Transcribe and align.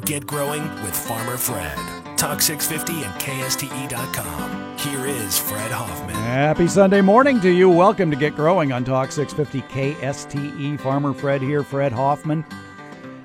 Get 0.00 0.26
growing 0.26 0.62
with 0.82 0.96
Farmer 0.96 1.36
Fred. 1.36 1.76
Talk 2.16 2.40
650 2.40 3.04
and 3.04 3.14
KSTE.com. 3.20 4.78
Here 4.78 5.04
is 5.04 5.38
Fred 5.38 5.70
Hoffman. 5.70 6.14
Happy 6.14 6.66
Sunday 6.66 7.02
morning 7.02 7.40
to 7.42 7.50
you. 7.50 7.68
Welcome 7.68 8.10
to 8.10 8.16
Get 8.16 8.34
Growing 8.34 8.72
on 8.72 8.84
Talk 8.84 9.12
650 9.12 9.60
KSTE. 9.68 10.80
Farmer 10.80 11.12
Fred 11.12 11.42
here, 11.42 11.62
Fred 11.62 11.92
Hoffman. 11.92 12.42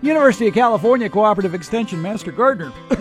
University 0.02 0.50
of 0.50 0.54
California 0.56 1.10
Cooperative 1.10 1.56
Extension 1.56 2.02
Master 2.02 2.34
Gardener. 2.34 2.74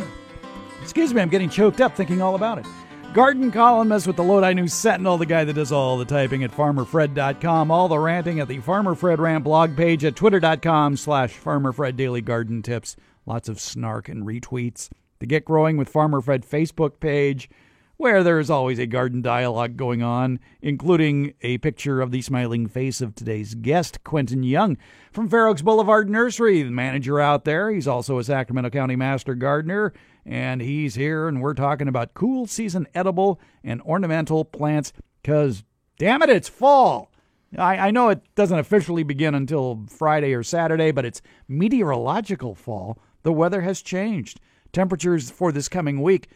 Excuse 0.82 1.12
me, 1.12 1.20
I'm 1.20 1.28
getting 1.28 1.50
choked 1.50 1.80
up 1.80 1.96
thinking 1.96 2.22
all 2.22 2.36
about 2.36 2.58
it. 2.58 2.66
Garden 3.14 3.50
columnist 3.50 4.06
with 4.06 4.14
the 4.14 4.22
Lodi 4.22 4.52
News 4.52 4.74
Sentinel, 4.74 5.18
the 5.18 5.26
guy 5.26 5.42
that 5.42 5.54
does 5.54 5.72
all 5.72 5.98
the 5.98 6.04
typing 6.04 6.44
at 6.44 6.52
farmerfred.com, 6.52 7.72
all 7.72 7.88
the 7.88 7.98
ranting 7.98 8.38
at 8.38 8.46
the 8.46 8.60
Farmer 8.60 8.94
Fred 8.94 9.18
Rant 9.18 9.42
blog 9.42 9.76
page 9.76 10.04
at 10.04 10.14
twitter.com 10.14 10.96
slash 10.96 11.36
farmerfred 11.36 11.96
daily 11.96 12.20
garden 12.20 12.62
tips. 12.62 12.94
Lots 13.26 13.48
of 13.48 13.60
snark 13.60 14.08
and 14.08 14.24
retweets. 14.24 14.88
The 15.18 15.26
Get 15.26 15.44
Growing 15.44 15.76
with 15.76 15.88
Farmer 15.88 16.20
Fred 16.20 16.46
Facebook 16.46 17.00
page, 17.00 17.50
where 17.96 18.22
there's 18.22 18.50
always 18.50 18.78
a 18.78 18.86
garden 18.86 19.20
dialogue 19.20 19.76
going 19.76 20.02
on, 20.02 20.38
including 20.62 21.34
a 21.40 21.58
picture 21.58 22.00
of 22.00 22.12
the 22.12 22.22
smiling 22.22 22.68
face 22.68 23.00
of 23.00 23.14
today's 23.14 23.54
guest, 23.54 24.04
Quentin 24.04 24.44
Young 24.44 24.76
from 25.10 25.28
Fair 25.28 25.48
Oaks 25.48 25.62
Boulevard 25.62 26.08
Nursery, 26.08 26.62
the 26.62 26.70
manager 26.70 27.18
out 27.18 27.44
there. 27.44 27.70
He's 27.70 27.88
also 27.88 28.18
a 28.18 28.24
Sacramento 28.24 28.70
County 28.70 28.94
Master 28.94 29.34
Gardener, 29.34 29.92
and 30.24 30.60
he's 30.60 30.94
here, 30.94 31.26
and 31.26 31.40
we're 31.40 31.54
talking 31.54 31.88
about 31.88 32.14
cool 32.14 32.46
season 32.46 32.86
edible 32.94 33.40
and 33.64 33.82
ornamental 33.82 34.44
plants 34.44 34.92
because, 35.22 35.64
damn 35.98 36.22
it, 36.22 36.30
it's 36.30 36.48
fall. 36.48 37.10
I, 37.58 37.88
I 37.88 37.90
know 37.90 38.10
it 38.10 38.22
doesn't 38.34 38.58
officially 38.58 39.02
begin 39.02 39.34
until 39.34 39.84
Friday 39.88 40.34
or 40.34 40.42
Saturday, 40.42 40.90
but 40.92 41.04
it's 41.04 41.22
meteorological 41.48 42.54
fall. 42.54 42.98
The 43.26 43.32
weather 43.32 43.62
has 43.62 43.82
changed. 43.82 44.38
Temperatures 44.72 45.32
for 45.32 45.50
this 45.50 45.68
coming 45.68 46.00
week 46.00 46.28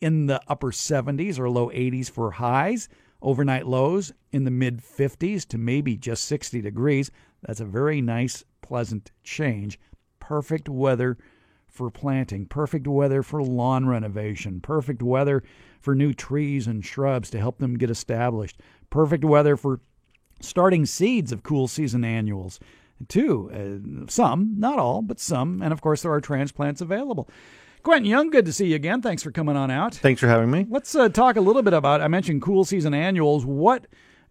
in 0.00 0.26
the 0.26 0.42
upper 0.48 0.72
70s 0.72 1.38
or 1.38 1.48
low 1.48 1.68
80s 1.68 2.10
for 2.10 2.32
highs. 2.32 2.88
Overnight 3.22 3.68
lows 3.68 4.12
in 4.32 4.42
the 4.42 4.50
mid 4.50 4.78
50s 4.78 5.46
to 5.46 5.56
maybe 5.56 5.96
just 5.96 6.24
60 6.24 6.60
degrees. 6.60 7.12
That's 7.42 7.60
a 7.60 7.64
very 7.64 8.00
nice, 8.00 8.42
pleasant 8.60 9.12
change. 9.22 9.78
Perfect 10.18 10.68
weather 10.68 11.16
for 11.68 11.92
planting, 11.92 12.46
perfect 12.46 12.88
weather 12.88 13.22
for 13.22 13.40
lawn 13.44 13.86
renovation, 13.86 14.60
perfect 14.60 15.00
weather 15.00 15.44
for 15.80 15.94
new 15.94 16.12
trees 16.12 16.66
and 16.66 16.84
shrubs 16.84 17.30
to 17.30 17.38
help 17.38 17.58
them 17.58 17.78
get 17.78 17.88
established, 17.88 18.60
perfect 18.90 19.24
weather 19.24 19.56
for 19.56 19.78
starting 20.40 20.86
seeds 20.86 21.30
of 21.30 21.44
cool 21.44 21.68
season 21.68 22.04
annuals 22.04 22.58
too. 23.08 23.50
Uh, 23.52 24.10
some, 24.10 24.54
not 24.58 24.78
all, 24.78 25.02
but 25.02 25.20
some. 25.20 25.62
And 25.62 25.72
of 25.72 25.80
course, 25.80 26.02
there 26.02 26.12
are 26.12 26.20
transplants 26.20 26.80
available. 26.80 27.28
Quentin 27.82 28.08
Young, 28.08 28.30
good 28.30 28.46
to 28.46 28.52
see 28.52 28.68
you 28.68 28.76
again. 28.76 29.02
Thanks 29.02 29.22
for 29.22 29.32
coming 29.32 29.56
on 29.56 29.70
out. 29.70 29.94
Thanks 29.94 30.20
for 30.20 30.28
having 30.28 30.50
me. 30.50 30.66
Let's 30.68 30.94
uh, 30.94 31.08
talk 31.08 31.36
a 31.36 31.40
little 31.40 31.62
bit 31.62 31.72
about. 31.72 32.00
I 32.00 32.08
mentioned 32.08 32.40
cool 32.42 32.64
season 32.64 32.94
annuals. 32.94 33.44
What 33.44 33.86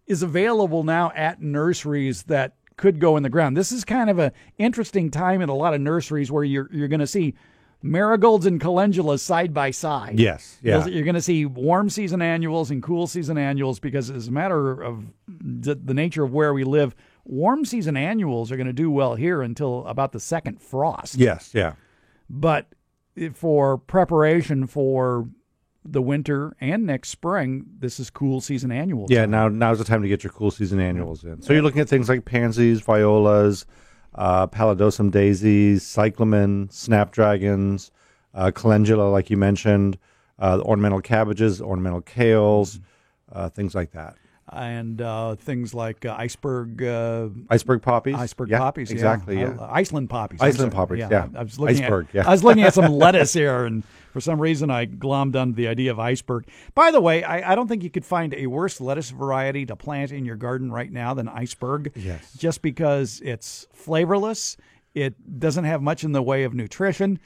is 0.06 0.22
available 0.22 0.84
now 0.84 1.12
at 1.14 1.42
nurseries 1.42 2.22
that 2.24 2.54
could 2.76 2.98
go 2.98 3.16
in 3.18 3.22
the 3.22 3.28
ground? 3.28 3.56
This 3.56 3.70
is 3.70 3.84
kind 3.84 4.08
of 4.08 4.18
an 4.18 4.32
interesting 4.56 5.10
time 5.10 5.42
in 5.42 5.50
a 5.50 5.54
lot 5.54 5.74
of 5.74 5.82
nurseries 5.82 6.32
where 6.32 6.44
you're 6.44 6.68
you're 6.72 6.88
going 6.88 7.00
to 7.00 7.06
see 7.06 7.34
marigolds 7.82 8.46
and 8.46 8.60
calendulas 8.60 9.20
side 9.20 9.52
by 9.52 9.70
side. 9.70 10.18
Yes, 10.18 10.58
yeah. 10.62 10.86
You're 10.86 11.04
going 11.04 11.14
to 11.14 11.22
see 11.22 11.44
warm 11.44 11.90
season 11.90 12.22
annuals 12.22 12.70
and 12.70 12.82
cool 12.82 13.06
season 13.06 13.36
annuals 13.36 13.80
because, 13.80 14.10
as 14.10 14.28
a 14.28 14.32
matter 14.32 14.80
of 14.80 15.04
the, 15.28 15.74
the 15.74 15.94
nature 15.94 16.24
of 16.24 16.32
where 16.32 16.54
we 16.54 16.64
live, 16.64 16.94
warm 17.24 17.64
season 17.64 17.96
annuals 17.96 18.50
are 18.50 18.56
going 18.56 18.66
to 18.66 18.72
do 18.72 18.90
well 18.90 19.14
here 19.14 19.42
until 19.42 19.86
about 19.86 20.12
the 20.12 20.20
second 20.20 20.60
frost. 20.60 21.16
Yes, 21.16 21.50
yeah. 21.54 21.74
But 22.28 22.74
for 23.34 23.78
preparation 23.78 24.66
for 24.66 25.28
the 25.84 26.00
winter 26.00 26.56
and 26.60 26.86
next 26.86 27.08
spring, 27.10 27.66
this 27.78 27.98
is 27.98 28.10
cool 28.10 28.40
season 28.40 28.70
annuals. 28.70 29.10
Yeah, 29.10 29.26
now 29.26 29.48
now's 29.48 29.78
the 29.78 29.84
time 29.84 30.02
to 30.02 30.08
get 30.08 30.22
your 30.22 30.32
cool 30.32 30.50
season 30.50 30.80
annuals 30.80 31.24
in. 31.24 31.42
So 31.42 31.52
you're 31.52 31.62
looking 31.62 31.80
at 31.80 31.88
things 31.88 32.08
like 32.08 32.24
pansies, 32.24 32.80
violas, 32.80 33.66
uh, 34.14 34.46
paludosum 34.46 35.10
daisies, 35.10 35.86
cyclamen, 35.86 36.68
snapdragons, 36.70 37.90
uh, 38.34 38.50
calendula, 38.50 39.10
like 39.10 39.30
you 39.30 39.36
mentioned, 39.36 39.98
uh, 40.38 40.60
ornamental 40.62 41.00
cabbages, 41.00 41.60
ornamental 41.60 42.02
kales, 42.02 42.80
uh, 43.32 43.48
things 43.48 43.74
like 43.74 43.90
that. 43.92 44.16
And 44.52 45.00
uh, 45.00 45.36
things 45.36 45.72
like 45.72 46.04
uh, 46.04 46.14
iceberg, 46.18 46.82
uh, 46.82 47.28
iceberg 47.48 47.82
poppies, 47.82 48.14
iceberg 48.14 48.50
yeah, 48.50 48.58
poppies, 48.58 48.90
exactly, 48.90 49.40
yeah, 49.40 49.54
yeah. 49.54 49.68
Iceland 49.70 50.10
poppies, 50.10 50.40
Iceland 50.42 50.72
poppies, 50.72 50.98
yeah. 50.98 51.28
I 51.34 51.42
was 51.42 51.58
looking 51.58 51.82
Iceberg, 51.82 52.08
at, 52.08 52.14
yeah. 52.14 52.28
I 52.28 52.30
was 52.32 52.44
looking 52.44 52.62
at 52.62 52.74
some 52.74 52.92
lettuce 52.92 53.32
here, 53.32 53.64
and 53.64 53.82
for 54.12 54.20
some 54.20 54.40
reason 54.40 54.70
I 54.70 54.86
glommed 54.86 55.36
onto 55.36 55.54
the 55.54 55.68
idea 55.68 55.90
of 55.90 55.98
iceberg. 55.98 56.46
By 56.74 56.90
the 56.90 57.00
way, 57.00 57.24
I, 57.24 57.52
I 57.52 57.54
don't 57.54 57.66
think 57.66 57.82
you 57.82 57.90
could 57.90 58.04
find 58.04 58.34
a 58.34 58.46
worse 58.46 58.80
lettuce 58.80 59.10
variety 59.10 59.64
to 59.66 59.76
plant 59.76 60.12
in 60.12 60.24
your 60.24 60.36
garden 60.36 60.70
right 60.70 60.92
now 60.92 61.14
than 61.14 61.28
iceberg. 61.28 61.92
Yes. 61.94 62.32
just 62.36 62.60
because 62.60 63.22
it's 63.24 63.66
flavorless, 63.72 64.56
it 64.94 65.40
doesn't 65.40 65.64
have 65.64 65.80
much 65.80 66.04
in 66.04 66.12
the 66.12 66.22
way 66.22 66.44
of 66.44 66.52
nutrition, 66.52 67.18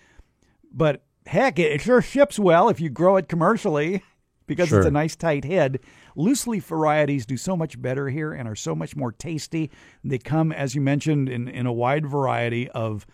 but 0.72 1.02
heck, 1.26 1.58
it, 1.58 1.72
it 1.72 1.80
sure 1.80 2.00
ships 2.00 2.38
well 2.38 2.68
if 2.68 2.80
you 2.80 2.88
grow 2.88 3.16
it 3.16 3.28
commercially 3.28 4.02
because 4.46 4.68
Sure. 4.68 4.78
it's 4.78 4.86
a 4.86 4.90
nice 4.90 5.16
tight 5.16 5.44
head. 5.44 5.80
Loose 6.16 6.46
leaf 6.46 6.64
varieties 6.66 7.26
do 7.26 7.36
so 7.36 7.56
much 7.56 7.80
better 7.80 8.08
here 8.08 8.32
and 8.32 8.48
are 8.48 8.54
so 8.54 8.74
much 8.74 8.96
more 8.96 9.12
tasty. 9.12 9.70
They 10.04 10.18
come, 10.18 10.52
as 10.52 10.74
you 10.74 10.80
mentioned, 10.80 11.28
in, 11.28 11.48
in 11.48 11.66
a 11.66 11.72
wide 11.72 12.06
variety 12.06 12.68
of 12.70 13.06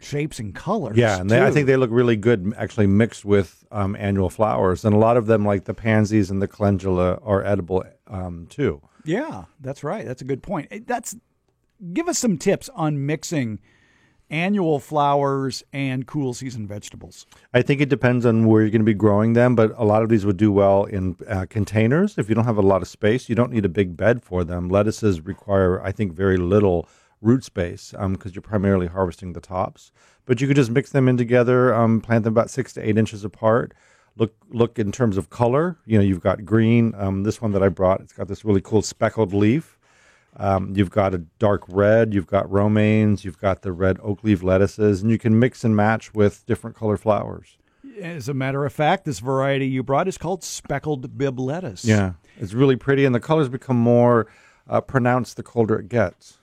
shapes 0.00 0.38
and 0.38 0.54
colors. 0.54 0.96
Yeah, 0.96 1.20
and 1.20 1.30
they, 1.30 1.40
I 1.42 1.50
think 1.50 1.66
they 1.66 1.76
look 1.76 1.90
really 1.92 2.16
good 2.16 2.52
actually 2.56 2.88
mixed 2.88 3.24
with 3.24 3.64
um, 3.70 3.94
annual 3.98 4.30
flowers, 4.30 4.84
and 4.84 4.94
a 4.94 4.98
lot 4.98 5.16
of 5.16 5.26
them, 5.26 5.44
like 5.46 5.64
the 5.64 5.74
pansies 5.74 6.30
and 6.30 6.42
the 6.42 6.48
calendula, 6.48 7.18
are 7.22 7.44
edible 7.44 7.84
um, 8.08 8.46
too. 8.48 8.82
Yeah, 9.04 9.44
that's 9.60 9.82
right. 9.84 10.04
That's 10.04 10.22
a 10.22 10.24
good 10.24 10.42
point. 10.42 10.68
Eh, 10.70 10.80
That's 10.86 11.14
give 11.92 12.08
us 12.08 12.18
some 12.18 12.38
tips 12.38 12.68
on 12.74 13.06
mixing 13.06 13.58
annual 14.32 14.80
flowers 14.80 15.62
and 15.72 16.06
cool 16.06 16.34
season 16.34 16.66
vegetables. 16.66 17.26
I 17.54 17.62
think 17.62 17.80
it 17.80 17.88
depends 17.88 18.26
on 18.26 18.46
where 18.46 18.62
you're 18.62 18.70
going 18.70 18.80
to 18.80 18.84
be 18.84 18.94
growing 18.94 19.34
them, 19.34 19.54
but 19.54 19.72
a 19.76 19.84
lot 19.84 20.02
of 20.02 20.08
these 20.08 20.26
would 20.26 20.38
do 20.38 20.50
well 20.50 20.84
in 20.84 21.16
uh, 21.28 21.46
containers. 21.48 22.18
If 22.18 22.28
you 22.28 22.34
don't 22.34 22.46
have 22.46 22.56
a 22.56 22.62
lot 22.62 22.82
of 22.82 22.88
space, 22.88 23.28
you 23.28 23.34
don't 23.34 23.52
need 23.52 23.64
a 23.64 23.68
big 23.68 23.96
bed 23.96 24.22
for 24.24 24.42
them. 24.42 24.68
Lettuces 24.68 25.20
require, 25.20 25.80
I 25.82 25.92
think, 25.92 26.12
very 26.14 26.38
little 26.38 26.88
root 27.20 27.44
space 27.44 27.94
because 27.96 28.34
you're 28.34 28.42
primarily 28.42 28.88
harvesting 28.88 29.34
the 29.34 29.40
tops. 29.40 29.92
But 30.24 30.40
you 30.40 30.46
could 30.46 30.56
just 30.56 30.70
mix 30.70 30.90
them 30.90 31.08
in 31.08 31.16
together, 31.16 31.74
um, 31.74 32.00
plant 32.00 32.24
them 32.24 32.32
about 32.32 32.50
six 32.50 32.72
to 32.74 32.88
eight 32.88 32.98
inches 32.98 33.24
apart. 33.24 33.74
Look, 34.16 34.34
look 34.50 34.78
in 34.78 34.92
terms 34.92 35.16
of 35.16 35.30
color. 35.30 35.78
You 35.86 35.98
know, 35.98 36.04
you've 36.04 36.20
got 36.20 36.44
green. 36.44 36.94
Um, 36.96 37.22
this 37.22 37.40
one 37.40 37.52
that 37.52 37.62
I 37.62 37.68
brought, 37.68 38.00
it's 38.00 38.12
got 38.12 38.28
this 38.28 38.44
really 38.44 38.60
cool 38.60 38.82
speckled 38.82 39.32
leaf. 39.32 39.78
Um, 40.36 40.72
you've 40.74 40.90
got 40.90 41.14
a 41.14 41.18
dark 41.38 41.62
red, 41.68 42.14
you've 42.14 42.26
got 42.26 42.50
romaines, 42.50 43.24
you've 43.24 43.38
got 43.38 43.62
the 43.62 43.72
red 43.72 43.98
oak 44.02 44.24
leaf 44.24 44.42
lettuces, 44.42 45.02
and 45.02 45.10
you 45.10 45.18
can 45.18 45.38
mix 45.38 45.62
and 45.62 45.76
match 45.76 46.14
with 46.14 46.46
different 46.46 46.74
color 46.74 46.96
flowers. 46.96 47.58
As 48.00 48.28
a 48.28 48.34
matter 48.34 48.64
of 48.64 48.72
fact, 48.72 49.04
this 49.04 49.18
variety 49.20 49.66
you 49.66 49.82
brought 49.82 50.08
is 50.08 50.16
called 50.16 50.42
speckled 50.42 51.18
Bibb 51.18 51.38
lettuce. 51.38 51.84
Yeah, 51.84 52.14
it's 52.38 52.54
really 52.54 52.76
pretty, 52.76 53.04
and 53.04 53.14
the 53.14 53.20
colors 53.20 53.48
become 53.50 53.76
more 53.76 54.26
uh, 54.68 54.80
pronounced 54.80 55.36
the 55.36 55.42
colder 55.42 55.78
it 55.78 55.88
gets. 55.90 56.38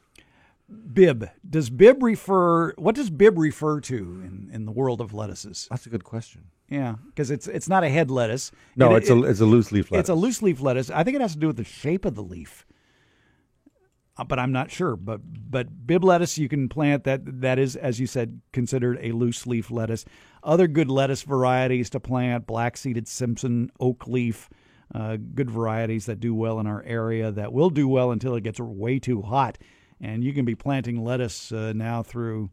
Bibb. 0.94 1.28
Does 1.50 1.72
Bibb 1.72 2.04
refer 2.04 2.74
what 2.74 2.94
does 2.94 3.10
Bibb 3.10 3.40
refer 3.40 3.80
to 3.82 3.96
in, 4.24 4.52
in 4.54 4.66
the 4.66 4.72
world 4.72 5.02
of 5.02 5.14
lettuces? 5.16 5.68
That's 5.72 5.88
a 5.88 5.90
good 5.90 6.04
question. 6.04 6.44
Yeah, 6.70 6.96
because 7.08 7.32
it's 7.32 7.48
it's 7.48 7.68
not 7.68 7.84
a 7.84 7.90
head 7.90 8.12
lettuce. 8.12 8.52
No, 8.76 8.94
It- 8.94 8.98
it's 9.00 9.10
a 9.10 9.24
it's 9.24 9.40
a 9.40 9.46
loose 9.46 9.72
leaf 9.72 9.90
lettuce. 9.90 10.04
it's 10.04 10.10
a 10.10 10.14
loose 10.14 10.44
leaf 10.44 10.62
lettuce. 10.62 10.92
I 10.92 11.04
think 11.04 11.16
it 11.16 11.22
has 11.22 11.34
to 11.34 11.40
do 11.40 11.48
with 11.48 11.58
the 11.58 11.64
shape 11.64 12.06
of 12.06 12.14
the 12.14 12.22
leaf. 12.22 12.68
Uh, 14.20 14.24
But 14.26 14.40
I'm 14.40 14.52
not 14.52 14.70
sure. 14.72 14.96
But 14.96 15.22
but 15.50 15.88
Bibb 15.88 16.04
lettuce 16.04 16.38
you 16.38 16.50
can 16.50 16.70
plant 16.70 17.04
that 17.06 17.22
that 17.42 17.58
is 17.60 17.76
as 17.76 18.00
you 18.00 18.08
said 18.08 18.42
considered 18.54 19.00
a 19.02 19.12
loose 19.14 19.48
leaf 19.48 19.72
lettuce. 19.72 20.06
Other 20.44 20.68
good 20.68 20.90
lettuce 20.90 21.24
varieties 21.24 21.90
to 21.92 22.00
plant: 22.00 22.46
black 22.48 22.78
seeded 22.78 23.08
Simpson, 23.08 23.72
oak 23.80 24.08
leaf. 24.08 24.50
Uh, 24.94 25.18
good 25.36 25.52
varieties 25.52 26.08
that 26.08 26.20
do 26.20 26.34
well 26.34 26.60
in 26.60 26.66
our 26.66 26.82
area 26.84 27.32
that 27.32 27.54
will 27.54 27.70
do 27.70 27.88
well 27.88 28.10
until 28.12 28.34
it 28.36 28.42
gets 28.44 28.60
way 28.60 28.98
too 28.98 29.22
hot. 29.22 29.58
And 30.02 30.24
you 30.24 30.34
can 30.34 30.46
be 30.46 30.56
planting 30.56 31.04
lettuce 31.04 31.52
uh, 31.52 31.74
now 31.76 32.02
through 32.02 32.50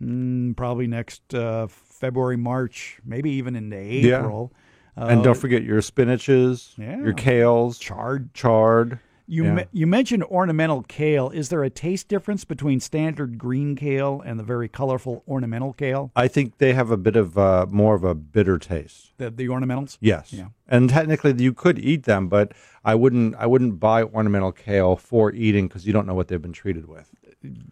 mm, 0.00 0.56
probably 0.56 0.86
next 0.86 1.34
uh, 1.34 1.66
February, 1.68 2.36
March, 2.36 3.00
maybe 3.04 3.30
even 3.30 3.56
into 3.56 3.76
Yeah. 3.76 4.18
April. 4.20 4.52
and 4.94 5.20
Uh, 5.20 5.24
don't 5.24 5.36
forget 5.36 5.62
your 5.64 5.80
spinaches, 5.80 6.76
Yeah. 6.78 6.98
your 7.02 7.14
kales, 7.14 7.80
chard 7.80 8.32
chard. 8.32 9.00
You 9.28 9.44
Yeah. 9.44 9.54
me- 9.54 9.64
you 9.72 9.86
mentioned 9.88 10.22
ornamental 10.24 10.82
kale. 10.82 11.30
Is 11.30 11.48
there 11.48 11.64
a 11.64 11.70
taste 11.70 12.06
difference 12.08 12.44
between 12.44 12.78
standard 12.78 13.38
green 13.38 13.74
kale 13.74 14.22
and 14.24 14.38
the 14.38 14.44
very 14.44 14.68
colorful 14.68 15.24
ornamental 15.26 15.72
kale? 15.72 16.12
I 16.14 16.28
think 16.28 16.58
they 16.58 16.74
have 16.74 16.92
a 16.92 16.96
bit 16.96 17.16
of 17.16 17.36
uh, 17.36 17.66
more 17.68 17.94
of 17.96 18.04
a 18.04 18.14
bitter 18.14 18.56
taste. 18.58 19.12
The, 19.18 19.30
the 19.30 19.48
ornamentals? 19.48 19.98
Yes. 20.00 20.32
Yeah. 20.32 20.48
And 20.68 20.88
technically, 20.88 21.34
you 21.42 21.52
could 21.52 21.78
eat 21.78 22.04
them, 22.04 22.28
but 22.28 22.52
I 22.84 22.94
wouldn't. 22.94 23.34
I 23.36 23.46
wouldn't 23.46 23.80
buy 23.80 24.04
ornamental 24.04 24.52
kale 24.52 24.94
for 24.96 25.32
eating 25.32 25.66
because 25.66 25.86
you 25.86 25.92
don't 25.92 26.06
know 26.06 26.14
what 26.14 26.28
they've 26.28 26.40
been 26.40 26.52
treated 26.52 26.86
with. 26.86 27.10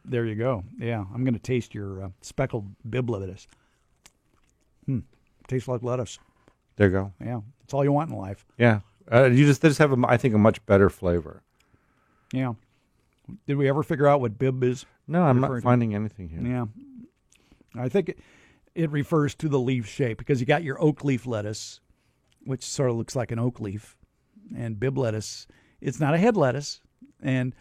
There 0.04 0.24
you 0.26 0.34
go. 0.34 0.64
Yeah, 0.78 1.04
I'm 1.14 1.22
going 1.24 1.34
to 1.34 1.40
taste 1.40 1.74
your 1.74 2.04
uh, 2.04 2.08
speckled 2.20 2.66
Bibb 2.88 3.08
lettuce. 3.10 3.46
Tastes 5.46 5.68
like 5.68 5.82
lettuce. 5.82 6.18
There 6.76 6.86
you 6.88 6.92
go. 6.92 7.12
Yeah, 7.24 7.40
it's 7.62 7.74
all 7.74 7.84
you 7.84 7.92
want 7.92 8.10
in 8.10 8.16
life. 8.16 8.46
Yeah, 8.58 8.80
uh, 9.12 9.24
you 9.24 9.46
just 9.46 9.62
they 9.62 9.68
just 9.68 9.78
have 9.78 9.92
a, 9.92 9.96
I 10.06 10.16
think 10.16 10.34
a 10.34 10.38
much 10.38 10.64
better 10.66 10.90
flavor. 10.90 11.42
Yeah. 12.32 12.54
Did 13.46 13.56
we 13.56 13.68
ever 13.68 13.82
figure 13.82 14.06
out 14.06 14.20
what 14.20 14.38
Bibb 14.38 14.62
is? 14.62 14.84
No, 15.08 15.22
I'm 15.22 15.40
not 15.40 15.48
to- 15.48 15.60
finding 15.60 15.94
anything 15.94 16.28
here. 16.28 16.40
Yeah. 16.42 16.66
I 17.76 17.88
think 17.88 18.10
it, 18.10 18.18
it 18.74 18.90
refers 18.90 19.34
to 19.36 19.48
the 19.48 19.58
leaf 19.58 19.86
shape 19.88 20.18
because 20.18 20.40
you 20.40 20.46
got 20.46 20.62
your 20.62 20.80
oak 20.82 21.04
leaf 21.04 21.26
lettuce, 21.26 21.80
which 22.44 22.62
sort 22.64 22.90
of 22.90 22.96
looks 22.96 23.16
like 23.16 23.30
an 23.32 23.38
oak 23.38 23.60
leaf, 23.60 23.96
and 24.56 24.78
Bibb 24.78 24.98
lettuce. 24.98 25.46
It's 25.80 26.00
not 26.00 26.14
a 26.14 26.18
head 26.18 26.36
lettuce, 26.36 26.80
and 27.22 27.54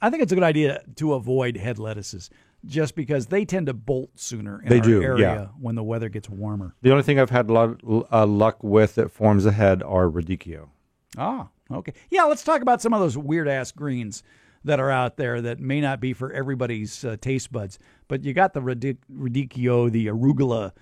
I 0.00 0.10
think 0.10 0.22
it's 0.22 0.32
a 0.32 0.34
good 0.34 0.44
idea 0.44 0.82
to 0.96 1.14
avoid 1.14 1.56
head 1.56 1.78
lettuces 1.78 2.30
just 2.66 2.94
because 2.94 3.26
they 3.26 3.44
tend 3.44 3.66
to 3.66 3.74
bolt 3.74 4.10
sooner 4.16 4.60
in 4.62 4.68
They 4.68 4.78
our 4.78 4.82
do, 4.84 5.02
area 5.02 5.34
yeah. 5.34 5.46
when 5.58 5.74
the 5.74 5.82
weather 5.84 6.08
gets 6.08 6.28
warmer. 6.28 6.74
The 6.82 6.90
only 6.90 7.02
thing 7.02 7.18
I've 7.20 7.30
had 7.30 7.48
a 7.48 7.52
lot 7.52 7.80
uh, 8.12 8.26
luck 8.26 8.62
with 8.62 8.96
that 8.96 9.10
forms 9.10 9.46
ahead 9.46 9.82
are 9.82 10.06
radicchio. 10.08 10.68
Ah, 11.16 11.48
okay. 11.70 11.92
Yeah, 12.10 12.24
let's 12.24 12.42
talk 12.44 12.62
about 12.62 12.82
some 12.82 12.92
of 12.92 13.00
those 13.00 13.16
weird 13.16 13.48
ass 13.48 13.72
greens 13.72 14.22
that 14.64 14.80
are 14.80 14.90
out 14.90 15.16
there 15.16 15.40
that 15.42 15.60
may 15.60 15.80
not 15.80 16.00
be 16.00 16.12
for 16.12 16.32
everybody's 16.32 17.04
uh, 17.04 17.16
taste 17.20 17.52
buds. 17.52 17.78
But 18.08 18.24
you 18.24 18.34
got 18.34 18.52
the 18.52 18.60
radic- 18.60 18.98
radicchio, 19.12 19.90
the 19.90 20.06
arugula, 20.08 20.72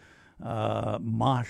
uh, 0.42 0.98
mâche, 0.98 1.46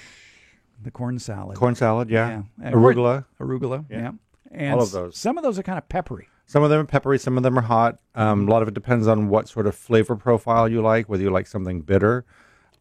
the 0.83 0.91
corn 0.91 1.19
salad. 1.19 1.57
Corn 1.57 1.75
salad, 1.75 2.11
yeah. 2.11 2.43
And 2.63 2.75
Arugula. 2.75 3.25
Arugula, 3.41 3.85
yeah. 3.89 4.13
And 4.51 4.75
All 4.75 4.83
of 4.83 4.91
those. 4.91 5.17
Some 5.17 5.39
of 5.39 5.45
those 5.45 5.59
are 5.59 5.63
kind 5.63 5.79
of 5.79 5.89
peppery. 5.89 6.29
Some 6.47 6.63
of 6.63 6.71
them 6.71 6.81
are 6.81 6.85
peppery, 6.85 7.19
some 7.19 7.37
of 7.37 7.43
them 7.43 7.59
are 7.59 7.63
hot. 7.63 7.99
Um, 8.15 8.47
a 8.47 8.51
lot 8.51 8.63
of 8.63 8.69
it 8.69 8.75
depends 8.75 9.07
on 9.07 9.29
what 9.29 9.49
sort 9.49 9.67
of 9.67 9.75
flavor 9.75 10.15
profile 10.17 10.69
you 10.69 10.83
like, 10.83 11.09
whether 11.09 11.23
you 11.23 11.31
like 11.31 11.47
something 11.47 11.81
bitter, 11.81 12.25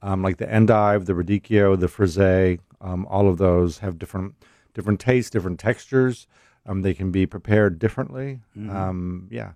um, 0.01 0.21
like 0.21 0.37
the 0.37 0.51
endive, 0.51 1.05
the 1.05 1.13
radicchio, 1.13 1.79
the 1.79 1.87
frisee. 1.87 2.59
Um, 2.81 3.07
all 3.09 3.29
of 3.29 3.37
those 3.37 3.79
have 3.79 3.97
different 3.97 4.35
different 4.73 4.99
tastes, 4.99 5.29
different 5.29 5.59
textures. 5.59 6.27
Um, 6.65 6.81
they 6.81 6.93
can 6.93 7.11
be 7.11 7.25
prepared 7.25 7.79
differently. 7.79 8.41
Um, 8.69 9.27
yeah. 9.31 9.51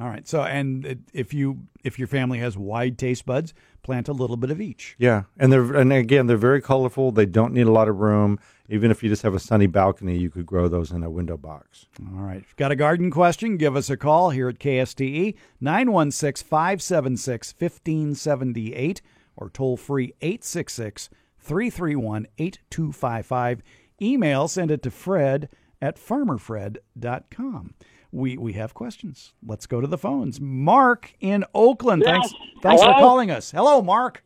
All 0.00 0.08
right. 0.08 0.26
So, 0.26 0.42
and 0.42 1.04
if 1.12 1.32
you 1.32 1.66
if 1.84 1.98
your 1.98 2.08
family 2.08 2.38
has 2.38 2.56
wide 2.56 2.98
taste 2.98 3.24
buds, 3.24 3.54
plant 3.82 4.08
a 4.08 4.12
little 4.12 4.36
bit 4.36 4.50
of 4.50 4.60
each. 4.60 4.94
Yeah, 4.98 5.24
and 5.38 5.52
they're 5.52 5.74
and 5.74 5.92
again 5.92 6.26
they're 6.26 6.36
very 6.36 6.60
colorful. 6.60 7.12
They 7.12 7.26
don't 7.26 7.52
need 7.52 7.66
a 7.66 7.72
lot 7.72 7.88
of 7.88 7.96
room. 7.96 8.38
Even 8.68 8.90
if 8.90 9.02
you 9.02 9.08
just 9.08 9.22
have 9.22 9.34
a 9.34 9.38
sunny 9.38 9.66
balcony, 9.66 10.18
you 10.18 10.28
could 10.28 10.44
grow 10.44 10.66
those 10.68 10.90
in 10.90 11.02
a 11.04 11.10
window 11.10 11.36
box. 11.36 11.86
All 12.00 12.20
right. 12.20 12.38
If 12.38 12.48
you've 12.48 12.56
got 12.56 12.72
a 12.72 12.76
garden 12.76 13.10
question, 13.10 13.56
give 13.56 13.76
us 13.76 13.88
a 13.88 13.96
call 13.96 14.30
here 14.30 14.48
at 14.48 14.58
KSTE 14.58 15.36
916 15.60 16.46
576 16.46 17.54
1578 17.56 19.02
or 19.36 19.50
toll 19.50 19.76
free 19.76 20.14
866 20.20 21.10
331 21.38 22.26
8255. 22.38 23.62
Email, 24.02 24.48
send 24.48 24.70
it 24.70 24.82
to 24.82 24.90
Fred 24.90 25.48
at 25.80 25.96
farmerfred.com. 25.96 27.74
We, 28.12 28.36
we 28.36 28.54
have 28.54 28.74
questions. 28.74 29.32
Let's 29.46 29.66
go 29.66 29.80
to 29.80 29.86
the 29.86 29.98
phones. 29.98 30.40
Mark 30.40 31.14
in 31.20 31.44
Oakland. 31.54 32.02
Thanks, 32.04 32.32
thanks 32.62 32.82
for 32.82 32.92
calling 32.94 33.30
us. 33.30 33.50
Hello, 33.50 33.82
Mark. 33.82 34.24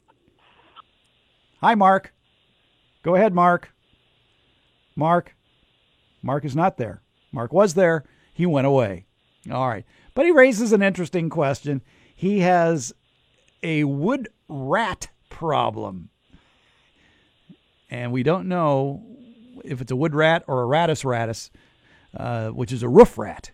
Hi, 1.60 1.74
Mark. 1.74 2.12
Go 3.02 3.14
ahead, 3.14 3.34
Mark. 3.34 3.72
Mark. 4.96 5.34
Mark 6.22 6.44
is 6.44 6.54
not 6.54 6.76
there. 6.76 7.02
Mark 7.32 7.52
was 7.52 7.74
there. 7.74 8.04
He 8.32 8.46
went 8.46 8.66
away. 8.66 9.06
All 9.50 9.68
right. 9.68 9.84
But 10.14 10.26
he 10.26 10.32
raises 10.32 10.72
an 10.72 10.82
interesting 10.82 11.30
question. 11.30 11.82
He 12.14 12.40
has 12.40 12.92
a 13.62 13.84
wood 13.84 14.28
rat 14.48 15.08
problem. 15.30 16.10
And 17.90 18.12
we 18.12 18.22
don't 18.22 18.48
know 18.48 19.02
if 19.64 19.80
it's 19.80 19.90
a 19.90 19.96
wood 19.96 20.14
rat 20.14 20.44
or 20.46 20.62
a 20.62 20.66
Rattus 20.66 21.04
rattus, 21.04 21.50
uh, 22.16 22.48
which 22.48 22.72
is 22.72 22.82
a 22.82 22.88
roof 22.88 23.18
rat. 23.18 23.50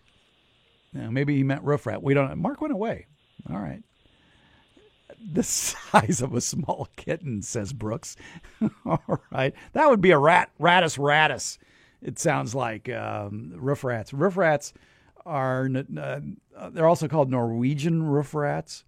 Maybe 0.93 1.35
he 1.35 1.43
meant 1.43 1.63
roof 1.63 1.85
rat. 1.85 2.01
We 2.01 2.13
don't 2.13 2.29
know. 2.29 2.35
Mark 2.35 2.61
went 2.61 2.73
away. 2.73 3.07
All 3.49 3.59
right. 3.59 3.83
The 5.31 5.43
size 5.43 6.21
of 6.21 6.33
a 6.33 6.41
small 6.41 6.87
kitten, 6.95 7.41
says 7.41 7.73
Brooks. 7.73 8.15
All 8.85 9.21
right. 9.31 9.53
That 9.73 9.89
would 9.89 10.01
be 10.01 10.11
a 10.11 10.17
rat, 10.17 10.51
Rattus 10.59 10.97
rattus. 10.97 11.57
It 12.01 12.19
sounds 12.19 12.53
like 12.53 12.89
um, 12.89 13.53
roof 13.55 13.83
rats. 13.83 14.13
Roof 14.13 14.37
rats 14.37 14.73
are, 15.25 15.69
uh, 15.97 16.19
they're 16.71 16.87
also 16.87 17.07
called 17.07 17.29
Norwegian 17.29 18.03
roof 18.03 18.33
rats, 18.33 18.83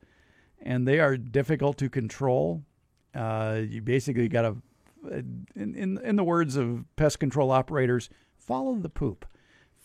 and 0.61 0.87
they 0.87 0.99
are 0.99 1.17
difficult 1.17 1.77
to 1.79 1.89
control. 1.89 2.63
Uh, 3.15 3.61
you 3.67 3.81
basically 3.81 4.27
got 4.27 4.43
to, 4.43 4.57
in, 5.11 5.47
in, 5.55 5.97
in 6.03 6.15
the 6.15 6.23
words 6.23 6.55
of 6.55 6.85
pest 6.95 7.19
control 7.19 7.51
operators, 7.51 8.09
follow 8.37 8.75
the 8.75 8.89
poop. 8.89 9.25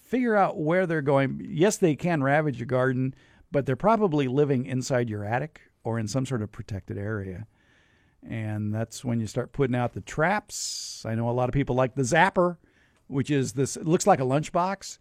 Figure 0.04 0.36
out 0.36 0.58
where 0.58 0.86
they're 0.86 1.02
going. 1.02 1.44
Yes, 1.48 1.78
they 1.78 1.96
can 1.96 2.22
ravage 2.22 2.58
your 2.58 2.66
garden, 2.66 3.14
but 3.50 3.64
they're 3.64 3.74
probably 3.74 4.28
living 4.28 4.66
inside 4.66 5.08
your 5.08 5.24
attic 5.24 5.62
or 5.82 5.98
in 5.98 6.06
some 6.06 6.26
sort 6.26 6.42
of 6.42 6.52
protected 6.52 6.98
area. 6.98 7.46
And 8.22 8.74
that's 8.74 9.04
when 9.04 9.18
you 9.18 9.26
start 9.26 9.52
putting 9.52 9.74
out 9.74 9.94
the 9.94 10.02
traps. 10.02 11.04
I 11.06 11.14
know 11.14 11.28
a 11.28 11.32
lot 11.32 11.48
of 11.48 11.54
people 11.54 11.74
like 11.74 11.94
the 11.94 12.02
zapper, 12.02 12.58
which 13.06 13.30
is 13.30 13.52
this, 13.54 13.76
it 13.76 13.86
looks 13.86 14.06
like 14.06 14.20
a 14.20 14.24
lunchbox. 14.24 14.98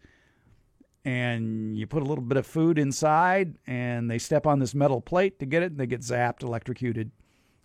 And 1.04 1.76
you 1.76 1.86
put 1.86 2.02
a 2.02 2.06
little 2.06 2.24
bit 2.24 2.38
of 2.38 2.46
food 2.46 2.78
inside, 2.78 3.58
and 3.66 4.10
they 4.10 4.18
step 4.18 4.46
on 4.46 4.58
this 4.58 4.74
metal 4.74 5.02
plate 5.02 5.38
to 5.38 5.46
get 5.46 5.62
it, 5.62 5.72
and 5.72 5.78
they 5.78 5.86
get 5.86 6.00
zapped, 6.00 6.42
electrocuted. 6.42 7.10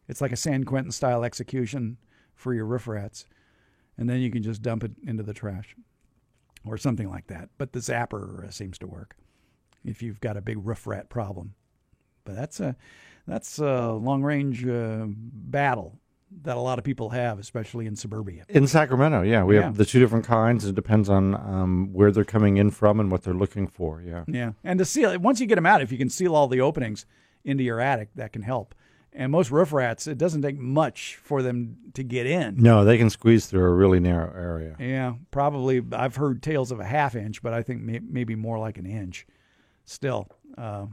It's 0.10 0.20
like 0.20 0.34
a 0.34 0.38
San 0.38 0.66
Quentin 0.66 0.92
style 0.92 1.24
execution 1.24 1.98
for 2.36 2.54
your 2.54 2.66
roof 2.66 2.86
rats. 2.86 3.26
And 3.98 4.10
then 4.10 4.20
you 4.20 4.30
can 4.30 4.44
just 4.44 4.62
dump 4.62 4.84
it 4.84 4.92
into 5.06 5.24
the 5.24 5.34
trash 5.34 5.74
or 6.66 6.78
something 6.78 7.10
like 7.10 7.28
that. 7.28 7.50
But 7.58 7.74
the 7.74 7.80
zapper 7.80 8.52
seems 8.54 8.78
to 8.80 8.88
work 8.88 9.16
if 9.86 10.02
you've 10.02 10.20
got 10.20 10.38
a 10.38 10.42
big 10.42 10.58
roof 10.66 10.86
rat 10.88 11.10
problem. 11.10 11.54
But 12.26 12.36
that's 12.36 12.60
a 12.60 12.76
that's 13.28 13.60
a 13.60 13.92
long 13.94 14.24
range 14.24 14.66
uh, 14.66 15.06
battle 15.08 16.00
that 16.44 16.58
a 16.58 16.60
lot 16.60 16.78
of 16.78 16.86
people 16.86 17.10
have, 17.10 17.40
especially 17.40 17.88
in 17.88 17.96
suburbia. 17.96 18.46
In 18.50 18.68
Sacramento, 18.68 19.24
yeah, 19.24 19.44
we 19.44 19.56
Yeah. 19.56 19.64
have 19.64 19.78
the 19.78 19.86
two 19.86 20.00
different 20.00 20.26
kinds. 20.26 20.64
It 20.66 20.76
depends 20.76 21.10
on 21.10 21.34
um, 21.36 21.90
where 21.92 22.12
they're 22.12 22.24
coming 22.24 22.58
in 22.58 22.70
from 22.70 23.00
and 23.00 23.12
what 23.12 23.24
they're 23.24 23.33
looking 23.33 23.66
for. 23.68 24.02
Yeah. 24.02 24.26
Yeah, 24.28 24.52
and 24.64 24.78
to 24.80 24.86
seal 24.86 25.18
once 25.19 25.40
you 25.40 25.48
get 25.48 25.56
them 25.56 25.66
out, 25.66 25.81
if 25.81 25.92
you 25.92 25.98
can 25.98 26.10
seal 26.10 26.36
all 26.36 26.48
the 26.48 26.62
openings 26.62 27.06
into 27.44 27.64
your 27.64 27.80
attic, 27.80 28.10
that 28.16 28.31
can 28.33 28.44
help. 28.44 28.76
And 29.11 29.31
most 29.31 29.49
roof 29.49 29.73
rats, 29.73 30.06
it 30.06 30.18
doesn't 30.18 30.44
take 30.44 30.57
much 30.57 31.18
for 31.23 31.42
them 31.42 31.78
to 31.95 32.04
get 32.04 32.25
in. 32.28 32.57
No, 32.57 32.85
they 32.85 32.97
can 32.97 33.09
squeeze 33.09 33.47
through 33.47 33.63
a 33.63 33.73
really 33.73 33.99
narrow 33.99 34.31
area. 34.33 34.75
Yeah, 34.80 35.16
probably. 35.31 35.81
I've 35.92 36.16
heard 36.16 36.44
tales 36.44 36.71
of 36.71 36.80
a 36.80 36.85
half 36.85 37.16
inch, 37.16 37.42
but 37.42 37.54
I 37.54 37.63
think 37.63 37.81
may, 37.81 37.99
maybe 37.99 38.35
more 38.35 38.59
like 38.59 38.78
an 38.78 38.85
inch. 38.85 39.25
Still, 39.85 40.28
uh, 40.57 40.85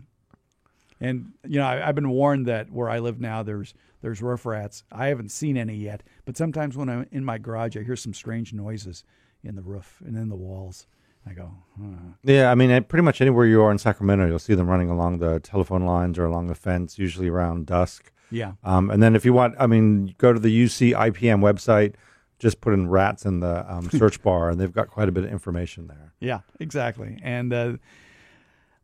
and 1.01 1.33
you 1.47 1.59
know, 1.59 1.67
I, 1.67 1.87
I've 1.87 1.95
been 1.95 2.09
warned 2.09 2.47
that 2.47 2.71
where 2.71 2.89
I 2.89 3.01
live 3.01 3.21
now, 3.21 3.43
there's 3.43 3.75
there's 4.01 4.23
roof 4.23 4.47
rats. 4.47 4.85
I 4.91 5.09
haven't 5.09 5.31
seen 5.31 5.57
any 5.57 5.77
yet, 5.77 6.03
but 6.25 6.37
sometimes 6.37 6.77
when 6.77 6.89
I'm 6.89 7.07
in 7.11 7.25
my 7.25 7.39
garage, 7.39 7.77
I 7.77 7.83
hear 7.83 7.97
some 7.97 8.15
strange 8.15 8.53
noises 8.53 9.05
in 9.43 9.57
the 9.57 9.63
roof 9.63 10.03
and 10.05 10.17
in 10.17 10.29
the 10.29 10.37
walls. 10.37 10.87
I 11.29 11.33
go, 11.33 11.51
huh. 11.81 12.13
Yeah, 12.23 12.51
I 12.51 12.55
mean, 12.55 12.85
pretty 12.85 13.03
much 13.03 13.21
anywhere 13.21 13.47
you 13.47 13.63
are 13.63 13.71
in 13.73 13.79
Sacramento, 13.79 14.27
you'll 14.27 14.39
see 14.39 14.55
them 14.55 14.69
running 14.69 14.91
along 14.91 15.19
the 15.19 15.41
telephone 15.41 15.85
lines 15.85 16.19
or 16.19 16.25
along 16.25 16.47
the 16.47 16.55
fence, 16.55 16.99
usually 16.99 17.29
around 17.29 17.67
dusk. 17.67 18.13
yeah, 18.31 18.53
Um, 18.65 18.91
and 18.91 19.03
then 19.03 19.17
if 19.17 19.25
you 19.25 19.33
want, 19.33 19.55
I 19.59 19.67
mean, 19.67 20.15
go 20.19 20.33
to 20.33 20.39
the 20.39 20.65
UC 20.65 20.93
IPM 20.95 21.41
website, 21.41 21.95
just 22.39 22.61
put 22.61 22.75
in 22.75 22.89
rats 22.89 23.25
in 23.25 23.41
the 23.41 23.65
um, 23.73 23.91
search 23.99 24.23
bar, 24.23 24.51
and 24.51 24.61
they've 24.61 24.73
got 24.73 24.89
quite 24.89 25.09
a 25.09 25.13
bit 25.13 25.25
of 25.25 25.31
information 25.31 25.87
there. 25.89 26.13
Yeah, 26.21 26.41
exactly. 26.61 27.19
And 27.23 27.53
uh, 27.53 27.73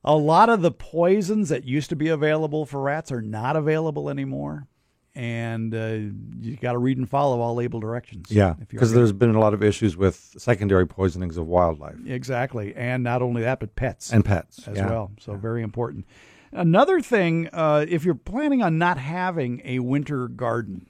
a 0.05 0.17
lot 0.17 0.49
of 0.49 0.63
the 0.63 0.73
poisons 0.73 1.49
that 1.51 1.65
used 1.65 1.91
to 1.91 1.97
be 1.97 2.09
available 2.09 2.67
for 2.67 2.81
rats 2.81 3.13
are 3.13 3.23
not 3.23 3.55
available 3.57 4.11
anymore. 4.11 4.67
And 5.15 5.75
uh, 5.75 6.15
you 6.41 6.57
got 6.57 6.73
to 6.73 6.79
read 6.79 6.97
and 6.97 7.09
follow 7.09 7.41
all 7.41 7.55
label 7.55 7.81
directions. 7.81 8.31
Yeah, 8.31 8.55
because 8.69 8.93
there's 8.93 9.13
been 9.13 9.35
a 9.35 9.41
lot 9.41 9.53
of 9.53 9.63
issues 9.63 9.95
with 9.95 10.35
secondary 10.39 10.87
poisonings 10.87 11.37
of 11.37 11.47
wildlife 11.47 11.97
exactly, 12.07 12.75
and 12.75 13.03
not 13.03 13.21
only 13.21 13.43
that, 13.43 13.61
but 13.61 13.77
pets 13.77 14.11
and 14.11 14.25
pets 14.25 14.67
as 14.67 14.79
yeah. 14.79 14.89
well. 14.89 15.13
So 15.21 15.35
very 15.35 15.63
important. 15.63 16.07
Another 16.51 17.01
thing, 17.01 17.49
uh, 17.53 17.85
if 17.89 18.05
you're 18.05 18.15
planning 18.15 18.63
on 18.63 18.79
not 18.79 18.97
having 18.97 19.61
a 19.65 19.81
winter 19.81 20.29
garden, 20.29 20.87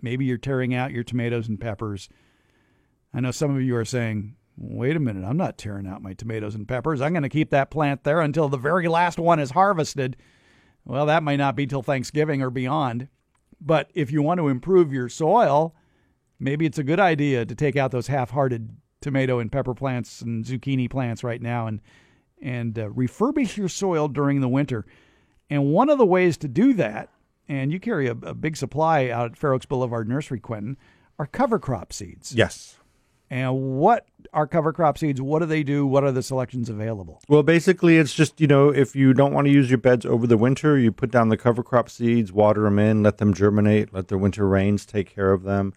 maybe 0.00 0.24
you're 0.24 0.38
tearing 0.38 0.74
out 0.74 0.90
your 0.90 1.04
tomatoes 1.04 1.48
and 1.48 1.60
peppers. 1.60 2.08
I 3.14 3.20
know 3.20 3.30
some 3.30 3.54
of 3.54 3.62
you 3.62 3.76
are 3.76 3.84
saying, 3.84 4.34
"Wait 4.56 4.96
a 4.96 5.00
minute, 5.00 5.24
I'm 5.24 5.36
not 5.36 5.58
tearing 5.58 5.86
out 5.86 6.02
my 6.02 6.12
tomatoes 6.12 6.56
and 6.56 6.66
peppers. 6.66 7.00
I'm 7.00 7.12
going 7.12 7.22
to 7.22 7.28
keep 7.28 7.50
that 7.50 7.70
plant 7.70 8.02
there 8.02 8.20
until 8.20 8.48
the 8.48 8.56
very 8.56 8.88
last 8.88 9.20
one 9.20 9.38
is 9.38 9.52
harvested." 9.52 10.16
Well, 10.84 11.06
that 11.06 11.22
might 11.22 11.36
not 11.36 11.56
be 11.56 11.66
till 11.66 11.82
Thanksgiving 11.82 12.42
or 12.42 12.50
beyond. 12.50 13.08
But 13.60 13.90
if 13.94 14.10
you 14.10 14.22
want 14.22 14.38
to 14.38 14.48
improve 14.48 14.92
your 14.92 15.08
soil, 15.08 15.74
maybe 16.38 16.66
it's 16.66 16.78
a 16.78 16.84
good 16.84 17.00
idea 17.00 17.44
to 17.44 17.54
take 17.54 17.76
out 17.76 17.90
those 17.90 18.06
half-hearted 18.06 18.76
tomato 19.00 19.38
and 19.38 19.52
pepper 19.52 19.74
plants 19.74 20.20
and 20.20 20.44
zucchini 20.44 20.88
plants 20.88 21.24
right 21.24 21.40
now 21.40 21.66
and 21.66 21.80
and 22.42 22.78
uh, 22.78 22.88
refurbish 22.88 23.58
your 23.58 23.68
soil 23.68 24.08
during 24.08 24.40
the 24.40 24.48
winter. 24.48 24.86
And 25.50 25.72
one 25.72 25.90
of 25.90 25.98
the 25.98 26.06
ways 26.06 26.38
to 26.38 26.48
do 26.48 26.72
that, 26.74 27.10
and 27.48 27.70
you 27.70 27.78
carry 27.78 28.06
a, 28.06 28.12
a 28.12 28.34
big 28.34 28.56
supply 28.56 29.08
out 29.10 29.32
at 29.32 29.36
Fair 29.36 29.52
Oaks 29.52 29.66
Boulevard 29.66 30.08
Nursery, 30.08 30.40
Quentin, 30.40 30.78
are 31.18 31.26
cover 31.26 31.58
crop 31.58 31.92
seeds. 31.92 32.34
Yes. 32.34 32.78
And 33.30 33.78
what 33.78 34.06
are 34.32 34.46
cover 34.46 34.72
crop 34.72 34.98
seeds? 34.98 35.20
What 35.20 35.38
do 35.38 35.46
they 35.46 35.62
do? 35.62 35.86
What 35.86 36.02
are 36.02 36.10
the 36.10 36.22
selections 36.22 36.68
available? 36.68 37.20
Well, 37.28 37.44
basically, 37.44 37.96
it's 37.96 38.12
just, 38.12 38.40
you 38.40 38.48
know, 38.48 38.70
if 38.70 38.96
you 38.96 39.14
don't 39.14 39.32
want 39.32 39.46
to 39.46 39.52
use 39.52 39.70
your 39.70 39.78
beds 39.78 40.04
over 40.04 40.26
the 40.26 40.36
winter, 40.36 40.76
you 40.76 40.90
put 40.90 41.12
down 41.12 41.28
the 41.28 41.36
cover 41.36 41.62
crop 41.62 41.88
seeds, 41.88 42.32
water 42.32 42.62
them 42.62 42.80
in, 42.80 43.04
let 43.04 43.18
them 43.18 43.32
germinate, 43.32 43.94
let 43.94 44.08
the 44.08 44.18
winter 44.18 44.48
rains 44.48 44.84
take 44.84 45.14
care 45.14 45.32
of 45.32 45.44
them. 45.44 45.72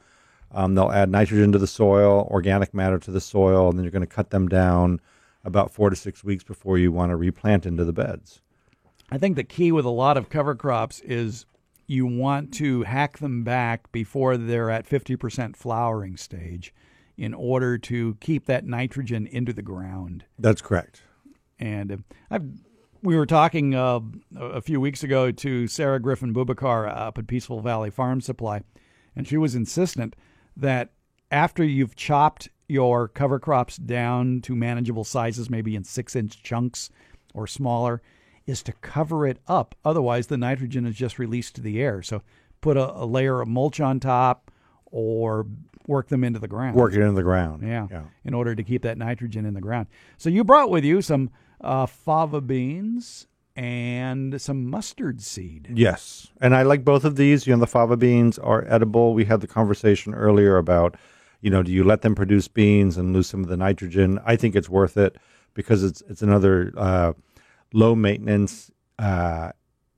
Um, 0.52 0.74
they'll 0.76 0.92
add 0.92 1.10
nitrogen 1.10 1.52
to 1.52 1.60
the 1.60 1.68
soil, 1.68 2.28
organic 2.32 2.74
matter 2.74 2.98
to 3.00 3.12
the 3.12 3.22
soil, 3.22 3.70
and 3.70 3.78
then 3.78 3.84
you're 3.84 3.92
going 3.92 4.02
to 4.02 4.08
cut 4.08 4.32
them 4.32 4.48
down 4.48 5.00
about 5.44 5.72
four 5.72 5.90
to 5.90 5.96
six 5.96 6.24
weeks 6.24 6.44
before 6.44 6.78
you 6.78 6.92
want 6.92 7.12
to 7.12 7.16
replant 7.16 7.66
into 7.66 7.86
the 7.86 7.94
beds. 7.94 8.42
I 9.12 9.18
think 9.18 9.36
the 9.36 9.44
key 9.44 9.72
with 9.72 9.86
a 9.86 9.90
lot 9.90 10.18
of 10.18 10.30
cover 10.30 10.56
crops 10.56 11.02
is 11.02 11.46
you 11.86 12.06
want 12.06 12.54
to 12.56 12.84
hack 12.84 13.20
them 13.20 13.44
back 13.44 13.92
before 13.92 14.38
they're 14.38 14.70
at 14.70 14.88
50% 14.88 15.56
flowering 15.56 16.18
stage 16.18 16.74
in 17.24 17.34
order 17.34 17.78
to 17.78 18.18
keep 18.20 18.48
that 18.48 18.66
nitrogen 18.66 19.26
into 19.28 19.54
the 19.54 19.62
ground. 19.62 20.26
That's 20.38 20.62
correct. 20.62 21.02
And 21.58 21.92
uh, 21.92 21.98
I've 22.30 22.44
we 23.02 23.18
were 23.18 23.26
talking 23.26 23.76
uh, 23.76 24.00
a 24.38 24.62
few 24.62 24.80
weeks 24.80 25.04
ago 25.04 25.30
to 25.30 25.68
Sarah 25.68 26.00
Griffin 26.02 26.34
Bubakar 26.34 26.90
up 26.90 27.18
at 27.18 27.28
Peaceful 27.28 27.60
Valley 27.60 27.90
Farm 27.90 28.22
Supply, 28.22 28.62
and 29.16 29.28
she 29.28 29.38
was 29.38 29.56
insistent 29.56 30.16
that 30.56 30.92
after 31.30 31.64
you've 31.64 31.96
chopped 31.96 32.50
your 32.68 33.10
cover 33.10 33.40
crops 33.40 33.76
down 33.76 34.40
to 34.42 34.56
manageable 34.56 35.04
sizes, 35.04 35.50
maybe 35.50 35.76
in 35.76 35.84
six 35.84 36.16
inch 36.16 36.44
chunks 36.44 36.90
or 37.34 37.46
smaller, 37.46 38.02
is 38.46 38.64
to 38.64 38.74
cover 38.74 39.28
it 39.28 39.40
up. 39.48 39.76
Otherwise, 39.84 40.28
the 40.28 40.38
nitrogen 40.38 40.86
is 40.86 40.96
just 40.96 41.20
released 41.20 41.56
to 41.56 41.62
the 41.62 41.82
air. 41.82 42.02
So 42.02 42.22
put 42.62 42.78
a, 42.78 42.94
a 42.94 43.06
layer 43.06 43.42
of 43.42 43.48
mulch 43.48 43.80
on 43.82 44.00
top 44.00 44.50
or 44.94 45.46
work 45.88 46.08
them 46.08 46.24
into 46.24 46.40
the 46.40 46.48
ground. 46.48 46.76
Work 46.78 46.94
it 46.94 47.02
into 47.02 47.12
the 47.14 47.24
ground. 47.24 47.64
Yeah, 47.64 47.88
Yeah. 47.92 48.04
in 48.24 48.34
order 48.34 48.56
to 48.56 48.64
keep 48.64 48.84
that 48.84 48.98
nitrogen 48.98 49.46
in 49.46 49.54
the 49.54 49.60
ground. 49.62 49.88
So 50.18 50.30
you 50.30 50.44
brought 50.46 50.70
with 50.70 50.86
you 50.86 51.02
some 51.02 51.30
uh, 51.60 51.86
fava 51.88 52.40
beans 52.40 53.28
and 53.56 54.40
some 54.42 54.70
mustard 54.70 55.22
seed. 55.22 55.70
Yes, 55.74 56.32
and 56.42 56.56
I 56.56 56.64
like 56.64 56.84
both 56.86 57.04
of 57.06 57.16
these. 57.18 57.46
You 57.46 57.54
know, 57.56 57.60
the 57.60 57.68
fava 57.68 57.98
beans 57.98 58.40
are 58.40 58.66
edible. 58.68 59.14
We 59.14 59.26
had 59.26 59.42
the 59.42 59.48
conversation 59.48 60.14
earlier 60.14 60.58
about, 60.58 60.96
you 61.42 61.50
know, 61.50 61.64
do 61.64 61.72
you 61.72 61.84
let 61.84 62.02
them 62.02 62.16
produce 62.16 62.48
beans 62.48 62.98
and 62.98 63.14
lose 63.14 63.28
some 63.28 63.44
of 63.44 63.50
the 63.50 63.58
nitrogen? 63.58 64.20
I 64.26 64.36
think 64.36 64.56
it's 64.56 64.70
worth 64.70 64.96
it 64.98 65.18
because 65.54 65.84
it's 65.84 66.02
it's 66.10 66.22
another 66.22 66.74
uh, 66.78 67.14
low 67.74 67.94
maintenance, 67.96 68.72
uh, 69.00 69.52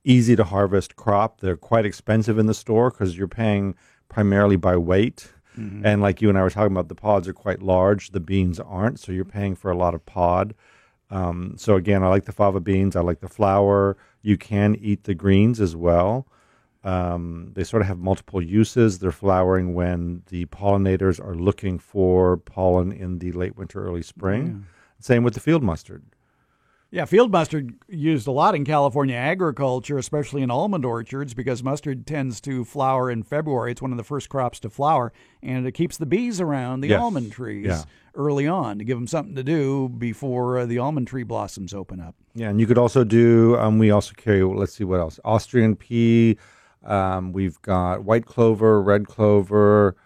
easy 0.04 0.36
to 0.36 0.44
harvest 0.44 0.96
crop. 0.96 1.40
They're 1.40 1.56
quite 1.56 1.86
expensive 1.86 2.38
in 2.38 2.46
the 2.46 2.54
store 2.54 2.90
because 2.90 3.16
you're 3.16 3.28
paying 3.28 3.74
primarily 4.08 4.56
by 4.56 4.76
weight. 4.76 5.32
And 5.86 6.02
like 6.02 6.20
you 6.20 6.28
and 6.28 6.36
I 6.36 6.42
were 6.42 6.50
talking 6.50 6.72
about, 6.72 6.88
the 6.88 6.94
pods 6.94 7.26
are 7.26 7.32
quite 7.32 7.62
large. 7.62 8.10
The 8.10 8.20
beans 8.20 8.60
aren't, 8.60 9.00
so 9.00 9.10
you're 9.10 9.24
paying 9.24 9.54
for 9.56 9.70
a 9.70 9.76
lot 9.76 9.94
of 9.94 10.04
pod. 10.04 10.54
Um, 11.10 11.54
so 11.56 11.76
again, 11.76 12.02
I 12.02 12.08
like 12.08 12.24
the 12.24 12.32
fava 12.32 12.60
beans. 12.60 12.94
I 12.94 13.00
like 13.00 13.20
the 13.20 13.28
flour. 13.28 13.96
You 14.22 14.36
can 14.36 14.74
eat 14.76 15.04
the 15.04 15.14
greens 15.14 15.60
as 15.60 15.74
well. 15.74 16.26
Um, 16.84 17.52
they 17.54 17.64
sort 17.64 17.80
of 17.80 17.88
have 17.88 17.98
multiple 17.98 18.42
uses. 18.42 18.98
They're 18.98 19.12
flowering 19.12 19.74
when 19.74 20.22
the 20.28 20.44
pollinators 20.46 21.18
are 21.24 21.34
looking 21.34 21.78
for 21.78 22.36
pollen 22.36 22.92
in 22.92 23.18
the 23.18 23.32
late 23.32 23.56
winter, 23.56 23.84
early 23.84 24.02
spring. 24.02 24.66
Same 25.00 25.24
with 25.24 25.34
the 25.34 25.40
field 25.40 25.62
mustard. 25.62 26.02
Yeah, 26.92 27.04
field 27.04 27.32
mustard 27.32 27.74
used 27.88 28.28
a 28.28 28.30
lot 28.30 28.54
in 28.54 28.64
California 28.64 29.16
agriculture, 29.16 29.98
especially 29.98 30.42
in 30.42 30.50
almond 30.52 30.84
orchards, 30.84 31.34
because 31.34 31.62
mustard 31.62 32.06
tends 32.06 32.40
to 32.42 32.64
flower 32.64 33.10
in 33.10 33.24
February. 33.24 33.72
It's 33.72 33.82
one 33.82 33.90
of 33.90 33.98
the 33.98 34.04
first 34.04 34.28
crops 34.28 34.60
to 34.60 34.70
flower, 34.70 35.12
and 35.42 35.66
it 35.66 35.72
keeps 35.72 35.96
the 35.96 36.06
bees 36.06 36.40
around 36.40 36.80
the 36.80 36.88
Yes. 36.88 37.00
almond 37.02 37.32
trees 37.32 37.66
Yeah. 37.66 37.82
early 38.14 38.46
on 38.46 38.78
to 38.78 38.84
give 38.84 38.96
them 38.96 39.08
something 39.08 39.34
to 39.34 39.42
do 39.42 39.88
before 39.88 40.58
uh, 40.58 40.66
the 40.66 40.78
almond 40.78 41.08
tree 41.08 41.24
blossoms 41.24 41.74
open 41.74 42.00
up. 42.00 42.14
Yeah, 42.34 42.50
and 42.50 42.60
you 42.60 42.66
could 42.68 42.78
also 42.78 43.02
do. 43.02 43.56
Um, 43.58 43.78
we 43.78 43.90
also 43.90 44.12
carry. 44.16 44.42
Let's 44.44 44.74
see 44.74 44.84
what 44.84 45.00
else. 45.00 45.18
Austrian 45.24 45.74
pea. 45.74 46.38
Um, 46.84 47.32
we've 47.32 47.60
got 47.62 48.04
white 48.04 48.26
clover, 48.26 48.80
red 48.80 49.08
clover. 49.08 49.96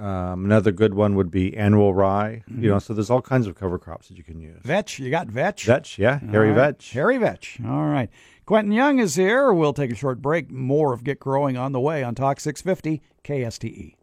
Um, 0.00 0.46
another 0.46 0.72
good 0.72 0.94
one 0.94 1.14
would 1.14 1.30
be 1.30 1.54
annual 1.56 1.92
rye. 1.92 2.42
You 2.48 2.70
know, 2.70 2.78
so 2.78 2.94
there's 2.94 3.10
all 3.10 3.20
kinds 3.20 3.46
of 3.46 3.54
cover 3.54 3.78
crops 3.78 4.08
that 4.08 4.16
you 4.16 4.24
can 4.24 4.40
use. 4.40 4.60
Vetch, 4.64 4.98
you 4.98 5.10
got 5.10 5.26
vetch? 5.28 5.66
Vetch, 5.66 5.98
yeah, 5.98 6.18
hairy 6.20 6.50
All 6.50 6.56
right. 6.56 6.76
vetch. 6.78 6.90
Hairy 6.92 7.18
Vetch. 7.18 7.58
All 7.64 7.86
right. 7.88 8.08
Quentin 8.46 8.72
Young 8.72 8.98
is 8.98 9.14
here. 9.14 9.52
We'll 9.52 9.74
take 9.74 9.92
a 9.92 9.94
short 9.94 10.22
break. 10.22 10.50
More 10.50 10.92
of 10.94 11.04
Get 11.04 11.20
Growing 11.20 11.56
on 11.56 11.72
the 11.72 11.80
way 11.80 12.02
on 12.02 12.14
Talk 12.14 12.40
650 12.40 13.02
KSTE. 13.22 13.94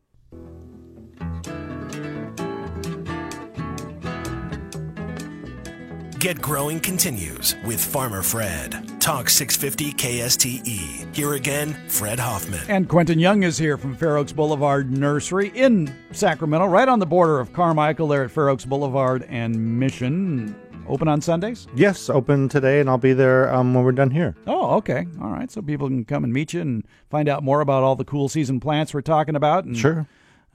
Get 6.19 6.41
Growing 6.41 6.79
continues 6.79 7.55
with 7.63 7.83
Farmer 7.83 8.23
Fred. 8.23 8.71
Talk 8.99 9.29
650 9.29 9.93
KSTE. 9.93 10.65
E. 10.67 11.05
Here 11.13 11.33
again, 11.33 11.73
Fred 11.87 12.19
Hoffman. 12.19 12.61
And 12.69 12.89
Quentin 12.89 13.19
Young 13.19 13.43
is 13.43 13.55
here 13.57 13.77
from 13.77 13.95
Fair 13.95 14.17
Oaks 14.17 14.31
Boulevard 14.31 14.89
Nursery 14.91 15.49
in 15.49 15.93
Sacramento, 16.11 16.65
right 16.65 16.87
on 16.87 16.97
the 16.97 17.05
border 17.05 17.39
of 17.39 17.53
Carmichael 17.53 18.07
there 18.07 18.23
at 18.23 18.31
Fair 18.31 18.49
Oaks 18.49 18.65
Boulevard 18.65 19.27
and 19.29 19.79
Mission. 19.79 20.55
Open 20.87 21.07
on 21.07 21.21
Sundays? 21.21 21.67
Yes, 21.75 22.09
open 22.09 22.49
today, 22.49 22.79
and 22.79 22.89
I'll 22.89 22.97
be 22.97 23.13
there 23.13 23.53
um, 23.53 23.75
when 23.75 23.83
we're 23.83 23.91
done 23.91 24.09
here. 24.09 24.35
Oh, 24.47 24.75
okay. 24.77 25.05
All 25.21 25.29
right. 25.29 25.51
So 25.51 25.61
people 25.61 25.87
can 25.87 26.03
come 26.03 26.23
and 26.23 26.33
meet 26.33 26.53
you 26.53 26.61
and 26.61 26.83
find 27.11 27.29
out 27.29 27.43
more 27.43 27.61
about 27.61 27.83
all 27.83 27.95
the 27.95 28.05
cool 28.05 28.27
season 28.27 28.59
plants 28.59 28.91
we're 28.93 29.01
talking 29.01 29.35
about. 29.35 29.65
And, 29.65 29.77
Sure. 29.77 30.07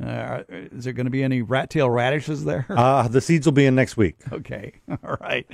Uh, 0.02 0.42
is 0.48 0.84
there 0.84 0.92
going 0.92 1.06
to 1.06 1.10
be 1.10 1.22
any 1.22 1.42
rat 1.42 1.70
tail 1.70 1.88
radishes 1.88 2.44
there? 2.44 2.66
Uh, 2.68 3.06
the 3.06 3.20
seeds 3.20 3.46
will 3.46 3.52
be 3.52 3.66
in 3.66 3.74
next 3.74 3.96
week. 3.96 4.16
Okay, 4.32 4.72
all 4.90 5.16
right. 5.20 5.46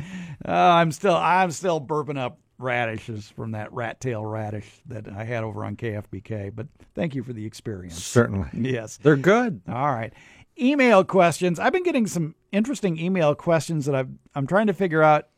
Uh, 0.47 0.53
I'm 0.53 0.93
still 0.93 1.17
I'm 1.17 1.51
still 1.51 1.81
burping 1.81 2.19
up 2.19 2.39
radishes 2.59 3.29
from 3.29 3.53
that 3.53 3.73
rat 3.73 4.01
tail 4.01 4.25
radish 4.25 4.69
that 4.87 5.09
I 5.09 5.25
had 5.25 5.45
over 5.45 5.65
on 5.65 5.77
KFBK. 5.77 6.55
But 6.55 6.67
thank 6.95 7.15
you 7.15 7.23
for 7.23 7.33
the 7.33 7.47
experience. 7.47 8.03
Certainly. 8.03 8.49
Yes. 8.53 8.97
They're 8.97 9.17
good. 9.17 9.61
All 9.69 9.93
right. 9.93 10.13
Email 10.61 11.05
questions. 11.05 11.61
I've 11.61 11.73
been 11.73 11.85
getting 11.85 12.07
some 12.07 12.35
interesting 12.51 12.99
email 12.99 13.35
questions 13.35 13.87
that 13.87 13.95
I've 13.95 14.09
I'm 14.35 14.47
trying 14.47 14.67
to 14.67 14.75
figure 14.75 15.03
out 15.03 15.29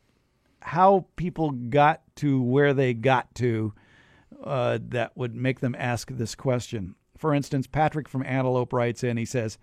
how 0.61 1.05
people 1.15 1.51
got 1.51 2.01
to 2.17 2.41
where 2.41 2.73
they 2.73 2.93
got 2.93 3.33
to 3.35 3.73
uh, 4.43 4.79
that 4.89 5.15
would 5.15 5.35
make 5.35 5.59
them 5.59 5.75
ask 5.77 6.09
this 6.11 6.33
question. 6.33 6.95
For 7.21 7.35
instance, 7.35 7.67
Patrick 7.67 8.09
from 8.09 8.25
Antelope 8.25 8.73
writes 8.73 9.03
in. 9.03 9.15
He 9.15 9.25
says, 9.25 9.59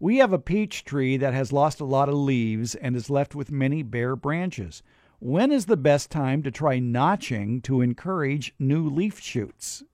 "We 0.00 0.16
have 0.16 0.32
a 0.32 0.38
peach 0.38 0.84
tree 0.84 1.18
that 1.18 1.34
has 1.34 1.52
lost 1.52 1.80
a 1.80 1.84
lot 1.84 2.08
of 2.08 2.14
leaves 2.14 2.74
and 2.74 2.96
is 2.96 3.10
left 3.10 3.34
with 3.34 3.52
many 3.52 3.82
bare 3.82 4.16
branches. 4.16 4.82
When 5.18 5.52
is 5.52 5.66
the 5.66 5.76
best 5.76 6.10
time 6.10 6.42
to 6.44 6.50
try 6.50 6.78
notching 6.78 7.60
to 7.60 7.82
encourage 7.82 8.54
new 8.58 8.88
leaf 8.88 9.20
shoots?" 9.20 9.84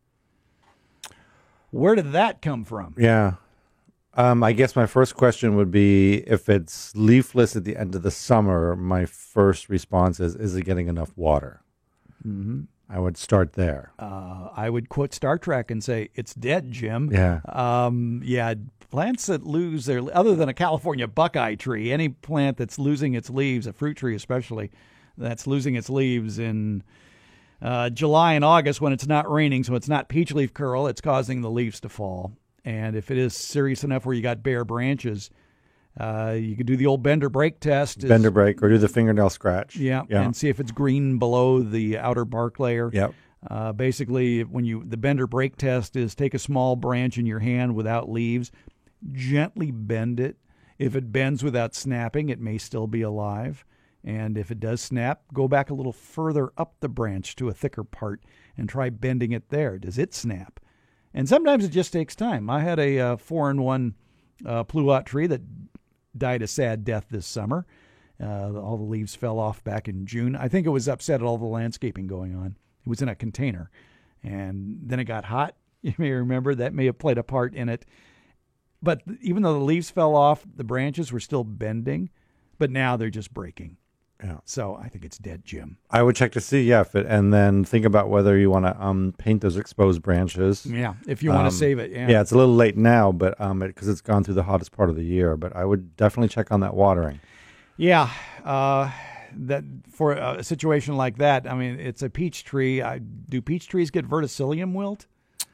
Where 1.72 1.96
did 1.96 2.12
that 2.12 2.40
come 2.42 2.64
from? 2.64 2.94
Yeah. 2.96 3.34
Um, 4.14 4.44
I 4.44 4.52
guess 4.52 4.76
my 4.76 4.86
first 4.86 5.16
question 5.16 5.56
would 5.56 5.72
be 5.72 6.18
if 6.28 6.48
it's 6.48 6.94
leafless 6.96 7.56
at 7.56 7.64
the 7.64 7.76
end 7.76 7.96
of 7.96 8.02
the 8.02 8.10
summer, 8.12 8.76
my 8.76 9.04
first 9.04 9.68
response 9.68 10.20
is, 10.20 10.36
is 10.36 10.54
it 10.54 10.62
getting 10.62 10.86
enough 10.86 11.12
water? 11.16 11.62
Mm-hmm. 12.26 12.62
I 12.90 12.98
would 12.98 13.16
start 13.16 13.52
there. 13.52 13.92
Uh, 13.98 14.48
I 14.56 14.68
would 14.68 14.88
quote 14.88 15.14
Star 15.14 15.38
Trek 15.38 15.70
and 15.70 15.82
say, 15.82 16.10
"It's 16.14 16.34
dead, 16.34 16.72
Jim." 16.72 17.10
Yeah. 17.12 17.40
Um, 17.48 18.20
yeah. 18.24 18.54
Plants 18.90 19.26
that 19.26 19.44
lose 19.44 19.86
their, 19.86 20.02
other 20.12 20.34
than 20.34 20.48
a 20.48 20.54
California 20.54 21.06
buckeye 21.06 21.54
tree, 21.54 21.92
any 21.92 22.08
plant 22.08 22.56
that's 22.56 22.76
losing 22.76 23.14
its 23.14 23.30
leaves, 23.30 23.68
a 23.68 23.72
fruit 23.72 23.96
tree 23.96 24.16
especially, 24.16 24.72
that's 25.16 25.46
losing 25.46 25.76
its 25.76 25.88
leaves 25.88 26.40
in 26.40 26.82
uh, 27.62 27.90
July 27.90 28.32
and 28.32 28.44
August 28.44 28.80
when 28.80 28.92
it's 28.92 29.06
not 29.06 29.30
raining, 29.30 29.62
so 29.62 29.76
it's 29.76 29.88
not 29.88 30.08
peach 30.08 30.32
leaf 30.32 30.52
curl, 30.52 30.88
it's 30.88 31.00
causing 31.00 31.40
the 31.40 31.50
leaves 31.50 31.78
to 31.80 31.88
fall. 31.88 32.32
And 32.64 32.96
if 32.96 33.12
it 33.12 33.18
is 33.18 33.32
serious 33.34 33.84
enough 33.84 34.04
where 34.04 34.14
you 34.14 34.22
got 34.22 34.42
bare 34.42 34.64
branches, 34.64 35.30
uh, 35.98 36.36
you 36.38 36.56
could 36.56 36.66
do 36.66 36.76
the 36.76 36.86
old 36.86 37.02
bender 37.02 37.28
break 37.28 37.60
test. 37.60 38.02
is- 38.04 38.08
Bender 38.08 38.30
break 38.30 38.62
or 38.62 38.68
do 38.68 38.78
the 38.78 38.88
fingernail 38.88 39.30
scratch. 39.30 39.76
yeah, 39.76 40.02
Yeah. 40.08 40.22
and 40.22 40.34
see 40.36 40.48
if 40.48 40.60
it's 40.60 40.70
green 40.72 41.18
below 41.18 41.60
the 41.62 41.98
outer 41.98 42.24
bark 42.24 42.58
layer. 42.60 42.90
Yep. 42.92 43.14
Uh, 43.48 43.72
basically, 43.72 44.44
when 44.44 44.64
you 44.66 44.84
the 44.86 44.98
bender 44.98 45.26
break 45.26 45.56
test 45.56 45.96
is 45.96 46.14
take 46.14 46.34
a 46.34 46.38
small 46.38 46.76
branch 46.76 47.16
in 47.16 47.24
your 47.26 47.38
hand 47.38 47.74
without 47.74 48.10
leaves, 48.10 48.52
gently 49.12 49.70
bend 49.70 50.20
it. 50.20 50.36
If 50.78 50.94
it 50.96 51.12
bends 51.12 51.42
without 51.42 51.74
snapping, 51.74 52.28
it 52.28 52.40
may 52.40 52.58
still 52.58 52.86
be 52.86 53.02
alive. 53.02 53.64
And 54.02 54.38
if 54.38 54.50
it 54.50 54.60
does 54.60 54.80
snap, 54.80 55.22
go 55.32 55.46
back 55.46 55.68
a 55.70 55.74
little 55.74 55.92
further 55.92 56.50
up 56.56 56.74
the 56.80 56.88
branch 56.88 57.36
to 57.36 57.48
a 57.48 57.52
thicker 57.52 57.84
part 57.84 58.22
and 58.56 58.66
try 58.68 58.88
bending 58.88 59.32
it 59.32 59.50
there. 59.50 59.78
Does 59.78 59.98
it 59.98 60.14
snap? 60.14 60.58
And 61.12 61.28
sometimes 61.28 61.64
it 61.64 61.70
just 61.70 61.92
takes 61.92 62.14
time. 62.16 62.48
I 62.48 62.60
had 62.60 62.78
a 62.78 62.98
uh, 62.98 63.16
four 63.18 63.50
in 63.50 63.60
one 63.60 63.94
uh, 64.46 64.64
pluot 64.64 65.04
tree 65.04 65.26
that 65.26 65.42
died 66.16 66.42
a 66.42 66.46
sad 66.46 66.84
death 66.84 67.06
this 67.10 67.26
summer. 67.26 67.66
Uh, 68.22 68.52
all 68.58 68.76
the 68.76 68.84
leaves 68.84 69.14
fell 69.14 69.38
off 69.38 69.64
back 69.64 69.88
in 69.88 70.06
June. 70.06 70.36
I 70.36 70.48
think 70.48 70.66
it 70.66 70.70
was 70.70 70.88
upset 70.88 71.20
at 71.20 71.26
all 71.26 71.38
the 71.38 71.46
landscaping 71.46 72.06
going 72.06 72.34
on. 72.34 72.56
It 72.84 72.88
was 72.88 73.00
in 73.00 73.08
a 73.08 73.14
container, 73.14 73.70
and 74.22 74.80
then 74.82 75.00
it 75.00 75.04
got 75.04 75.26
hot. 75.26 75.56
You 75.82 75.94
may 75.96 76.10
remember 76.10 76.54
that 76.54 76.74
may 76.74 76.84
have 76.84 76.98
played 76.98 77.16
a 77.16 77.22
part 77.22 77.54
in 77.54 77.70
it. 77.70 77.86
But 78.82 79.00
even 79.22 79.42
though 79.42 79.54
the 79.54 79.64
leaves 79.64 79.88
fell 79.88 80.14
off, 80.14 80.44
the 80.54 80.62
branches 80.62 81.10
were 81.10 81.20
still 81.20 81.42
bending, 81.42 82.10
but 82.58 82.70
now 82.70 82.98
they're 82.98 83.08
just 83.08 83.32
breaking. 83.32 83.78
Yeah. 84.22 84.38
So 84.44 84.76
I 84.76 84.88
think 84.88 85.04
it's 85.04 85.18
dead, 85.18 85.44
Jim. 85.44 85.78
I 85.90 86.02
would 86.02 86.14
check 86.16 86.32
to 86.32 86.40
see, 86.40 86.62
yeah, 86.62 86.82
if 86.82 86.94
it, 86.94 87.06
and 87.06 87.32
then 87.32 87.64
think 87.64 87.84
about 87.84 88.10
whether 88.10 88.36
you 88.38 88.50
want 88.50 88.66
to 88.66 88.82
um, 88.82 89.14
paint 89.18 89.40
those 89.40 89.56
exposed 89.56 90.02
branches. 90.02 90.66
Yeah, 90.66 90.94
if 91.06 91.22
you 91.22 91.30
want 91.30 91.46
Um, 91.46 91.50
to 91.50 91.56
save 91.56 91.78
it. 91.78 91.90
Yeah. 91.90 92.08
Yeah, 92.08 92.20
it's 92.20 92.32
a 92.32 92.36
little 92.36 92.54
late 92.54 92.76
now, 92.76 93.12
but 93.12 93.40
um, 93.40 93.60
because 93.60 93.88
it's 93.88 94.00
gone 94.00 94.22
through 94.24 94.34
the 94.34 94.42
hottest 94.42 94.72
part 94.72 94.90
of 94.90 94.96
the 94.96 95.04
year. 95.04 95.36
But 95.36 95.56
I 95.56 95.64
would 95.64 95.96
definitely 95.96 96.28
check 96.28 96.52
on 96.52 96.60
that 96.60 96.74
watering. 96.74 97.20
Yeah, 97.76 98.10
uh, 98.44 98.90
that 99.36 99.64
for 99.90 100.12
a 100.12 100.44
situation 100.44 100.96
like 100.96 101.16
that, 101.18 101.50
I 101.50 101.54
mean, 101.54 101.80
it's 101.80 102.02
a 102.02 102.10
peach 102.10 102.44
tree. 102.44 102.82
I, 102.82 102.98
do 102.98 103.40
peach 103.40 103.68
trees 103.68 103.90
get 103.90 104.06
verticillium 104.06 104.74
wilt? 104.74 105.06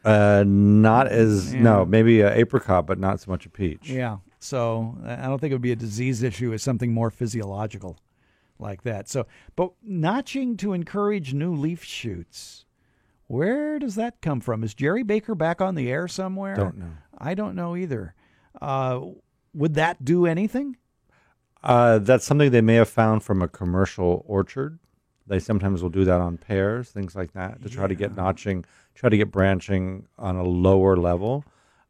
Uh, 0.04 0.44
not 0.46 1.08
as 1.08 1.54
no, 1.54 1.84
maybe 1.84 2.20
a 2.20 2.32
apricot, 2.34 2.86
but 2.86 2.98
not 2.98 3.20
so 3.20 3.30
much 3.30 3.46
a 3.46 3.50
peach. 3.50 3.90
Yeah. 3.90 4.18
So 4.38 4.96
I 5.04 5.26
don't 5.26 5.40
think 5.40 5.50
it 5.50 5.54
would 5.54 5.62
be 5.62 5.72
a 5.72 5.76
disease 5.76 6.22
issue. 6.22 6.52
It's 6.52 6.62
something 6.62 6.92
more 6.92 7.10
physiological, 7.10 7.98
like 8.58 8.82
that. 8.82 9.08
So, 9.08 9.26
but 9.54 9.72
notching 9.82 10.56
to 10.58 10.72
encourage 10.72 11.34
new 11.34 11.54
leaf 11.54 11.84
shoots. 11.84 12.64
Where 13.28 13.78
does 13.78 13.96
that 13.96 14.20
come 14.22 14.40
from? 14.40 14.62
Is 14.62 14.74
Jerry 14.74 15.02
Baker 15.02 15.34
back 15.34 15.60
on 15.60 15.74
the 15.74 15.90
air 15.90 16.06
somewhere? 16.06 16.52
I 16.52 16.56
don't 16.56 16.78
know. 16.78 16.92
I 17.18 17.34
don't 17.34 17.56
know 17.56 17.76
either. 17.76 18.14
Uh, 18.60 19.00
would 19.52 19.74
that 19.74 20.04
do 20.04 20.26
anything? 20.26 20.76
Uh, 21.62 21.98
that's 21.98 22.24
something 22.24 22.50
they 22.50 22.60
may 22.60 22.74
have 22.76 22.88
found 22.88 23.24
from 23.24 23.42
a 23.42 23.48
commercial 23.48 24.24
orchard. 24.28 24.78
They 25.26 25.40
sometimes 25.40 25.82
will 25.82 25.90
do 25.90 26.04
that 26.04 26.20
on 26.20 26.38
pears, 26.38 26.90
things 26.90 27.16
like 27.16 27.32
that, 27.32 27.60
to 27.62 27.68
try 27.68 27.88
to 27.88 27.96
get 27.96 28.14
notching, 28.14 28.64
try 28.94 29.08
to 29.08 29.16
get 29.16 29.32
branching 29.32 30.06
on 30.18 30.36
a 30.36 30.44
lower 30.44 30.96
level. 30.96 31.44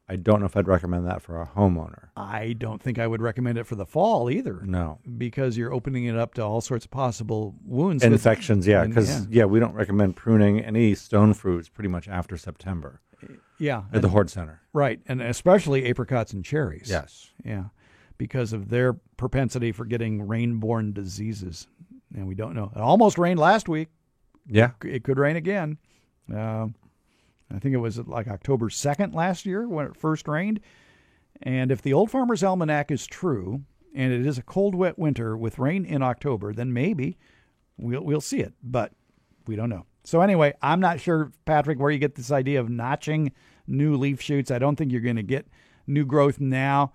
I 0.08 0.16
don't 0.16 0.38
know 0.40 0.46
if 0.46 0.56
I'd 0.56 0.68
recommend 0.68 1.04
that 1.06 1.20
for 1.20 1.40
a 1.42 1.46
homeowner. 1.46 2.08
I 2.16 2.52
don't 2.56 2.80
think 2.80 2.98
I 2.98 3.06
would 3.08 3.20
recommend 3.20 3.58
it 3.58 3.64
for 3.66 3.75
the 3.75 3.86
fall 3.86 4.30
either. 4.30 4.60
No. 4.64 5.00
because 5.18 5.56
you're 5.58 5.72
opening 5.72 6.04
it 6.04 6.16
up 6.16 6.34
to 6.34 6.42
all 6.42 6.60
sorts 6.60 6.84
of 6.84 6.90
possible 6.92 7.56
wounds. 7.64 8.04
with- 8.04 8.12
Infections, 8.12 8.66
yeah, 8.68 8.84
because 8.86 9.26
yeah. 9.28 9.44
we 9.46 9.58
don't 9.58 9.75
recommend 9.75 10.14
pruning 10.16 10.60
any 10.60 10.94
stone 10.94 11.34
fruits 11.34 11.68
pretty 11.68 11.88
much 11.88 12.06
after 12.08 12.36
September 12.36 13.00
yeah, 13.58 13.82
at 13.92 14.02
the 14.02 14.08
Hort 14.08 14.28
Center. 14.30 14.60
right, 14.75 15.00
and 15.06 15.20
especially 15.22 15.86
apricots 15.88 16.32
and 16.32 16.44
cherries. 16.44 16.88
Yes. 16.88 17.30
yeah, 17.44 17.64
because 18.18 18.52
of 18.52 18.68
their 18.68 18.92
propensity 19.16 19.72
for 19.72 19.84
getting 19.86 20.26
rain-borne 20.28 20.92
diseases, 20.92 21.66
and 22.14 22.28
we 22.28 22.34
don't 22.34 22.54
know. 22.54 22.70
It 22.76 22.80
almost 22.80 23.18
rained 23.18 23.40
last 23.40 23.68
week. 23.68 23.88
Yeah. 24.46 24.70
It 24.84 25.02
could 25.02 25.18
rain 25.18 25.34
again. 25.36 25.78
Uh, 26.32 26.66
I 27.55 27.59
think 27.59 27.75
it 27.75 27.79
was 27.79 27.99
like 27.99 28.29
October 28.29 28.71
second 28.71 29.15
last 29.15 29.47
year 29.47 29.69
when 29.69 29.87
it 29.87 29.97
first 29.97 30.26
rained. 30.29 30.61
And 31.43 31.71
if 31.71 31.83
the 31.83 31.93
Old 31.93 32.11
Farmer's 32.11 32.43
Almanac 32.43 32.91
is 32.91 33.07
true, 33.07 33.62
and 33.95 34.12
it 34.12 34.26
is 34.26 34.38
a 34.38 34.43
cold, 34.43 34.75
wet 34.75 34.99
winter 34.99 35.37
with 35.37 35.59
rain 35.59 35.85
in 35.85 36.03
October, 36.03 36.53
then 36.53 36.73
maybe 36.73 37.17
we'll 37.76 38.03
we'll 38.05 38.21
see 38.21 38.41
it. 38.41 38.55
But 38.62 38.93
we 39.47 39.57
don't 39.57 39.71
know. 39.71 39.87
So 40.05 40.21
anyway, 40.21 40.55
I'm 40.62 40.81
not 40.81 41.00
sure, 41.00 41.33
Patrick, 41.47 41.79
where 41.79 41.91
you 41.91 41.99
get 41.99 42.15
this 42.15 42.31
idea 42.31 42.61
of 42.61 42.69
notching 42.69 43.33
new 43.67 43.97
leaf 43.97 44.21
shoots. 44.21 44.50
I 44.50 44.59
don't 44.59 44.76
think 44.76 44.93
you're 44.93 45.00
going 45.00 45.17
to 45.17 45.23
get 45.23 45.49
new 45.87 46.05
growth 46.05 46.41
now. 46.41 46.93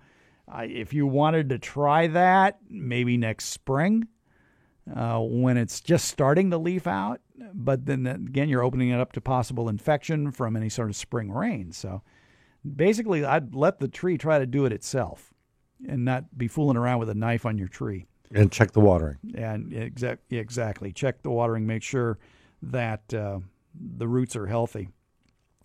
Uh, 0.50 0.66
if 0.68 0.92
you 0.92 1.06
wanted 1.06 1.50
to 1.50 1.58
try 1.58 2.06
that, 2.08 2.58
maybe 2.68 3.16
next 3.16 3.46
spring 3.46 4.08
uh, 4.94 5.18
when 5.20 5.56
it's 5.56 5.80
just 5.80 6.06
starting 6.06 6.50
to 6.50 6.58
leaf 6.58 6.86
out. 6.86 7.20
But 7.52 7.86
then 7.86 8.06
again, 8.06 8.48
you're 8.48 8.62
opening 8.62 8.90
it 8.90 9.00
up 9.00 9.12
to 9.12 9.20
possible 9.20 9.68
infection 9.68 10.30
from 10.32 10.56
any 10.56 10.68
sort 10.68 10.88
of 10.88 10.96
spring 10.96 11.30
rain. 11.30 11.72
So 11.72 12.02
basically, 12.64 13.24
I'd 13.24 13.54
let 13.54 13.78
the 13.78 13.88
tree 13.88 14.18
try 14.18 14.38
to 14.38 14.46
do 14.46 14.64
it 14.64 14.72
itself 14.72 15.32
and 15.86 16.04
not 16.04 16.36
be 16.36 16.48
fooling 16.48 16.76
around 16.76 17.00
with 17.00 17.08
a 17.08 17.14
knife 17.14 17.44
on 17.44 17.58
your 17.58 17.68
tree. 17.68 18.06
And 18.34 18.50
check 18.50 18.72
the 18.72 18.80
watering. 18.80 19.18
And 19.34 19.72
exact, 19.72 20.32
exactly, 20.32 20.92
check 20.92 21.22
the 21.22 21.30
watering, 21.30 21.66
make 21.66 21.82
sure 21.82 22.18
that 22.62 23.12
uh, 23.12 23.40
the 23.74 24.08
roots 24.08 24.36
are 24.36 24.46
healthy. 24.46 24.88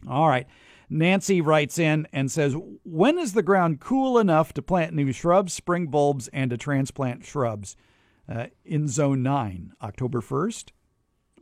All 0.09 0.27
right. 0.27 0.47
Nancy 0.89 1.41
writes 1.41 1.79
in 1.79 2.07
and 2.13 2.31
says, 2.31 2.55
When 2.83 3.17
is 3.19 3.33
the 3.33 3.43
ground 3.43 3.79
cool 3.79 4.17
enough 4.17 4.53
to 4.53 4.61
plant 4.61 4.93
new 4.93 5.11
shrubs, 5.11 5.53
spring 5.53 5.87
bulbs, 5.87 6.27
and 6.29 6.49
to 6.51 6.57
transplant 6.57 7.25
shrubs? 7.25 7.75
Uh, 8.29 8.47
in 8.65 8.87
zone 8.87 9.23
9, 9.23 9.71
October 9.81 10.21
1st? 10.21 10.71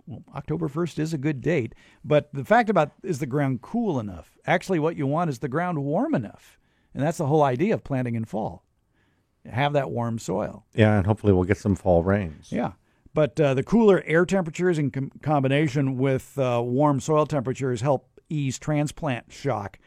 Well, 0.08 0.24
October 0.36 0.68
1st 0.68 1.00
is 1.00 1.14
a 1.14 1.18
good 1.18 1.42
date, 1.42 1.74
but 2.04 2.32
the 2.34 2.46
fact 2.46 2.70
about 2.70 2.92
is 3.04 3.20
the 3.20 3.26
ground 3.26 3.62
cool 3.62 4.00
enough? 4.00 4.38
Actually, 4.46 4.80
what 4.80 4.96
you 4.96 5.08
want 5.08 5.30
is 5.30 5.40
the 5.40 5.48
ground 5.48 5.84
warm 5.84 6.14
enough. 6.14 6.60
And 6.94 7.04
that's 7.04 7.18
the 7.18 7.26
whole 7.26 7.44
idea 7.44 7.74
of 7.74 7.84
planting 7.84 8.16
in 8.16 8.26
fall. 8.26 8.64
Have 9.46 9.74
that 9.74 9.92
warm 9.92 10.18
soil. 10.18 10.66
Yeah, 10.74 10.98
and 10.98 11.06
hopefully 11.06 11.34
we'll 11.34 11.44
get 11.44 11.58
some 11.58 11.76
fall 11.76 12.04
rains. 12.04 12.52
Yeah. 12.52 12.74
But 13.14 13.40
uh, 13.40 13.54
the 13.54 13.64
cooler 13.64 14.04
air 14.06 14.26
temperatures 14.26 14.78
in 14.78 14.92
com- 14.92 15.12
combination 15.22 15.98
with 15.98 16.38
uh, 16.38 16.62
warm 16.64 17.00
soil 17.00 17.26
temperatures 17.26 17.82
help 17.82 18.10
ease 18.30 18.58
transplant 18.60 19.32
shock 19.32 19.80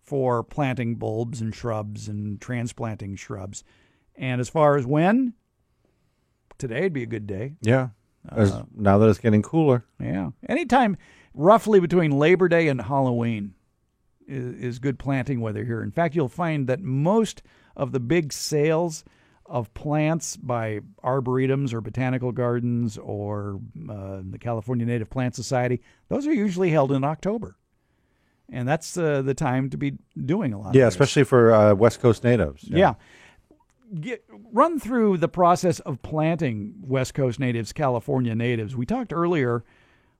for 0.00 0.42
planting 0.42 0.96
bulbs 0.96 1.40
and 1.40 1.54
shrubs 1.54 2.08
and 2.08 2.40
transplanting 2.40 3.16
shrubs. 3.16 3.64
And 4.14 4.40
as 4.40 4.48
far 4.48 4.76
as 4.76 4.86
when, 4.86 5.34
today'd 6.58 6.92
be 6.92 7.02
a 7.02 7.06
good 7.06 7.26
day. 7.26 7.54
Yeah. 7.62 7.88
As- 8.32 8.62
now 8.74 8.98
that 8.98 9.08
it's 9.08 9.18
getting 9.18 9.42
cooler. 9.42 9.84
Yeah. 10.00 10.30
Anytime 10.48 10.96
roughly 11.34 11.80
between 11.80 12.10
Labor 12.12 12.48
Day 12.48 12.68
and 12.68 12.80
Halloween 12.80 13.54
is, 14.26 14.54
is 14.54 14.78
good 14.78 14.98
planting 14.98 15.40
weather 15.40 15.64
here. 15.64 15.82
In 15.82 15.90
fact, 15.90 16.14
you'll 16.14 16.28
find 16.28 16.66
that 16.68 16.80
most 16.80 17.42
of 17.76 17.92
the 17.92 18.00
big 18.00 18.32
sales 18.32 19.04
of 19.46 19.72
plants 19.72 20.36
by 20.36 20.80
arboretums 21.02 21.72
or 21.72 21.80
botanical 21.80 22.32
gardens 22.32 22.98
or 22.98 23.60
uh, 23.88 24.20
the 24.28 24.38
California 24.38 24.84
Native 24.84 25.08
Plant 25.08 25.34
Society, 25.34 25.80
those 26.08 26.26
are 26.26 26.32
usually 26.32 26.70
held 26.70 26.92
in 26.92 27.02
October. 27.02 27.56
And 28.50 28.66
that's 28.66 28.96
uh, 28.96 29.22
the 29.22 29.34
time 29.34 29.70
to 29.70 29.76
be 29.76 29.98
doing 30.24 30.52
a 30.52 30.60
lot 30.60 30.74
Yeah, 30.74 30.86
especially 30.86 31.24
for 31.24 31.52
uh, 31.52 31.74
West 31.74 32.00
Coast 32.00 32.24
natives. 32.24 32.64
Yeah. 32.64 32.94
Get, 34.00 34.24
run 34.52 34.78
through 34.78 35.18
the 35.18 35.28
process 35.28 35.80
of 35.80 36.02
planting 36.02 36.74
West 36.80 37.14
Coast 37.14 37.40
natives, 37.40 37.72
California 37.72 38.34
natives. 38.34 38.76
We 38.76 38.84
talked 38.84 39.12
earlier 39.12 39.64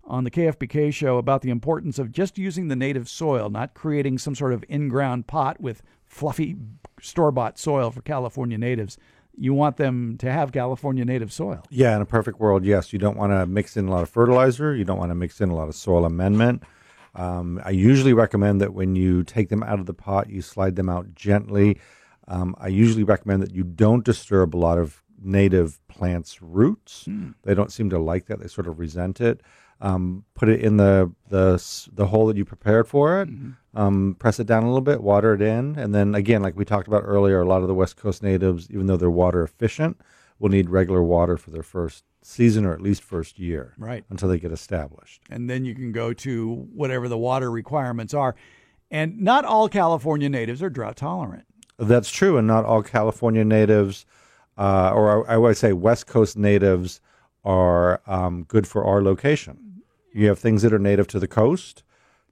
on 0.05 0.25
the 0.25 0.31
KFBK 0.31 0.93
show 0.93 1.19
about 1.19 1.43
the 1.43 1.51
importance 1.51 1.99
of 1.99 2.11
just 2.11 2.39
using 2.39 2.69
the 2.69 2.77
native 2.77 3.09
soil, 3.09 3.51
not 3.51 3.75
creating 3.75 4.19
some 4.19 4.35
sort 4.35 4.55
of 4.55 4.65
in 4.69 4.89
ground 4.89 5.27
pot 5.27 5.61
with 5.61 5.83
fluffy 6.07 6.57
store 7.01 7.31
bought 7.31 7.59
soil 7.59 7.91
for 7.91 8.01
California 8.01 8.57
natives. 8.57 8.97
You 9.37 9.55
want 9.55 9.77
them 9.77 10.17
to 10.19 10.33
have 10.33 10.51
California 10.51 11.05
native 11.05 11.33
soil. 11.33 11.63
Yeah, 11.71 11.95
in 11.95 12.03
a 12.03 12.07
perfect 12.07 12.41
world, 12.41 12.65
yes. 12.65 12.93
You 12.93 12.99
don't 12.99 13.17
want 13.17 13.33
to 13.33 13.47
mix 13.47 13.77
in 13.77 13.87
a 13.87 13.91
lot 13.91 14.03
of 14.03 14.09
fertilizer. 14.09 14.75
You 14.75 14.85
don't 14.85 14.99
want 14.99 15.11
to 15.11 15.15
mix 15.15 15.41
in 15.41 15.51
a 15.51 15.55
lot 15.55 15.69
of 15.69 15.75
soil 15.75 16.05
amendment. 16.05 16.63
Um, 17.15 17.61
I 17.65 17.71
usually 17.71 18.13
recommend 18.13 18.61
that 18.61 18.75
when 18.75 18.97
you 18.97 19.23
take 19.23 19.49
them 19.49 19.63
out 19.63 19.79
of 19.79 19.87
the 19.87 19.95
pot, 19.95 20.31
you 20.31 20.43
slide 20.43 20.77
them 20.77 20.89
out 20.89 21.15
gently. 21.15 21.79
Um, 22.29 22.55
I 22.59 22.69
usually 22.69 23.05
recommend 23.05 23.43
that 23.43 23.53
you 23.55 23.65
don't 23.65 24.05
disturb 24.05 24.55
a 24.55 24.59
lot 24.59 24.79
of 24.79 25.03
native 25.21 25.81
plants' 25.89 26.41
roots. 26.43 27.09
They 27.43 27.55
don't 27.55 27.73
seem 27.73 27.91
to 27.91 27.99
like 27.99 28.27
that; 28.27 28.39
they 28.41 28.49
sort 28.49 28.69
of 28.69 28.79
resent 28.79 29.21
it. 29.21 29.41
Um, 29.81 30.25
put 30.35 30.49
it 30.49 30.61
in 30.61 30.77
the 30.77 31.13
the 31.29 31.63
the 31.93 32.07
hole 32.09 32.27
that 32.27 32.37
you 32.37 32.45
prepared 32.45 32.87
for 32.89 33.23
it. 33.23 33.29
Um, 33.75 34.17
press 34.19 34.39
it 34.41 34.47
down 34.47 34.65
a 34.65 34.67
little 34.67 34.81
bit, 34.81 35.03
water 35.03 35.35
it 35.35 35.41
in, 35.43 35.77
and 35.79 35.95
then 35.95 36.15
again, 36.15 36.43
like 36.43 36.57
we 36.57 36.65
talked 36.65 36.89
about 36.89 37.03
earlier, 37.05 37.41
a 37.41 37.47
lot 37.49 37.63
of 37.63 37.69
the 37.69 37.75
West 37.75 37.97
Coast 37.97 38.23
natives, 38.23 38.69
even 38.71 38.87
though 38.87 38.97
they're 38.97 39.11
water 39.11 39.43
efficient, 39.43 40.01
will 40.39 40.49
need 40.51 40.69
regular 40.69 41.03
water 41.03 41.37
for 41.37 41.51
their 41.51 41.63
first 41.63 42.05
season 42.23 42.65
or 42.67 42.73
at 42.75 42.81
least 42.83 43.03
first 43.03 43.39
year, 43.39 43.73
Right. 43.79 44.05
until 44.11 44.29
they 44.29 44.39
get 44.41 44.51
established. 44.53 45.23
and 45.31 45.49
then 45.49 45.65
you 45.65 45.75
can 45.75 45.93
go 45.93 46.13
to 46.13 46.67
whatever 46.75 47.09
the 47.09 47.17
water 47.17 47.51
requirements 47.51 48.13
are. 48.13 48.35
And 48.91 49.21
not 49.21 49.45
all 49.45 49.69
California 49.69 50.29
natives 50.29 50.63
are 50.63 50.71
drought 50.71 50.97
tolerant. 50.97 51.45
That's 51.79 52.11
true, 52.11 52.37
and 52.39 52.47
not 52.47 52.65
all 52.65 52.83
California 52.83 53.45
natives, 53.45 54.05
uh, 54.57 54.93
or 54.95 55.29
I, 55.31 55.35
I 55.35 55.37
would 55.37 55.57
say 55.57 55.73
West 55.73 56.07
Coast 56.07 56.37
natives, 56.37 57.01
are 57.45 58.01
um, 58.07 58.43
good 58.45 58.67
for 58.67 58.85
our 58.85 59.01
location. 59.03 59.83
You 60.13 60.27
have 60.29 60.39
things 60.39 60.63
that 60.63 60.73
are 60.73 60.79
native 60.79 61.07
to 61.09 61.21
the 61.21 61.29
coast, 61.29 61.85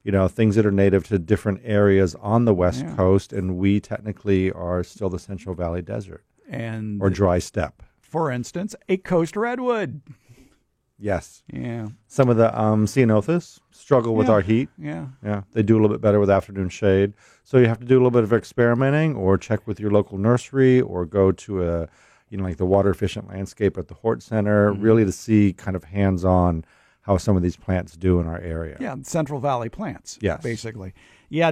you 0.03 0.11
know, 0.11 0.27
things 0.27 0.55
that 0.55 0.65
are 0.65 0.71
native 0.71 1.07
to 1.07 1.17
different 1.17 1.61
areas 1.63 2.13
on 2.15 2.45
the 2.45 2.53
West 2.53 2.81
Yeah. 2.83 2.95
Coast, 2.95 3.31
and 3.33 3.57
we 3.57 3.79
technically 3.79 4.51
are 4.51 4.83
still 4.83 5.09
the 5.09 5.19
Central 5.19 5.55
Valley 5.55 5.81
Desert 5.81 6.23
And 6.49 7.01
or 7.01 7.09
dry 7.09 7.39
steppe. 7.39 7.81
for 8.01 8.31
instance, 8.31 8.75
a 8.89 8.97
coast 8.97 9.35
redwood. 9.37 10.01
Yes, 10.99 11.43
Yeah, 11.53 11.89
some 12.07 12.27
of 12.27 12.37
the 12.37 12.59
um, 12.59 12.85
ceanothus 12.87 13.59
struggle 13.71 14.15
with 14.15 14.27
Yeah. 14.27 14.33
our 14.33 14.41
heat. 14.41 14.69
yeah. 14.79 15.07
Yeah, 15.23 15.41
they 15.53 15.61
do 15.61 15.75
a 15.75 15.79
little 15.79 15.95
bit 15.95 16.01
better 16.01 16.19
with 16.19 16.29
afternoon 16.29 16.69
shade. 16.69 17.13
So 17.43 17.59
you 17.59 17.67
have 17.67 17.79
to 17.79 17.85
do 17.85 17.95
a 17.95 17.99
little 17.99 18.09
bit 18.11 18.23
of 18.23 18.33
experimenting, 18.33 19.15
or 19.15 19.37
check 19.37 19.67
with 19.67 19.79
your 19.79 19.91
local 19.91 20.17
nursery, 20.17 20.81
or 20.81 21.05
go 21.05 21.31
to 21.31 21.63
a, 21.69 21.87
you 22.29 22.37
know, 22.37 22.43
like 22.43 22.57
the 22.57 22.65
water 22.65 22.89
efficient 22.89 23.27
landscape 23.29 23.77
at 23.77 23.87
the 23.89 23.93
Hort 23.93 24.23
Center, 24.23 24.71
Mm-hmm. 24.71 24.81
really 24.81 25.05
to 25.05 25.11
see 25.11 25.53
kind 25.53 25.75
of 25.75 25.83
hands 25.83 26.25
on 26.25 26.65
how 27.01 27.17
some 27.17 27.37
of 27.37 27.43
these 27.43 27.55
plants 27.55 27.95
do 27.95 28.19
in 28.19 28.25
our 28.27 28.39
area. 28.39 28.75
Yeah, 28.79 28.95
Central 29.03 29.39
Valley 29.39 29.69
plants. 29.69 30.17
Yes. 30.21 30.41
basically. 30.41 30.93
Yeah, 31.29 31.51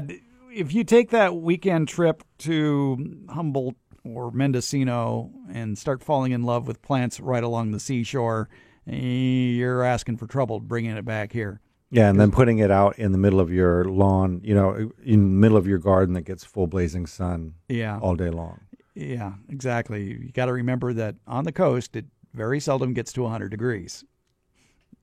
if 0.52 0.74
you 0.74 0.84
take 0.84 1.12
that 1.12 1.36
weekend 1.36 1.88
trip 1.88 2.24
to 2.40 3.26
Humboldt 3.30 3.76
or 4.04 4.32
Mendocino 4.32 5.30
and 5.54 5.78
start 5.78 6.04
falling 6.04 6.32
in 6.32 6.44
love 6.44 6.68
with 6.68 6.82
plants 6.82 7.20
right 7.20 7.44
along 7.44 7.72
the 7.72 7.80
seashore, 7.80 8.50
you're 8.86 9.84
asking 9.84 10.18
for 10.18 10.28
trouble 10.28 10.60
bringing 10.60 10.92
it 10.98 11.06
back 11.06 11.32
here. 11.32 11.62
Yeah, 11.92 12.10
and 12.10 12.20
then 12.20 12.32
putting 12.32 12.58
it 12.58 12.72
out 12.72 12.98
in 13.00 13.12
the 13.12 13.18
middle 13.18 13.40
of 13.40 13.52
your 13.52 13.86
lawn, 13.86 14.42
you 14.44 14.54
know, 14.54 14.92
in 15.04 15.22
the 15.22 15.40
middle 15.40 15.56
of 15.56 15.68
your 15.68 15.78
garden 15.78 16.14
that 16.16 16.24
gets 16.24 16.44
full 16.44 16.68
blazing 16.68 17.06
sun 17.06 17.54
Yeah, 17.70 18.00
all 18.00 18.16
day 18.16 18.30
long. 18.30 18.62
yeah, 18.96 19.34
exactly. 19.50 20.04
You 20.04 20.32
got 20.34 20.48
to 20.48 20.54
remember 20.54 20.94
that 20.94 21.16
on 21.28 21.46
the 21.46 21.52
coast, 21.52 21.96
it 21.96 22.06
very 22.34 22.60
seldom 22.60 22.94
gets 22.94 23.14
to 23.14 23.22
100 23.22 23.50
degrees, 23.50 24.04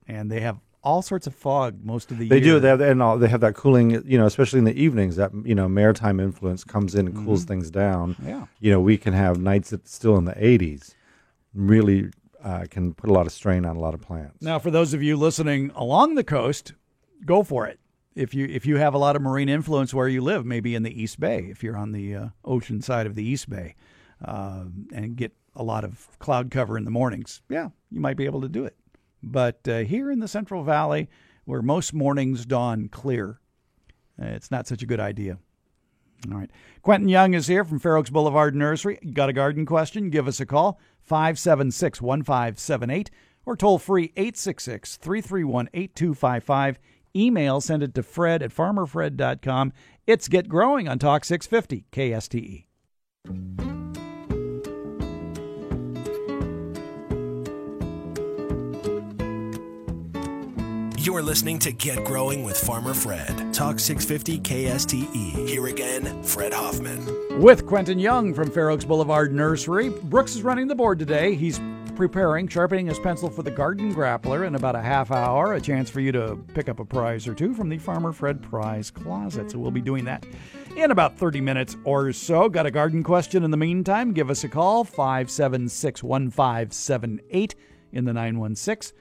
and 0.07 0.29
they 0.29 0.41
have 0.41 0.59
all 0.83 1.01
sorts 1.01 1.25
of 1.25 1.33
fog 1.33 1.83
most 1.83 2.11
of 2.11 2.17
the 2.19 2.27
They 2.27 2.35
year. 2.41 2.55
do. 2.55 2.59
They 2.59 2.67
have, 2.67 2.81
and 2.81 3.01
all, 3.01 3.17
they 3.17 3.29
have 3.29 3.41
that 3.41 3.55
cooling, 3.55 4.03
you 4.05 4.17
know, 4.17 4.25
especially 4.25 4.59
in 4.59 4.65
the 4.65 4.79
evenings. 4.79 5.15
That 5.15 5.31
you 5.45 5.55
know, 5.55 5.69
maritime 5.69 6.19
influence 6.19 6.63
comes 6.65 6.93
in 6.93 7.07
and 7.07 7.15
cools 7.25 7.41
mm-hmm. 7.41 7.47
things 7.47 7.71
down. 7.71 8.17
Yeah. 8.23 8.45
You 8.59 8.71
know, 8.73 8.81
we 8.81 8.97
can 8.97 9.13
have 9.13 9.39
nights 9.39 9.69
that's 9.69 9.91
still 9.93 10.17
in 10.17 10.25
the 10.25 10.33
80s. 10.33 10.93
Really 11.53 12.11
uh, 12.43 12.65
can 12.69 12.93
put 12.93 13.09
a 13.09 13.13
lot 13.13 13.25
of 13.25 13.31
strain 13.31 13.65
on 13.65 13.75
a 13.75 13.79
lot 13.79 13.93
of 13.93 14.01
plants. 14.01 14.41
Now, 14.41 14.59
for 14.59 14.69
those 14.69 14.93
of 14.93 15.01
you 15.01 15.15
listening 15.15 15.71
along 15.75 16.15
the 16.15 16.23
coast, 16.23 16.73
go 17.25 17.43
for 17.43 17.65
it. 17.65 17.79
If 18.15 18.33
you 18.33 18.45
if 18.45 18.65
you 18.65 18.77
have 18.77 18.93
a 18.93 18.97
lot 18.97 19.15
of 19.15 19.21
marine 19.21 19.49
influence 19.49 19.93
where 19.93 20.07
you 20.07 20.21
live, 20.21 20.45
maybe 20.45 20.75
in 20.75 20.83
the 20.83 21.01
East 21.01 21.19
Bay, 21.19 21.47
if 21.49 21.63
you're 21.63 21.77
on 21.77 21.93
the 21.93 22.15
uh, 22.15 22.27
ocean 22.45 22.81
side 22.81 23.07
of 23.07 23.15
the 23.15 23.23
East 23.23 23.49
Bay, 23.49 23.75
uh, 24.23 24.65
and 24.93 25.15
get 25.15 25.33
a 25.55 25.63
lot 25.63 25.83
of 25.83 26.07
cloud 26.19 26.51
cover 26.51 26.77
in 26.77 26.85
the 26.85 26.91
mornings, 26.91 27.41
yeah, 27.49 27.69
you 27.89 27.99
might 27.99 28.17
be 28.17 28.25
able 28.25 28.41
to 28.41 28.49
do 28.49 28.65
it. 28.65 28.75
But 29.23 29.67
uh, 29.67 29.79
here 29.79 30.11
in 30.11 30.19
the 30.19 30.27
Central 30.27 30.63
Valley, 30.63 31.09
where 31.45 31.61
most 31.61 31.93
mornings 31.93 32.45
dawn 32.45 32.87
clear, 32.87 33.39
uh, 34.21 34.25
it's 34.25 34.51
not 34.51 34.67
such 34.67 34.83
a 34.83 34.85
good 34.85 34.99
idea. 34.99 35.39
All 36.31 36.37
right. 36.37 36.51
Quentin 36.81 37.09
Young 37.09 37.33
is 37.33 37.47
here 37.47 37.65
from 37.65 37.79
Fair 37.79 37.97
Oaks 37.97 38.09
Boulevard 38.09 38.55
Nursery. 38.55 38.97
Got 39.13 39.29
a 39.29 39.33
garden 39.33 39.65
question? 39.65 40.09
Give 40.09 40.27
us 40.27 40.39
a 40.39 40.45
call, 40.45 40.79
576 41.03 42.01
1578, 42.01 43.11
or 43.45 43.55
toll 43.55 43.79
free 43.79 44.11
866 44.15 44.97
331 44.97 45.69
8255. 45.73 46.79
Email, 47.15 47.61
send 47.61 47.83
it 47.83 47.93
to 47.93 48.03
fred 48.03 48.41
at 48.41 48.51
farmerfred.com. 48.51 49.73
It's 50.07 50.27
Get 50.27 50.49
Growing 50.49 50.87
on 50.87 50.99
Talk 50.99 51.25
650 51.25 51.85
KSTE. 51.91 53.72
You're 61.03 61.21
listening 61.21 61.59
to 61.59 61.73
Get 61.73 62.05
Growing 62.05 62.45
with 62.45 62.57
Farmer 62.57 62.93
Fred. 62.93 63.53
Talk 63.53 63.77
650 63.77 64.39
KSTE. 64.39 65.49
Here 65.49 65.67
again, 65.67 66.23
Fred 66.23 66.53
Hoffman. 66.53 67.41
With 67.41 67.65
Quentin 67.65 67.99
Young 67.99 68.33
from 68.33 68.49
Fair 68.49 68.69
Oaks 68.69 68.85
Boulevard 68.85 69.33
Nursery. 69.33 69.89
Brooks 69.89 70.33
is 70.33 70.43
running 70.43 70.69
the 70.69 70.75
board 70.75 70.99
today. 70.99 71.35
He's 71.35 71.59
preparing, 71.97 72.47
sharpening 72.47 72.85
his 72.85 72.99
pencil 72.99 73.29
for 73.29 73.43
the 73.43 73.51
Garden 73.51 73.93
Grappler 73.93 74.47
in 74.47 74.55
about 74.55 74.77
a 74.77 74.81
half 74.81 75.11
hour. 75.11 75.55
A 75.55 75.59
chance 75.59 75.89
for 75.89 75.99
you 75.99 76.13
to 76.13 76.37
pick 76.53 76.69
up 76.69 76.79
a 76.79 76.85
prize 76.85 77.27
or 77.27 77.33
two 77.33 77.53
from 77.53 77.67
the 77.67 77.79
Farmer 77.79 78.13
Fred 78.13 78.41
Prize 78.41 78.89
Closet. 78.89 79.51
So 79.51 79.59
we'll 79.59 79.71
be 79.71 79.81
doing 79.81 80.05
that 80.05 80.25
in 80.77 80.89
about 80.89 81.17
30 81.17 81.41
minutes 81.41 81.75
or 81.83 82.13
so. 82.13 82.47
Got 82.47 82.65
a 82.65 82.71
garden 82.71 83.03
question 83.03 83.43
in 83.43 83.51
the 83.51 83.57
meantime? 83.57 84.13
Give 84.13 84.29
us 84.29 84.45
a 84.45 84.47
call, 84.47 84.85
576 84.85 86.01
1578 86.01 87.55
in 87.91 88.05
the 88.05 88.13
916. 88.13 88.97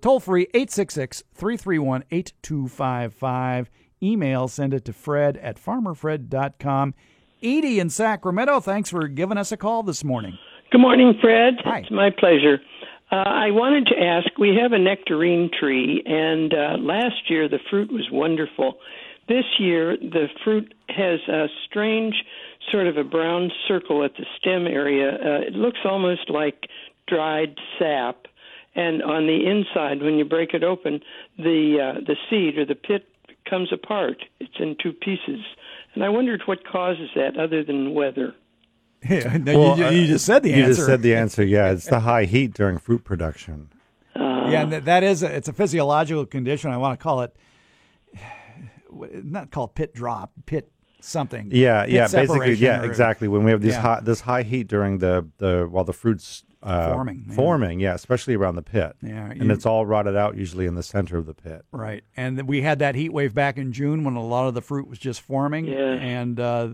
Toll 0.00 0.20
free 0.20 0.48
866 0.54 1.22
331 1.34 2.04
8255. 2.10 3.70
Email, 4.02 4.48
send 4.48 4.72
it 4.72 4.84
to 4.86 4.92
fred 4.92 5.36
at 5.38 5.62
farmerfred.com. 5.62 6.94
Edie 7.42 7.80
in 7.80 7.90
Sacramento, 7.90 8.60
thanks 8.60 8.90
for 8.90 9.08
giving 9.08 9.38
us 9.38 9.52
a 9.52 9.56
call 9.56 9.82
this 9.82 10.04
morning. 10.04 10.38
Good 10.70 10.80
morning, 10.80 11.14
Fred. 11.20 11.54
Hi. 11.64 11.80
It's 11.80 11.90
my 11.90 12.10
pleasure. 12.10 12.60
Uh, 13.10 13.16
I 13.16 13.50
wanted 13.50 13.86
to 13.86 14.00
ask 14.00 14.38
we 14.38 14.56
have 14.62 14.72
a 14.72 14.78
nectarine 14.78 15.50
tree, 15.58 16.02
and 16.06 16.54
uh, 16.54 16.76
last 16.78 17.28
year 17.28 17.48
the 17.48 17.58
fruit 17.68 17.90
was 17.92 18.08
wonderful. 18.12 18.74
This 19.28 19.44
year 19.58 19.96
the 19.96 20.26
fruit 20.44 20.72
has 20.88 21.18
a 21.28 21.46
strange 21.68 22.14
sort 22.70 22.86
of 22.86 22.96
a 22.96 23.04
brown 23.04 23.50
circle 23.66 24.04
at 24.04 24.12
the 24.16 24.26
stem 24.38 24.66
area. 24.66 25.10
Uh, 25.12 25.46
it 25.46 25.54
looks 25.54 25.80
almost 25.84 26.30
like 26.30 26.68
dried 27.08 27.56
sap. 27.78 28.26
And 28.74 29.02
on 29.02 29.26
the 29.26 29.46
inside, 29.46 30.00
when 30.02 30.14
you 30.14 30.24
break 30.24 30.54
it 30.54 30.62
open, 30.62 31.00
the 31.36 31.78
uh, 31.96 32.00
the 32.06 32.16
seed 32.28 32.56
or 32.56 32.64
the 32.64 32.74
pit 32.76 33.08
comes 33.48 33.72
apart. 33.72 34.22
It's 34.38 34.54
in 34.60 34.76
two 34.80 34.92
pieces, 34.92 35.40
and 35.94 36.04
I 36.04 36.08
wondered 36.08 36.42
what 36.46 36.64
causes 36.66 37.10
that, 37.16 37.36
other 37.36 37.64
than 37.64 37.94
weather. 37.94 38.34
Yeah, 39.08 39.38
no, 39.38 39.58
Well, 39.58 39.78
you, 39.78 39.84
uh, 39.86 39.90
you 39.90 40.06
just 40.06 40.26
said 40.26 40.42
the 40.42 40.50
you 40.50 40.56
answer. 40.56 40.74
just 40.74 40.86
said 40.86 41.00
the 41.00 41.14
answer. 41.16 41.42
Yeah, 41.42 41.70
it's 41.72 41.86
the 41.86 42.00
high 42.10 42.26
heat 42.26 42.52
during 42.52 42.76
fruit 42.76 43.02
production. 43.02 43.70
yeah, 44.14 44.62
and 44.62 44.72
that- 44.72 44.84
that 44.84 45.02
is 45.02 45.22
a, 45.22 45.34
it's 45.34 45.48
a 45.48 45.54
physiological 45.54 46.26
condition. 46.26 46.70
I 46.70 46.76
want 46.76 46.98
to 47.00 47.02
call 47.02 47.22
it 47.22 47.34
not 48.92 49.50
called 49.50 49.74
pit 49.74 49.94
drop, 49.94 50.32
pit 50.46 50.70
something. 51.00 51.48
Yeah, 51.52 51.84
Pit 51.84 51.94
yeah, 51.94 52.08
basically, 52.08 52.52
yeah, 52.54 52.82
or- 52.82 52.84
exactly. 52.84 53.26
When 53.28 53.42
we 53.44 53.50
have 53.50 53.62
these 53.62 53.72
Yeah. 53.72 53.80
high, 53.80 54.00
this 54.00 54.20
high 54.20 54.42
heat 54.42 54.68
during 54.68 54.98
the 54.98 55.26
the 55.38 55.66
while 55.70 55.84
the 55.84 55.92
fruits 55.92 56.44
uh, 56.62 56.92
Forming, 56.92 57.24
yeah. 57.28 57.34
forming, 57.34 57.80
yeah, 57.80 57.94
especially 57.94 58.34
around 58.34 58.56
the 58.56 58.62
pit. 58.62 58.94
Yeah, 59.02 59.30
and 59.30 59.50
it's 59.50 59.64
all 59.64 59.86
rotted 59.86 60.16
out 60.16 60.36
usually 60.36 60.66
in 60.66 60.74
the 60.74 60.82
center 60.82 61.16
of 61.16 61.26
the 61.26 61.34
pit. 61.34 61.64
Right, 61.72 62.04
and 62.16 62.46
we 62.46 62.60
had 62.62 62.78
that 62.80 62.94
heat 62.94 63.12
wave 63.12 63.32
back 63.34 63.56
in 63.56 63.72
June 63.72 64.04
when 64.04 64.14
a 64.16 64.24
lot 64.24 64.46
of 64.46 64.54
the 64.54 64.60
fruit 64.62 64.86
was 64.88 64.98
just 64.98 65.20
forming, 65.22 65.64
Yeah. 65.66 65.78
and 65.94 66.38
uh, 66.38 66.68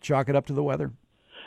chalk 0.00 0.28
it 0.28 0.36
up 0.36 0.46
to 0.46 0.52
the 0.52 0.62
weather. 0.62 0.92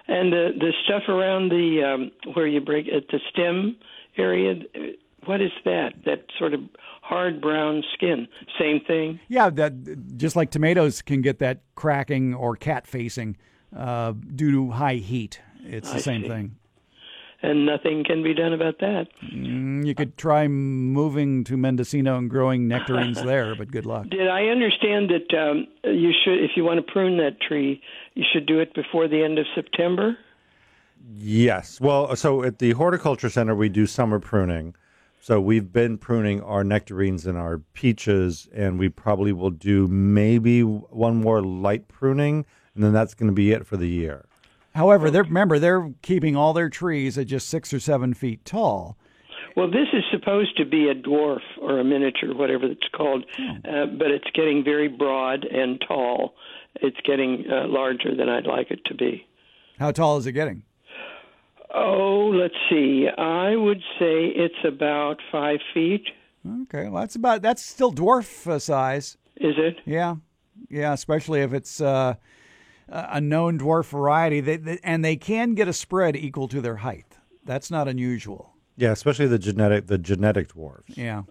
And 0.07 0.31
the 0.31 0.49
the 0.59 0.71
stuff 0.83 1.03
around 1.09 1.49
the 1.49 1.83
um, 1.83 2.33
where 2.35 2.45
you 2.45 2.61
break 2.61 2.87
at 2.87 3.07
the 3.07 3.19
stem 3.31 3.75
area, 4.17 4.61
uh, 4.75 4.79
what 5.25 5.41
is 5.41 5.49
that? 5.63 5.93
That 6.05 6.25
sort 6.37 6.53
of 6.53 6.59
hard 7.01 7.41
brown 7.41 7.83
skin. 7.95 8.27
Same 8.59 8.79
thing. 8.81 9.19
Yeah, 9.27 9.49
that 9.49 10.17
just 10.17 10.35
like 10.35 10.51
tomatoes 10.51 11.01
can 11.01 11.21
get 11.23 11.39
that 11.39 11.61
cracking 11.73 12.35
or 12.35 12.55
cat 12.55 12.85
facing 12.85 13.37
uh, 13.75 14.13
due 14.35 14.51
to 14.51 14.69
high 14.71 14.95
heat. 14.95 15.39
It's 15.63 15.89
the 15.89 15.97
I 15.97 16.01
same 16.01 16.21
see. 16.21 16.27
thing. 16.27 16.55
And 17.45 17.63
nothing 17.63 18.03
can 18.03 18.23
be 18.23 18.33
done 18.33 18.53
about 18.53 18.79
that. 18.79 19.05
Mm, 19.31 19.85
You 19.85 19.93
could 19.93 20.17
try 20.17 20.47
moving 20.47 21.43
to 21.43 21.55
Mendocino 21.55 22.17
and 22.17 22.27
growing 22.27 22.67
nectarines 22.67 23.21
there, 23.31 23.53
but 23.55 23.69
good 23.69 23.85
luck. 23.85 24.09
Did 24.09 24.27
I 24.27 24.45
understand 24.45 25.11
that 25.11 25.37
um, 25.37 25.67
you 25.83 26.11
should, 26.23 26.43
if 26.43 26.51
you 26.55 26.63
want 26.63 26.83
to 26.83 26.91
prune 26.91 27.17
that 27.17 27.39
tree, 27.39 27.81
you 28.15 28.23
should 28.33 28.47
do 28.47 28.59
it 28.59 28.73
before 28.73 29.07
the 29.07 29.23
end 29.23 29.37
of 29.37 29.45
September? 29.53 30.17
Yes. 31.17 31.79
Well, 31.79 32.15
so 32.15 32.41
at 32.43 32.57
the 32.57 32.71
horticulture 32.71 33.29
center 33.29 33.53
we 33.55 33.69
do 33.69 33.85
summer 33.85 34.19
pruning. 34.19 34.73
So 35.19 35.39
we've 35.39 35.71
been 35.71 35.97
pruning 35.99 36.41
our 36.41 36.63
nectarines 36.63 37.25
and 37.27 37.37
our 37.37 37.59
peaches, 37.73 38.47
and 38.53 38.79
we 38.79 38.89
probably 38.89 39.33
will 39.33 39.49
do 39.51 39.87
maybe 39.87 40.61
one 40.61 41.17
more 41.21 41.41
light 41.43 41.87
pruning, 41.87 42.45
and 42.73 42.83
then 42.83 42.93
that's 42.93 43.13
going 43.13 43.29
to 43.29 43.33
be 43.35 43.51
it 43.51 43.65
for 43.65 43.77
the 43.77 43.87
year. 43.87 44.25
However, 44.75 45.09
they're, 45.09 45.23
remember 45.23 45.57
they're 45.57 45.93
keeping 46.01 46.35
all 46.35 46.51
their 46.51 46.69
trees 46.69 47.17
at 47.17 47.27
just 47.27 47.47
six 47.47 47.73
or 47.73 47.79
seven 47.79 48.13
feet 48.13 48.43
tall. 48.43 48.97
Well, 49.55 49.71
this 49.71 49.87
is 49.93 50.03
supposed 50.11 50.57
to 50.57 50.65
be 50.65 50.89
a 50.89 50.93
dwarf 50.93 51.39
or 51.61 51.79
a 51.79 51.83
miniature, 51.83 52.35
whatever 52.35 52.65
it's 52.65 52.87
called, 52.93 53.23
uh, 53.39 53.85
but 53.85 54.11
it's 54.11 54.29
getting 54.33 54.65
very 54.65 54.89
broad 54.89 55.45
and 55.45 55.81
tall. 55.87 56.35
It's 56.81 56.97
getting 57.05 57.45
uh, 57.49 57.67
larger 57.69 58.13
than 58.13 58.27
I'd 58.27 58.45
like 58.45 58.69
it 58.69 58.83
to 58.87 58.93
be. 58.93 59.25
How 59.79 59.91
tall 59.91 60.17
is 60.17 60.27
it 60.27 60.33
getting? 60.33 60.63
Oh, 61.73 62.31
let's 62.33 62.53
see. 62.69 63.07
I 63.17 63.55
would 63.55 63.79
say 63.97 64.25
it's 64.27 64.55
about 64.65 65.21
five 65.31 65.59
feet. 65.73 66.05
Okay, 66.63 66.89
well 66.89 67.01
that's 67.01 67.15
about 67.15 67.41
that's 67.41 67.63
still 67.63 67.93
dwarf 67.93 68.45
uh, 68.45 68.59
size. 68.59 69.17
Is 69.37 69.55
it? 69.57 69.77
Yeah, 69.85 70.15
yeah, 70.69 70.91
especially 70.91 71.41
if 71.41 71.53
it's 71.53 71.79
uh, 71.79 72.15
a 72.87 73.19
known 73.21 73.57
dwarf 73.59 73.85
variety. 73.89 74.41
They, 74.41 74.57
they, 74.57 74.79
and 74.83 75.03
they 75.03 75.15
can 75.15 75.53
get 75.55 75.67
a 75.67 75.73
spread 75.73 76.15
equal 76.15 76.47
to 76.49 76.61
their 76.61 76.77
height. 76.77 77.17
That's 77.43 77.69
not 77.71 77.87
unusual. 77.87 78.53
Yeah, 78.77 78.91
especially 78.91 79.27
the 79.27 79.39
genetic 79.39 79.87
the 79.87 79.97
genetic 79.97 80.49
dwarfs. 80.49 80.97
Yeah, 80.97 81.23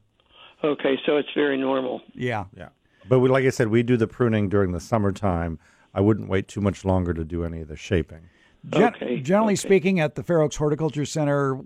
Okay, 0.62 0.98
so 1.04 1.16
it's 1.18 1.28
very 1.34 1.58
normal. 1.58 2.00
yeah. 2.14 2.44
Yeah. 2.56 2.68
But 3.06 3.18
we, 3.20 3.28
like 3.28 3.44
I 3.44 3.50
said, 3.50 3.68
we 3.68 3.82
do 3.82 3.98
the 3.98 4.06
pruning 4.06 4.48
during 4.48 4.72
the 4.72 4.80
summertime. 4.80 5.58
I 5.92 6.00
wouldn't 6.00 6.28
wait 6.30 6.48
too 6.48 6.62
much 6.62 6.86
longer 6.86 7.12
to 7.12 7.22
do 7.22 7.44
any 7.44 7.60
of 7.60 7.68
the 7.68 7.76
shaping. 7.76 8.30
Gen- 8.70 8.94
Okay, 8.94 9.20
generally 9.20 9.52
okay. 9.52 9.56
speaking, 9.68 10.00
at 10.00 10.14
the 10.14 10.22
Fair 10.22 10.40
Oaks 10.40 10.56
Horticulture 10.56 11.04
Center, 11.04 11.60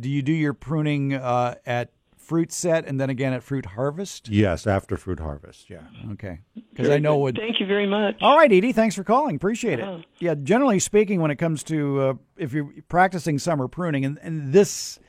do 0.00 0.08
you 0.10 0.20
do 0.20 0.32
your 0.32 0.52
pruning 0.52 1.14
uh, 1.14 1.54
at 1.64 1.92
fruit 2.30 2.52
set 2.52 2.86
and 2.86 3.00
then 3.00 3.10
again 3.10 3.32
at 3.32 3.42
fruit 3.42 3.66
harvest? 3.66 4.28
Yes, 4.28 4.64
after 4.64 4.96
fruit 4.96 5.18
harvest. 5.18 5.68
Yeah. 5.68 5.80
Okay, 6.12 6.38
because 6.70 6.88
I 6.88 6.98
know 6.98 7.16
what. 7.16 7.34
Thank 7.36 7.58
you 7.58 7.66
very 7.66 7.88
much. 7.88 8.14
All 8.20 8.36
right, 8.36 8.52
Edie, 8.52 8.72
thanks 8.72 8.94
for 8.94 9.02
calling. 9.02 9.34
Appreciate 9.34 9.80
it. 9.80 9.84
Oh. 9.84 10.02
Yeah, 10.20 10.34
generally 10.40 10.78
speaking, 10.78 11.20
when 11.20 11.32
it 11.32 11.36
comes 11.36 11.64
to 11.64 12.00
uh, 12.00 12.14
if 12.36 12.52
you're 12.52 12.70
practicing 12.88 13.40
summer 13.40 13.66
pruning, 13.66 14.04
and, 14.04 14.16
and 14.22 14.52
this 14.52 15.00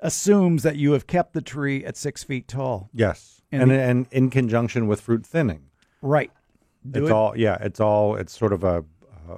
assumes 0.00 0.64
that 0.64 0.74
you 0.74 0.90
have 0.92 1.06
kept 1.06 1.34
the 1.34 1.40
tree 1.42 1.84
at 1.84 1.96
six 1.96 2.24
feet 2.24 2.48
tall. 2.48 2.90
Yes, 2.92 3.42
And 3.52 3.62
and 3.62 3.70
the- 3.70 3.80
and, 3.80 4.06
in 4.10 4.30
conjunction 4.30 4.88
with 4.88 5.00
fruit 5.00 5.24
thinning. 5.24 5.66
Right. 6.02 6.32
Do 6.90 7.02
it's 7.02 7.10
it. 7.10 7.12
all 7.12 7.36
yeah. 7.36 7.58
It's 7.60 7.78
all 7.78 8.16
it's 8.16 8.36
sort 8.36 8.52
of 8.52 8.64
a 8.64 8.84
uh, 9.30 9.36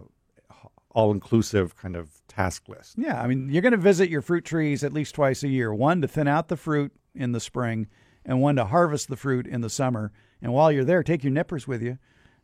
all 0.93 1.11
inclusive 1.13 1.77
kind 1.77 1.95
of 1.97 2.09
task 2.29 2.69
list. 2.69 2.95
Yeah, 2.97 3.21
I 3.21 3.27
mean, 3.27 3.51
you're 3.51 3.63
going 3.63 3.73
to 3.73 3.79
visit 3.79 4.09
your 4.09 4.23
fruit 4.23 4.45
trees 4.45 4.83
at 4.85 4.93
least 4.95 5.15
twice 5.15 5.43
a 5.43 5.49
year. 5.49 5.75
One 5.75 6.01
to 6.01 6.09
thin 6.09 6.27
out 6.29 6.49
the 6.49 6.57
fruit 6.57 6.93
in 7.15 7.33
the 7.33 7.41
spring, 7.41 7.87
and 8.25 8.41
one 8.41 8.57
to 8.57 8.65
harvest 8.65 9.09
the 9.09 9.17
fruit 9.17 9.47
in 9.47 9.61
the 9.61 9.71
summer. 9.71 10.13
And 10.41 10.53
while 10.53 10.73
you're 10.73 10.85
there, 10.85 11.03
take 11.03 11.25
your 11.25 11.33
nippers 11.33 11.67
with 11.67 11.83
you, 11.83 11.99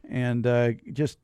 and 0.09 0.46
uh, 0.46 0.72
just 0.92 1.18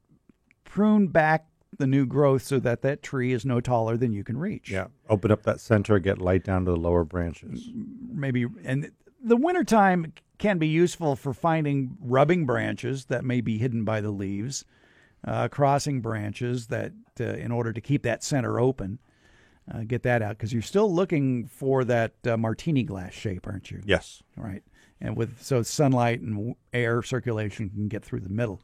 prune 0.64 1.09
back 1.09 1.46
the 1.76 1.87
new 1.87 2.07
growth 2.07 2.42
so 2.42 2.61
that 2.61 2.83
that 2.83 3.02
tree 3.02 3.33
is 3.33 3.44
no 3.44 3.61
taller 3.61 3.96
than 3.96 4.12
you 4.12 4.22
can 4.22 4.37
reach. 4.37 4.70
Yeah, 4.70 4.87
open 5.09 5.30
up 5.30 5.42
that 5.42 5.61
center, 5.61 5.98
get 5.98 6.18
light 6.18 6.44
down 6.44 6.64
to 6.64 6.70
the 6.70 6.76
lower 6.76 7.04
branches. 7.04 7.68
maybe 7.74 8.46
and 8.64 8.90
the 9.22 9.37
wintertime 9.37 10.12
can 10.38 10.59
be 10.59 10.68
useful 10.68 11.16
for 11.16 11.33
finding 11.33 11.96
rubbing 12.00 12.46
branches 12.46 13.07
that 13.07 13.24
may 13.24 13.40
be 13.40 13.59
hidden 13.59 13.85
by 13.85 14.00
the 14.00 14.11
leaves 14.11 14.64
uh, 15.26 15.48
crossing 15.48 16.00
branches 16.00 16.66
that 16.68 16.92
uh, 17.20 17.24
in 17.24 17.50
order 17.50 17.72
to 17.72 17.80
keep 17.80 18.02
that 18.02 18.22
center 18.22 18.61
open 18.61 18.98
uh, 19.72 19.81
get 19.87 20.03
that 20.03 20.22
out 20.22 20.31
because 20.37 20.53
you're 20.53 20.62
still 20.62 20.92
looking 20.92 21.46
for 21.46 21.85
that 21.85 22.12
uh, 22.27 22.37
martini 22.37 22.83
glass 22.83 23.12
shape 23.12 23.46
aren't 23.46 23.70
you 23.70 23.81
Yes. 23.87 24.22
right 24.37 24.62
and 25.00 25.16
with 25.16 25.42
so 25.42 25.62
sunlight 25.62 26.20
and 26.20 26.55
air 26.72 27.03
circulation 27.03 27.70
can 27.70 27.88
get 27.88 28.05
through 28.05 28.20
the 28.20 28.29
middle 28.29 28.61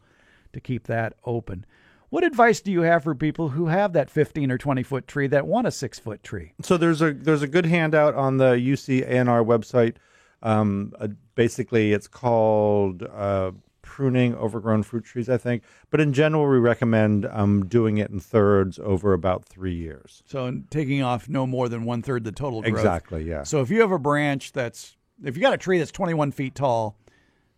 to 0.53 0.61
keep 0.61 0.87
that 0.87 1.15
open 1.25 1.65
what 2.11 2.25
advice 2.25 2.61
do 2.61 2.73
you 2.73 2.83
have 2.83 3.05
for 3.05 3.15
people 3.15 3.51
who 3.51 3.67
have 3.67 3.93
that 3.93 4.11
15 4.11 4.51
or 4.51 4.59
20 4.59 4.83
foot 4.83 5.07
tree 5.07 5.29
that 5.29 5.47
want 5.47 5.67
a 5.67 5.71
six 5.71 5.99
foot 5.99 6.23
tree 6.23 6.53
So 6.63 6.77
there's 6.77 7.01
a 7.03 7.13
there's 7.13 7.43
a 7.43 7.47
good 7.49 7.67
handout 7.67 8.15
on 8.15 8.39
the 8.39 8.55
UCANR 8.55 9.45
website. 9.47 9.95
Um, 10.43 10.93
uh, 10.99 11.09
basically, 11.35 11.93
it's 11.93 12.09
called 12.09 13.03
uh, 13.05 13.53
pruning 14.01 14.35
overgrown 14.35 14.83
fruit 14.83 15.05
trees, 15.05 15.29
I 15.29 15.37
think. 15.37 15.63
But 15.91 16.01
in 16.01 16.15
general, 16.15 16.49
we 16.49 16.57
recommend 16.57 17.27
um, 17.27 17.67
doing 17.67 17.99
it 17.99 18.09
in 18.09 18.19
thirds 18.19 18.79
over 18.79 19.13
about 19.13 19.45
three 19.45 19.75
years. 19.75 20.23
so 20.25 20.63
taking 20.71 21.03
off 21.03 21.29
no 21.29 21.47
more 21.47 21.69
than 21.69 21.85
one 21.85 22.01
third 22.01 22.25
the 22.25 22.33
total 22.33 22.63
growth 22.63 22.73
Exactly. 22.73 23.25
Yeah. 23.25 23.43
So 23.43 23.61
if 23.61 23.69
you 23.69 23.83
have 23.83 23.93
a 23.93 23.99
branch 23.99 24.53
that's 24.53 24.97
if 25.23 25.37
you 25.37 25.43
got 25.43 25.53
a 25.53 25.59
tree 25.59 25.77
that's 25.77 25.93
21 25.93 26.33
feet 26.33 26.55
tall, 26.55 26.97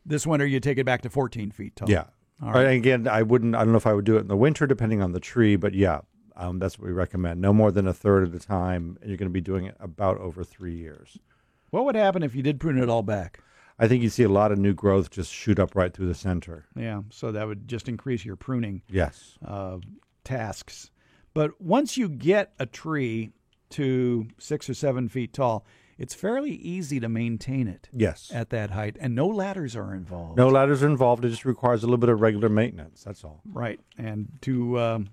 this 0.05 0.27
winter 0.27 0.45
you 0.45 0.59
take 0.59 0.79
it 0.79 0.85
back 0.85 1.03
to 1.03 1.11
14 1.11 1.53
feet 1.53 1.77
tall. 1.77 1.89
Yeah. 1.89 2.07
All 2.43 2.53
Right. 2.53 2.73
Again, 2.73 3.07
I 3.07 3.23
wouldn't. 3.23 3.55
I 3.55 3.61
don't 3.61 3.71
know 3.71 3.79
if 3.79 3.87
I 3.87 3.93
would 3.93 4.05
do 4.05 4.17
it 4.17 4.23
in 4.23 4.27
the 4.27 4.37
winter, 4.37 4.67
depending 4.67 5.01
on 5.01 5.13
the 5.13 5.21
tree. 5.21 5.55
But 5.55 5.75
yeah, 5.75 6.01
um, 6.35 6.59
that's 6.59 6.77
what 6.77 6.87
we 6.87 6.93
recommend. 6.93 7.41
No 7.41 7.53
more 7.53 7.71
than 7.71 7.87
a 7.87 7.95
third 7.95 8.29
at 8.29 8.35
a 8.35 8.45
time, 8.45 8.99
and 9.01 9.09
you're 9.09 9.17
going 9.17 9.29
to 9.29 9.33
be 9.33 9.41
doing 9.41 9.67
it 9.67 9.77
about 9.79 10.19
over 10.19 10.43
three 10.43 10.75
years. 10.75 11.19
What 11.71 11.85
would 11.85 11.95
happen 11.95 12.25
if 12.25 12.35
you 12.35 12.43
did 12.43 12.59
prune 12.59 12.83
it 12.83 12.89
all 12.89 13.05
back? 13.05 13.39
I 13.83 13.89
think 13.89 14.03
you 14.03 14.09
see 14.11 14.23
a 14.23 14.29
lot 14.29 14.53
of 14.53 14.59
new 14.59 14.75
growth 14.75 15.11
just 15.11 15.33
shoot 15.33 15.59
up 15.59 15.75
right 15.75 15.93
through 15.93 16.07
the 16.07 16.15
center. 16.15 16.67
Yeah. 16.77 17.03
So 17.11 17.33
that 17.33 17.47
would 17.49 17.67
just 17.67 17.89
increase 17.89 18.25
your 18.25 18.37
pruning 18.37 18.83
Yes. 18.89 19.37
uh, 19.45 19.79
tasks. 20.23 20.91
But 21.35 21.61
once 21.61 21.97
you 21.97 22.09
get 22.09 22.53
a 22.61 22.67
tree 22.67 23.33
to 23.71 24.29
six 24.39 24.71
or 24.71 24.75
seven 24.75 25.09
feet 25.09 25.33
tall, 25.33 25.67
it's 25.99 26.15
fairly 26.15 26.53
easy 26.53 27.01
to 27.01 27.09
maintain 27.09 27.67
it 27.67 27.89
Yes. 27.93 28.31
at 28.33 28.51
that 28.51 28.71
height, 28.71 28.97
and 29.01 29.15
no 29.17 29.27
ladders 29.27 29.75
are 29.75 29.95
involved. 29.95 30.37
No 30.37 30.49
ladders 30.49 30.83
are 30.83 30.87
involved. 30.89 31.25
It 31.25 31.31
just 31.31 31.45
requires 31.45 31.83
a 31.83 31.87
little 31.87 31.99
bit 31.99 32.09
of 32.09 32.21
regular 32.21 32.49
maintenance. 32.49 33.03
That's 33.03 33.25
all. 33.25 33.41
Right, 33.45 33.81
and 33.99 34.29
to 34.43 34.79
um, 34.79 35.09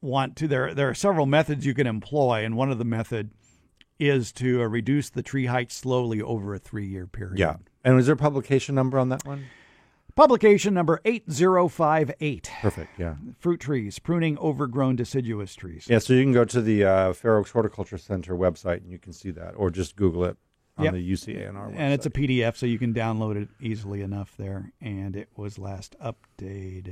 want 0.00 0.36
to 0.36 0.48
there. 0.48 0.74
There 0.74 0.88
are 0.88 0.94
several 0.94 1.26
methods 1.26 1.64
you 1.64 1.74
can 1.74 1.86
employ, 1.86 2.44
and 2.44 2.56
one 2.56 2.70
of 2.70 2.78
the 2.78 2.84
method 2.84 3.30
is 3.98 4.32
to 4.32 4.62
uh, 4.62 4.66
reduce 4.66 5.10
the 5.10 5.22
tree 5.22 5.46
height 5.46 5.72
slowly 5.72 6.22
over 6.22 6.54
a 6.54 6.58
three-year 6.58 7.06
period. 7.06 7.38
Yeah. 7.38 7.56
And 7.84 7.98
is 7.98 8.06
there 8.06 8.14
a 8.14 8.18
publication 8.18 8.74
number 8.74 8.98
on 8.98 9.08
that 9.08 9.24
one? 9.24 9.46
Publication 10.14 10.74
number 10.74 11.00
eight 11.04 11.30
zero 11.30 11.68
five 11.68 12.10
eight. 12.20 12.50
Perfect. 12.60 12.98
Yeah. 12.98 13.14
Fruit 13.38 13.60
trees, 13.60 14.00
pruning 14.00 14.36
overgrown 14.38 14.96
deciduous 14.96 15.54
trees. 15.54 15.86
Yeah. 15.88 15.98
So 16.00 16.12
you 16.12 16.24
can 16.24 16.32
go 16.32 16.44
to 16.44 16.60
the 16.60 16.84
uh, 16.84 17.12
Fair 17.12 17.38
Oaks 17.38 17.52
Horticulture 17.52 17.98
Center 17.98 18.34
website 18.34 18.78
and 18.78 18.90
you 18.90 18.98
can 18.98 19.12
see 19.12 19.30
that, 19.30 19.52
or 19.56 19.70
just 19.70 19.94
Google 19.94 20.24
it 20.24 20.36
on 20.78 20.84
Yep. 20.84 20.94
the 20.94 21.12
UCANR 21.12 21.52
website. 21.52 21.74
And 21.76 21.92
it's 21.92 22.06
a 22.06 22.10
PDF, 22.10 22.56
so 22.56 22.64
you 22.66 22.78
can 22.78 22.94
download 22.94 23.36
it 23.36 23.48
easily 23.60 24.00
enough 24.02 24.34
there. 24.38 24.72
And 24.80 25.16
it 25.16 25.28
was 25.36 25.58
last 25.58 25.96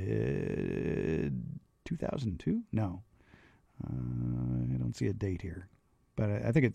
updated 0.07 1.41
2002? 1.85 2.63
No. 2.71 3.01
Uh, 3.83 3.89
I 4.73 4.77
don't 4.77 4.95
see 4.95 5.07
a 5.07 5.13
date 5.13 5.41
here. 5.41 5.69
But 6.15 6.29
I 6.29 6.47
I 6.47 6.51
think 6.51 6.65
it, 6.65 6.73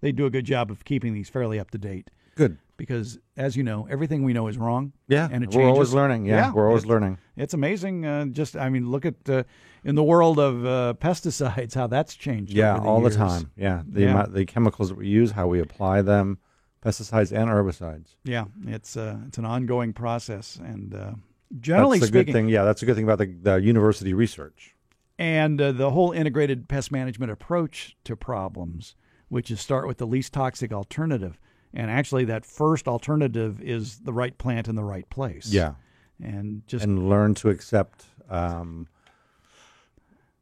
they 0.00 0.12
do 0.12 0.26
a 0.26 0.30
good 0.30 0.44
job 0.46 0.70
of 0.70 0.84
keeping 0.84 1.12
these 1.14 1.28
fairly 1.28 1.58
up 1.60 1.70
to 1.72 1.78
date 1.78 2.10
good. 2.34 2.58
because, 2.76 3.18
as 3.36 3.56
you 3.56 3.62
know, 3.62 3.86
everything 3.90 4.22
we 4.24 4.32
know 4.32 4.48
is 4.48 4.56
wrong. 4.58 4.92
Yeah. 5.08 5.28
And 5.30 5.44
it 5.44 5.50
we're 5.54 5.62
always 5.64 5.88
changes. 5.88 5.94
learning. 5.94 6.24
Yeah. 6.26 6.36
Yeah, 6.36 6.52
we're 6.52 6.66
always 6.68 6.84
it's- 6.84 6.90
learning. 6.90 7.18
It's 7.36 7.54
amazing. 7.54 8.04
Uh, 8.04 8.26
just, 8.26 8.56
I 8.56 8.68
mean, 8.68 8.90
look 8.90 9.04
at 9.06 9.14
uh, 9.28 9.44
in 9.84 9.94
the 9.94 10.02
world 10.04 10.38
of 10.38 10.64
uh, 10.66 10.94
pesticides 11.00 11.74
how 11.74 11.86
that's 11.86 12.14
changed. 12.14 12.52
Yeah, 12.52 12.72
over 12.74 12.80
the 12.82 12.88
all 12.88 13.00
years. 13.00 13.16
the 13.16 13.18
time. 13.24 13.50
Yeah, 13.56 13.82
the 13.86 14.00
Yeah. 14.02 14.10
amount, 14.10 14.34
the 14.34 14.44
chemicals 14.44 14.88
that 14.90 14.98
we 14.98 15.08
use, 15.08 15.30
how 15.32 15.46
we 15.46 15.58
apply 15.60 16.02
them, 16.02 16.38
pesticides 16.84 17.32
and 17.32 17.48
herbicides. 17.50 18.16
Yeah, 18.24 18.44
it's 18.66 18.96
uh, 18.96 19.18
it's 19.26 19.38
an 19.38 19.44
ongoing 19.46 19.92
process, 19.94 20.56
and 20.62 20.94
uh, 20.94 21.12
generally 21.60 21.98
that's 21.98 22.08
a 22.10 22.12
speaking, 22.12 22.26
good 22.26 22.32
thing. 22.32 22.48
Yeah, 22.48 22.64
that's 22.64 22.82
a 22.82 22.86
good 22.86 22.94
thing 22.96 23.04
about 23.04 23.18
the, 23.18 23.26
the 23.42 23.54
university 23.60 24.12
research. 24.14 24.74
and 25.18 25.60
uh, 25.60 25.72
the 25.72 25.90
whole 25.90 26.12
integrated 26.12 26.68
pest 26.68 26.90
management 26.92 27.30
approach 27.32 27.96
to 28.04 28.16
problems, 28.16 28.94
which 29.28 29.50
is 29.50 29.60
start 29.60 29.86
with 29.86 29.98
the 29.98 30.06
least 30.06 30.32
toxic 30.32 30.72
alternative. 30.72 31.38
And 31.72 31.90
actually, 31.90 32.24
that 32.26 32.44
first 32.44 32.88
alternative 32.88 33.60
is 33.62 33.98
the 33.98 34.12
right 34.12 34.36
plant 34.36 34.66
in 34.68 34.74
the 34.74 34.82
right 34.84 35.08
place. 35.10 35.46
Yeah, 35.52 35.74
And 36.22 36.66
just, 36.66 36.84
and 36.84 37.08
learn 37.08 37.34
to 37.36 37.48
accept. 37.50 38.04
Um, 38.28 38.88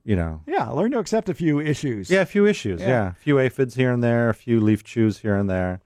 you 0.05 0.17
know, 0.17 0.41
yeah, 0.47 0.69
learn 0.71 0.91
to 0.93 0.99
accept 0.99 1.29
a 1.29 1.35
few 1.35 1.61
issues. 1.61 2.09
yeah, 2.11 2.23
a 2.23 2.27
few 2.27 2.47
issues. 2.47 2.81
Yeah. 2.81 2.89
Yeah. 2.89 3.09
a 3.11 3.15
few 3.15 3.39
aphids 3.39 3.75
here 3.75 3.93
and 3.93 4.03
there, 4.03 4.31
a 4.31 4.35
few 4.35 4.59
leaf 4.61 4.83
chews 4.85 5.19
here 5.19 5.37
and 5.37 5.51
there. 5.51 5.81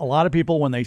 A 0.00 0.04
lot 0.04 0.24
of 0.26 0.32
people, 0.32 0.58
when 0.60 0.72
they, 0.72 0.84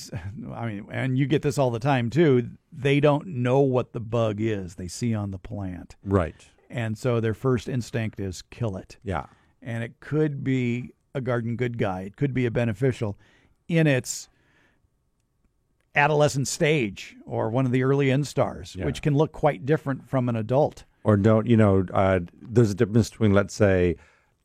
I 0.54 0.66
mean, 0.66 0.88
and 0.92 1.18
you 1.18 1.28
get 1.28 1.42
this 1.44 1.58
all 1.58 1.70
the 1.72 1.80
time 1.80 2.10
too, 2.10 2.50
they 2.72 3.00
don't 3.00 3.28
know 3.28 3.60
what 3.60 3.94
the 3.94 4.00
bug 4.00 4.42
is 4.42 4.76
they 4.76 4.88
see 4.88 5.14
on 5.14 5.30
the 5.32 5.38
plant. 5.38 5.96
Right. 6.04 6.36
And 6.70 6.98
so 6.98 7.20
their 7.20 7.36
first 7.36 7.70
instinct 7.70 8.20
is 8.20 8.42
kill 8.50 8.76
it. 8.76 8.98
Yeah. 9.04 9.28
and 9.62 9.84
it 9.84 10.00
could 10.00 10.44
be 10.44 10.92
a 11.14 11.22
garden 11.22 11.56
good 11.56 11.78
guy. 11.78 12.02
It 12.02 12.18
could 12.18 12.34
be 12.34 12.46
a 12.48 12.52
beneficial 12.52 13.18
in 13.68 13.88
its 13.88 14.30
adolescent 15.96 16.48
stage 16.48 17.16
or 17.26 17.50
one 17.50 17.66
of 17.66 17.72
the 17.72 17.84
early 17.84 18.08
instars, 18.08 18.76
Yeah. 18.76 18.86
which 18.86 19.02
can 19.02 19.16
look 19.16 19.32
quite 19.32 19.66
different 19.66 20.08
from 20.10 20.28
an 20.30 20.36
adult. 20.36 20.84
Or 21.04 21.18
don't 21.18 21.48
you 21.48 21.56
know? 21.56 21.86
Uh, 21.94 22.22
there's 22.42 22.72
a 22.72 22.76
difference 22.76 23.10
between, 23.10 23.34
let's 23.34 23.54
say, 23.54 23.96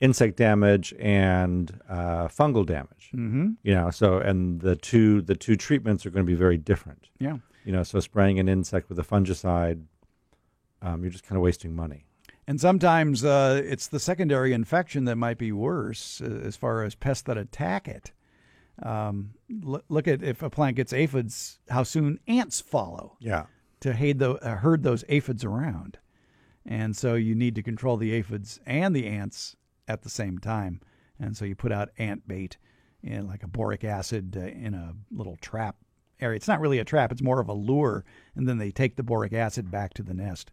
insect 0.00 0.36
damage 0.36 0.94
and 0.98 1.78
uh, 1.88 2.28
fungal 2.28 2.64
damage. 2.64 3.10
Mm-hmm. 3.14 3.50
You 3.62 3.74
know, 3.74 3.90
so 3.90 4.18
and 4.18 4.60
the 4.60 4.76
two 4.76 5.22
the 5.22 5.34
two 5.34 5.56
treatments 5.56 6.04
are 6.06 6.10
going 6.10 6.24
to 6.24 6.30
be 6.30 6.36
very 6.36 6.58
different. 6.58 7.08
Yeah. 7.18 7.38
You 7.64 7.72
know, 7.72 7.82
so 7.82 8.00
spraying 8.00 8.38
an 8.38 8.48
insect 8.48 8.88
with 8.88 8.98
a 8.98 9.02
fungicide, 9.02 9.82
um, 10.82 11.02
you're 11.02 11.10
just 11.10 11.24
kind 11.24 11.36
of 11.36 11.42
wasting 11.42 11.74
money. 11.74 12.04
And 12.46 12.60
sometimes 12.60 13.24
uh, 13.24 13.62
it's 13.64 13.88
the 13.88 14.00
secondary 14.00 14.52
infection 14.52 15.04
that 15.04 15.16
might 15.16 15.38
be 15.38 15.52
worse 15.52 16.20
uh, 16.20 16.40
as 16.44 16.56
far 16.56 16.82
as 16.82 16.94
pests 16.94 17.22
that 17.24 17.36
attack 17.38 17.86
it. 17.88 18.12
Um, 18.82 19.30
l- 19.66 19.82
look 19.88 20.08
at 20.08 20.22
if 20.22 20.42
a 20.42 20.50
plant 20.50 20.76
gets 20.76 20.92
aphids, 20.92 21.58
how 21.68 21.82
soon 21.82 22.18
ants 22.26 22.60
follow. 22.60 23.16
Yeah. 23.20 23.46
to 23.80 23.92
herd, 23.92 24.18
the, 24.18 24.32
uh, 24.34 24.56
herd 24.56 24.82
those 24.82 25.04
aphids 25.08 25.44
around. 25.44 25.98
And 26.66 26.96
so 26.96 27.14
you 27.14 27.34
need 27.34 27.54
to 27.54 27.62
control 27.62 27.96
the 27.96 28.12
aphids 28.12 28.60
and 28.66 28.94
the 28.94 29.06
ants 29.06 29.56
at 29.88 30.02
the 30.02 30.10
same 30.10 30.38
time. 30.38 30.80
And 31.18 31.36
so 31.36 31.44
you 31.44 31.54
put 31.54 31.72
out 31.72 31.90
ant 31.98 32.26
bait 32.28 32.56
in 33.02 33.26
like 33.26 33.42
a 33.42 33.48
boric 33.48 33.84
acid 33.84 34.36
uh, 34.36 34.40
in 34.40 34.74
a 34.74 34.94
little 35.10 35.36
trap 35.40 35.76
area. 36.20 36.36
It's 36.36 36.48
not 36.48 36.60
really 36.60 36.78
a 36.78 36.84
trap, 36.84 37.12
it's 37.12 37.22
more 37.22 37.40
of 37.40 37.48
a 37.48 37.54
lure, 37.54 38.04
and 38.34 38.46
then 38.46 38.58
they 38.58 38.70
take 38.70 38.96
the 38.96 39.02
boric 39.02 39.32
acid 39.32 39.70
back 39.70 39.94
to 39.94 40.02
the 40.02 40.14
nest. 40.14 40.52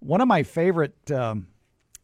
One 0.00 0.20
of 0.20 0.26
my 0.28 0.42
favorite 0.42 1.10
um, 1.12 1.46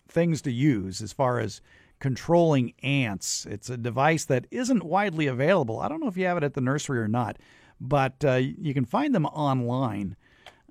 things 0.08 0.40
to 0.42 0.52
use 0.52 1.00
as 1.02 1.12
far 1.12 1.40
as 1.40 1.60
controlling 1.98 2.74
ants, 2.82 3.46
it's 3.48 3.70
a 3.70 3.76
device 3.76 4.24
that 4.26 4.46
isn't 4.50 4.84
widely 4.84 5.26
available. 5.26 5.80
I 5.80 5.88
don't 5.88 6.00
know 6.00 6.08
if 6.08 6.16
you 6.16 6.26
have 6.26 6.36
it 6.36 6.44
at 6.44 6.54
the 6.54 6.60
nursery 6.60 6.98
or 6.98 7.08
not, 7.08 7.38
but 7.80 8.24
uh, 8.24 8.34
you 8.34 8.74
can 8.74 8.84
find 8.84 9.14
them 9.14 9.26
online. 9.26 10.16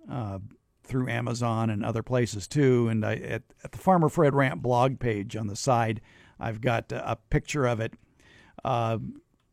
Uh, 0.10 0.40
through 0.86 1.10
Amazon 1.10 1.70
and 1.70 1.84
other 1.84 2.04
places 2.04 2.48
too. 2.48 2.88
And 2.88 3.06
I, 3.06 3.16
at, 3.16 3.44
at 3.64 3.72
the 3.72 3.78
Farmer 3.78 4.10
Fred 4.10 4.36
Rant 4.36 4.62
blog 4.62 5.00
page 5.00 5.36
on 5.36 5.48
the 5.48 5.56
side, 5.56 6.02
I've 6.40 6.62
got 6.62 6.92
a 6.92 7.18
picture 7.30 7.66
of 7.66 7.80
it. 7.80 7.94
Uh, 8.64 9.00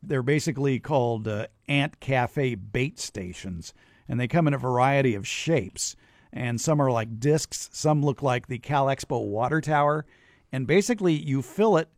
they're 0.02 0.22
basically 0.22 0.80
called 0.80 1.28
uh, 1.28 1.46
Ant 1.68 2.00
Cafe 2.00 2.56
bait 2.56 2.98
stations, 2.98 3.72
and 4.08 4.18
they 4.18 4.28
come 4.28 4.48
in 4.48 4.54
a 4.54 4.58
variety 4.58 5.14
of 5.14 5.26
shapes. 5.26 5.96
And 6.32 6.60
some 6.60 6.80
are 6.80 6.90
like 6.90 7.20
discs, 7.20 7.68
some 7.72 8.02
look 8.02 8.22
like 8.22 8.46
the 8.46 8.58
Cal 8.58 8.86
Expo 8.86 9.26
water 9.26 9.60
tower. 9.60 10.06
And 10.52 10.66
basically, 10.66 11.14
you 11.14 11.42
fill 11.42 11.76
it 11.78 11.88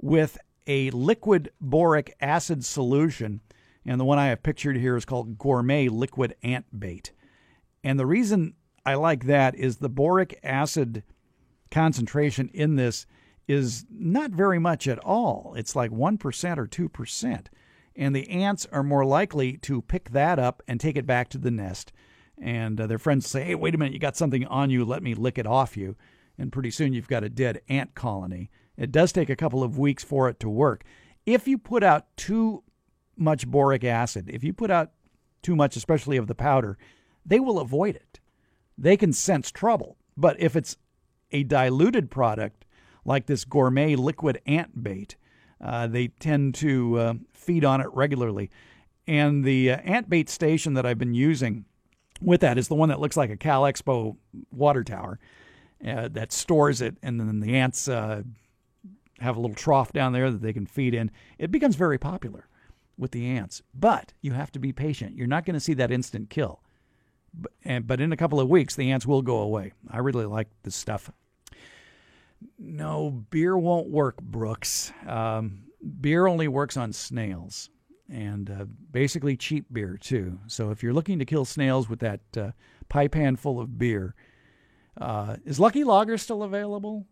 with 0.00 0.38
a 0.66 0.90
liquid 0.90 1.50
boric 1.60 2.14
acid 2.20 2.64
solution. 2.64 3.40
And 3.84 3.98
the 3.98 4.04
one 4.04 4.18
I 4.18 4.28
have 4.28 4.42
pictured 4.42 4.76
here 4.76 4.96
is 4.96 5.04
called 5.04 5.38
Gourmet 5.38 5.88
Liquid 5.88 6.36
Ant 6.42 6.78
Bait. 6.78 7.10
And 7.82 7.98
the 7.98 8.06
reason 8.06 8.54
I 8.84 8.94
like 8.94 9.26
that 9.26 9.54
is 9.54 9.76
the 9.76 9.88
boric 9.88 10.38
acid 10.42 11.02
concentration 11.70 12.48
in 12.52 12.76
this 12.76 13.06
is 13.48 13.86
not 13.90 14.30
very 14.30 14.58
much 14.58 14.86
at 14.86 14.98
all. 15.00 15.54
It's 15.56 15.74
like 15.74 15.90
1% 15.90 16.58
or 16.58 16.66
2%. 16.66 17.46
And 17.96 18.16
the 18.16 18.28
ants 18.30 18.66
are 18.70 18.82
more 18.82 19.04
likely 19.04 19.56
to 19.58 19.82
pick 19.82 20.10
that 20.10 20.38
up 20.38 20.62
and 20.68 20.80
take 20.80 20.96
it 20.96 21.06
back 21.06 21.28
to 21.30 21.38
the 21.38 21.50
nest. 21.50 21.92
And 22.40 22.80
uh, 22.80 22.86
their 22.86 22.98
friends 22.98 23.28
say, 23.28 23.44
hey, 23.44 23.54
wait 23.54 23.74
a 23.74 23.78
minute, 23.78 23.92
you 23.92 23.98
got 23.98 24.16
something 24.16 24.46
on 24.46 24.70
you, 24.70 24.84
let 24.84 25.02
me 25.02 25.14
lick 25.14 25.38
it 25.38 25.46
off 25.46 25.76
you. 25.76 25.96
And 26.38 26.52
pretty 26.52 26.70
soon 26.70 26.92
you've 26.92 27.08
got 27.08 27.24
a 27.24 27.28
dead 27.28 27.60
ant 27.68 27.94
colony. 27.94 28.50
It 28.76 28.90
does 28.90 29.12
take 29.12 29.30
a 29.30 29.36
couple 29.36 29.62
of 29.62 29.78
weeks 29.78 30.02
for 30.02 30.28
it 30.28 30.40
to 30.40 30.48
work. 30.48 30.84
If 31.26 31.46
you 31.46 31.58
put 31.58 31.82
out 31.82 32.16
too 32.16 32.62
much 33.16 33.46
boric 33.46 33.84
acid, 33.84 34.30
if 34.32 34.42
you 34.42 34.52
put 34.52 34.70
out 34.70 34.90
too 35.42 35.54
much, 35.54 35.76
especially 35.76 36.16
of 36.16 36.26
the 36.26 36.34
powder, 36.34 36.78
they 37.24 37.38
will 37.38 37.58
avoid 37.58 37.94
it. 37.96 38.20
They 38.76 38.96
can 38.96 39.12
sense 39.12 39.50
trouble. 39.50 39.96
But 40.16 40.40
if 40.40 40.56
it's 40.56 40.76
a 41.30 41.44
diluted 41.44 42.10
product, 42.10 42.64
like 43.04 43.26
this 43.26 43.44
gourmet 43.44 43.96
liquid 43.96 44.40
ant 44.46 44.82
bait. 44.82 45.16
Uh, 45.60 45.86
they 45.86 46.08
tend 46.08 46.54
to 46.56 46.98
uh, 46.98 47.14
feed 47.32 47.64
on 47.64 47.80
it 47.80 47.88
regularly. 47.92 48.50
And 49.06 49.44
the 49.44 49.72
uh, 49.72 49.76
ant 49.78 50.08
bait 50.08 50.28
station 50.28 50.74
that 50.74 50.86
I've 50.86 50.98
been 50.98 51.14
using 51.14 51.64
with 52.20 52.40
that 52.40 52.58
is 52.58 52.68
the 52.68 52.74
one 52.74 52.88
that 52.88 53.00
looks 53.00 53.16
like 53.16 53.30
a 53.30 53.36
Cal 53.36 53.62
Expo 53.62 54.16
water 54.50 54.84
tower 54.84 55.18
uh, 55.86 56.08
that 56.08 56.32
stores 56.32 56.80
it, 56.80 56.96
and 57.02 57.18
then 57.20 57.40
the 57.40 57.56
ants 57.56 57.88
uh, 57.88 58.22
have 59.20 59.36
a 59.36 59.40
little 59.40 59.56
trough 59.56 59.92
down 59.92 60.12
there 60.12 60.30
that 60.30 60.42
they 60.42 60.52
can 60.52 60.66
feed 60.66 60.94
in. 60.94 61.10
It 61.38 61.50
becomes 61.50 61.76
very 61.76 61.98
popular 61.98 62.48
with 62.98 63.12
the 63.12 63.26
ants, 63.26 63.62
but 63.74 64.12
you 64.20 64.32
have 64.32 64.52
to 64.52 64.58
be 64.58 64.72
patient. 64.72 65.16
You're 65.16 65.26
not 65.26 65.44
going 65.44 65.54
to 65.54 65.60
see 65.60 65.74
that 65.74 65.90
instant 65.90 66.30
kill. 66.30 66.60
But, 67.34 67.52
and, 67.64 67.86
but 67.86 68.00
in 68.00 68.12
a 68.12 68.16
couple 68.16 68.40
of 68.40 68.48
weeks, 68.48 68.76
the 68.76 68.90
ants 68.90 69.06
will 69.06 69.22
go 69.22 69.38
away. 69.38 69.72
I 69.90 69.98
really 69.98 70.26
like 70.26 70.48
this 70.62 70.76
stuff. 70.76 71.10
No, 72.58 73.24
beer 73.30 73.56
won't 73.56 73.88
work, 73.88 74.20
Brooks. 74.20 74.92
Um, 75.06 75.64
beer 76.00 76.26
only 76.26 76.48
works 76.48 76.76
on 76.76 76.92
snails 76.92 77.70
and 78.10 78.50
uh, 78.50 78.64
basically 78.90 79.36
cheap 79.36 79.64
beer, 79.72 79.96
too. 79.96 80.38
So 80.46 80.70
if 80.70 80.82
you're 80.82 80.92
looking 80.92 81.18
to 81.20 81.24
kill 81.24 81.44
snails 81.44 81.88
with 81.88 82.00
that 82.00 82.20
uh, 82.36 82.50
pie 82.88 83.08
pan 83.08 83.36
full 83.36 83.60
of 83.60 83.78
beer, 83.78 84.14
uh, 85.00 85.36
is 85.44 85.60
Lucky 85.60 85.84
Lager 85.84 86.18
still 86.18 86.42
available? 86.42 87.06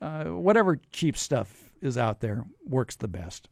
Uh, 0.00 0.24
whatever 0.24 0.80
cheap 0.92 1.16
stuff 1.16 1.70
is 1.80 1.98
out 1.98 2.20
there 2.20 2.44
works 2.64 2.96
the 2.96 3.08
best 3.08 3.48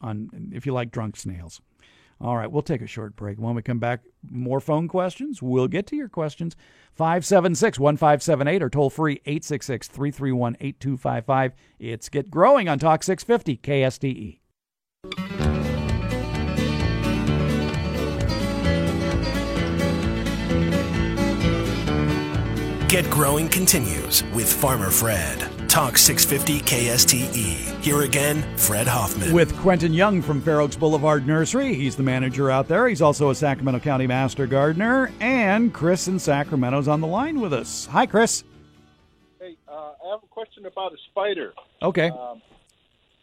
on 0.00 0.50
if 0.52 0.66
you 0.66 0.72
like 0.72 0.90
drunk 0.90 1.16
snails. 1.16 1.60
All 2.20 2.36
right, 2.36 2.50
we'll 2.50 2.62
take 2.62 2.80
a 2.80 2.86
short 2.86 3.16
break. 3.16 3.38
When 3.38 3.54
we 3.54 3.62
come 3.62 3.80
back, 3.80 4.00
more 4.30 4.60
phone 4.60 4.88
questions. 4.88 5.42
We'll 5.42 5.68
get 5.68 5.86
to 5.88 5.96
your 5.96 6.08
questions. 6.08 6.54
576 6.94 7.78
1578 7.78 8.62
or 8.62 8.70
toll 8.70 8.88
free 8.88 9.20
866 9.26 9.88
331 9.88 10.56
8255. 10.60 11.52
It's 11.78 12.08
Get 12.08 12.30
Growing 12.30 12.68
on 12.68 12.78
Talk 12.78 13.02
650 13.02 13.56
KSTE. 13.58 15.33
Get 22.94 23.10
Growing 23.10 23.48
continues 23.48 24.22
with 24.34 24.52
Farmer 24.52 24.88
Fred. 24.88 25.40
Talk 25.68 25.98
650 25.98 26.60
KSTE. 26.60 27.82
Here 27.82 28.02
again, 28.02 28.56
Fred 28.56 28.86
Hoffman. 28.86 29.32
With 29.32 29.52
Quentin 29.56 29.92
Young 29.92 30.22
from 30.22 30.40
Fair 30.40 30.60
Oaks 30.60 30.76
Boulevard 30.76 31.26
Nursery. 31.26 31.74
He's 31.74 31.96
the 31.96 32.04
manager 32.04 32.52
out 32.52 32.68
there. 32.68 32.86
He's 32.86 33.02
also 33.02 33.30
a 33.30 33.34
Sacramento 33.34 33.80
County 33.80 34.06
Master 34.06 34.46
Gardener. 34.46 35.10
And 35.18 35.74
Chris 35.74 36.06
in 36.06 36.20
Sacramento's 36.20 36.86
on 36.86 37.00
the 37.00 37.08
line 37.08 37.40
with 37.40 37.52
us. 37.52 37.86
Hi, 37.86 38.06
Chris. 38.06 38.44
Hey, 39.40 39.56
uh, 39.66 39.94
I 40.06 40.10
have 40.12 40.22
a 40.22 40.28
question 40.28 40.64
about 40.66 40.92
a 40.92 40.96
spider. 41.10 41.52
Okay. 41.82 42.10
Um, 42.10 42.42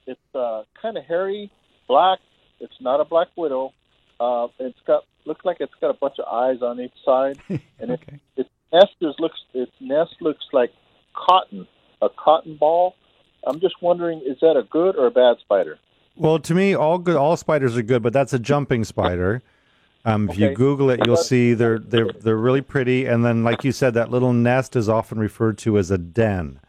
it's 0.05 0.35
uh, 0.35 0.63
kind 0.81 0.97
of 0.97 1.05
hairy, 1.05 1.49
black. 1.87 2.19
It's 2.59 2.75
not 2.81 2.99
a 2.99 3.05
black 3.05 3.29
widow. 3.37 3.71
Uh, 4.19 4.49
it's 4.59 4.79
got 4.85 5.05
looks 5.23 5.45
like 5.45 5.61
it's 5.61 5.71
got 5.79 5.91
a 5.91 5.97
bunch 5.97 6.15
of 6.19 6.25
eyes 6.25 6.61
on 6.61 6.81
each 6.81 6.91
side, 7.05 7.39
and 7.79 7.91
okay. 7.91 8.19
it, 8.35 8.41
its 8.41 8.49
nest 8.73 8.91
looks 9.19 9.39
its 9.53 9.71
nest 9.79 10.15
looks 10.21 10.45
like 10.53 10.71
cotton 11.13 11.67
a 12.01 12.09
cotton 12.09 12.57
ball. 12.57 12.95
I'm 13.45 13.59
just 13.59 13.75
wondering, 13.81 14.21
is 14.25 14.37
that 14.41 14.55
a 14.57 14.63
good 14.63 14.95
or 14.95 15.07
a 15.07 15.11
bad 15.11 15.37
spider? 15.41 15.79
Well, 16.15 16.39
to 16.39 16.53
me, 16.53 16.73
all 16.73 16.97
good, 16.97 17.15
all 17.15 17.37
spiders 17.37 17.77
are 17.77 17.81
good, 17.81 18.03
but 18.03 18.13
that's 18.13 18.33
a 18.33 18.39
jumping 18.39 18.83
spider. 18.83 19.41
Um, 20.03 20.25
if 20.25 20.31
Okay. 20.31 20.49
you 20.49 20.55
Google 20.55 20.89
it, 20.89 20.99
you'll 21.05 21.17
see 21.17 21.53
they're 21.53 21.79
they're 21.79 22.11
they're 22.11 22.37
really 22.37 22.61
pretty. 22.61 23.05
And 23.05 23.23
then, 23.23 23.43
like 23.43 23.63
you 23.63 23.71
said, 23.71 23.93
that 23.93 24.09
little 24.09 24.33
nest 24.33 24.75
is 24.75 24.89
often 24.89 25.19
referred 25.19 25.57
to 25.59 25.77
as 25.77 25.91
a 25.91 25.97
den, 25.97 26.59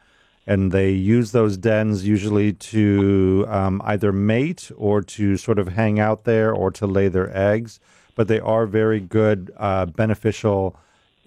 and 0.47 0.71
they 0.71 0.91
use 0.91 1.33
those 1.33 1.57
dens 1.57 2.07
usually 2.07 2.53
to 2.53 3.47
um, 3.49 3.81
either 3.85 4.13
mate 4.13 4.71
or 4.77 5.01
to 5.03 5.37
sort 5.37 5.59
of 5.59 5.69
hang 5.69 5.99
out 5.99 6.25
there 6.25 6.53
or 6.53 6.71
to 6.73 6.87
lay 6.87 7.09
their 7.09 7.35
eggs. 7.37 7.81
But 8.15 8.29
they 8.29 8.41
are 8.41 8.67
very 8.67 9.01
good, 9.01 9.51
uh, 9.57 9.87
beneficial 9.87 10.77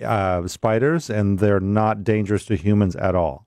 uh, 0.03 0.47
spiders, 0.47 1.09
and 1.09 1.39
they're 1.39 1.59
not 1.59 2.03
dangerous 2.03 2.45
to 2.45 2.55
humans 2.55 2.95
at 2.95 3.15
all. 3.15 3.45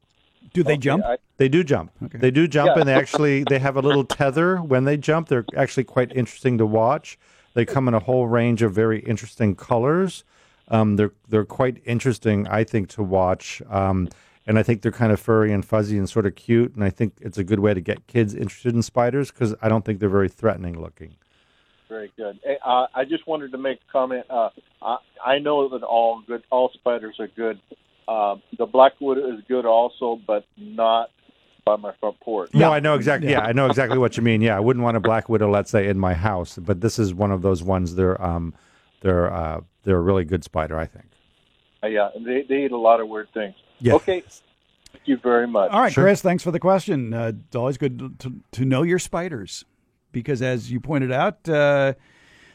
Do 0.55 0.63
they 0.63 0.77
jump? 0.79 1.05
I, 1.05 1.19
They 1.37 1.49
do 1.49 1.63
jump. 1.63 1.93
Okay. 2.03 2.19
They 2.19 2.31
do 2.31 2.49
jump, 2.49 2.73
Yeah. 2.75 2.81
and 2.81 2.89
they 2.89 2.95
actually 2.95 3.45
they 3.45 3.59
have 3.59 3.77
a 3.77 3.81
little 3.83 4.05
tether 4.19 4.57
when 4.59 4.85
they 4.85 4.97
jump. 4.97 5.29
They're 5.29 5.45
actually 5.57 5.85
quite 5.85 6.11
interesting 6.15 6.59
to 6.59 6.67
watch. 6.67 7.19
They 7.55 7.65
come 7.65 7.87
in 7.89 7.95
a 7.95 8.01
whole 8.01 8.27
range 8.27 8.63
of 8.63 8.73
very 8.73 9.01
interesting 9.01 9.55
colors. 9.55 10.25
Um, 10.69 10.97
they're 10.97 11.13
they're 11.29 11.45
quite 11.45 11.83
interesting, 11.85 12.47
I 12.49 12.65
think, 12.65 12.89
to 12.91 13.03
watch. 13.03 13.61
Um, 13.69 14.09
and 14.47 14.59
I 14.59 14.63
think 14.63 14.81
they're 14.81 14.91
kind 14.93 15.13
of 15.13 15.21
furry 15.21 15.53
and 15.53 15.63
fuzzy 15.65 15.99
and 15.99 16.09
sort 16.09 16.25
of 16.25 16.35
cute. 16.35 16.75
And 16.75 16.83
I 16.83 16.89
think 16.91 17.13
it's 17.21 17.37
a 17.37 17.45
good 17.45 17.59
way 17.61 17.75
to 17.75 17.81
get 17.83 18.07
kids 18.07 18.35
interested 18.35 18.75
in 18.75 18.83
spiders 18.83 19.31
because 19.31 19.55
I 19.61 19.69
don't 19.69 19.85
think 19.85 20.01
they're 20.01 20.09
very 20.09 20.29
threatening 20.31 20.81
looking. 20.81 21.17
Very 21.89 22.13
good. 22.17 22.39
Uh, 22.65 22.87
I 22.95 23.05
just 23.05 23.27
wanted 23.27 23.53
to 23.53 23.59
make 23.59 23.79
a 23.89 23.93
comment. 23.93 24.27
Uh, 24.29 24.51
I, 24.83 24.97
I 25.25 25.39
know 25.39 25.69
that 25.71 25.83
all 25.83 26.23
good, 26.27 26.43
all 26.51 26.71
spiders 26.75 27.17
are 27.19 27.29
good. 27.29 27.61
Uh, 28.07 28.37
the 28.57 28.67
black 28.67 28.93
widow 29.01 29.35
is 29.35 29.41
good 29.49 29.65
also, 29.67 30.21
but 30.27 30.45
not 30.57 31.11
by 31.65 31.77
my 31.77 31.93
front 32.01 32.19
porch. 32.21 32.51
No, 32.55 32.73
I 32.73 32.81
know 32.81 32.95
exactly. 32.95 33.31
Yeah. 33.31 33.41
I 33.41 33.53
know 33.53 33.67
exactly 33.67 33.99
what 33.99 34.17
you 34.17 34.23
mean. 34.23 34.41
Yeah, 34.41 34.57
I 34.57 34.61
wouldn't 34.61 34.83
want 34.83 34.97
a 34.97 35.01
black 35.01 35.29
widow, 35.29 35.51
let's 35.51 35.71
say, 35.71 35.89
in 35.89 35.99
my 35.99 36.15
house. 36.15 36.59
But 36.59 36.81
this 36.81 36.99
is 36.99 37.13
one 37.15 37.31
of 37.31 37.43
those 37.43 37.63
ones. 37.63 37.95
They're 37.95 38.21
um, 38.23 38.55
they're 39.01 39.33
uh, 39.33 39.61
they're 39.85 39.99
a 39.99 40.01
really 40.01 40.25
good 40.25 40.45
spider, 40.45 40.79
I 40.79 40.87
think. 40.87 41.07
Uh, 41.83 41.89
yeah, 41.89 42.09
and 42.15 42.27
they 42.27 42.43
they 42.49 42.65
eat 42.65 42.73
a 42.73 42.79
lot 42.79 43.01
of 43.01 43.09
weird 43.09 43.29
things. 43.35 43.55
Yeah. 43.81 43.95
Okay, 43.95 44.23
thank 44.93 45.03
you 45.07 45.19
very 45.19 45.47
much. 45.47 45.71
All 45.71 45.81
right, 45.81 45.93
Sure. 45.93 46.05
Chris, 46.05 46.23
thanks 46.23 46.43
for 46.43 46.51
the 46.51 46.59
question. 46.61 47.13
Uh, 47.13 47.33
it's 47.47 47.57
always 47.57 47.77
good 47.77 47.99
to, 47.99 48.15
to, 48.19 48.35
to 48.53 48.65
know 48.65 48.83
your 48.83 48.99
spiders 48.99 49.65
because, 50.13 50.43
as 50.43 50.71
you 50.71 50.81
pointed 50.81 51.13
out, 51.13 51.49
uh, 51.49 51.95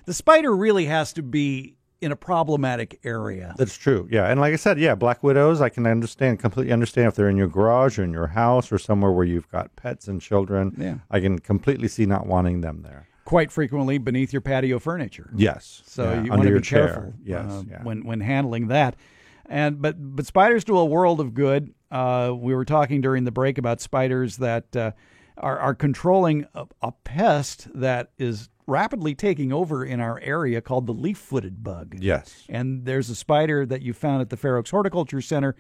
the 0.06 0.14
spider 0.14 0.56
really 0.56 0.86
has 0.86 1.14
to 1.14 1.24
be 1.24 1.76
in 2.02 2.12
a 2.12 2.16
problematic 2.16 3.00
area. 3.06 3.56
That's 3.58 3.78
true. 3.78 4.08
Yeah, 4.12 4.26
and 4.26 4.40
like 4.40 4.52
I 4.52 4.58
said, 4.58 4.78
yeah, 4.78 4.94
black 4.94 5.24
widows, 5.24 5.62
I 5.62 5.70
can 5.70 5.88
understand 5.88 6.40
completely 6.40 6.74
understand 6.74 7.08
if 7.08 7.16
they're 7.16 7.30
in 7.30 7.38
your 7.38 7.48
garage 7.48 7.98
or 7.98 8.04
in 8.04 8.12
your 8.12 8.28
house 8.28 8.72
or 8.72 8.78
somewhere 8.78 9.12
where 9.12 9.26
you've 9.26 9.50
got 9.50 9.74
pets 9.78 10.08
and 10.08 10.22
children. 10.22 10.76
Yeah. 10.78 10.98
I 11.10 11.22
can 11.22 11.40
completely 11.40 11.88
see 11.88 12.06
not 12.06 12.28
wanting 12.28 12.62
them 12.62 12.82
there. 12.82 13.08
Quite 13.24 13.54
frequently 13.54 13.98
beneath 13.98 14.34
your 14.34 14.42
patio 14.42 14.80
furniture. 14.80 15.32
Yes. 15.34 15.82
So 15.86 16.12
yeah, 16.12 16.24
you 16.24 16.30
want 16.30 16.42
to 16.42 16.50
your 16.50 16.60
be 16.60 16.66
chair. 16.66 16.88
careful 16.88 17.14
Yes. 17.24 17.46
uh, 17.50 17.64
yeah. 17.70 17.84
when 17.84 18.06
when 18.06 18.20
handling 18.20 18.68
that. 18.68 18.98
And 19.46 19.82
but 19.82 19.96
but 19.98 20.26
spiders 20.26 20.66
do 20.66 20.78
a 20.78 20.86
world 20.86 21.22
of 21.22 21.34
good. 21.34 21.74
Uh, 21.90 22.34
we 22.36 22.54
were 22.54 22.66
talking 22.66 23.00
during 23.00 23.24
the 23.24 23.32
break 23.32 23.58
about 23.58 23.80
spiders 23.80 24.38
that 24.38 24.76
uh, 24.76 24.92
are 25.38 25.60
are 25.60 25.76
controlling 25.76 26.46
a, 26.54 26.66
a 26.82 26.92
pest 26.92 27.68
that 27.74 28.12
is 28.18 28.50
rapidly 28.66 29.14
taking 29.16 29.52
over 29.52 29.84
in 29.84 30.00
our 30.00 30.20
area 30.22 30.62
called 30.62 30.88
the 30.88 30.94
leaf-footed 30.94 31.64
bug. 31.64 31.96
Yes. 32.00 32.46
And 32.48 32.86
there's 32.86 33.10
a 33.10 33.16
spider 33.16 33.66
that 33.66 33.82
you 33.82 33.94
found 33.94 34.22
at 34.22 34.30
the 34.30 34.38
Fair 34.38 34.58
Oaks 34.58 34.72
Horticulture 34.72 35.22
Center 35.22 35.56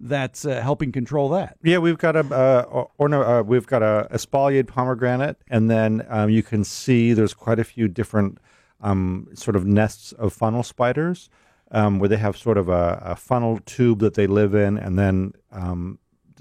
that's 0.00 0.44
uh, 0.44 0.60
helping 0.60 0.92
control 0.92 1.28
that. 1.30 1.56
Yeah, 1.62 1.78
we've 1.78 1.98
got 1.98 2.16
a 2.16 2.20
uh, 2.20 2.64
or, 2.68 2.90
or 2.98 3.08
no, 3.08 3.22
uh, 3.22 3.42
we've 3.42 3.66
got 3.66 3.82
a 3.82 4.08
espalier 4.12 4.66
pomegranate, 4.66 5.36
and 5.48 5.70
then 5.70 6.06
um, 6.08 6.30
you 6.30 6.42
can 6.42 6.64
see 6.64 7.12
there's 7.12 7.34
quite 7.34 7.58
a 7.58 7.64
few 7.64 7.88
different 7.88 8.38
um, 8.80 9.28
sort 9.34 9.56
of 9.56 9.66
nests 9.66 10.12
of 10.12 10.32
funnel 10.32 10.62
spiders 10.62 11.28
um, 11.72 11.98
where 11.98 12.08
they 12.08 12.16
have 12.16 12.36
sort 12.36 12.58
of 12.58 12.68
a, 12.68 13.02
a 13.04 13.16
funnel 13.16 13.58
tube 13.66 13.98
that 13.98 14.14
they 14.14 14.26
live 14.26 14.54
in, 14.54 14.78
and 14.78 14.98
then 14.98 15.32
um, 15.50 15.98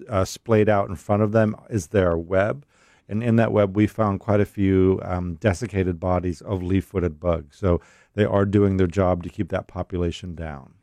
uh, 0.08 0.24
splayed 0.24 0.70
out 0.70 0.88
in 0.90 0.96
front 0.96 1.24
of 1.24 1.32
them 1.32 1.56
is 1.70 1.88
their 1.88 2.18
web. 2.18 2.64
And 3.10 3.24
in 3.24 3.38
that 3.38 3.52
web, 3.52 3.76
we 3.76 3.88
found 3.88 4.20
quite 4.20 4.42
a 4.42 4.46
few 4.46 5.00
um, 5.04 5.36
desiccated 5.36 6.00
bodies 6.00 6.42
of 6.42 6.62
leaf-footed 6.62 7.20
bugs. 7.20 7.58
So 7.58 7.80
they 8.16 8.26
are 8.26 8.46
doing 8.46 8.78
their 8.78 8.88
job 8.88 9.24
to 9.24 9.30
keep 9.30 9.50
that 9.50 9.68
population 9.68 10.36
down. 10.36 10.74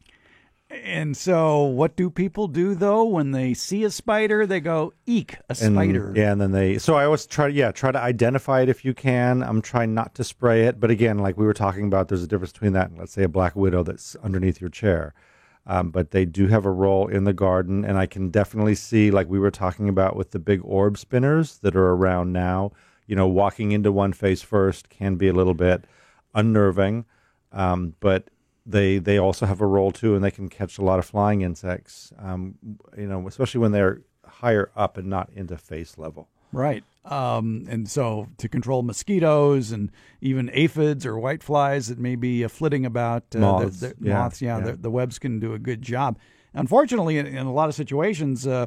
And 0.71 1.17
so, 1.17 1.63
what 1.63 1.95
do 1.95 2.11
people 2.11 2.49
do 2.49 2.75
though 2.75 3.05
when 3.05 3.31
they 3.31 3.55
see 3.55 3.85
a 3.85 3.91
spider? 3.91 4.45
They 4.47 4.61
go, 4.61 4.93
"Eek, 5.07 5.35
a 5.49 5.57
And, 5.61 5.75
spider!" 5.75 6.13
Yeah, 6.17 6.33
and 6.33 6.41
then 6.41 6.51
they. 6.53 6.79
So 6.79 6.95
I 6.97 7.05
always 7.05 7.27
try. 7.27 7.49
To 7.49 7.53
yeah, 7.53 7.71
try 7.71 7.93
to 7.93 8.01
identify 8.01 8.63
it 8.63 8.69
if 8.69 8.85
you 8.85 8.93
can. 8.93 9.43
I'm 9.43 9.63
trying 9.63 9.95
not 9.95 10.15
to 10.17 10.25
spray 10.25 10.65
it, 10.65 10.81
but 10.81 10.91
again, 10.91 11.19
like 11.19 11.37
we 11.37 11.45
were 11.47 11.55
talking 11.55 11.87
about, 11.87 12.09
there's 12.09 12.25
a 12.25 12.27
difference 12.27 12.53
between 12.53 12.73
that 12.73 12.91
and 12.91 12.99
let's 12.99 13.13
say 13.13 13.23
a 13.23 13.29
black 13.29 13.55
widow 13.55 13.85
that's 13.85 14.17
underneath 14.17 14.61
your 14.61 14.71
chair. 14.71 15.15
Um, 15.67 15.91
but 15.91 16.11
they 16.11 16.27
do 16.27 16.49
have 16.49 16.67
a 16.67 16.71
role 16.71 17.09
in 17.09 17.25
the 17.25 17.33
garden, 17.33 17.85
and 17.85 17.97
I 17.97 18.07
can 18.07 18.29
definitely 18.29 18.75
see, 18.75 19.11
like 19.11 19.29
we 19.29 19.39
were 19.39 19.51
talking 19.51 19.89
about 19.89 20.15
with 20.15 20.33
the 20.33 20.39
big 20.39 20.61
orb 20.63 20.99
spinners 20.99 21.59
that 21.59 21.75
are 21.75 21.93
around 21.93 22.33
now. 22.33 22.73
You 23.07 23.17
know, 23.17 23.27
walking 23.27 23.73
into 23.73 23.91
one 23.91 24.13
face 24.13 24.43
first 24.43 24.89
can 24.89 25.17
be 25.17 25.29
a 25.29 25.33
little 25.33 25.55
bit 25.55 25.85
unnerving, 26.35 27.07
um, 27.53 27.95
but 28.01 28.29
they 28.67 28.99
they 28.99 29.19
also 29.19 29.47
have 29.47 29.61
a 29.61 29.67
role 29.67 29.93
too, 29.93 30.15
and 30.15 30.23
they 30.23 30.31
can 30.31 30.49
catch 30.49 30.79
a 30.79 30.83
lot 30.83 30.99
of 30.99 31.07
flying 31.07 31.41
insects. 31.43 32.13
Um, 32.19 32.57
you 32.97 33.07
know, 33.07 33.27
especially 33.27 33.61
when 33.61 33.73
they're 33.73 34.03
higher 34.27 34.71
up 34.77 34.97
and 34.99 35.09
not 35.09 35.31
into 35.35 35.57
face 35.57 35.97
level. 35.97 36.29
Right. 36.55 36.85
Um, 37.05 37.67
and 37.69 37.87
so 37.89 38.29
to 38.39 38.49
control 38.49 38.83
mosquitoes 38.83 39.73
and 39.73 39.91
even 40.23 40.49
aphids 40.55 41.05
or 41.05 41.15
whiteflies 41.17 41.89
that 41.89 41.99
may 41.99 42.17
be 42.17 42.43
uh, 42.45 42.49
flitting 42.49 42.87
about, 42.87 43.25
uh, 43.35 43.41
Moths, 43.41 43.81
the, 43.81 43.89
the, 43.89 43.95
yeah, 44.09 44.15
moths, 44.15 44.41
yeah, 44.41 44.59
yeah. 44.59 44.65
The, 44.65 44.73
the 44.77 44.91
webs 44.91 45.19
can 45.19 45.39
do 45.39 45.53
a 45.53 45.59
good 45.59 45.83
job. 45.83 46.19
Unfortunately, 46.55 47.19
in, 47.19 47.27
in 47.27 47.47
a 47.47 47.53
lot 47.53 47.69
of 47.69 47.75
situations, 47.75 48.47
uh, 48.47 48.67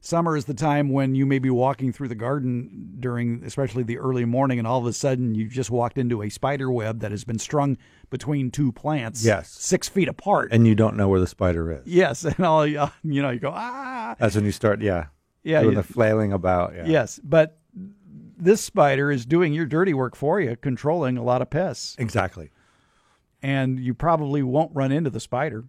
summer 0.00 0.34
is 0.36 0.44
the 0.46 0.54
time 0.54 0.90
when 0.90 1.14
you 1.14 1.26
may 1.26 1.38
be 1.38 1.50
walking 1.50 1.92
through 1.92 2.08
the 2.08 2.14
garden 2.14 2.94
during, 3.00 3.42
especially 3.44 3.82
the 3.82 3.98
early 3.98 4.24
morning, 4.24 4.58
and 4.58 4.66
all 4.68 4.78
of 4.78 4.86
a 4.86 4.92
sudden 4.92 5.34
you've 5.34 5.52
just 5.52 5.70
walked 5.70 5.98
into 5.98 6.22
a 6.22 6.30
spider 6.30 6.70
web 6.70 7.00
that 7.00 7.10
has 7.10 7.24
been 7.24 7.38
strung 7.38 7.76
between 8.08 8.50
two 8.50 8.70
plants, 8.72 9.24
Yes. 9.24 9.50
six 9.50 9.88
feet 9.88 10.08
apart. 10.08 10.50
And 10.52 10.66
you 10.66 10.74
don't 10.74 10.96
know 10.96 11.08
where 11.08 11.20
the 11.20 11.26
spider 11.26 11.70
is. 11.72 11.82
yes, 11.86 12.24
and 12.24 12.40
all 12.46 12.66
you 12.66 12.86
you 13.02 13.20
know, 13.20 13.30
you 13.30 13.40
go 13.40 13.52
ah, 13.54 14.14
That's 14.18 14.36
when 14.36 14.44
you 14.46 14.52
start, 14.52 14.80
yeah, 14.80 15.06
yeah, 15.44 15.60
doing 15.60 15.76
you- 15.76 15.82
the 15.82 15.86
flailing 15.86 16.32
about. 16.32 16.74
Yeah. 16.74 16.86
Yes, 16.86 17.20
but 17.22 17.58
this 18.36 18.60
spider 18.60 19.10
is 19.10 19.24
doing 19.24 19.52
your 19.52 19.66
dirty 19.66 19.94
work 19.94 20.16
for 20.16 20.40
you, 20.40 20.56
controlling 20.56 21.16
a 21.16 21.22
lot 21.22 21.40
of 21.42 21.50
pests, 21.50 21.94
exactly. 21.98 22.50
and 23.42 23.78
you 23.78 23.94
probably 23.94 24.42
won't 24.42 24.74
run 24.74 24.90
into 24.90 25.10
the 25.10 25.20
spider 25.20 25.64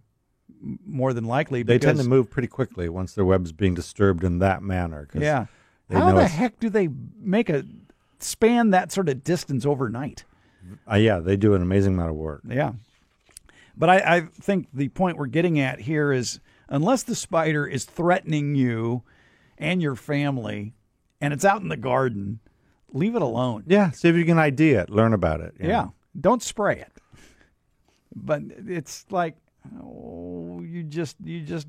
more 0.84 1.12
than 1.12 1.24
likely. 1.24 1.62
They 1.62 1.78
tend 1.78 1.98
to 1.98 2.08
move 2.08 2.30
pretty 2.30 2.48
quickly 2.48 2.88
once 2.88 3.14
their 3.14 3.24
web's 3.24 3.52
being 3.52 3.74
disturbed 3.74 4.24
in 4.24 4.38
that 4.40 4.62
manner. 4.62 5.08
Yeah. 5.14 5.46
How 5.90 6.12
the 6.12 6.26
heck 6.26 6.58
do 6.58 6.68
they 6.68 6.88
make 7.20 7.48
a 7.48 7.64
span 8.18 8.70
that 8.70 8.90
sort 8.90 9.08
of 9.08 9.22
distance 9.22 9.64
overnight? 9.64 10.24
Uh, 10.90 10.96
yeah, 10.96 11.20
they 11.20 11.36
do 11.36 11.54
an 11.54 11.62
amazing 11.62 11.94
amount 11.94 12.10
of 12.10 12.16
work. 12.16 12.42
Yeah. 12.48 12.72
But 13.76 13.90
I, 13.90 14.16
I 14.16 14.20
think 14.40 14.68
the 14.72 14.88
point 14.88 15.16
we're 15.16 15.26
getting 15.26 15.60
at 15.60 15.80
here 15.80 16.10
is 16.10 16.40
unless 16.68 17.02
the 17.04 17.14
spider 17.14 17.66
is 17.66 17.84
threatening 17.84 18.54
you 18.54 19.02
and 19.58 19.82
your 19.82 19.94
family 19.94 20.74
and 21.20 21.32
it's 21.32 21.44
out 21.44 21.62
in 21.62 21.68
the 21.68 21.76
garden, 21.76 22.40
leave 22.92 23.14
it 23.14 23.22
alone. 23.22 23.64
Yeah, 23.66 23.90
see 23.90 24.08
if 24.08 24.16
you 24.16 24.24
can 24.24 24.38
ID 24.38 24.72
it, 24.72 24.90
learn 24.90 25.12
about 25.12 25.40
it. 25.40 25.54
Yeah. 25.58 25.66
know. 25.66 25.94
Don't 26.18 26.42
spray 26.42 26.80
it. 26.80 26.92
But 28.14 28.42
it's 28.66 29.04
like 29.10 29.36
oh, 29.82 30.62
you 30.66 30.82
just 30.82 31.16
you 31.22 31.42
just 31.42 31.66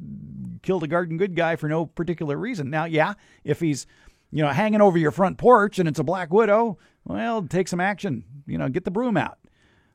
killed 0.61 0.83
a 0.83 0.87
garden 0.87 1.17
good 1.17 1.35
guy 1.35 1.55
for 1.55 1.67
no 1.67 1.85
particular 1.85 2.37
reason. 2.37 2.69
Now, 2.69 2.85
yeah, 2.85 3.13
if 3.43 3.59
he's 3.59 3.85
you 4.31 4.43
know 4.43 4.49
hanging 4.49 4.81
over 4.81 4.97
your 4.97 5.11
front 5.11 5.37
porch 5.37 5.79
and 5.79 5.87
it's 5.87 5.99
a 5.99 6.03
black 6.03 6.31
widow, 6.31 6.77
well, 7.05 7.43
take 7.43 7.67
some 7.67 7.79
action. 7.79 8.23
You 8.45 8.57
know, 8.57 8.69
get 8.69 8.85
the 8.85 8.91
broom 8.91 9.17
out. 9.17 9.39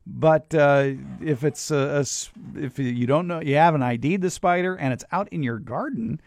But 0.04 0.52
uh, 0.54 0.92
if 1.20 1.44
it's 1.44 1.70
a, 1.70 2.04
a 2.04 2.58
if 2.58 2.78
you 2.78 3.06
don't 3.06 3.28
know 3.28 3.40
you 3.40 3.54
haven't 3.54 3.82
ID'd 3.82 4.20
the 4.20 4.30
spider 4.30 4.74
and 4.74 4.92
it's 4.92 5.04
out 5.12 5.28
in 5.30 5.42
your 5.42 5.58
garden, 5.58 6.20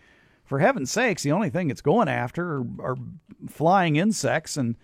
for 0.46 0.60
heaven's 0.60 0.91
sakes, 0.91 1.24
the 1.24 1.32
only 1.32 1.50
thing 1.50 1.70
it's 1.70 1.82
going 1.82 2.08
after 2.08 2.58
are, 2.58 2.66
are 2.80 2.96
flying 3.50 3.96
insects, 3.96 4.58
and 4.58 4.76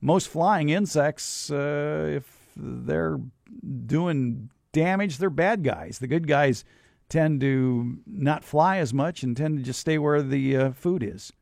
most 0.00 0.28
flying 0.28 0.70
insects, 0.70 1.50
uh, 1.50 2.06
if 2.16 2.48
they're 2.56 3.18
doing 3.86 4.50
damage, 4.72 5.18
they're 5.18 5.30
bad 5.30 5.62
guys. 5.62 5.98
The 5.98 6.06
good 6.06 6.26
guys 6.26 6.64
tend 7.08 7.40
to 7.42 7.98
not 8.06 8.44
fly 8.44 8.78
as 8.78 8.94
much 8.94 9.22
and 9.22 9.36
tend 9.36 9.58
to 9.58 9.64
just 9.64 9.80
stay 9.80 9.98
where 9.98 10.22
the 10.22 10.56
uh, 10.56 10.70
food 10.72 11.02
is. 11.02 11.32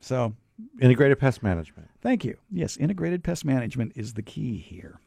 So, 0.00 0.34
Integrated 0.80 1.20
pest 1.20 1.42
management. 1.42 1.88
thank 2.00 2.24
you. 2.24 2.36
Yes, 2.50 2.76
integrated 2.76 3.22
pest 3.22 3.44
management 3.44 3.92
is 3.94 4.14
the 4.14 4.22
key 4.22 4.56
here. 4.58 4.98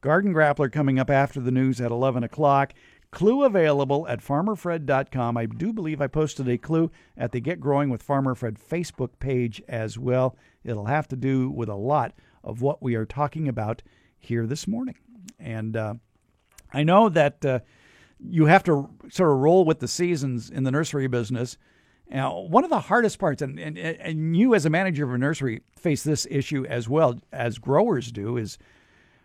Garden 0.00 0.32
Grappler 0.34 0.70
coming 0.70 0.98
up 1.00 1.10
after 1.10 1.40
the 1.40 1.50
news 1.50 1.80
at 1.80 1.90
11 1.90 2.22
o'clock. 2.22 2.74
Clue 3.14 3.44
available 3.44 4.08
at 4.08 4.18
farmerfred.com. 4.18 5.36
I 5.36 5.46
do 5.46 5.72
believe 5.72 6.00
I 6.00 6.08
posted 6.08 6.48
a 6.48 6.58
clue 6.58 6.90
at 7.16 7.30
the 7.30 7.38
Get 7.38 7.60
Growing 7.60 7.88
with 7.88 8.02
Farmer 8.02 8.34
Fred 8.34 8.58
Facebook 8.58 9.20
page 9.20 9.62
as 9.68 9.96
well. 9.96 10.36
It'll 10.64 10.86
have 10.86 11.06
to 11.08 11.16
do 11.16 11.48
with 11.48 11.68
a 11.68 11.76
lot 11.76 12.12
of 12.42 12.60
what 12.60 12.82
we 12.82 12.96
are 12.96 13.06
talking 13.06 13.46
about 13.46 13.84
here 14.18 14.48
this 14.48 14.66
morning. 14.66 14.96
And 15.38 15.76
uh, 15.76 15.94
I 16.72 16.82
know 16.82 17.08
that 17.08 17.44
uh, 17.44 17.60
you 18.18 18.46
have 18.46 18.64
to 18.64 18.90
sort 19.08 19.30
of 19.30 19.38
roll 19.38 19.64
with 19.64 19.78
the 19.78 19.86
seasons 19.86 20.50
in 20.50 20.64
the 20.64 20.72
nursery 20.72 21.06
business. 21.06 21.56
Now, 22.10 22.40
one 22.40 22.64
of 22.64 22.70
the 22.70 22.80
hardest 22.80 23.20
parts, 23.20 23.42
and, 23.42 23.60
and, 23.60 23.78
and 23.78 24.36
you 24.36 24.56
as 24.56 24.66
a 24.66 24.70
manager 24.70 25.04
of 25.04 25.14
a 25.14 25.18
nursery 25.18 25.60
face 25.78 26.02
this 26.02 26.26
issue 26.28 26.66
as 26.66 26.88
well 26.88 27.20
as 27.32 27.58
growers 27.58 28.10
do, 28.10 28.36
is 28.38 28.58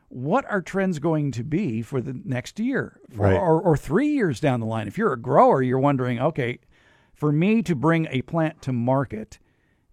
what 0.10 0.46
are 0.50 0.62
trends 0.62 1.00
going 1.00 1.32
to 1.32 1.44
be 1.44 1.82
for 1.82 2.02
the 2.02 2.20
next 2.26 2.60
year 2.60 3.00
for, 3.16 3.24
Right. 3.24 3.36
or, 3.36 3.62
or 3.62 3.78
three 3.78 4.10
years 4.10 4.40
down 4.40 4.60
the 4.60 4.66
line? 4.66 4.88
If 4.88 4.98
you're 4.98 5.14
a 5.14 5.20
grower, 5.20 5.62
you're 5.62 5.80
wondering, 5.80 6.20
okay, 6.20 6.60
for 7.14 7.32
me 7.32 7.62
to 7.64 7.76
bring 7.76 8.08
a 8.10 8.22
plant 8.24 8.62
to 8.64 8.74
market, 8.74 9.40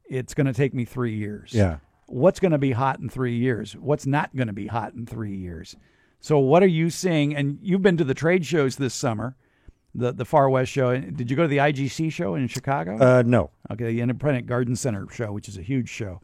it's 0.09 0.35
going 0.35 0.47
to 0.47 0.53
take 0.53 0.73
me 0.75 0.85
three 0.85 1.15
years. 1.15 1.53
Yeah. 1.53 1.79
What's 2.07 2.41
going 2.41 2.53
to 2.53 2.59
be 2.59 2.73
hot 2.73 3.01
in 3.01 3.09
three 3.09 3.37
years? 3.37 3.75
What's 3.77 4.07
not 4.07 4.35
going 4.35 4.47
to 4.47 4.53
be 4.53 4.69
hot 4.69 4.95
in 4.95 5.07
three 5.07 5.37
years? 5.37 5.77
So, 6.21 6.39
what 6.39 6.63
are 6.63 6.69
you 6.69 6.89
seeing? 6.89 7.35
And 7.37 7.59
you've 7.61 7.83
been 7.83 7.97
to 7.99 8.05
the 8.05 8.15
trade 8.15 8.47
shows 8.47 8.77
this 8.77 8.95
summer, 8.95 9.37
the 9.95 10.13
the 10.13 10.25
Far 10.25 10.49
West 10.49 10.71
show. 10.71 10.97
Did 10.99 11.31
you 11.31 11.37
go 11.37 11.43
to 11.43 11.49
the 11.49 11.57
IGC 11.59 12.11
show 12.13 12.37
in 12.37 12.47
Chicago? 12.49 12.97
Uh, 12.99 13.23
no. 13.27 13.51
Okay, 13.73 13.87
the 13.93 14.01
Independent 14.01 14.47
Garden 14.47 14.77
Center 14.77 15.07
show, 15.13 15.33
which 15.33 15.49
is 15.49 15.59
a 15.59 15.63
huge 15.63 15.89
show 15.89 16.21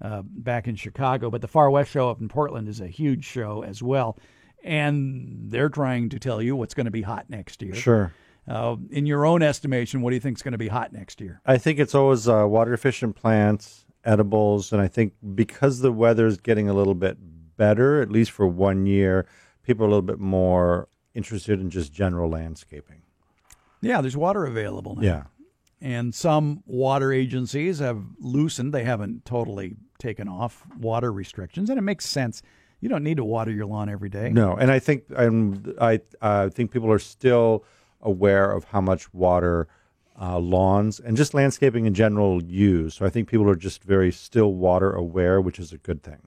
uh, 0.00 0.22
back 0.24 0.68
in 0.68 0.76
Chicago, 0.76 1.30
but 1.30 1.40
the 1.40 1.48
Far 1.48 1.70
West 1.70 1.90
show 1.90 2.10
up 2.10 2.20
in 2.20 2.28
Portland 2.28 2.68
is 2.68 2.80
a 2.80 2.86
huge 2.86 3.24
show 3.24 3.62
as 3.62 3.82
well. 3.82 4.18
And 4.62 5.50
they're 5.50 5.68
trying 5.68 6.08
to 6.10 6.18
tell 6.18 6.42
you 6.42 6.56
what's 6.56 6.74
going 6.74 6.86
to 6.86 6.90
be 6.90 7.02
hot 7.02 7.30
next 7.30 7.62
year. 7.62 7.74
Sure. 7.74 8.12
Uh, 8.48 8.76
in 8.90 9.06
your 9.06 9.24
own 9.24 9.42
estimation, 9.42 10.02
what 10.02 10.10
do 10.10 10.16
you 10.16 10.20
think 10.20 10.38
is 10.38 10.42
going 10.42 10.52
to 10.52 10.58
be 10.58 10.68
hot 10.68 10.92
next 10.92 11.20
year? 11.20 11.40
I 11.46 11.58
think 11.58 11.78
it's 11.78 11.94
always 11.94 12.28
uh, 12.28 12.46
water 12.46 12.72
efficient 12.72 13.16
plants, 13.16 13.84
edibles, 14.04 14.72
and 14.72 14.80
I 14.80 14.88
think 14.88 15.14
because 15.34 15.80
the 15.80 15.92
weather 15.92 16.26
is 16.26 16.38
getting 16.38 16.68
a 16.68 16.74
little 16.74 16.94
bit 16.94 17.16
better, 17.56 18.00
at 18.00 18.10
least 18.10 18.30
for 18.30 18.46
one 18.46 18.86
year, 18.86 19.26
people 19.62 19.84
are 19.84 19.88
a 19.88 19.90
little 19.90 20.02
bit 20.02 20.20
more 20.20 20.88
interested 21.14 21.60
in 21.60 21.70
just 21.70 21.92
general 21.92 22.30
landscaping. 22.30 23.02
Yeah, 23.80 24.00
there's 24.00 24.16
water 24.16 24.44
available 24.44 24.96
now. 24.96 25.02
Yeah. 25.02 25.22
And 25.80 26.14
some 26.14 26.62
water 26.66 27.12
agencies 27.12 27.80
have 27.80 28.02
loosened, 28.18 28.72
they 28.72 28.84
haven't 28.84 29.24
totally 29.24 29.76
taken 29.98 30.28
off 30.28 30.64
water 30.78 31.12
restrictions, 31.12 31.70
and 31.70 31.78
it 31.78 31.82
makes 31.82 32.06
sense. 32.08 32.42
You 32.80 32.88
don't 32.88 33.02
need 33.02 33.16
to 33.16 33.24
water 33.24 33.50
your 33.50 33.66
lawn 33.66 33.88
every 33.88 34.08
day. 34.08 34.30
No, 34.30 34.54
and 34.56 34.70
I 34.70 34.78
think 34.78 35.04
um, 35.16 35.74
I 35.80 36.00
uh, 36.20 36.50
think 36.50 36.70
people 36.70 36.90
are 36.92 36.98
still 36.98 37.64
aware 38.02 38.52
of 38.52 38.64
how 38.64 38.80
much 38.80 39.12
water 39.14 39.66
uh, 40.20 40.38
lawns 40.38 41.00
and 41.00 41.16
just 41.16 41.34
landscaping 41.34 41.86
in 41.86 41.94
general 41.94 42.42
use. 42.44 42.94
So 42.94 43.06
I 43.06 43.10
think 43.10 43.28
people 43.28 43.48
are 43.48 43.56
just 43.56 43.82
very 43.82 44.12
still 44.12 44.52
water 44.54 44.92
aware, 44.92 45.40
which 45.40 45.58
is 45.58 45.72
a 45.72 45.78
good 45.78 46.02
thing. 46.02 46.18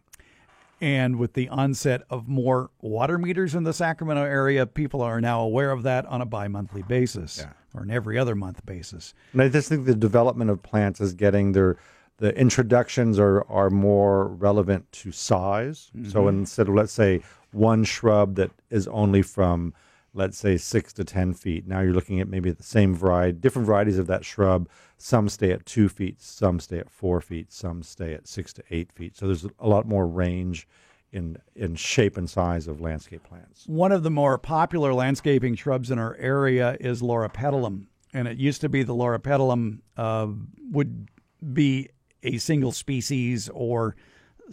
And 0.82 1.18
with 1.18 1.34
the 1.34 1.50
onset 1.50 2.04
of 2.10 2.28
more 2.28 2.70
water 2.82 3.18
meters 3.18 3.54
in 3.54 3.64
the 3.64 3.74
Sacramento 3.74 4.24
area, 4.24 4.66
people 4.66 5.02
are 5.02 5.20
now 5.20 5.42
aware 5.42 5.72
of 5.72 5.84
that 5.84 6.06
on 6.06 6.22
a 6.22 6.26
bi 6.26 6.48
monthly 6.48 6.84
basis 6.84 7.40
Yeah. 7.40 7.52
or 7.74 7.84
an 7.84 7.92
every 7.92 8.18
other 8.18 8.34
month 8.34 8.66
basis. 8.66 9.14
And 9.34 9.42
I 9.42 9.50
just 9.50 9.68
think 9.68 9.86
the 9.86 9.96
development 9.96 10.50
of 10.50 10.64
plants 10.64 11.02
is 11.02 11.14
getting 11.14 11.52
their 11.52 11.76
the 12.20 12.38
introductions 12.38 13.18
are 13.18 13.44
are 13.50 13.70
more 13.70 14.28
relevant 14.28 14.92
to 14.92 15.12
size. 15.12 15.92
So 16.10 16.28
instead 16.28 16.68
of 16.68 16.76
let's 16.76 16.94
say 16.94 17.22
one 17.52 17.84
shrub 17.84 18.36
that 18.36 18.52
is 18.70 18.88
only 18.88 19.22
from 19.22 19.74
let's 20.14 20.38
say 20.38 20.58
six 20.58 20.94
to 20.94 21.04
ten 21.04 21.34
feet, 21.34 21.68
now 21.68 21.80
you're 21.82 21.94
looking 21.94 22.20
at 22.20 22.28
maybe 22.28 22.52
the 22.52 22.64
same 22.64 22.94
variety, 22.94 23.38
different 23.40 23.66
varieties 23.66 23.98
of 23.98 24.08
that 24.08 24.26
shrub. 24.26 24.68
Some 24.98 25.30
stay 25.30 25.52
at 25.52 25.66
two 25.66 25.88
feet, 25.88 26.22
some 26.22 26.60
stay 26.60 26.80
at 26.80 26.90
four 26.90 27.22
feet, 27.22 27.52
some 27.52 27.84
stay 27.84 28.14
at 28.14 28.28
six 28.28 28.54
to 28.54 28.64
eight 28.70 28.92
feet. 28.92 29.16
So 29.16 29.26
there's 29.26 29.46
a 29.60 29.68
lot 29.68 29.88
more 29.88 30.06
range 30.06 30.68
in 31.12 31.38
in 31.56 31.76
shape 31.76 32.18
and 32.18 32.30
size 32.30 32.68
of 32.68 32.82
landscape 32.82 33.24
plants. 33.24 33.66
One 33.66 33.92
of 33.92 34.04
the 34.04 34.12
more 34.12 34.38
popular 34.38 34.94
landscaping 34.94 35.56
shrubs 35.56 35.90
in 35.90 36.00
our 36.00 36.16
area 36.18 36.76
is 36.80 37.02
Loropetalum, 37.02 37.86
and 38.14 38.28
it 38.28 38.38
used 38.38 38.62
to 38.62 38.70
be 38.70 38.84
the 38.84 38.96
Loropetalum 38.96 39.80
uh, 39.96 40.28
would 40.72 41.08
be 41.54 41.90
a 42.24 42.38
single 42.38 42.72
species 42.72 43.50
or 43.54 43.96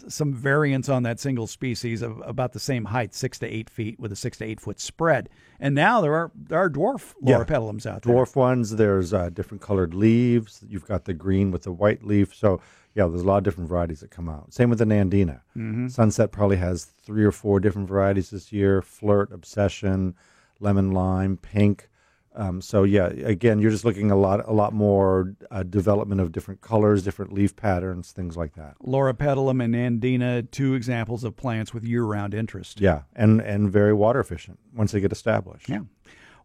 some 0.09 0.35
variants 0.35 0.91
on 0.91 1.05
that 1.05 1.19
single 1.19 1.47
species 1.47 2.03
of 2.03 2.21
about 2.27 2.53
the 2.53 2.61
same 2.61 2.85
height, 2.85 3.15
six 3.15 3.39
to 3.39 3.47
eight 3.47 3.71
feet, 3.71 3.99
with 3.99 4.13
a 4.13 4.17
six 4.17 4.37
to 4.39 4.45
eight 4.45 4.61
foot 4.61 4.79
spread. 4.79 5.31
And 5.59 5.75
now 5.75 6.03
there 6.03 6.13
are 6.15 6.31
there 6.35 6.59
are 6.59 6.69
dwarf 6.69 7.15
Yeah. 7.23 7.39
Out 7.39 7.47
there. 8.03 8.15
dwarf 8.15 8.37
ones. 8.37 8.77
There's 8.77 9.15
uh, 9.15 9.31
different 9.31 9.63
colored 9.63 9.95
leaves. 9.95 10.63
You've 10.69 10.85
got 10.87 11.07
the 11.07 11.15
green 11.15 11.51
with 11.51 11.63
the 11.63 11.73
white 11.73 12.05
leaf. 12.05 12.35
So 12.35 12.61
yeah, 12.95 13.07
there's 13.07 13.23
a 13.23 13.27
lot 13.27 13.39
of 13.39 13.45
different 13.45 13.69
varieties 13.71 14.01
that 14.01 14.11
come 14.11 14.29
out. 14.29 14.53
Same 14.53 14.69
with 14.71 14.79
the 14.81 14.85
Nandina. 14.85 15.41
Mm-hmm. 15.57 15.89
Sunset 15.89 16.31
probably 16.31 16.57
has 16.59 16.85
three 16.85 17.25
or 17.25 17.33
four 17.33 17.59
different 17.61 17.89
varieties 17.89 18.31
this 18.31 18.53
year: 18.53 18.83
flirt, 18.83 19.33
obsession, 19.33 20.15
lemon 20.61 20.93
lime, 20.93 21.39
pink. 21.39 21.89
Um, 22.37 22.61
so 22.61 22.85
yeah, 22.85 23.07
again, 23.07 23.59
you're 23.59 23.71
just 23.71 23.85
looking 23.85 24.11
a 24.11 24.17
lot, 24.17 24.47
a 24.47 24.53
lot 24.53 24.75
more 24.75 25.35
uh, 25.51 25.63
development 25.63 26.21
of 26.21 26.33
different 26.33 26.61
colors, 26.61 27.03
different 27.03 27.33
leaf 27.33 27.57
patterns, 27.57 28.13
things 28.13 28.37
like 28.37 28.55
that. 28.55 28.75
Loropetalum 28.85 29.65
and 29.65 29.75
Nandina, 29.75 30.49
two 30.51 30.75
examples 30.75 31.25
of 31.25 31.35
plants 31.37 31.73
with 31.73 31.83
year-round 31.83 32.35
interest. 32.35 32.81
Yeah, 32.81 33.03
and 33.15 33.41
and 33.41 33.73
very 33.73 33.95
water 33.95 34.21
efficient 34.21 34.59
once 34.75 34.93
they 34.93 35.01
get 35.01 35.13
established. 35.13 35.69
Yeah. 35.69 35.81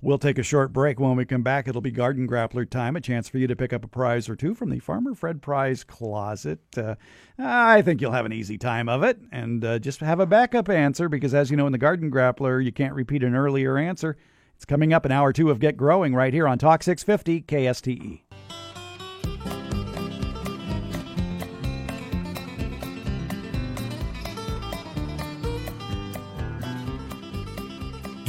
We'll 0.04 0.18
take 0.18 0.40
a 0.40 0.44
short 0.44 0.74
break. 0.74 1.00
When 1.00 1.16
we 1.16 1.26
come 1.26 1.44
back, 1.44 1.68
it'll 1.68 1.80
be 1.80 1.92
Garden 1.92 2.28
Grappler 2.28 2.68
time, 2.68 2.96
a 2.96 3.02
chance 3.02 3.30
for 3.30 3.38
you 3.38 3.46
to 3.46 3.56
pick 3.56 3.72
up 3.72 3.84
a 3.84 3.88
prize 3.88 4.28
or 4.28 4.36
two 4.36 4.56
from 4.56 4.72
the 4.72 4.80
Farmer 4.80 5.14
Fred 5.14 5.44
Prize 5.44 5.84
Closet. 5.84 6.60
Uh, 6.76 6.96
I 7.38 7.84
think 7.84 8.02
you'll 8.02 8.12
have 8.12 8.26
an 8.26 8.34
easy 8.34 8.58
time 8.58 8.90
of 8.90 9.04
it. 9.04 9.20
And 9.32 9.64
uh, 9.64 9.78
just 9.78 10.00
have 10.00 10.20
a 10.20 10.26
backup 10.26 10.70
answer 10.70 11.08
because, 11.08 11.36
as 11.36 11.52
you 11.52 11.58
know, 11.58 11.68
in 11.68 11.72
the 11.72 11.78
Garden 11.78 12.10
Grappler, 12.10 12.66
you 12.66 12.72
can't 12.72 12.96
repeat 12.96 13.22
an 13.22 13.36
earlier 13.36 13.78
answer. 13.78 14.18
It's 14.62 14.66
coming 14.68 14.94
up 14.94 15.08
in 15.08 15.12
hour 15.12 15.34
two 15.34 15.50
of 15.50 15.58
Get 15.58 15.76
Growing 15.76 16.14
right 16.14 16.32
here 16.32 16.48
on 16.48 16.60
Talk 16.60 16.84
650 16.84 17.42
KSTE. 17.42 18.22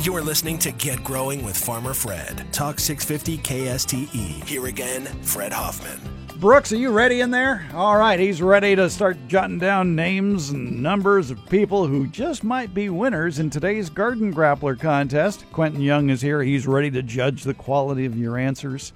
You're 0.03 0.23
listening 0.23 0.59
to 0.61 0.73
Get 0.73 1.05
Growing 1.05 1.45
with 1.45 1.55
Farmer 1.55 1.93
Fred. 1.93 2.47
Talk 2.51 2.81
650 2.81 3.37
KSTE. 3.37 4.45
Here 4.49 4.65
again, 4.69 5.05
Fred 5.21 5.53
Hoffman. 5.53 6.12
Brooks, 6.43 6.73
are 6.73 6.77
you 6.77 6.91
ready 6.91 7.21
in 7.21 7.31
there? 7.31 7.65
All 7.73 7.97
right, 7.97 8.19
he's 8.19 8.43
ready 8.43 8.75
to 8.75 8.91
start 8.91 9.17
jotting 9.29 9.61
down 9.61 9.95
names 9.95 10.51
and 10.51 10.83
numbers 10.83 11.31
of 11.31 11.49
people 11.49 11.87
who 11.87 12.09
just 12.09 12.43
might 12.43 12.75
be 12.75 12.89
winners 12.89 13.39
in 13.39 13.49
today's 13.49 13.89
Garden 13.89 14.35
Grappler 14.35 14.77
contest. 14.77 15.45
Quentin 15.53 15.81
Young 15.81 16.11
is 16.11 16.21
here. 16.21 16.43
He's 16.43 16.67
ready 16.67 16.91
to 16.91 17.01
judge 17.01 17.45
the 17.45 17.55
quality 17.55 18.07
of 18.07 18.19
your 18.19 18.39
answers. 18.39 18.93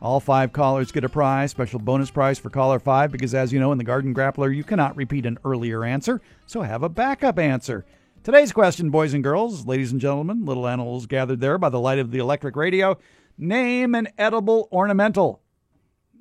All 0.00 0.20
five 0.20 0.54
callers 0.54 0.90
get 0.90 1.04
a 1.04 1.08
prize, 1.10 1.50
special 1.50 1.80
bonus 1.80 2.10
prize 2.10 2.38
for 2.38 2.48
caller 2.48 2.78
five, 2.78 3.12
because 3.12 3.34
as 3.34 3.52
you 3.52 3.60
know, 3.60 3.72
in 3.72 3.78
the 3.78 3.84
Garden 3.84 4.14
Grappler, 4.14 4.56
you 4.56 4.64
cannot 4.64 4.96
repeat 4.96 5.26
an 5.26 5.36
earlier 5.44 5.84
answer, 5.84 6.22
so 6.46 6.62
have 6.62 6.82
a 6.82 6.88
backup 6.88 7.38
answer. 7.38 7.84
Today's 8.24 8.52
question, 8.52 8.88
boys 8.88 9.12
and 9.12 9.22
girls, 9.22 9.66
ladies 9.66 9.92
and 9.92 10.00
gentlemen, 10.00 10.46
little 10.46 10.66
animals 10.66 11.04
gathered 11.04 11.42
there 11.42 11.58
by 11.58 11.68
the 11.68 11.78
light 11.78 11.98
of 11.98 12.10
the 12.10 12.20
electric 12.20 12.56
radio 12.56 12.96
name 13.36 13.94
an 13.94 14.08
edible 14.16 14.66
ornamental 14.72 15.42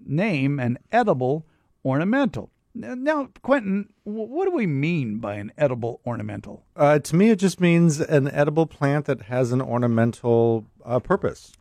name 0.06 0.60
an 0.60 0.78
edible 0.92 1.46
ornamental. 1.86 2.50
Now, 2.76 3.30
Quentin, 3.42 3.90
what 4.04 4.46
do 4.46 4.52
we 4.52 4.68
mean 4.68 5.18
by 5.18 5.36
an 5.36 5.52
edible 5.58 6.02
ornamental? 6.06 6.64
Uh, 6.76 7.00
to 7.00 7.16
me, 7.16 7.30
it 7.32 7.38
just 7.40 7.60
means 7.60 8.00
an 8.00 8.30
edible 8.32 8.66
plant 8.68 9.06
that 9.06 9.24
has 9.24 9.52
an 9.52 9.62
ornamental 9.62 10.66
uh, 10.86 11.00
purpose. 11.00 11.52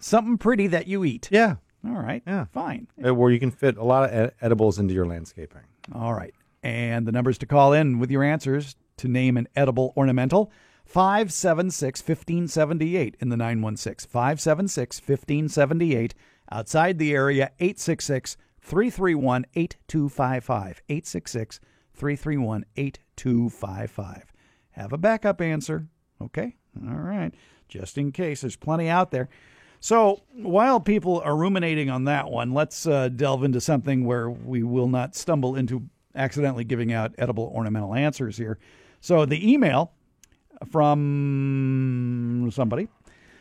Something 0.00 0.36
pretty 0.36 0.66
that 0.66 0.86
you 0.86 1.04
eat. 1.04 1.28
Yeah, 1.30 1.56
All 1.86 1.94
right. 1.96 2.22
Yeah. 2.26 2.46
Fine. 2.52 2.88
uh, 3.04 3.14
where 3.14 3.30
you 3.30 3.38
can 3.40 3.50
fit 3.50 3.76
a 3.76 3.84
lot 3.84 4.04
of 4.04 4.10
ed- 4.14 4.34
edibles 4.40 4.78
into 4.78 4.94
your 4.94 5.06
landscaping. 5.06 5.62
All 5.94 6.12
right. 6.12 6.34
And 6.62 7.06
the 7.06 7.12
numbers 7.12 7.38
to 7.38 7.46
call 7.46 7.72
in 7.72 7.98
with 7.98 8.10
your 8.10 8.22
answers 8.24 8.76
to 8.98 9.08
name 9.08 9.36
an 9.36 9.48
edible 9.56 9.94
ornamental 9.96 10.50
576 10.84 12.00
1578 12.00 13.16
in 13.20 13.28
the 13.28 13.36
916. 13.36 14.08
576 14.10 14.98
1578. 15.00 16.14
Outside 16.50 16.98
the 16.98 17.12
area, 17.12 17.50
866 17.58 18.36
331 18.60 19.46
8255. 19.54 20.82
866 20.88 21.60
331 21.94 22.64
8255. 22.76 24.32
Have 24.72 24.92
a 24.92 24.98
backup 24.98 25.40
answer. 25.40 25.88
Okay? 26.20 26.56
All 26.86 26.94
right. 26.94 27.34
Just 27.68 27.98
in 27.98 28.12
case. 28.12 28.42
There's 28.42 28.56
plenty 28.56 28.88
out 28.88 29.10
there. 29.10 29.28
So 29.80 30.22
while 30.32 30.80
people 30.80 31.20
are 31.20 31.36
ruminating 31.36 31.88
on 31.90 32.04
that 32.04 32.30
one, 32.30 32.52
let's 32.52 32.86
uh, 32.86 33.08
delve 33.08 33.44
into 33.44 33.60
something 33.60 34.04
where 34.04 34.28
we 34.28 34.62
will 34.62 34.88
not 34.88 35.14
stumble 35.14 35.54
into 35.54 35.88
accidentally 36.14 36.64
giving 36.64 36.92
out 36.92 37.14
edible 37.18 37.52
ornamental 37.54 37.94
answers 37.94 38.36
here. 38.36 38.58
So 39.00 39.24
the 39.24 39.52
email 39.52 39.92
from 40.70 42.50
somebody 42.52 42.88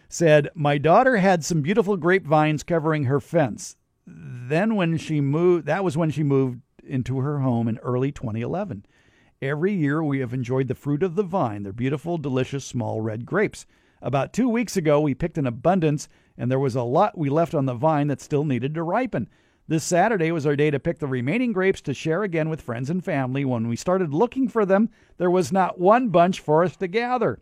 said, 0.10 0.50
My 0.56 0.78
daughter 0.78 1.18
had 1.18 1.44
some 1.44 1.62
beautiful 1.62 1.98
grapevines 1.98 2.64
covering 2.64 3.06
her 3.06 3.20
fence. 3.20 3.76
Then 4.06 4.76
when 4.76 4.98
she 4.98 5.20
moved, 5.22 5.66
that 5.66 5.84
was 5.84 5.98
when 5.98 6.12
she 6.12 6.24
moved 6.24 6.62
into 6.84 7.20
her 7.20 7.40
home 7.40 7.68
in 7.68 7.78
early 7.80 8.12
2011. 8.12 8.86
Every 9.42 9.74
year 9.74 10.04
we 10.04 10.20
have 10.20 10.34
enjoyed 10.34 10.68
the 10.68 10.76
fruit 10.76 11.04
of 11.04 11.16
the 11.16 11.24
vine. 11.24 11.64
They're 11.64 11.74
beautiful, 11.74 12.18
delicious, 12.18 12.66
small 12.66 13.02
red 13.02 13.26
grapes. 13.26 13.66
About 14.02 14.34
two 14.34 14.48
weeks 14.48 14.78
ago, 14.78 15.02
we 15.02 15.14
picked 15.14 15.38
an 15.38 15.48
abundance, 15.48 16.08
and 16.38 16.50
there 16.50 16.60
was 16.60 16.76
a 16.76 16.84
lot 16.84 17.18
we 17.18 17.30
left 17.30 17.54
on 17.54 17.66
the 17.66 17.74
vine 17.74 18.08
that 18.08 18.22
still 18.22 18.46
needed 18.46 18.74
to 18.76 18.84
ripen. 18.84 19.28
This 19.68 19.84
Saturday 19.84 20.32
was 20.32 20.46
our 20.46 20.56
day 20.56 20.72
to 20.72 20.80
pick 20.80 21.00
the 21.00 21.08
remaining 21.08 21.52
grapes 21.52 21.82
to 21.82 21.94
share 21.94 22.24
again 22.24 22.48
with 22.48 22.62
friends 22.62 22.90
and 22.90 23.04
family. 23.04 23.44
When 23.44 23.68
we 23.68 23.76
started 23.76 24.14
looking 24.14 24.48
for 24.48 24.66
them, 24.66 24.90
there 25.18 25.30
was 25.30 25.52
not 25.52 25.80
one 25.80 26.10
bunch 26.10 26.40
for 26.40 26.64
us 26.64 26.78
to 26.78 26.88
gather. 26.88 27.40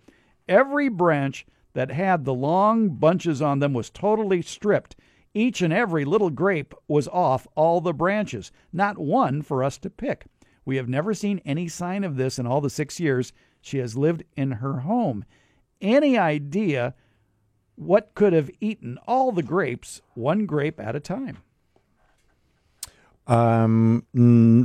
Every 0.47 0.89
branch 0.89 1.45
that 1.75 1.91
had 1.91 2.23
the 2.23 2.33
long 2.33 2.89
bunches 2.89 3.41
on 3.41 3.59
them 3.59 3.73
was 3.73 3.89
totally 3.89 4.41
stripped. 4.41 4.95
Each 5.33 5.61
and 5.61 5.73
every 5.73 6.05
little 6.05 6.29
grape 6.29 6.73
was 6.87 7.09
off 7.09 7.45
all 7.53 7.81
the 7.81 7.93
branches, 7.93 8.51
not 8.71 8.97
one 8.97 9.41
for 9.41 9.61
us 9.63 9.77
to 9.79 9.89
pick. 9.89 10.25
We 10.63 10.77
have 10.77 10.87
never 10.87 11.13
seen 11.13 11.41
any 11.45 11.67
sign 11.67 12.05
of 12.05 12.15
this 12.15 12.39
in 12.39 12.47
all 12.47 12.61
the 12.61 12.69
six 12.69 12.99
years 12.99 13.33
she 13.61 13.79
has 13.79 13.97
lived 13.97 14.23
in 14.37 14.53
her 14.53 14.79
home. 14.79 15.25
Any 15.81 16.17
idea 16.17 16.95
what 17.75 18.15
could 18.15 18.31
have 18.31 18.49
eaten 18.61 18.97
all 19.05 19.33
the 19.33 19.43
grapes, 19.43 20.01
one 20.13 20.45
grape 20.45 20.79
at 20.79 20.95
a 20.95 21.01
time? 21.01 21.39
Um, 23.27 24.05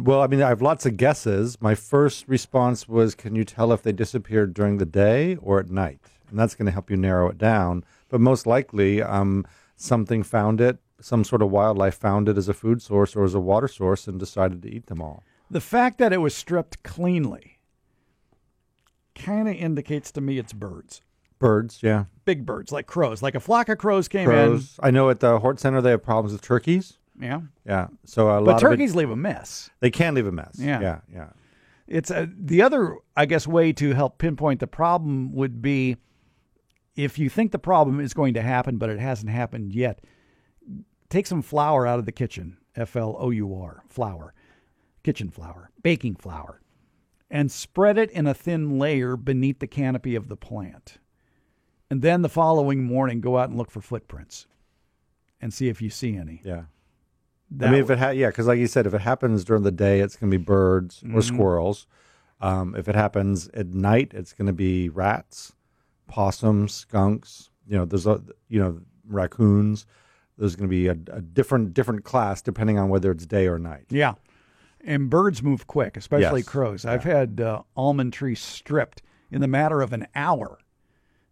well, 0.05 0.21
I 0.21 0.29
mean, 0.29 0.43
I 0.43 0.49
have 0.49 0.63
lots 0.63 0.87
of 0.87 0.97
guesses. 0.97 1.61
My 1.61 1.75
first 1.75 2.29
response 2.29 2.87
was, 2.87 3.17
"Can 3.17 3.35
you 3.35 3.45
tell 3.45 3.73
if 3.73 3.83
they 3.83 3.93
disappeared 3.93 4.55
during 4.55 4.77
the 4.77 4.87
day 4.87 5.37
or 5.37 5.59
at 5.59 5.71
night?" 5.71 5.99
And 6.31 6.39
that's 6.39 6.55
going 6.55 6.67
to 6.67 6.73
help 6.73 6.91
you 6.91 6.97
narrow 6.97 7.29
it 7.29 7.39
down. 7.39 7.85
But 8.09 8.21
most 8.21 8.47
likely, 8.47 9.03
um, 9.03 9.47
something 9.77 10.23
found 10.23 10.61
it. 10.61 10.79
Some 11.01 11.25
sort 11.25 11.43
of 11.43 11.51
wildlife 11.51 11.95
found 11.95 12.29
it 12.29 12.37
as 12.37 12.49
a 12.49 12.55
food 12.55 12.83
source 12.83 13.17
or 13.17 13.25
as 13.25 13.35
a 13.35 13.41
water 13.41 13.69
source 13.69 14.07
and 14.07 14.19
decided 14.19 14.63
to 14.63 14.69
eat 14.71 14.87
them 14.87 15.01
all. 15.01 15.23
The 15.51 15.61
fact 15.61 15.99
that 15.99 16.13
it 16.13 16.19
was 16.19 16.35
stripped 16.35 16.83
cleanly 16.83 17.59
kind 19.15 19.49
of 19.49 19.55
indicates 19.55 20.11
to 20.13 20.21
me 20.21 20.39
it's 20.39 20.53
birds. 20.53 21.01
Birds, 21.39 21.83
yeah, 21.83 22.05
Big 22.27 22.45
birds, 22.45 22.71
like 22.71 22.87
crows. 22.87 23.23
Like 23.23 23.35
a 23.35 23.41
flock 23.41 23.71
of 23.71 23.79
crows 23.79 24.09
came 24.09 24.27
crows. 24.27 24.79
I 24.83 24.91
know 24.91 25.09
at 25.09 25.21
the 25.21 25.39
Hort 25.39 25.59
Center 25.59 25.81
they 25.81 25.91
have 25.91 26.03
problems 26.03 26.33
with 26.33 26.43
turkeys. 26.43 26.99
Yeah. 27.19 27.41
Yeah, 27.67 27.89
so 28.05 28.29
a 28.29 28.35
But 28.41 28.45
lot 28.45 28.55
of 28.57 28.61
turkeys 28.61 28.93
it, 28.93 28.99
leave 28.99 29.11
a 29.11 29.17
mess. 29.17 29.71
they 29.81 29.91
can 29.91 30.15
leave 30.15 30.27
a 30.27 30.33
mess. 30.33 30.57
Yeah. 30.59 30.81
yeah, 30.81 30.99
yeah. 31.13 31.29
It's 31.89 32.11
a, 32.11 32.29
the 32.39 32.61
other, 32.63 32.97
I 33.17 33.25
guess, 33.27 33.47
way 33.47 33.73
to 33.73 33.95
help 33.95 34.19
pinpoint 34.19 34.61
the 34.61 34.67
problem 34.67 35.33
would 35.35 35.61
be 35.63 35.97
if 37.05 37.19
you 37.19 37.29
think 37.29 37.53
the 37.53 37.59
problem 37.59 38.01
is 38.01 38.15
going 38.15 38.35
to 38.35 38.43
happen, 38.43 38.77
but 38.77 38.91
it 38.91 38.99
hasn't 39.01 39.31
happened 39.31 39.73
yet, 39.75 40.05
take 41.09 41.27
some 41.27 41.43
flour 41.43 41.87
out 41.87 41.99
of 41.99 42.07
the 42.07 42.13
kitchen, 42.13 42.57
F 42.77 42.97
L 42.97 43.17
O 43.19 43.31
U 43.31 43.55
R, 43.55 43.83
flour, 43.89 44.35
kitchen 45.03 45.31
flour, 45.31 45.71
baking 45.83 46.17
flour, 46.17 46.61
and 47.31 47.51
spread 47.51 47.99
it 47.99 48.11
in 48.11 48.27
a 48.27 48.35
thin 48.35 48.79
layer 48.79 49.17
beneath 49.17 49.59
the 49.59 49.67
canopy 49.67 50.15
of 50.15 50.29
the 50.29 50.37
plant. 50.37 50.99
And 51.91 52.03
then 52.03 52.23
the 52.23 52.29
following 52.29 52.85
morning, 52.85 53.21
go 53.21 53.37
out 53.39 53.49
and 53.49 53.59
look 53.59 53.71
for 53.71 53.81
footprints 53.81 54.47
and 55.41 55.53
see 55.53 55.69
if 55.69 55.83
you 55.83 55.91
see 55.91 56.17
any. 56.17 56.41
Yeah. 56.45 56.65
That 57.53 57.69
I 57.69 57.73
mean, 57.73 57.81
if 57.81 57.91
it 57.91 57.99
ha- 57.99 58.11
yeah, 58.11 58.29
because 58.29 58.47
like 58.47 58.61
you 58.61 58.69
said, 58.69 58.87
if 58.87 58.95
it 58.95 59.01
happens 59.01 59.43
during 59.45 59.65
the 59.65 59.73
day, 59.73 59.99
it's 60.01 60.15
going 60.15 60.31
to 60.31 60.39
be 60.39 60.45
birds 60.45 61.01
Mm-hmm. 61.01 61.17
or 61.19 61.23
squirrels. 61.23 61.87
Um, 62.41 62.75
if 62.77 62.89
it 62.89 62.95
happens 62.95 63.49
at 63.49 63.67
night, 63.69 64.13
it's 64.15 64.33
going 64.33 64.47
to 64.47 64.53
be 64.53 64.89
rats, 64.89 65.53
possums, 66.11 66.75
skunks. 66.75 67.49
You 67.67 67.77
know, 67.79 67.85
there's 67.87 68.07
a 68.07 68.21
you 68.49 68.61
know 68.61 68.81
raccoons. 69.09 69.87
There's 70.37 70.57
going 70.57 70.69
to 70.69 70.71
be 70.71 70.87
a, 70.89 70.93
a 71.17 71.21
different 71.23 71.73
different 71.75 72.05
class 72.05 72.43
depending 72.43 72.79
on 72.79 72.89
whether 72.89 73.11
it's 73.11 73.27
day 73.27 73.47
or 73.47 73.59
night. 73.59 73.87
Yeah. 73.91 74.15
And 74.83 75.11
birds 75.11 75.43
move 75.43 75.67
quick, 75.67 75.97
especially 75.97 76.41
Yes. 76.41 76.49
crows. 76.49 76.85
I've 76.87 77.05
had 77.05 77.41
uh, 77.41 77.63
almond 77.77 78.13
trees 78.15 78.41
stripped 78.41 79.03
in 79.31 79.41
the 79.43 79.49
matter 79.49 79.83
of 79.83 79.93
an 79.93 80.07
hour 80.15 80.59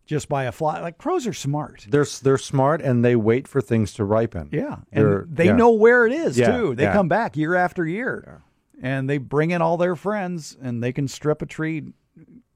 just 0.05 0.29
by 0.29 0.45
a 0.45 0.53
fly. 0.53 0.81
Like 0.81 0.99
crows 0.99 1.27
are 1.27 1.33
smart. 1.33 1.87
They're 1.89 2.07
they're 2.23 2.37
smart 2.39 2.83
and 2.83 3.03
they 3.05 3.17
wait 3.17 3.49
for 3.49 3.61
things 3.63 3.95
to 3.95 4.05
ripen. 4.05 4.51
Yeah. 4.53 4.77
They're- 4.93 5.21
And 5.21 5.37
they 5.37 5.47
yeah. 5.47 5.57
know 5.57 5.71
where 5.73 6.07
it 6.07 6.13
is, 6.13 6.39
Yeah, 6.39 6.57
too. 6.57 6.75
They 6.75 6.83
yeah. 6.85 6.93
come 6.93 7.09
back 7.09 7.37
year 7.37 7.55
after 7.55 7.87
year. 7.87 8.43
And 8.83 9.09
they 9.11 9.19
bring 9.19 9.51
in 9.51 9.61
all 9.63 9.77
their 9.79 9.97
friends 9.97 10.57
and 10.63 10.83
they 10.83 10.93
can 10.93 11.09
strip 11.09 11.41
a 11.43 11.47
tree 11.47 11.85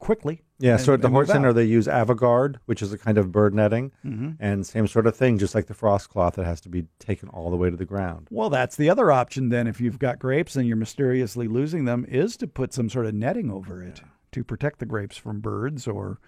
quickly. 0.03 0.42
Yeah, 0.59 0.76
so 0.76 0.92
at 0.92 1.00
the 1.00 1.07
and 1.07 1.14
Hort 1.14 1.28
Center, 1.28 1.53
they 1.53 1.64
use 1.64 1.86
Avogard, 1.86 2.57
which 2.66 2.82
is 2.82 2.92
a 2.92 2.98
kind 2.98 3.18
of 3.18 3.32
bird 3.32 3.55
netting, 3.55 3.92
Mm-hmm. 4.05 4.30
and 4.40 4.66
same 4.66 4.86
sort 4.86 5.07
of 5.07 5.16
thing, 5.16 5.38
just 5.38 5.55
like 5.55 5.66
the 5.66 5.74
frost 5.74 6.11
cloth, 6.11 6.34
that 6.34 6.44
has 6.44 6.61
to 6.62 6.68
be 6.68 6.86
taken 6.98 7.28
all 7.30 7.50
the 7.50 7.57
way 7.57 7.70
to 7.70 7.76
the 7.76 7.84
ground. 7.84 8.26
Well, 8.30 8.50
that's 8.50 8.76
the 8.76 8.90
other 8.90 9.11
option 9.11 9.48
then. 9.48 9.66
If 9.66 9.80
you've 9.80 9.98
got 9.98 10.18
grapes 10.18 10.57
and 10.57 10.66
you're 10.68 10.76
mysteriously 10.76 11.48
losing 11.48 11.84
them, 11.84 12.05
is 12.09 12.36
to 12.38 12.46
put 12.46 12.72
some 12.74 12.88
sort 12.88 13.07
of 13.07 13.14
netting 13.14 13.50
over 13.50 13.82
it 13.82 14.03
to 14.32 14.44
protect 14.44 14.78
the 14.80 14.86
grapes 14.86 15.16
from 15.16 15.40
birds, 15.40 15.86
or 15.86 16.18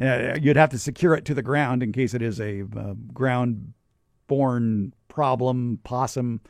uh, 0.00 0.36
you'd 0.40 0.56
have 0.56 0.70
to 0.70 0.78
secure 0.78 1.14
it 1.14 1.24
to 1.26 1.34
the 1.34 1.42
ground 1.42 1.82
in 1.82 1.92
case 1.92 2.14
it 2.14 2.22
is 2.22 2.40
a 2.40 2.62
uh, 2.76 2.94
ground 3.12 3.72
born 4.26 4.92
problem. 5.08 5.78
Possum. 5.84 6.40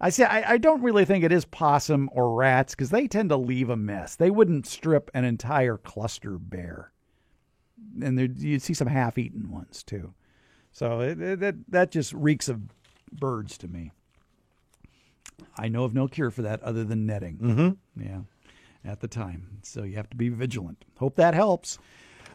I 0.00 0.10
say 0.10 0.24
I, 0.24 0.52
I 0.52 0.58
don't 0.58 0.82
really 0.82 1.04
think 1.04 1.24
it 1.24 1.32
is 1.32 1.44
possum 1.44 2.08
or 2.12 2.34
rats 2.34 2.74
because 2.74 2.90
they 2.90 3.08
tend 3.08 3.30
to 3.30 3.36
leave 3.36 3.68
a 3.68 3.76
mess. 3.76 4.14
They 4.16 4.30
wouldn't 4.30 4.66
strip 4.66 5.10
an 5.12 5.24
entire 5.24 5.76
cluster 5.76 6.38
bare, 6.38 6.92
and 8.00 8.16
there, 8.16 8.26
you'd 8.26 8.62
see 8.62 8.74
some 8.74 8.88
half-eaten 8.88 9.50
ones 9.50 9.82
too. 9.82 10.14
So 10.72 11.00
it, 11.00 11.20
it, 11.20 11.40
that 11.40 11.54
that 11.68 11.90
just 11.90 12.12
reeks 12.12 12.48
of 12.48 12.60
birds 13.12 13.58
to 13.58 13.68
me. 13.68 13.90
I 15.56 15.68
know 15.68 15.84
of 15.84 15.94
no 15.94 16.06
cure 16.06 16.30
for 16.30 16.42
that 16.42 16.62
other 16.62 16.84
than 16.84 17.06
netting. 17.06 17.38
Mm-hmm. 17.38 18.02
Yeah, 18.02 18.20
at 18.84 19.00
the 19.00 19.08
time. 19.08 19.58
So 19.62 19.82
you 19.82 19.96
have 19.96 20.10
to 20.10 20.16
be 20.16 20.28
vigilant. 20.28 20.84
Hope 20.98 21.16
that 21.16 21.34
helps. 21.34 21.78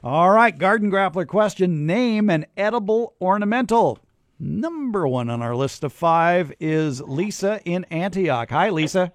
All 0.04 0.32
right, 0.32 0.58
garden 0.58 0.92
grappler 0.92 1.26
question: 1.26 1.86
Name 1.86 2.30
an 2.30 2.46
edible 2.58 3.14
ornamental. 3.22 4.00
Number 4.40 5.08
one 5.08 5.30
on 5.30 5.42
our 5.42 5.56
list 5.56 5.84
of 5.84 5.94
five 5.94 6.52
is 6.60 7.02
Lisa 7.02 7.62
in 7.66 7.86
Antioch. 7.86 8.50
Hi, 8.50 8.70
Lisa. 8.70 9.12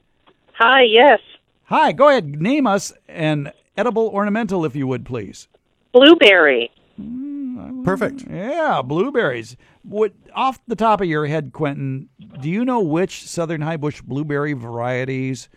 Hi, 0.55 0.83
yes. 0.83 1.21
Hi. 1.64 1.93
Go 1.93 2.09
ahead. 2.09 2.41
Name 2.41 2.66
us 2.66 2.93
an 3.09 3.53
edible 3.77 4.09
ornamental, 4.09 4.64
if 4.64 4.75
you 4.75 4.87
would, 4.87 5.05
please. 5.05 5.49
Blueberry. 5.93 6.71
Mm, 7.01 7.85
Perfect. 7.85 8.25
Yeah, 8.29 8.83
blueberries. 8.83 9.57
What 9.83 10.12
off 10.35 10.61
the 10.66 10.77
top 10.77 11.01
of 11.01 11.07
your 11.09 11.27
head, 11.27 11.53
Quentin? 11.53 12.09
Do 12.41 12.49
you 12.49 12.64
know 12.64 12.81
which 12.81 13.27
southern 13.27 13.61
high 13.62 13.77
bush 13.77 14.01
blueberry 14.01 14.53
varieties 14.53 15.49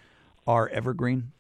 are 0.48 0.70
evergreen? 0.70 1.32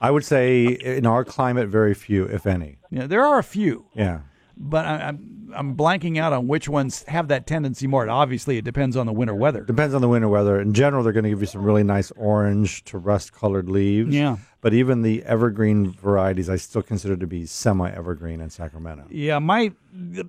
I 0.00 0.10
would 0.10 0.24
say 0.24 0.64
in 0.66 1.06
our 1.06 1.24
climate, 1.24 1.68
very 1.68 1.94
few, 1.94 2.24
if 2.24 2.46
any. 2.46 2.78
Yeah, 2.90 3.06
there 3.06 3.24
are 3.24 3.38
a 3.38 3.44
few, 3.44 3.86
Yeah. 3.94 4.20
But 4.56 4.84
I, 4.84 5.08
I'm 5.08 5.42
I'm 5.54 5.76
blanking 5.76 6.18
out 6.18 6.32
on 6.32 6.48
which 6.48 6.68
ones 6.68 7.04
have 7.08 7.28
that 7.28 7.46
tendency 7.46 7.86
more. 7.86 8.08
Obviously, 8.08 8.56
it 8.56 8.64
depends 8.64 8.96
on 8.96 9.06
the 9.06 9.12
winter 9.12 9.34
weather. 9.34 9.62
Depends 9.62 9.94
on 9.94 10.00
the 10.00 10.08
winter 10.08 10.28
weather. 10.28 10.60
In 10.60 10.72
general, 10.72 11.02
they're 11.02 11.12
going 11.12 11.24
to 11.24 11.30
give 11.30 11.40
you 11.40 11.46
some 11.46 11.62
really 11.62 11.84
nice 11.84 12.10
orange 12.12 12.84
to 12.84 12.98
rust 12.98 13.32
colored 13.32 13.68
leaves. 13.68 14.14
Yeah. 14.14 14.36
But 14.60 14.74
even 14.74 15.02
the 15.02 15.24
evergreen 15.24 15.90
varieties, 15.90 16.48
I 16.48 16.54
still 16.54 16.82
consider 16.82 17.16
to 17.16 17.26
be 17.26 17.46
semi 17.46 17.90
evergreen 17.90 18.40
in 18.40 18.48
Sacramento. 18.48 19.06
Yeah, 19.10 19.40
my 19.40 19.72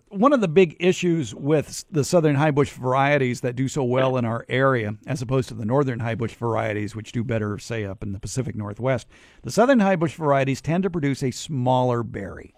one 0.10 0.34
of 0.34 0.42
the 0.42 0.48
big 0.48 0.76
issues 0.80 1.36
with 1.36 1.86
the 1.92 2.04
southern 2.04 2.36
high 2.36 2.52
bush 2.52 2.72
varieties 2.72 3.42
that 3.42 3.56
do 3.56 3.68
so 3.68 3.84
well 3.84 4.18
in 4.18 4.26
our 4.26 4.44
area, 4.50 4.96
as 5.06 5.22
opposed 5.22 5.50
to 5.50 5.54
the 5.54 5.66
northern 5.66 6.00
high 6.00 6.16
bush 6.16 6.34
varieties, 6.34 6.96
which 6.96 7.12
do 7.12 7.24
better, 7.24 7.60
say, 7.60 7.86
up 7.86 8.02
in 8.02 8.12
the 8.12 8.20
Pacific 8.20 8.56
Northwest, 8.56 9.08
the 9.44 9.52
southern 9.52 9.80
high 9.80 9.96
bush 9.96 10.16
varieties 10.16 10.62
tend 10.62 10.82
to 10.84 10.90
produce 10.90 11.22
a 11.22 11.30
smaller 11.30 12.02
berry. 12.02 12.56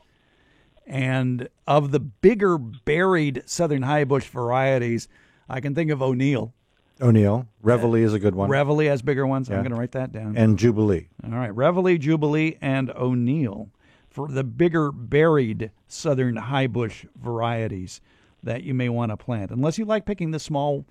And 0.87 1.49
of 1.67 1.91
the 1.91 1.99
bigger 1.99 2.57
berried 2.57 3.43
southern 3.45 3.81
high 3.81 4.03
bush 4.03 4.27
varieties, 4.27 5.07
I 5.49 5.59
can 5.59 5.73
think 5.73 5.89
of 5.91 6.01
O'Neal. 6.01 6.53
O'Neal, 7.01 7.47
Reveille 7.61 7.95
is 7.95 8.13
a 8.13 8.19
good 8.19 8.35
one. 8.35 8.49
Reveille 8.49 8.87
has 8.89 9.01
bigger 9.01 9.27
ones. 9.27 9.49
I'm 9.49 9.57
going 9.57 9.71
to 9.71 9.75
write 9.75 9.91
that 9.93 10.11
down. 10.13 10.37
and 10.37 10.57
Jubilee. 10.57 11.09
All 11.25 11.31
right, 11.31 11.53
Reveille, 11.53 11.97
Jubilee, 11.97 12.57
and 12.61 12.89
O'Neal 12.91 13.69
for 14.09 14.29
the 14.29 14.43
bigger 14.45 14.91
berried 14.93 15.71
southern 15.89 16.37
high 16.37 16.67
bush 16.67 17.05
varieties 17.21 17.99
that 18.43 18.63
you 18.63 18.73
may 18.73 18.87
want 18.87 19.11
to 19.11 19.17
plant, 19.17 19.51
unless 19.51 19.77
you 19.77 19.83
like 19.85 20.05
picking 20.05 20.31
the 20.31 20.39
small 20.39 20.85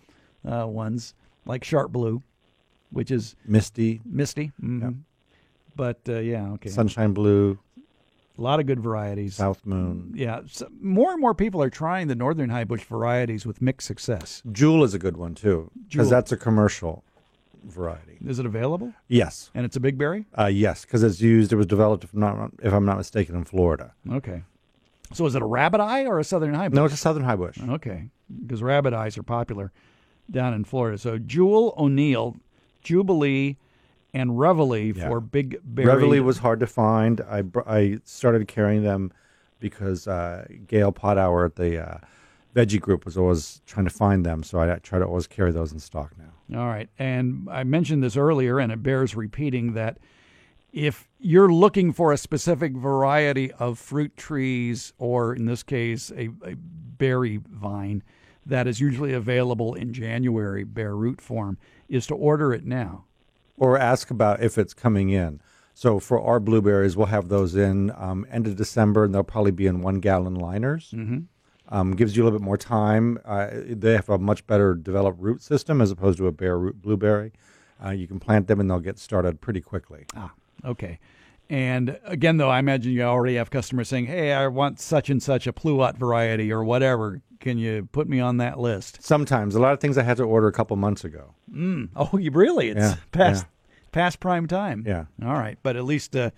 uh, 0.47 0.66
ones 0.66 1.14
like 1.47 1.64
sharp 1.64 1.90
blue, 1.92 2.22
which 2.90 3.11
is 3.11 3.34
Misty, 3.47 4.03
misty. 4.05 4.53
hmm 4.61 4.90
But 5.74 6.01
uh, 6.09 6.18
yeah, 6.18 6.51
okay, 6.53 6.68
Sunshine 6.68 7.12
Blue, 7.14 7.59
a 8.37 8.41
lot 8.41 8.61
of 8.61 8.66
good 8.66 8.80
varieties. 8.80 9.37
South 9.37 9.64
Moon. 9.64 10.12
Yeah, 10.14 10.41
so 10.47 10.68
more 10.80 11.12
and 11.12 11.20
more 11.20 11.35
people 11.35 11.62
are 11.62 11.70
trying 11.70 12.09
the 12.09 12.14
northern 12.14 12.51
high 12.51 12.64
bush 12.64 12.82
varieties 12.85 13.47
with 13.47 13.62
mixed 13.62 13.87
success. 13.87 14.43
Jewel 14.51 14.82
is 14.85 14.95
a 14.95 14.99
good 14.99 15.16
one 15.16 15.35
too, 15.35 15.70
because 15.89 16.11
that's 16.11 16.32
a 16.32 16.37
commercial 16.37 17.05
variety. 17.64 18.18
Is 18.26 18.39
it 18.39 18.47
available? 18.47 18.93
Yes, 19.09 19.51
And 19.55 19.64
it's 19.64 19.76
a 19.76 19.80
big 19.80 19.97
berry. 19.97 20.26
uh, 20.39 20.47
yes, 20.47 20.85
because 20.85 21.03
it's 21.03 21.20
used. 21.20 21.53
It 21.53 21.57
was 21.57 21.66
developed, 21.66 22.05
if, 22.05 22.12
I'm 22.12 22.20
not, 22.20 22.51
if 22.62 22.72
I'm 22.72 22.85
not 22.85 22.99
mistaken, 22.99 23.35
in 23.37 23.45
Florida. 23.45 23.95
Okay. 24.11 24.43
So 25.12 25.24
is 25.26 25.35
it 25.35 25.43
a 25.43 25.47
rabbit 25.47 25.80
eye 25.80 26.05
or 26.07 26.18
a 26.18 26.24
southern 26.24 26.55
high 26.55 26.68
bush? 26.68 26.76
No, 26.76 26.85
it's 26.87 26.95
a 26.95 26.99
Southern 26.99 27.22
High 27.24 27.37
Bush. 27.37 27.59
Okay, 27.68 28.09
because 28.47 28.62
rabbit 28.62 28.93
eyes 28.95 29.16
are 29.16 29.22
popular 29.22 29.70
down 30.30 30.55
in 30.55 30.64
Florida. 30.64 30.99
So 30.99 31.18
Jewel 31.18 31.72
O'Neal, 31.78 32.37
Jubilee, 32.82 33.57
and 34.14 34.38
Reveille 34.38 34.94
Yeah. 34.96 35.08
for 35.08 35.20
big 35.20 35.58
berry. 35.64 35.88
Reveille 36.06 36.22
was 36.24 36.38
hard 36.38 36.60
to 36.60 36.66
find. 36.66 37.20
I 37.22 37.42
I 37.66 37.98
started 38.04 38.46
carrying 38.48 38.82
them 38.82 39.12
because 39.60 40.06
uh, 40.08 40.46
Gail 40.66 40.92
Pothour 40.92 41.44
at 41.44 41.56
the 41.56 41.78
uh, 41.86 41.98
Veggie 42.54 42.80
Group 42.80 43.04
was 43.04 43.18
always 43.18 43.60
trying 43.66 43.84
to 43.86 43.90
find 43.90 44.24
them, 44.24 44.42
so 44.42 44.60
I 44.60 44.76
try 44.76 44.98
to 44.98 45.04
always 45.04 45.26
carry 45.26 45.50
those 45.52 45.72
in 45.72 45.80
stock 45.80 46.12
now. 46.16 46.58
All 46.60 46.66
right, 46.68 46.88
and 46.98 47.48
I 47.50 47.64
mentioned 47.64 48.02
this 48.02 48.16
earlier, 48.16 48.58
and 48.60 48.70
it 48.70 48.82
bears 48.82 49.14
repeating 49.16 49.72
that 49.74 49.98
if 50.72 51.08
you're 51.18 51.52
looking 51.52 51.92
for 51.92 52.12
a 52.12 52.16
specific 52.18 52.72
variety 52.76 53.50
of 53.52 53.78
fruit 53.78 54.16
trees, 54.16 54.92
or 54.98 55.34
in 55.34 55.46
this 55.46 55.62
case, 55.62 56.10
a, 56.16 56.28
a 56.44 56.54
berry 56.56 57.40
vine 57.48 58.02
that 58.46 58.66
is 58.66 58.80
usually 58.80 59.12
available 59.14 59.74
in 59.74 59.92
January, 59.92 60.64
bare 60.64 60.94
root 60.96 61.20
form, 61.20 61.56
is 61.88 62.06
to 62.08 62.14
order 62.14 62.52
it 62.52 62.64
now. 62.66 63.04
Or 63.57 63.78
ask 63.78 64.11
about 64.11 64.42
if 64.42 64.59
it's 64.59 64.74
coming 64.74 65.11
in. 65.11 65.40
So 65.74 65.98
for 65.98 66.20
our 66.20 66.38
blueberries, 66.40 66.96
we'll 66.96 67.07
have 67.07 67.28
those 67.28 67.57
in 67.57 67.92
um, 67.96 68.26
end 68.30 68.46
of 68.46 68.57
December, 68.57 69.05
and 69.05 69.14
they'll 69.14 69.24
probably 69.24 69.50
be 69.50 69.66
in 69.66 69.80
one 69.82 70.00
gallon 70.00 70.34
liners. 70.34 70.92
Mm-hmm. 70.94 71.20
Um, 71.68 71.96
gives 71.96 72.16
you 72.16 72.22
a 72.22 72.24
little 72.24 72.38
bit 72.38 72.44
more 72.44 72.59
time. 72.59 73.18
Uh, 73.24 73.48
they 73.52 73.94
have 73.94 74.09
a 74.09 74.18
much 74.18 74.46
better 74.46 74.74
developed 74.74 75.20
root 75.20 75.42
system 75.42 75.80
as 75.80 75.90
opposed 75.90 76.18
to 76.18 76.26
a 76.26 76.32
bare 76.32 76.59
root 76.59 76.82
blueberry. 76.82 77.32
Uh, 77.84 77.90
you 77.90 78.07
can 78.07 78.20
plant 78.20 78.46
them, 78.46 78.61
and 78.61 78.70
they'll 78.70 78.80
get 78.80 78.98
started 78.98 79.40
pretty 79.40 79.61
quickly. 79.61 80.05
Ah, 80.14 80.32
okay. 80.64 80.98
And 81.51 81.99
again, 82.05 82.38
though, 82.38 82.49
I 82.49 82.59
imagine 82.59 82.92
you 82.92 83.03
already 83.03 83.34
have 83.34 83.51
customers 83.51 83.88
saying, 83.88 84.07
"Hey, 84.07 84.32
I 84.32 84.47
want 84.47 84.80
such 84.80 85.11
and 85.11 85.22
such 85.22 85.47
a 85.47 85.53
pluot 85.53 85.97
variety 85.97 86.51
or 86.51 86.64
whatever. 86.64 87.20
Can 87.40 87.59
you 87.59 87.88
put 87.92 88.09
me 88.09 88.18
on 88.18 88.38
that 88.38 88.59
list?" 88.59 89.03
Sometimes 89.03 89.55
a 89.55 89.61
lot 89.61 89.72
of 89.74 89.80
things 89.80 89.99
I 89.99 90.03
had 90.03 90.16
to 90.16 90.24
order 90.24 90.47
a 90.47 90.53
couple 90.53 90.76
months 90.76 91.05
ago. 91.05 91.34
Oh, 91.97 92.16
you 92.16 92.30
really? 92.30 92.70
It's 92.70 92.80
Yeah, 92.80 92.95
past 93.12 93.47
past 93.92 94.20
prime 94.20 94.47
time. 94.47 94.84
Yeah. 94.86 95.05
All 95.22 95.34
right, 95.34 95.59
but 95.62 95.76
at 95.76 95.84
least 95.84 96.16
uh, 96.16 96.30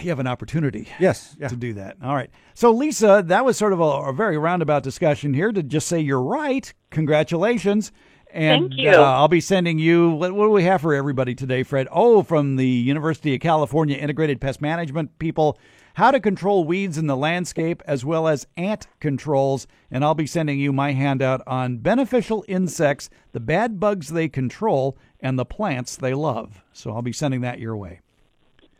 you 0.00 0.10
have 0.10 0.20
an 0.20 0.26
opportunity. 0.26 0.88
Yes, 1.00 1.36
yeah. 1.38 1.48
To 1.48 1.56
do 1.56 1.74
that. 1.74 1.96
All 2.02 2.14
right. 2.14 2.30
So, 2.54 2.70
Lisa, 2.70 3.22
that 3.26 3.44
was 3.44 3.56
sort 3.56 3.72
of 3.72 3.80
a, 3.80 3.84
a 3.84 4.12
very 4.12 4.38
roundabout 4.38 4.82
discussion 4.82 5.34
here 5.34 5.52
to 5.52 5.62
just 5.62 5.88
say 5.88 5.98
you're 6.00 6.22
right. 6.22 6.72
Congratulations. 6.90 7.92
And 8.32 8.70
Thank 8.70 8.80
you. 8.80 8.90
Uh, 8.90 9.02
I'll 9.02 9.28
be 9.28 9.42
sending 9.42 9.78
you, 9.78 10.10
what, 10.12 10.32
what 10.32 10.46
do 10.46 10.50
we 10.50 10.64
have 10.64 10.80
for 10.80 10.94
everybody 10.94 11.34
today, 11.34 11.62
Fred? 11.62 11.86
Oh, 11.92 12.22
from 12.22 12.56
the 12.56 12.66
University 12.66 13.34
of 13.34 13.40
California 13.40 13.96
Integrated 13.96 14.40
Pest 14.40 14.62
Management 14.62 15.18
people, 15.18 15.58
how 15.94 16.10
to 16.10 16.18
control 16.18 16.64
weeds 16.64 16.96
in 16.96 17.06
the 17.06 17.16
landscape 17.16 17.82
as 17.86 18.06
well 18.06 18.26
as 18.26 18.46
ant 18.56 18.86
controls. 19.00 19.66
And 19.90 20.02
I'll 20.02 20.14
be 20.14 20.26
sending 20.26 20.58
you 20.58 20.72
my 20.72 20.92
handout 20.92 21.42
on 21.46 21.78
beneficial 21.78 22.42
insects, 22.48 23.10
the 23.32 23.40
bad 23.40 23.78
bugs 23.78 24.08
they 24.08 24.30
control, 24.30 24.96
and 25.20 25.38
the 25.38 25.44
plants 25.44 25.96
they 25.96 26.14
love. 26.14 26.64
So 26.72 26.92
I'll 26.92 27.02
be 27.02 27.12
sending 27.12 27.42
that 27.42 27.58
your 27.58 27.76
way. 27.76 28.00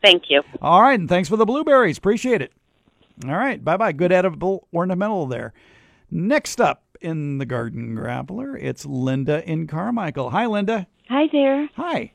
Thank 0.02 0.30
you. 0.30 0.42
All 0.62 0.80
right, 0.80 0.98
and 0.98 1.08
thanks 1.08 1.28
for 1.28 1.36
the 1.36 1.44
blueberries. 1.44 1.98
Appreciate 1.98 2.40
it. 2.40 2.52
All 3.26 3.36
right, 3.36 3.62
bye 3.62 3.76
bye. 3.76 3.92
Good 3.92 4.12
edible 4.12 4.66
ornamental 4.72 5.26
there. 5.26 5.52
Next 6.10 6.60
up, 6.60 6.91
in 7.02 7.38
the 7.38 7.46
Garden 7.46 7.96
Grappler. 7.96 8.56
It's 8.60 8.86
Linda 8.86 9.48
in 9.48 9.66
Carmichael. 9.66 10.30
Hi, 10.30 10.46
Linda. 10.46 10.86
Hi 11.08 11.26
there. 11.32 11.68
Hi. 11.76 12.12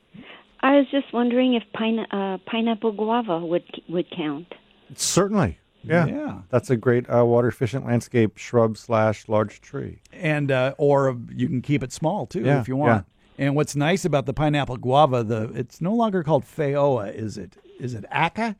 I 0.62 0.78
was 0.78 0.88
just 0.90 1.14
wondering 1.14 1.54
if 1.54 1.64
pine, 1.74 2.00
uh, 2.00 2.40
pineapple 2.46 2.94
guava 2.94 3.40
would 3.40 3.64
would 3.90 4.10
count. 4.10 4.54
Certainly. 4.96 5.60
Yeah. 5.84 6.06
Yeah. 6.06 6.42
That's 6.50 6.70
a 6.70 6.76
great 6.76 7.06
uh, 7.10 7.26
water 7.26 7.48
efficient 7.48 7.86
landscape 7.86 8.38
shrub 8.38 8.78
slash 8.78 9.28
large 9.30 9.62
tree. 9.62 10.02
And 10.12 10.52
uh, 10.52 10.74
or 10.78 11.18
you 11.34 11.48
can 11.48 11.62
keep 11.62 11.84
it 11.84 11.94
small 11.94 12.26
too 12.26 12.42
Yeah, 12.42 12.60
if 12.60 12.68
you 12.68 12.76
want. 12.76 13.06
Yeah. 13.38 13.46
And 13.46 13.56
what's 13.56 13.76
nice 13.76 14.04
about 14.04 14.26
the 14.26 14.34
pineapple 14.34 14.78
guava, 14.78 15.24
the 15.24 15.52
it's 15.54 15.80
no 15.80 15.94
longer 15.94 16.24
called 16.24 16.44
Feijoa, 16.44 17.14
is 17.14 17.38
it? 17.38 17.56
Is 17.80 17.94
it 17.94 18.04
Acca? 18.12 18.56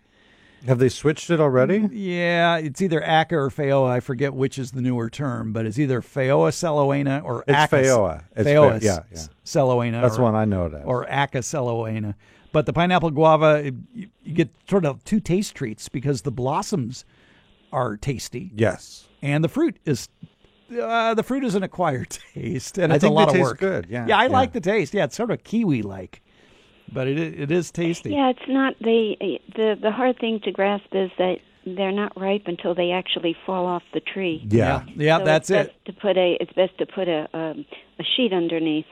Have 0.66 0.80
they 0.80 0.90
switched 0.90 1.30
it 1.30 1.40
already? 1.40 1.88
Yeah, 1.92 2.58
it's 2.58 2.82
either 2.82 3.00
Acca 3.00 3.34
or 3.34 3.50
Feijoa. 3.50 3.90
I 3.90 4.00
forget 4.00 4.34
which 4.34 4.58
is 4.58 4.72
the 4.72 4.82
newer 4.82 5.10
term, 5.10 5.54
but 5.54 5.66
it's 5.66 5.78
either 5.80 6.02
Feijoa 6.02 6.50
sellowiana 6.52 7.24
or 7.24 7.44
It's 7.48 7.56
Acca 7.58 7.70
Feijoa. 7.84 8.24
It's 8.36 8.48
Feijoa 8.50 8.80
Fe- 8.80 8.86
yeah, 8.86 9.00
yeah. 9.12 9.22
sellowiana. 9.46 10.02
That's 10.02 10.18
or, 10.18 10.24
one 10.24 10.36
I 10.36 10.46
know 10.46 10.66
it 10.66 10.74
as. 10.74 10.84
or 10.86 11.06
Acca 11.06 11.40
sellowiana. 11.40 12.16
But 12.52 12.66
the 12.66 12.74
pineapple 12.74 13.12
guava, 13.12 13.66
it- 13.68 13.76
you, 13.94 14.08
you 14.24 14.34
get 14.34 14.50
sort 14.70 14.86
of 14.86 15.04
two 15.04 15.20
taste 15.20 15.56
treats 15.56 15.90
because 15.90 16.24
the 16.24 16.32
blossoms 16.32 17.06
are 17.72 17.98
tasty 17.98 18.50
yes. 18.56 19.08
and 19.22 19.44
the 19.44 19.50
fruit 19.50 19.78
is 19.86 20.08
uh, 20.82 21.14
the 21.14 21.24
fruit 21.24 21.44
is 21.44 21.54
an 21.56 21.64
acquired 21.64 22.10
taste, 22.34 22.78
and 22.78 22.92
I 22.92 22.96
it's 22.96 23.04
think 23.04 23.12
a 23.12 23.14
lot 23.14 23.26
they 23.26 23.30
of 23.32 23.36
taste 23.36 23.44
work. 23.44 23.60
good, 23.60 23.88
yeah, 23.90 24.06
yeah, 24.08 24.18
I 24.18 24.24
yeah. 24.24 24.30
like 24.32 24.52
the 24.54 24.60
taste. 24.62 24.94
Yeah, 24.94 25.06
it's 25.06 25.16
sort 25.16 25.32
of 25.32 25.44
kiwi 25.44 25.82
like, 25.82 26.22
but 26.92 27.08
it 27.08 27.18
it 27.18 27.52
is 27.52 27.72
tasty. 27.72 28.12
Yeah, 28.12 28.30
it's 28.30 28.48
not 28.48 28.76
they. 28.82 29.40
The 29.56 29.76
the 29.82 29.92
hard 29.92 30.20
thing 30.20 30.40
to 30.44 30.52
grasp 30.52 30.88
is 30.94 31.12
that 31.18 31.38
they're 31.66 31.92
not 31.92 32.20
ripe 32.20 32.44
until 32.46 32.74
they 32.74 32.92
actually 32.92 33.36
fall 33.46 33.66
off 33.66 33.84
the 33.94 34.00
tree. 34.00 34.46
Yeah. 34.50 34.84
yeah, 34.88 34.94
yeah, 34.96 35.18
So 35.20 35.26
that's 35.26 35.50
it's 35.50 35.70
it. 35.70 35.86
To 35.86 35.94
put 35.94 36.18
a 36.18 36.38
it's 36.40 36.54
best 36.54 36.78
to 36.80 36.86
put 36.86 37.08
a 37.08 37.28
um, 37.34 37.66
a 38.00 38.04
sheet 38.16 38.34
underneath, 38.34 38.86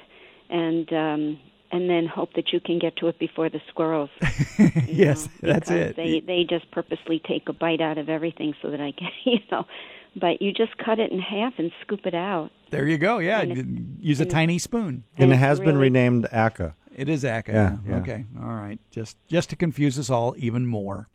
and 0.49 0.91
um, 0.91 1.39
and 1.71 1.89
then 1.89 2.05
hope 2.07 2.33
that 2.33 2.51
you 2.51 2.59
can 2.59 2.79
get 2.79 2.97
to 2.97 3.07
it 3.07 3.19
before 3.19 3.49
the 3.49 3.61
squirrels. 3.69 4.09
Yes, 4.87 5.27
know, 5.41 5.51
that's 5.51 5.69
it. 5.69 5.97
They 5.97 6.21
they 6.25 6.45
just 6.49 6.71
purposely 6.71 7.21
take 7.27 7.49
a 7.49 7.53
bite 7.53 7.81
out 7.81 7.97
of 7.97 8.07
everything 8.07 8.53
so 8.61 8.71
that 8.71 8.79
I 8.79 8.93
can 8.93 9.09
you 9.25 9.39
know, 9.51 9.65
but 10.15 10.41
you 10.41 10.53
just 10.53 10.77
cut 10.77 10.99
it 10.99 11.11
in 11.11 11.19
half 11.19 11.53
and 11.57 11.71
scoop 11.81 12.05
it 12.05 12.15
out. 12.15 12.51
There 12.71 12.87
you 12.87 12.97
go. 12.97 13.19
Yeah, 13.19 13.41
And 13.41 13.97
use 13.99 14.19
a 14.21 14.25
tiny 14.25 14.59
spoon. 14.59 15.03
And 15.17 15.31
it 15.31 15.35
it's 15.35 15.39
has 15.39 15.59
been 15.59 15.77
renamed 15.77 16.27
Acca. 16.31 16.73
It 16.95 17.09
is 17.09 17.23
Acca. 17.23 17.53
Yeah, 17.53 17.77
yeah. 17.87 17.95
Okay. 17.97 18.25
All 18.41 18.55
right. 18.55 18.79
Just 18.89 19.17
just 19.27 19.49
to 19.49 19.55
confuse 19.55 19.99
us 19.99 20.09
all 20.09 20.33
even 20.37 20.65
more. 20.65 21.09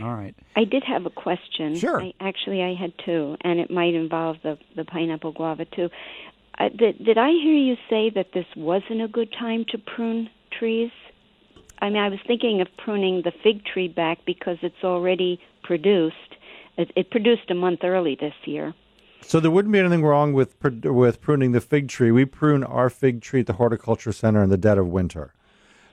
All 0.00 0.14
right. 0.14 0.34
I 0.56 0.64
did 0.64 0.84
have 0.84 1.04
a 1.04 1.10
question. 1.10 1.76
Sure. 1.76 2.00
I, 2.00 2.14
actually, 2.20 2.62
I 2.62 2.74
had 2.74 2.92
two, 3.04 3.36
and 3.42 3.58
it 3.58 3.70
might 3.70 3.94
involve 3.94 4.36
the 4.42 4.56
the 4.76 4.84
pineapple 4.84 5.32
guava 5.32 5.64
too. 5.64 5.90
Uh, 6.58 6.68
did 6.68 7.04
did 7.04 7.18
I 7.18 7.30
hear 7.30 7.54
you 7.54 7.76
say 7.90 8.10
that 8.10 8.28
this 8.32 8.46
wasn't 8.56 9.02
a 9.02 9.08
good 9.08 9.32
time 9.38 9.64
to 9.70 9.78
prune 9.78 10.30
trees? 10.56 10.92
I 11.80 11.90
mean, 11.90 11.98
I 11.98 12.08
was 12.08 12.20
thinking 12.26 12.60
of 12.60 12.68
pruning 12.78 13.22
the 13.24 13.32
fig 13.42 13.64
tree 13.64 13.88
back 13.88 14.18
because 14.24 14.58
it's 14.62 14.84
already 14.84 15.40
produced. 15.64 16.14
It, 16.78 16.92
it 16.96 17.10
produced 17.10 17.50
a 17.50 17.54
month 17.54 17.80
early 17.82 18.16
this 18.18 18.34
year. 18.44 18.72
So 19.26 19.40
there 19.40 19.50
wouldn't 19.50 19.72
be 19.72 19.78
anything 19.78 20.04
wrong 20.04 20.32
with 20.32 20.56
with 20.84 21.20
pruning 21.20 21.52
the 21.52 21.60
fig 21.60 21.88
tree. 21.88 22.10
We 22.10 22.24
prune 22.24 22.62
our 22.62 22.90
fig 22.90 23.20
tree 23.20 23.40
at 23.40 23.46
the 23.46 23.54
horticulture 23.54 24.12
center 24.12 24.42
in 24.42 24.50
the 24.50 24.56
dead 24.56 24.78
of 24.78 24.88
winter. 24.88 25.32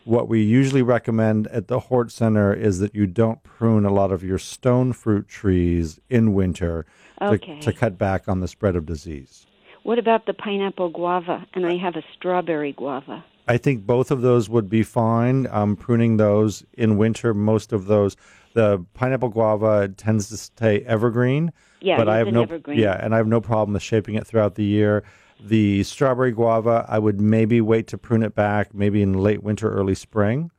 What 0.04 0.28
we 0.28 0.42
usually 0.42 0.82
recommend 0.82 1.48
at 1.48 1.68
the 1.68 1.80
Hort 1.80 2.12
Center 2.12 2.54
is 2.54 2.80
that 2.80 2.96
you 2.96 3.06
don't 3.06 3.44
prune 3.44 3.86
a 3.86 3.94
lot 3.94 4.12
of 4.12 4.24
your 4.24 4.40
stone 4.40 4.94
fruit 4.94 5.28
trees 5.28 6.00
in 6.10 6.34
winter 6.34 6.88
to, 7.20 7.38
to 7.38 7.72
cut 7.72 8.00
back 8.00 8.28
on 8.28 8.40
the 8.40 8.48
spread 8.48 8.76
of 8.76 8.88
disease. 8.88 9.46
What 9.84 10.00
about 10.00 10.26
the 10.26 10.34
pineapple 10.34 10.90
guava? 10.90 11.46
And 11.54 11.68
I 11.68 11.78
have 11.78 11.96
a 11.96 12.04
strawberry 12.16 12.74
guava. 12.74 13.24
I 13.48 13.58
think 13.58 13.86
both 13.86 14.12
of 14.12 14.22
those 14.22 14.50
would 14.50 14.70
be 14.70 14.82
fine. 14.82 15.48
Um, 15.52 15.76
pruning 15.76 16.18
those 16.18 16.64
in 16.74 16.98
winter, 16.98 17.34
most 17.34 17.74
of 17.74 17.86
those, 17.86 18.16
the 18.54 18.86
pineapple 18.93 19.30
guava 19.30 19.89
tends 19.89 20.30
to 20.30 20.38
stay 20.38 20.82
evergreen. 20.82 21.52
Yeah, 21.82 21.97
but 21.97 22.08
I 22.08 22.18
have 22.18 22.28
an 22.28 22.34
no 22.36 22.43
evergreen. 22.43 22.80
yeah, 22.80 22.99
and 23.04 23.14
I 23.14 23.18
have 23.18 23.28
no 23.28 23.41
problem 23.41 23.74
with 23.74 23.82
shaping 23.82 24.16
it 24.16 24.28
throughout 24.28 24.56
the 24.56 24.64
year. 24.64 25.04
The 25.43 25.84
strawberry 25.84 26.32
guava, 26.32 26.86
I 26.88 26.99
would 26.99 27.20
maybe 27.20 27.62
wait 27.62 27.88
to 27.88 27.97
prune 27.97 28.22
it 28.22 28.36
back, 28.36 28.74
maybe 28.74 29.02
in 29.02 29.14
late 29.14 29.41
winter, 29.41 29.72
early 29.72 29.95
spring. 29.95 30.52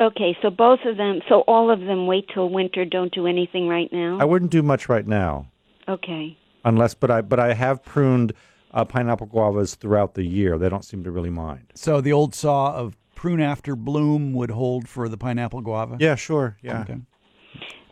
Okay, 0.00 0.36
so 0.42 0.50
both 0.50 0.80
of 0.86 0.96
them, 0.96 1.20
so 1.28 1.40
all 1.46 1.70
of 1.70 1.80
them 1.80 2.06
wait 2.06 2.26
till 2.32 2.48
winter, 2.48 2.84
don't 2.84 3.12
do 3.12 3.26
anything 3.26 3.68
right 3.68 3.90
now? 3.92 4.18
I 4.18 4.24
wouldn't 4.24 4.50
do 4.50 4.62
much 4.62 4.88
right 4.88 5.06
now, 5.06 5.46
okay. 5.88 6.36
unless. 6.64 6.94
But 6.94 7.10
I 7.10 7.20
but 7.20 7.38
I 7.38 7.52
have 7.52 7.82
pruned 7.82 8.32
uh, 8.72 8.84
pineapple 8.84 9.26
guavas 9.26 9.74
throughout 9.74 10.14
the 10.14 10.24
year. 10.24 10.56
They 10.56 10.68
don't 10.68 10.84
seem 10.84 11.04
to 11.04 11.10
really 11.10 11.30
mind. 11.30 11.72
So 11.74 12.00
the 12.00 12.12
old 12.12 12.34
saw 12.34 12.74
of 12.74 12.96
prune 13.20 13.42
after 13.42 13.76
bloom 13.76 14.32
would 14.32 14.50
hold 14.50 14.88
for 14.88 15.06
the 15.06 15.18
pineapple 15.18 15.60
guava. 15.60 15.98
Yeah, 16.00 16.14
sure. 16.14 16.56
Yeah. 16.62 16.80
Okay. 16.80 16.96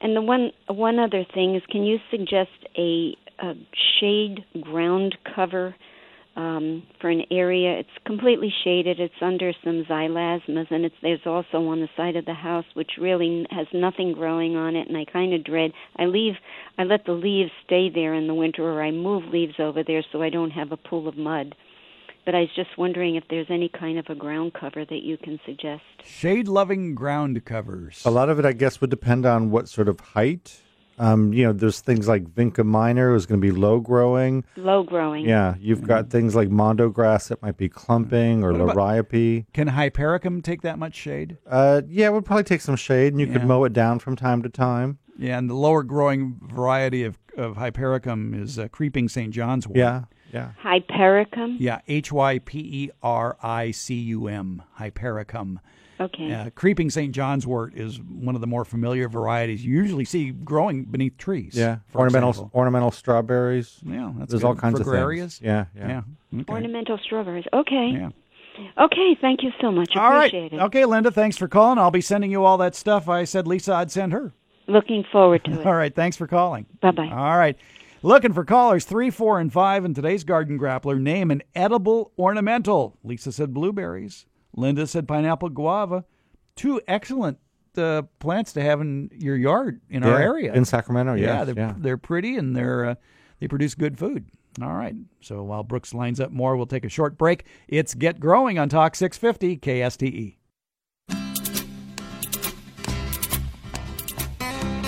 And 0.01 0.16
the 0.16 0.22
one 0.22 0.53
one 0.68 0.99
other 0.99 1.26
thing 1.35 1.55
is, 1.55 1.62
can 1.70 1.83
you 1.83 1.99
suggest 2.11 2.49
a, 2.79 3.14
a 3.39 3.53
shade 4.01 4.43
ground 4.62 5.18
cover 5.35 5.74
um, 6.35 6.83
for 6.99 7.11
an 7.11 7.24
area? 7.31 7.79
It's 7.79 7.99
completely 8.07 8.51
shaded. 8.64 9.01
It's 9.01 9.20
under 9.20 9.53
some 9.62 9.85
xylosmas, 9.85 10.70
and 10.70 10.87
it's 10.87 10.95
there's 11.03 11.26
also 11.26 11.59
on 11.66 11.81
the 11.81 11.91
side 11.95 12.16
of 12.16 12.24
the 12.24 12.33
house 12.33 12.64
which 12.72 12.93
really 12.99 13.47
has 13.51 13.66
nothing 13.74 14.14
growing 14.14 14.57
on 14.57 14.76
it. 14.76 14.89
And 14.89 14.97
I 14.97 15.05
kind 15.05 15.35
of 15.35 15.45
dread. 15.45 15.72
I 15.97 16.07
leave. 16.07 16.37
I 16.79 16.85
let 16.85 17.05
the 17.05 17.12
leaves 17.12 17.51
stay 17.66 17.91
there 17.95 18.14
in 18.14 18.29
the 18.29 18.35
winter, 18.35 18.62
or 18.62 18.83
I 18.83 18.93
move 18.93 19.24
leaves 19.31 19.57
over 19.59 19.83
there 19.87 20.03
so 20.11 20.22
I 20.22 20.31
don't 20.31 20.53
have 20.53 20.72
a 20.72 20.79
pool 20.79 21.07
of 21.07 21.18
mud. 21.18 21.55
But 22.29 22.35
I 22.35 22.41
was 22.41 22.51
just 22.55 22.76
wondering 22.76 23.14
if 23.16 23.24
there's 23.31 23.47
any 23.49 23.70
kind 23.70 23.99
of 23.99 24.05
a 24.11 24.14
ground 24.14 24.53
cover 24.53 24.85
that 24.85 25.03
you 25.03 25.16
can 25.16 25.41
suggest. 25.47 25.81
Shade 26.05 26.47
loving 26.47 26.95
ground 26.95 27.43
covers. 27.47 28.03
A 28.05 28.11
lot 28.11 28.29
of 28.29 28.39
it, 28.39 28.45
I 28.45 28.53
guess, 28.53 28.83
would 28.83 28.91
depend 28.91 29.24
on 29.24 29.51
what 29.51 29.66
sort 29.66 29.89
of 29.89 29.99
height. 30.01 30.61
Um, 30.99 31.33
you 31.33 31.45
know, 31.45 31.55
there's 31.55 31.81
things 31.81 32.07
like 32.07 32.24
vinca 32.35 32.66
minor 32.66 33.14
is 33.14 33.24
going 33.24 33.41
to 33.41 33.47
be 33.47 33.51
low 33.51 33.81
growing. 33.81 34.45
Low 34.57 34.83
growing. 34.83 35.24
Yeah, 35.24 35.55
you've 35.59 35.85
got 35.85 36.11
things 36.11 36.37
like 36.37 36.51
mondo 36.51 36.91
grass 36.91 37.29
that 37.29 37.41
might 37.41 37.57
be 37.57 37.70
clumping 37.70 38.45
or 38.45 38.53
What 38.53 38.61
about- 38.61 38.76
liriope. 38.76 39.47
Can 39.55 39.68
hypericum 39.68 40.43
take 40.43 40.61
that 40.61 40.79
much 40.79 40.97
shade? 40.97 41.39
Uh, 41.47 41.81
yeah, 41.89 42.09
it 42.09 42.12
would 42.12 42.26
probably 42.26 42.45
take 42.45 42.61
some 42.61 42.76
shade, 42.76 43.14
and 43.14 43.20
you 43.22 43.26
Yeah. 43.26 43.33
could 43.39 43.47
mow 43.47 43.64
it 43.64 43.72
down 43.72 44.01
from 44.01 44.16
time 44.16 44.43
to 44.43 44.51
time. 44.51 44.99
Yeah, 45.16 45.39
and 45.39 45.49
the 45.49 45.55
lower 45.55 45.83
growing 45.83 46.39
variety 46.43 47.05
of, 47.05 47.18
of 47.39 47.57
hypericum 47.57 48.35
is 48.35 48.59
uh, 48.59 48.68
creeping 48.68 49.09
St. 49.09 49.33
John's 49.33 49.66
wort. 49.66 49.79
Yeah, 49.79 50.03
yeah. 50.33 50.53
Hypericum. 50.62 51.57
Yeah, 51.59 51.81
H 51.89 52.12
Y 52.12 52.39
P 52.41 52.59
E 52.59 52.91
R 53.03 53.37
I 53.43 53.70
C 53.70 53.95
U 53.95 54.26
M, 54.29 54.62
hypericum. 54.79 55.61
Okay. 56.01 56.33
Uh, 56.33 56.51
creeping 56.51 56.91
St. 56.91 57.12
John's 57.12 57.45
wort 57.47 57.74
is 57.74 58.01
one 58.01 58.37
of 58.37 58.41
the 58.41 58.47
more 58.47 58.64
familiar 58.64 59.09
varieties 59.09 59.64
you 59.64 59.74
usually 59.74 60.05
see 60.05 60.31
growing 60.31 60.85
beneath 60.85 61.18
trees. 61.18 61.55
Yeah, 61.55 61.79
for 61.89 61.99
ornamental 61.99 62.31
example. 62.31 62.51
ornamental 62.55 62.91
strawberries. 62.93 63.81
Yeah, 63.85 64.12
that's 64.16 64.31
There's 64.31 64.43
good. 64.43 64.49
all 64.49 64.55
kinds 64.55 64.76
for 64.76 64.83
of 64.83 64.87
gregarious. 64.87 65.39
things. 65.39 65.47
Yeah, 65.47 65.64
yeah. 65.76 66.03
Yeah. 66.33 66.41
Okay. 66.43 66.53
Ornamental 66.53 66.99
strawberries. 66.99 67.47
Okay. 67.53 67.91
Yeah. 67.95 68.11
Okay, 68.76 69.16
thank 69.20 69.43
you 69.43 69.51
so 69.61 69.70
much. 69.70 69.91
All 69.97 70.11
right. 70.11 70.26
Appreciate 70.26 70.53
it. 70.53 70.61
Okay, 70.61 70.85
Linda, 70.85 71.11
thanks 71.11 71.37
for 71.37 71.47
calling. 71.49 71.79
I'll 71.79 71.91
be 71.93 72.01
sending 72.01 72.31
you 72.31 72.45
all 72.45 72.59
that 72.59 72.74
stuff 72.74 73.09
I 73.09 73.24
said 73.24 73.47
Lisa 73.47 73.74
I'd 73.74 73.91
send 73.91 74.12
her. 74.12 74.33
Looking 74.66 75.05
forward 75.11 75.45
to 75.47 75.61
it. 75.61 75.66
All 75.66 75.74
right, 75.74 75.95
thanks 75.95 76.16
for 76.16 76.26
calling. 76.26 76.66
Bye 76.83 76.91
bye. 76.91 77.09
All 77.09 77.39
right. 77.39 77.57
Looking 78.03 78.32
for 78.32 78.44
callers 78.44 78.84
three, 78.84 79.11
four, 79.11 79.40
and 79.40 79.53
five 79.53 79.84
in 79.84 79.92
today's 79.92 80.22
Garden 80.22 80.59
Grappler. 80.59 81.01
Name 81.01 81.30
an 81.30 81.42
edible 81.55 82.12
ornamental. 82.16 82.96
Lisa 83.03 83.32
said 83.32 83.53
blueberries. 83.53 84.26
Linda 84.55 84.86
said 84.86 85.09
pineapple 85.09 85.49
guava. 85.49 86.05
Two 86.55 86.80
excellent 86.86 87.38
uh, 87.76 88.03
plants 88.20 88.53
to 88.53 88.62
have 88.62 88.80
in 88.80 89.11
your 89.16 89.36
yard 89.36 89.80
in 89.90 90.05
our 90.05 90.20
area. 90.20 90.53
in 90.53 90.64
Sacramento. 90.64 91.14
yeah, 91.14 91.38
yes, 91.38 91.46
they're 91.46 91.57
yeah. 91.57 91.74
they're 91.76 91.96
pretty 91.96 92.36
and 92.36 92.55
they're 92.57 92.84
uh, 92.84 92.94
they 93.40 93.49
produce 93.49 93.74
good 93.74 93.99
food. 93.99 94.26
All 94.62 94.72
right. 94.72 94.94
So 95.20 95.42
while 95.42 95.62
Brooks 95.62 95.92
lines 95.94 96.20
up 96.20 96.30
more, 96.30 96.57
we'll 96.57 96.66
take 96.66 96.84
a 96.84 96.88
short 96.88 97.18
break. 97.18 97.44
It's 97.68 97.94
Get 97.94 98.20
Growing 98.20 98.59
on 98.59 98.68
Talk 98.68 98.94
650 98.94 99.59
KSTE. 99.59 100.36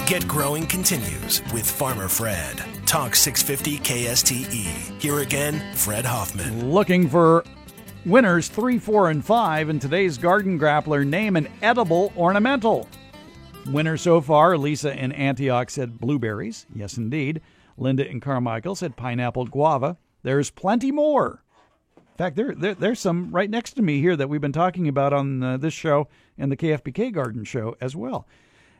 Get 0.06 0.26
Growing 0.26 0.66
continues 0.66 1.40
with 1.52 1.70
Farmer 1.70 2.08
Fred. 2.08 2.64
Talk 2.90 3.14
650 3.14 3.78
KSTE. 3.88 5.00
Here 5.00 5.20
again, 5.20 5.62
Fred 5.76 6.04
Hoffman. 6.04 6.72
Looking 6.72 7.08
for 7.08 7.44
winners 8.04 8.48
three, 8.48 8.80
four, 8.80 9.10
and 9.10 9.24
five 9.24 9.68
in 9.68 9.78
today's 9.78 10.18
Garden 10.18 10.58
Grappler. 10.58 11.06
Name 11.06 11.36
an 11.36 11.46
edible 11.62 12.12
ornamental. 12.16 12.88
Winner 13.68 13.96
so 13.96 14.20
far, 14.20 14.58
Lisa 14.58 14.92
in 14.92 15.12
Antioch 15.12 15.70
said 15.70 16.00
blueberries. 16.00 16.66
Yes, 16.74 16.96
indeed. 16.96 17.40
Linda 17.78 18.04
in 18.04 18.18
Carmichael 18.18 18.74
said 18.74 18.96
pineapple 18.96 19.44
guava. 19.46 19.96
There's 20.24 20.50
plenty 20.50 20.90
more. 20.90 21.44
In 21.96 22.16
fact, 22.18 22.34
there, 22.34 22.56
there 22.56 22.74
there's 22.74 22.98
some 22.98 23.30
right 23.30 23.48
next 23.48 23.74
to 23.74 23.82
me 23.82 24.00
here 24.00 24.16
that 24.16 24.28
we've 24.28 24.40
been 24.40 24.50
talking 24.50 24.88
about 24.88 25.12
on 25.12 25.44
uh, 25.44 25.56
this 25.58 25.74
show 25.74 26.08
and 26.36 26.50
the 26.50 26.56
KFBK 26.56 27.12
Garden 27.12 27.44
Show 27.44 27.76
as 27.80 27.94
well. 27.94 28.26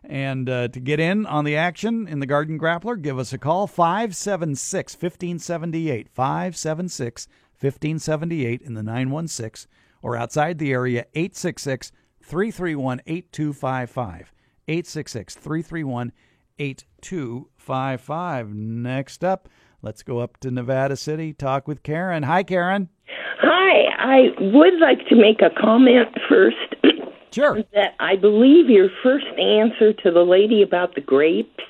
And 0.02 0.48
uh, 0.48 0.68
to 0.68 0.80
get 0.80 0.98
in 0.98 1.26
on 1.26 1.44
the 1.44 1.56
action 1.56 2.08
in 2.08 2.20
the 2.20 2.26
Garden 2.26 2.58
Grappler, 2.58 3.00
give 3.00 3.18
us 3.18 3.32
a 3.32 3.38
call 3.38 3.66
576 3.66 4.94
1578. 4.94 6.08
576 6.08 7.28
1578 7.60 8.62
in 8.62 8.74
the 8.74 8.82
916 8.82 9.70
or 10.02 10.16
outside 10.16 10.58
the 10.58 10.72
area 10.72 11.04
866 11.14 11.92
331 12.22 13.02
8255. 13.06 14.32
866 14.68 15.34
331 15.34 16.12
8255. 16.58 18.54
Next 18.54 19.24
up, 19.24 19.48
let's 19.82 20.02
go 20.02 20.18
up 20.18 20.38
to 20.38 20.50
Nevada 20.50 20.96
City, 20.96 21.32
talk 21.32 21.66
with 21.66 21.82
Karen. 21.82 22.22
Hi, 22.22 22.42
Karen. 22.42 22.88
Hi, 23.40 23.88
I 23.98 24.28
would 24.38 24.78
like 24.80 25.06
to 25.08 25.16
make 25.16 25.40
a 25.42 25.50
comment 25.60 26.08
first. 26.28 26.56
Sure. 27.32 27.62
that 27.74 27.94
I 28.00 28.16
believe 28.16 28.68
your 28.68 28.88
first 29.02 29.26
answer 29.38 29.92
to 29.92 30.10
the 30.10 30.22
lady 30.22 30.62
about 30.62 30.94
the 30.94 31.00
grapes 31.00 31.62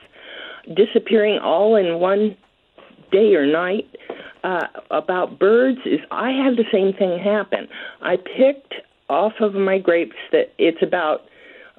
disappearing 0.74 1.38
all 1.38 1.76
in 1.76 1.98
one 2.00 2.36
day 3.10 3.34
or 3.34 3.46
night 3.46 3.86
uh, 4.44 4.66
about 4.90 5.38
birds 5.38 5.80
is 5.84 6.00
I 6.10 6.30
had 6.30 6.56
the 6.56 6.64
same 6.72 6.92
thing 6.92 7.18
happen. 7.18 7.68
I 8.00 8.16
picked 8.16 8.74
off 9.08 9.34
of 9.40 9.54
my 9.54 9.78
grapes 9.78 10.16
that 10.32 10.52
it's 10.58 10.82
about 10.82 11.22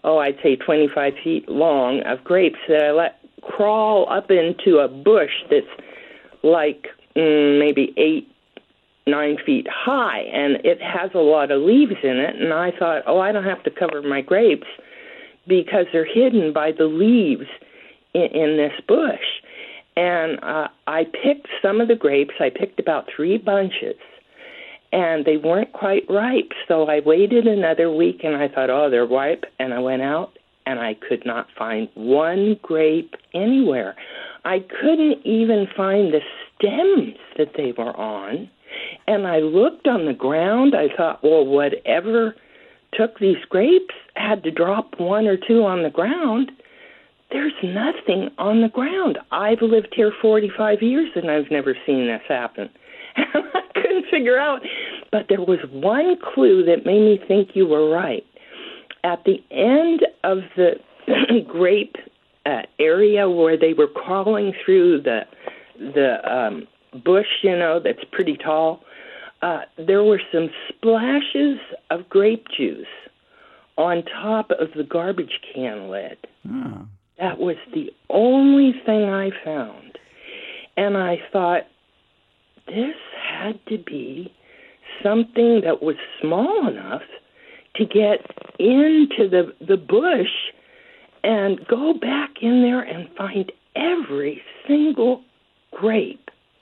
oh 0.03 0.17
I'd 0.17 0.37
say 0.43 0.55
25 0.55 1.13
feet 1.23 1.49
long 1.49 2.01
of 2.01 2.23
grapes 2.23 2.59
that 2.67 2.83
I 2.83 2.91
let 2.91 3.19
crawl 3.41 4.07
up 4.11 4.29
into 4.29 4.79
a 4.79 4.87
bush 4.87 5.31
that's 5.49 5.65
like 6.43 6.87
mm, 7.15 7.59
maybe 7.59 7.93
eight 7.97 8.30
nine 9.11 9.37
feet 9.45 9.67
high 9.69 10.21
and 10.33 10.55
it 10.65 10.81
has 10.81 11.11
a 11.13 11.19
lot 11.19 11.51
of 11.51 11.61
leaves 11.61 11.97
in 12.03 12.17
it 12.17 12.35
and 12.35 12.53
I 12.53 12.71
thought 12.71 13.03
oh 13.05 13.19
I 13.19 13.31
don't 13.31 13.43
have 13.43 13.63
to 13.63 13.71
cover 13.71 14.01
my 14.01 14.21
grapes 14.21 14.67
because 15.47 15.85
they're 15.91 16.05
hidden 16.05 16.53
by 16.53 16.71
the 16.71 16.85
leaves 16.85 17.49
in, 18.13 18.23
in 18.33 18.57
this 18.57 18.73
bush 18.87 19.19
and 19.95 20.39
uh, 20.41 20.67
I 20.87 21.03
picked 21.03 21.47
some 21.61 21.81
of 21.81 21.87
the 21.87 21.95
grapes. 21.95 22.35
I 22.39 22.49
picked 22.49 22.79
about 22.79 23.07
three 23.13 23.37
bunches, 23.37 23.97
and 24.91 25.25
they 25.25 25.37
weren't 25.37 25.73
quite 25.73 26.03
ripe. 26.09 26.51
So 26.67 26.87
I 26.87 27.01
waited 27.05 27.45
another 27.45 27.91
week, 27.91 28.21
and 28.23 28.35
I 28.35 28.47
thought, 28.47 28.69
oh, 28.69 28.89
they're 28.89 29.05
ripe. 29.05 29.43
And 29.59 29.73
I 29.73 29.79
went 29.79 30.01
out, 30.01 30.37
and 30.65 30.79
I 30.79 30.93
could 30.93 31.25
not 31.25 31.47
find 31.57 31.89
one 31.95 32.57
grape 32.61 33.15
anywhere. 33.33 33.95
I 34.45 34.59
couldn't 34.59 35.25
even 35.25 35.67
find 35.75 36.13
the 36.13 36.21
stems 36.55 37.17
that 37.37 37.53
they 37.57 37.73
were 37.77 37.95
on. 37.95 38.49
And 39.07 39.27
I 39.27 39.39
looked 39.39 39.87
on 39.87 40.05
the 40.05 40.13
ground. 40.13 40.75
I 40.75 40.95
thought, 40.95 41.23
well, 41.23 41.45
whatever 41.45 42.35
took 42.93 43.19
these 43.19 43.43
grapes 43.49 43.95
had 44.15 44.43
to 44.43 44.51
drop 44.51 44.99
one 44.99 45.27
or 45.27 45.37
two 45.37 45.63
on 45.63 45.83
the 45.83 45.89
ground 45.89 46.51
there's 47.31 47.53
nothing 47.63 48.29
on 48.37 48.61
the 48.61 48.69
ground. 48.69 49.17
I've 49.31 49.61
lived 49.61 49.93
here 49.95 50.11
45 50.21 50.81
years 50.81 51.09
and 51.15 51.31
I've 51.31 51.49
never 51.49 51.75
seen 51.85 52.07
this 52.07 52.21
happen. 52.27 52.69
I 53.15 53.61
couldn't 53.73 54.05
figure 54.11 54.37
out, 54.37 54.61
but 55.11 55.27
there 55.29 55.41
was 55.41 55.59
one 55.71 56.17
clue 56.33 56.65
that 56.65 56.85
made 56.85 57.01
me 57.01 57.19
think 57.27 57.51
you 57.53 57.65
were 57.67 57.89
right. 57.89 58.25
At 59.03 59.23
the 59.23 59.41
end 59.49 60.05
of 60.23 60.39
the 60.55 60.73
grape 61.47 61.95
uh, 62.45 62.63
area 62.79 63.29
where 63.29 63.57
they 63.57 63.73
were 63.73 63.87
crawling 63.87 64.53
through 64.63 65.01
the 65.01 65.21
the 65.79 66.17
um, 66.31 66.67
bush, 66.97 67.27
you 67.43 67.55
know, 67.55 67.79
that's 67.79 68.03
pretty 68.11 68.37
tall, 68.37 68.81
uh, 69.41 69.61
there 69.77 70.03
were 70.03 70.21
some 70.31 70.49
splashes 70.69 71.57
of 71.89 72.07
grape 72.09 72.45
juice 72.55 72.85
on 73.77 74.03
top 74.03 74.51
of 74.51 74.69
the 74.75 74.83
garbage 74.83 75.39
can 75.53 75.89
lid. 75.89 76.17
Oh. 76.47 76.85
That 77.19 77.39
was 77.39 77.55
the 77.73 77.91
only 78.09 78.73
thing 78.85 79.03
I 79.03 79.29
found. 79.43 79.97
And 80.77 80.97
I 80.97 81.17
thought, 81.31 81.63
this 82.67 82.95
had 83.21 83.59
to 83.67 83.77
be 83.77 84.33
something 85.03 85.61
that 85.61 85.81
was 85.81 85.95
small 86.21 86.67
enough 86.67 87.01
to 87.75 87.85
get 87.85 88.25
into 88.59 89.29
the, 89.29 89.53
the 89.65 89.77
bush 89.77 90.51
and 91.23 91.65
go 91.67 91.93
back 91.93 92.31
in 92.41 92.61
there 92.61 92.81
and 92.81 93.09
find 93.15 93.51
every 93.75 94.41
single 94.67 95.21
grape. 95.71 96.20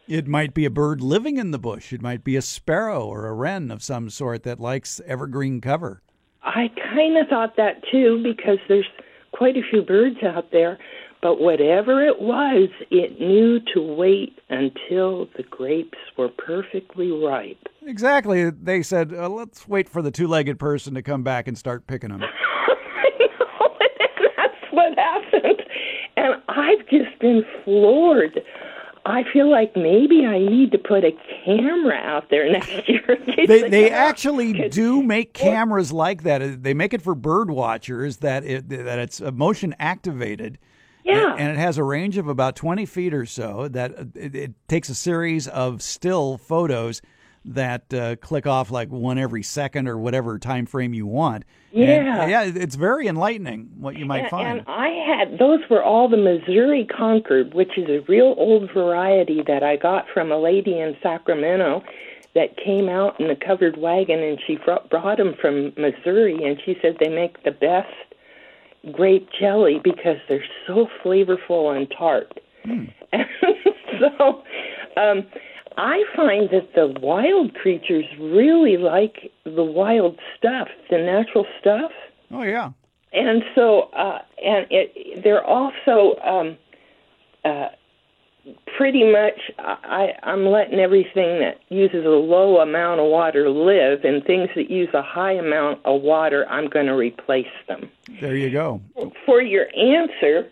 It 0.10 0.28
might 0.28 0.56
be 0.56 0.66
a 0.66 0.72
bird 0.72 1.02
living 1.02 1.38
in 1.38 1.52
the 1.52 1.60
bush. 1.60 1.94
It 1.94 2.02
might 2.02 2.24
be 2.24 2.36
a 2.36 2.42
sparrow 2.42 3.06
or 3.06 3.28
a 3.28 3.34
wren 3.34 3.70
of 3.70 3.84
some 3.84 4.10
sort 4.10 4.42
that 4.42 4.60
likes 4.60 5.00
evergreen 5.06 5.62
cover. 5.62 6.02
I 6.42 6.72
kind 6.92 7.16
of 7.16 7.28
thought 7.28 7.56
that 7.58 7.84
too 7.92 8.20
because 8.24 8.58
there's 8.68 8.90
quite 9.34 9.56
a 9.56 9.62
few 9.70 9.84
birds 9.84 10.18
out 10.24 10.52
there, 10.52 10.80
but 11.22 11.40
whatever 11.40 12.04
it 12.04 12.20
was, 12.20 12.70
it 12.90 13.20
knew 13.20 13.60
to 13.76 13.82
wait 13.84 14.40
until 14.50 15.28
the 15.38 15.44
grapes 15.44 16.00
were 16.18 16.30
perfectly 16.30 17.12
ripe. 17.12 17.68
Exactly. 17.86 18.50
They 18.50 18.82
said, 18.82 19.14
uh, 19.14 19.30
let's 19.30 19.68
wait 19.68 19.88
for 19.88 20.02
the 20.02 20.10
two 20.10 20.28
legged 20.28 20.58
person 20.58 20.96
to 20.96 21.04
come 21.04 21.22
back 21.22 21.48
and 21.48 21.56
start 21.56 21.86
picking 21.86 22.10
them. 22.10 22.24
I 22.24 23.10
know, 23.20 23.78
that's 24.38 24.72
what 24.72 24.98
happened. 24.98 25.62
And 26.18 26.42
I've 26.48 26.88
just 26.90 27.20
been 27.20 27.46
floored. 27.64 28.42
I 29.10 29.24
feel 29.34 29.50
like 29.50 29.76
maybe 29.76 30.24
I 30.26 30.38
need 30.38 30.72
to 30.72 30.78
put 30.78 31.04
a 31.04 31.12
camera 31.44 31.96
out 31.96 32.30
there 32.30 32.50
next 32.52 32.88
year. 32.88 33.18
they 33.48 33.68
they 33.68 33.90
actually 33.90 34.70
do 34.70 35.02
make 35.02 35.34
cameras 35.34 35.92
like 35.92 36.24
that. 36.24 36.64
They 36.64 36.74
make 36.74 36.94
it 36.94 37.02
for 37.02 37.16
bird 37.16 37.50
watchers 37.50 38.18
that 38.18 38.44
it, 38.44 38.70
that 38.70 39.00
it's 39.00 39.20
motion 39.20 39.76
activated. 39.80 40.60
Yeah. 41.04 41.36
And, 41.38 41.52
it 41.52 41.58
has 41.58 41.80
a 41.80 41.84
range 41.84 42.18
of 42.18 42.28
about 42.28 42.56
20 42.56 42.86
feet 42.86 43.14
or 43.16 43.26
so 43.26 43.68
that 43.70 43.94
it, 44.14 44.36
it 44.36 44.68
takes 44.68 44.90
a 44.90 44.96
series 44.96 45.48
of 45.48 45.82
still 45.82 46.38
photos 46.38 47.02
that 47.46 47.94
uh, 47.94 48.16
click 48.18 48.46
off 48.46 48.72
like 48.72 48.90
one 48.90 49.18
every 49.18 49.44
second 49.44 49.88
or 49.88 49.98
whatever 49.98 50.38
time 50.38 50.66
frame 50.66 50.94
you 50.94 51.06
want. 51.06 51.46
Yeah, 51.72 52.22
and, 52.22 52.32
yeah, 52.32 52.44
it's 52.44 52.76
very 52.76 53.08
enlightening 53.08 53.70
what 53.78 53.98
you 53.98 54.06
might 54.06 54.24
and, 54.24 54.30
find. 54.30 54.60
And 54.60 54.68
I 54.68 54.90
had 54.90 55.40
those 55.40 55.60
were 55.70 55.84
all 55.84 56.10
the 56.10 56.18
Missouri 56.18 56.86
Concord, 56.86 57.54
which 57.54 57.78
is 57.78 57.90
a 57.90 58.04
real 58.08 58.36
old 58.38 58.72
variety 58.74 59.42
that 59.48 59.64
I 59.64 59.78
got 59.78 60.06
from 60.14 60.32
a 60.32 60.38
lady 60.38 60.80
in 60.80 60.96
Sacramento 61.02 61.84
that 62.36 62.58
came 62.58 62.90
out 62.90 63.20
in 63.20 63.30
a 63.30 63.36
covered 63.36 63.78
wagon, 63.78 64.20
and 64.20 64.40
she 64.46 64.58
brought 64.90 65.18
them 65.18 65.34
from 65.40 65.74
Missouri, 65.78 66.44
and 66.44 66.60
she 66.64 66.78
said 66.82 66.98
they 67.00 67.10
make 67.10 67.44
the 67.44 67.52
best 67.52 67.88
grape 68.92 69.28
jelly 69.40 69.80
because 69.84 70.18
they're 70.28 70.46
so 70.68 70.88
flavorful 71.04 71.76
and 71.76 71.92
tart. 71.98 72.40
Hmm. 72.64 72.86
so. 74.00 74.44
um 74.98 75.26
I 75.80 76.04
find 76.14 76.50
that 76.50 76.74
the 76.76 76.94
wild 77.00 77.56
creatures 77.56 78.04
really 78.20 78.76
like 78.76 79.32
the 79.46 79.64
wild 79.64 80.20
stuff, 80.38 80.68
the 80.90 80.98
natural 80.98 81.46
stuff. 81.62 81.92
Oh 82.32 82.42
yeah. 82.42 82.72
And 83.14 83.44
so, 83.56 83.84
uh, 83.96 84.20
and 84.44 84.68
it, 84.70 85.24
they're 85.24 85.44
also 85.44 86.20
um, 86.20 86.58
uh, 87.46 87.70
pretty 88.78 89.10
much. 89.10 89.40
I, 89.58 90.10
I'm 90.22 90.48
letting 90.48 90.80
everything 90.80 91.40
that 91.40 91.62
uses 91.70 92.06
a 92.06 92.10
low 92.10 92.60
amount 92.60 93.00
of 93.00 93.08
water 93.08 93.50
live, 93.50 94.04
and 94.04 94.22
things 94.26 94.50
that 94.58 94.70
use 94.70 94.90
a 94.94 95.02
high 95.02 95.32
amount 95.34 95.80
of 95.86 96.02
water, 96.02 96.46
I'm 96.50 96.68
going 96.68 96.88
to 96.88 96.96
replace 96.96 97.48
them. 97.70 97.90
There 98.20 98.36
you 98.36 98.52
go. 98.52 98.82
For 99.26 99.42
your 99.42 99.68
answer 99.76 100.52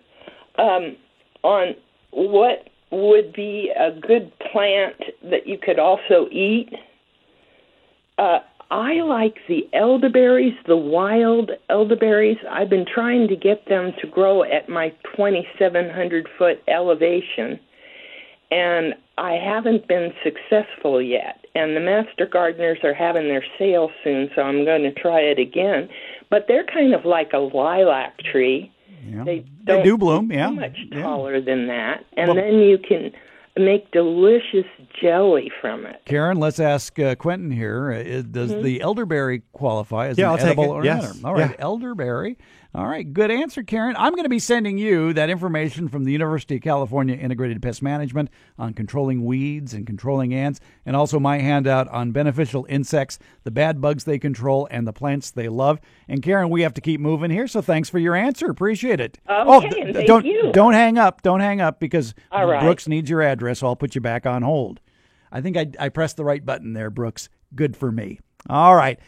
um, 0.57 0.95
on 1.43 1.75
what 2.11 2.69
would 2.91 3.33
be 3.33 3.71
a 3.77 3.91
good 3.91 4.31
plant 4.51 4.95
that 5.23 5.47
you 5.47 5.57
could 5.57 5.79
also 5.79 6.27
eat. 6.31 6.69
Uh, 8.17 8.39
I 8.69 9.01
like 9.01 9.37
the 9.47 9.67
elderberries, 9.73 10.55
the 10.67 10.77
wild 10.77 11.51
elderberries. 11.69 12.37
I've 12.49 12.69
been 12.69 12.85
trying 12.85 13.27
to 13.29 13.35
get 13.35 13.67
them 13.67 13.93
to 14.01 14.07
grow 14.07 14.43
at 14.43 14.67
my 14.67 14.89
2,700 15.15 16.27
foot 16.37 16.61
elevation, 16.67 17.59
and 18.51 18.93
I 19.17 19.33
haven't 19.33 19.87
been 19.87 20.13
successful 20.23 21.01
yet. 21.01 21.45
And 21.55 21.75
the 21.75 21.81
master 21.81 22.25
gardeners 22.25 22.79
are 22.83 22.93
having 22.93 23.29
their 23.29 23.43
sale 23.57 23.89
soon, 24.03 24.29
so 24.35 24.41
I'm 24.41 24.65
going 24.65 24.83
to 24.83 24.93
try 24.93 25.21
it 25.21 25.39
again. 25.39 25.89
But 26.29 26.45
they're 26.47 26.65
kind 26.65 26.93
of 26.93 27.05
like 27.05 27.31
a 27.33 27.39
lilac 27.39 28.19
tree 28.19 28.71
yeah. 29.05 29.23
They, 29.23 29.45
they 29.65 29.83
do 29.83 29.97
bloom, 29.97 30.31
yeah. 30.31 30.49
Much 30.49 30.77
yeah. 30.91 31.01
taller 31.01 31.41
than 31.41 31.67
that, 31.67 32.05
and 32.15 32.27
well, 32.27 32.35
then 32.35 32.59
you 32.59 32.77
can 32.77 33.11
make 33.57 33.89
delicious 33.91 34.65
jelly 35.01 35.51
from 35.61 35.85
it. 35.85 36.01
Karen, 36.05 36.37
let's 36.39 36.59
ask 36.59 36.97
uh, 36.99 37.15
Quentin 37.15 37.49
here. 37.49 37.91
Uh, 37.91 38.21
does 38.29 38.51
Mhm. 38.51 38.61
the 38.63 38.81
elderberry 38.81 39.41
qualify 39.51 40.07
as 40.07 40.17
Yeah, 40.17 40.25
an 40.25 40.31
I'll 40.31 40.37
take 40.37 40.57
it. 40.57 40.67
ornamental? 40.67 40.83
Yes. 41.07 41.23
All 41.23 41.33
right, 41.33 41.49
Yeah. 41.51 41.55
elderberry. 41.65 42.37
All 42.75 42.85
right, 42.85 43.11
good 43.11 43.31
answer, 43.31 43.63
Karen. 43.63 43.95
I'm 43.97 44.11
going 44.11 44.25
to 44.25 44.29
be 44.29 44.39
sending 44.39 44.77
you 44.77 45.13
that 45.13 45.29
information 45.29 45.87
from 45.87 46.03
the 46.03 46.11
University 46.11 46.57
of 46.57 46.61
California 46.61 47.15
Integrated 47.15 47.61
Pest 47.61 47.81
Management 47.81 48.29
on 48.59 48.73
controlling 48.73 49.25
weeds 49.25 49.73
and 49.73 49.87
controlling 49.87 50.33
ants, 50.33 50.59
and 50.85 50.95
also 50.95 51.19
my 51.19 51.39
handout 51.39 51.87
on 51.87 52.11
beneficial 52.11 52.65
insects, 52.69 53.17
the 53.43 53.51
bad 53.51 53.81
bugs 53.81 54.03
they 54.03 54.19
control, 54.19 54.67
and 54.69 54.85
the 54.85 54.93
plants 54.93 55.31
they 55.31 55.47
love. 55.49 55.79
And 56.07 56.21
Karen, 56.21 56.49
we 56.49 56.61
have 56.61 56.73
to 56.75 56.81
keep 56.81 56.99
moving 56.99 57.31
here, 57.31 57.47
so 57.47 57.61
thanks 57.61 57.89
for 57.89 57.99
your 57.99 58.15
answer. 58.15 58.47
Appreciate 58.49 58.99
it. 58.99 59.17
oh, 59.27 59.57
Okay, 59.57 59.81
and 59.81 59.95
thank 59.95 60.07
don't 60.07 60.25
you. 60.25 60.51
don't 60.51 60.73
hang 60.73 60.97
up. 60.99 61.21
Don't 61.23 61.39
hang 61.39 61.61
up 61.61 61.79
because 61.79 62.13
right. 62.31 62.61
Brooks 62.61 62.87
needs 62.87 63.09
your 63.09 63.21
address. 63.23 63.59
So 63.59 63.67
I'll 63.67 63.75
put 63.75 63.95
you 63.95 64.01
back 64.01 64.25
on 64.25 64.43
hold. 64.43 64.81
I 65.31 65.41
think 65.41 65.57
I, 65.57 65.67
I 65.79 65.89
pressed 65.89 66.17
the 66.17 66.25
right 66.25 66.45
button 66.45 66.73
there, 66.73 66.89
Brooks. 66.89 67.29
Good 67.55 67.75
for 67.75 67.91
me. 67.91 68.19
All 68.49 68.75
right. 68.75 68.99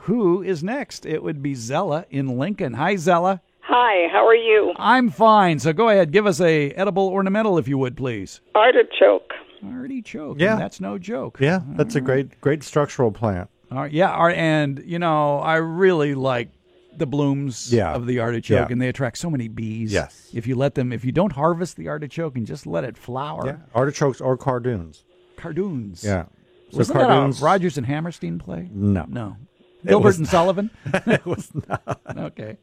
Who 0.00 0.42
is 0.42 0.62
next? 0.62 1.04
It 1.06 1.22
would 1.22 1.42
be 1.42 1.54
Zella 1.54 2.06
in 2.10 2.38
Lincoln. 2.38 2.74
Hi, 2.74 2.96
Zella. 2.96 3.40
Hi, 3.62 4.08
how 4.12 4.24
are 4.26 4.34
you? 4.34 4.72
I'm 4.78 5.10
fine. 5.10 5.58
So 5.58 5.72
go 5.72 5.88
ahead, 5.88 6.12
give 6.12 6.26
us 6.26 6.40
a 6.40 6.70
edible 6.72 7.08
ornamental, 7.08 7.58
if 7.58 7.66
you 7.66 7.78
would, 7.78 7.96
please. 7.96 8.40
Artichoke. 8.54 9.32
Artichoke. 9.64 10.38
Yeah. 10.40 10.56
that's 10.56 10.80
no 10.80 10.98
joke. 10.98 11.38
Yeah, 11.40 11.60
that's 11.70 11.96
a 11.96 12.00
great 12.00 12.40
great 12.40 12.62
structural 12.62 13.10
plant. 13.10 13.50
All 13.72 13.78
right, 13.78 13.90
yeah, 13.92 14.10
ar- 14.10 14.30
and 14.30 14.80
you 14.86 14.98
know, 15.00 15.38
I 15.38 15.56
really 15.56 16.14
like 16.14 16.50
the 16.96 17.06
blooms 17.06 17.72
Yeah. 17.72 17.92
of 17.92 18.06
the 18.06 18.20
artichoke, 18.20 18.68
Yeah. 18.68 18.72
and 18.72 18.80
they 18.80 18.88
attract 18.88 19.18
so 19.18 19.28
many 19.28 19.48
bees. 19.48 19.92
Yes. 19.92 20.30
If 20.32 20.46
you 20.46 20.54
let 20.54 20.76
them, 20.76 20.92
if 20.92 21.04
you 21.04 21.10
don't 21.10 21.32
harvest 21.32 21.76
the 21.76 21.88
artichoke 21.88 22.36
and 22.36 22.46
just 22.46 22.66
let 22.66 22.84
it 22.84 22.96
flower, 22.96 23.46
Yeah, 23.46 23.56
artichokes 23.74 24.20
or 24.20 24.36
cardoons. 24.36 25.04
cardoons. 25.36 26.04
Yeah. 26.04 26.26
So 26.70 26.78
Wasn't 26.78 26.98
cardoons. 26.98 27.38
that 27.40 27.42
a 27.42 27.46
Rodgers 27.46 27.76
and 27.78 27.86
Hammerstein 27.86 28.38
play? 28.38 28.68
No. 28.72 29.04
No. 29.08 29.36
Gilbert 29.84 30.18
and 30.18 30.28
Sullivan? 30.28 30.70
it 30.94 31.24
was 31.26 31.50
not. 31.68 32.00
okay. 32.16 32.56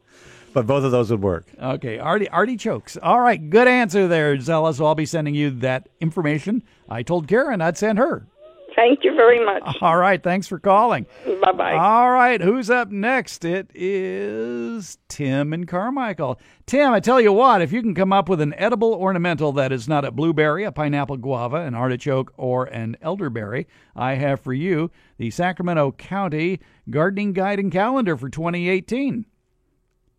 But 0.52 0.66
both 0.68 0.84
of 0.84 0.92
those 0.92 1.10
would 1.10 1.20
work. 1.20 1.46
Okay, 1.60 1.98
arti- 1.98 2.28
artichokes. 2.28 2.96
All 3.02 3.20
right, 3.20 3.50
good 3.50 3.66
answer 3.66 4.06
there, 4.06 4.38
Zella. 4.40 4.72
So 4.72 4.86
I'll 4.86 4.94
be 4.94 5.06
sending 5.06 5.34
you 5.34 5.50
that 5.60 5.88
information. 6.00 6.62
I 6.88 7.02
told 7.02 7.26
Karen 7.26 7.60
I'd 7.60 7.76
send 7.76 7.98
her. 7.98 8.28
Thank 8.74 9.04
you 9.04 9.14
very 9.14 9.44
much. 9.44 9.62
All 9.80 9.96
right, 9.96 10.22
thanks 10.22 10.46
for 10.46 10.58
calling. 10.58 11.06
Bye 11.42 11.52
bye. 11.52 11.72
All 11.74 12.10
right, 12.10 12.40
who's 12.40 12.70
up 12.70 12.90
next? 12.90 13.44
It 13.44 13.70
is 13.74 14.98
Tim 15.08 15.52
and 15.52 15.68
Carmichael. 15.68 16.40
Tim, 16.66 16.92
I 16.92 17.00
tell 17.00 17.20
you 17.20 17.32
what, 17.32 17.62
if 17.62 17.72
you 17.72 17.82
can 17.82 17.94
come 17.94 18.12
up 18.12 18.28
with 18.28 18.40
an 18.40 18.54
edible 18.56 18.94
ornamental 18.94 19.52
that 19.52 19.70
is 19.70 19.88
not 19.88 20.04
a 20.04 20.10
blueberry, 20.10 20.64
a 20.64 20.72
pineapple 20.72 21.18
guava, 21.18 21.58
an 21.58 21.74
artichoke, 21.74 22.32
or 22.36 22.64
an 22.66 22.96
elderberry, 23.00 23.66
I 23.94 24.14
have 24.14 24.40
for 24.40 24.52
you 24.52 24.90
the 25.18 25.30
Sacramento 25.30 25.92
County 25.92 26.60
Gardening 26.90 27.32
Guide 27.32 27.58
and 27.58 27.70
Calendar 27.70 28.16
for 28.16 28.28
2018. 28.28 29.26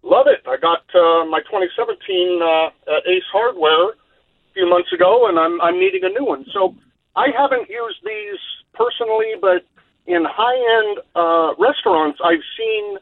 Love 0.04 0.28
it. 0.28 0.42
I 0.48 0.58
got 0.58 0.84
uh, 0.94 1.26
my 1.26 1.40
2017 1.42 2.40
uh, 2.42 2.96
at 2.96 3.08
Ace 3.08 3.24
Hardware 3.32 3.90
a 3.90 4.54
few 4.54 4.70
months 4.70 4.94
ago, 4.94 5.28
and 5.28 5.40
I'm 5.40 5.60
I'm 5.62 5.80
needing 5.80 6.04
a 6.04 6.10
new 6.10 6.24
one. 6.24 6.46
So 6.54 6.76
I 7.16 7.28
haven't 7.38 7.70
used 7.70 8.00
these 8.04 8.40
personally, 8.74 9.34
but 9.42 9.66
in 10.08 10.24
high-end 10.28 11.00
uh, 11.16 11.54
restaurants, 11.58 12.20
I've 12.24 12.44
seen 12.58 12.98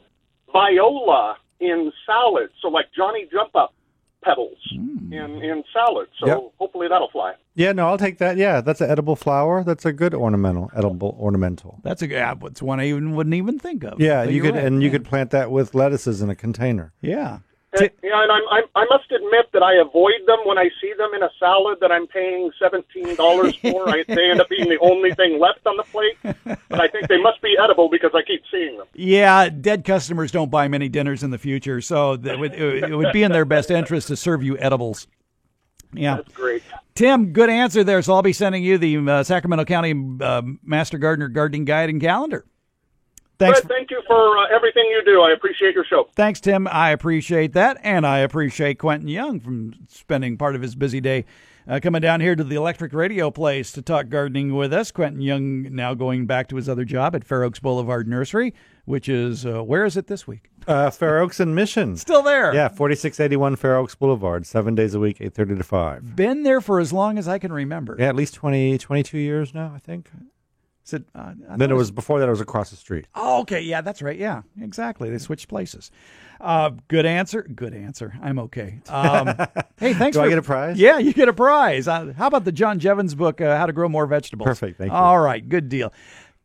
viola 0.52 1.38
in 1.60 1.92
salads. 2.06 2.54
So 2.62 2.68
like 2.70 2.86
Johnny 2.96 3.28
Jump 3.32 3.56
Up 3.56 3.74
petals 4.24 4.58
in 4.72 5.12
in 5.44 5.64
salads. 5.74 6.12
So 6.20 6.28
Yep. 6.28 6.40
hopefully 6.58 6.88
that'll 6.88 7.10
fly. 7.10 7.34
Yeah, 7.56 7.72
no, 7.74 7.88
I'll 7.88 7.98
take 7.98 8.18
that. 8.20 8.38
Yeah, 8.38 8.62
that's 8.62 8.82
an 8.82 8.90
edible 8.90 9.16
flower. 9.16 9.64
That's 9.64 9.86
a 9.86 9.92
good 9.94 10.14
ornamental, 10.14 10.72
edible 10.76 11.16
ornamental. 11.20 11.80
That's 11.84 12.02
a 12.02 12.08
yeah, 12.08 12.34
it's 12.44 12.62
one 12.62 12.80
I 12.80 12.88
even 12.88 13.16
wouldn't 13.16 13.36
even 13.36 13.60
think 13.60 13.84
of. 13.84 14.00
Yeah, 14.00 14.24
But 14.26 14.34
you 14.34 14.42
could 14.42 14.56
right, 14.56 14.64
and 14.64 14.82
you 14.82 14.90
could 14.90 15.06
plant 15.06 15.32
that 15.32 15.52
with 15.52 15.76
lettuces 15.76 16.22
in 16.22 16.30
a 16.30 16.36
container. 16.36 16.94
Yeah. 17.02 17.40
Yeah, 17.82 18.22
and 18.24 18.32
I'm, 18.32 18.44
I'm, 18.52 18.64
I 18.76 18.86
must 18.90 19.12
admit 19.12 19.52
that 19.54 19.64
I 19.64 19.76
avoid 19.76 20.26
them 20.28 20.40
when 20.46 20.58
I 20.58 20.70
see 20.80 20.94
them 20.98 21.14
in 21.16 21.24
a 21.24 21.30
salad 21.40 21.80
that 21.82 21.92
I'm 21.92 22.08
paying 22.08 22.52
seventeen 22.62 23.16
dollars 23.16 23.56
for. 23.58 23.90
I, 23.90 24.04
they 24.08 24.30
end 24.30 24.42
up 24.42 24.50
being 24.50 24.70
the 24.70 24.78
only 24.82 25.14
thing 25.16 25.40
left 25.40 25.66
on 25.66 25.78
the 25.78 25.84
plate, 25.84 26.18
but 26.70 26.80
I 26.80 26.88
think 26.88 27.08
they 27.08 27.22
must 27.22 27.42
be 27.42 27.56
edible 27.62 27.90
because 27.90 28.12
I 28.14 28.22
keep 28.22 28.44
seeing 28.52 28.78
them. 28.78 28.88
Yeah, 28.94 29.50
dead 29.50 29.86
customers 29.86 30.32
don't 30.32 30.52
buy 30.52 30.68
many 30.68 30.90
dinners 30.90 31.24
in 31.24 31.32
the 31.32 31.38
future, 31.38 31.82
so 31.82 32.18
that 32.18 32.40
would, 32.40 32.54
it 32.54 32.96
would 32.96 33.14
be 33.14 33.24
in 33.24 33.32
their 33.32 33.46
best 33.46 33.72
interest 33.72 34.08
to 34.10 34.16
serve 34.16 34.44
you 34.44 34.58
edibles. 34.58 35.08
Yeah. 35.94 36.18
That's 36.18 36.34
great. 36.34 36.64
Tim, 36.96 37.34
good 37.34 37.50
answer 37.50 37.84
there. 37.84 38.02
So 38.02 38.14
I'll 38.14 38.22
be 38.22 38.34
sending 38.34 38.64
you 38.64 38.78
the 38.78 38.98
uh, 38.98 39.24
Sacramento 39.24 39.66
County 39.66 39.94
uh, 40.22 40.42
Master 40.64 40.98
Gardener 40.98 41.28
Gardening 41.28 41.66
Guide 41.66 41.90
and 41.90 42.02
Calendar. 42.02 42.46
Thanks. 43.44 43.60
Fred, 43.60 43.70
thank 43.70 43.92
you 43.92 44.02
for 44.08 44.38
uh, 44.38 44.56
everything 44.56 44.86
you 44.90 45.02
do. 45.06 45.22
I 45.22 45.32
appreciate 45.34 45.76
your 45.76 45.86
show. 45.86 46.08
Thanks, 46.16 46.40
Tim. 46.40 46.68
I 46.68 46.92
appreciate 46.92 47.54
that. 47.54 47.78
And 47.84 48.06
I 48.06 48.20
appreciate 48.20 48.80
Quentin 48.80 49.08
Young 49.08 49.40
from 49.40 49.74
spending 49.90 50.38
part 50.38 50.56
of 50.56 50.62
his 50.62 50.76
busy 50.76 51.02
day 51.02 51.26
uh, 51.68 51.80
coming 51.82 52.02
down 52.02 52.22
here 52.22 52.36
to 52.36 52.44
the 52.44 52.56
electric 52.56 52.94
radio 52.94 53.32
place 53.32 53.72
to 53.74 53.82
talk 53.82 54.10
gardening 54.10 54.56
with 54.56 54.74
us. 54.74 54.92
Quentin 54.92 55.22
Young 55.22 55.74
now 55.76 55.94
going 55.94 56.26
back 56.26 56.48
to 56.50 56.56
his 56.56 56.68
other 56.68 56.86
job 56.86 57.16
at 57.16 57.24
Fair 57.24 57.44
Oaks 57.44 57.60
Boulevard 57.60 58.08
Nursery, 58.08 58.54
which 58.86 59.08
is, 59.08 59.46
uh, 59.46 59.64
where 59.64 59.86
is 59.86 59.98
it 59.98 60.08
this 60.08 60.28
week? 60.28 60.50
Uh, 60.68 60.90
Fair 60.90 61.20
Oaks 61.20 61.40
and 61.40 61.56
Mission. 61.56 61.98
Still 61.98 62.22
there. 62.22 62.54
Yeah, 62.54 62.70
4681 62.70 63.56
Fair 63.58 63.76
Oaks 63.78 63.96
Boulevard, 63.96 64.46
seven 64.46 64.76
days 64.76 64.94
a 64.94 65.00
week, 65.00 65.20
8.30 65.20 65.58
to 65.58 65.64
5. 65.64 66.16
Been 66.16 66.44
there 66.44 66.62
for 66.62 66.80
as 66.80 66.94
long 66.94 67.18
as 67.18 67.28
I 67.28 67.40
can 67.40 67.52
remember. 67.52 67.96
Yeah, 68.00 68.10
at 68.10 68.16
least 68.16 68.34
20, 68.36 68.78
22 68.78 69.18
years 69.18 69.54
now, 69.54 69.72
I 69.76 69.80
think. 69.80 70.10
It, 70.92 71.06
uh, 71.16 71.34
I 71.50 71.58
Then 71.58 71.72
it 71.72 71.76
was, 71.76 71.92
before 71.92 72.20
that, 72.20 72.28
it 72.28 72.32
was 72.32 72.42
across 72.42 72.70
the 72.70 72.76
street. 72.76 73.08
Oh, 73.16 73.42
okay. 73.42 73.62
Yeah, 73.62 73.82
that's 73.82 74.02
right. 74.02 74.18
Yeah, 74.18 74.42
exactly. 74.60 75.10
They 75.10 75.18
switched 75.18 75.48
places. 75.48 75.92
Uh, 76.42 76.72
good 76.90 77.06
answer. 77.06 77.44
Good 77.44 77.74
answer. 77.74 78.14
I'm 78.22 78.38
okay. 78.40 78.80
Um, 78.90 79.28
hey, 79.78 79.94
thanks. 79.94 80.18
Do 80.18 80.22
I 80.22 80.26
for, 80.26 80.30
get 80.30 80.38
a 80.40 80.42
prize? 80.42 80.78
Yeah, 80.78 80.98
you 80.98 81.14
get 81.14 81.30
a 81.30 81.34
prize. 81.34 81.88
Uh, 81.88 82.14
how 82.18 82.28
about 82.28 82.44
the 82.44 82.52
John 82.52 82.80
Jeavons 82.80 83.16
book, 83.16 83.40
uh, 83.40 83.58
How 83.58 83.66
to 83.66 83.74
Grow 83.74 83.88
More 83.88 84.06
Vegetables? 84.06 84.46
Perfect. 84.46 84.78
Thank 84.78 84.92
you. 84.92 84.98
All 84.98 85.20
right. 85.20 85.48
Good 85.48 85.70
deal. 85.70 85.94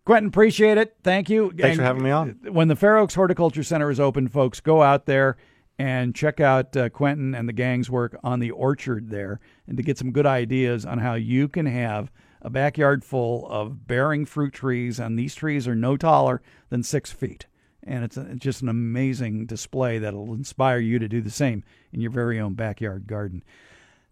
Quentin, 0.04 0.28
appreciate 0.28 0.78
it. 0.78 0.96
Thank 1.02 1.28
you. 1.28 1.52
Thanks 1.58 1.76
for 1.76 1.82
having 1.82 2.02
me 2.02 2.10
on. 2.10 2.38
When 2.48 2.68
the 2.68 2.76
Fair 2.76 2.96
Oaks 2.96 3.14
Horticulture 3.14 3.62
Center 3.62 3.90
is 3.90 4.00
open, 4.00 4.28
folks, 4.28 4.60
go 4.60 4.82
out 4.82 5.04
there 5.04 5.36
and 5.78 6.14
check 6.14 6.40
out 6.40 6.76
uh, 6.76 6.88
Quentin 6.88 7.34
and 7.34 7.48
the 7.48 7.52
gang's 7.52 7.90
work 7.90 8.16
on 8.24 8.40
the 8.40 8.50
orchard 8.50 9.10
there 9.10 9.38
and 9.66 9.76
to 9.76 9.82
get 9.82 9.98
some 9.98 10.12
good 10.12 10.26
ideas 10.26 10.86
on 10.86 10.98
how 10.98 11.14
you 11.14 11.46
can 11.46 11.66
have 11.66 12.10
a 12.42 12.50
backyard 12.50 13.04
full 13.04 13.46
of 13.48 13.86
bearing 13.86 14.24
fruit 14.24 14.52
trees. 14.52 14.98
And 14.98 15.18
these 15.18 15.34
trees 15.34 15.66
are 15.68 15.74
no 15.74 15.96
taller 15.96 16.42
than 16.70 16.82
six 16.82 17.10
feet. 17.10 17.46
And 17.82 18.04
it's, 18.04 18.16
a, 18.16 18.22
it's 18.22 18.40
just 18.40 18.62
an 18.62 18.68
amazing 18.68 19.46
display 19.46 19.98
that'll 19.98 20.34
inspire 20.34 20.78
you 20.78 20.98
to 20.98 21.08
do 21.08 21.20
the 21.20 21.30
same 21.30 21.64
in 21.92 22.00
your 22.00 22.10
very 22.10 22.38
own 22.38 22.54
backyard 22.54 23.06
garden. 23.06 23.42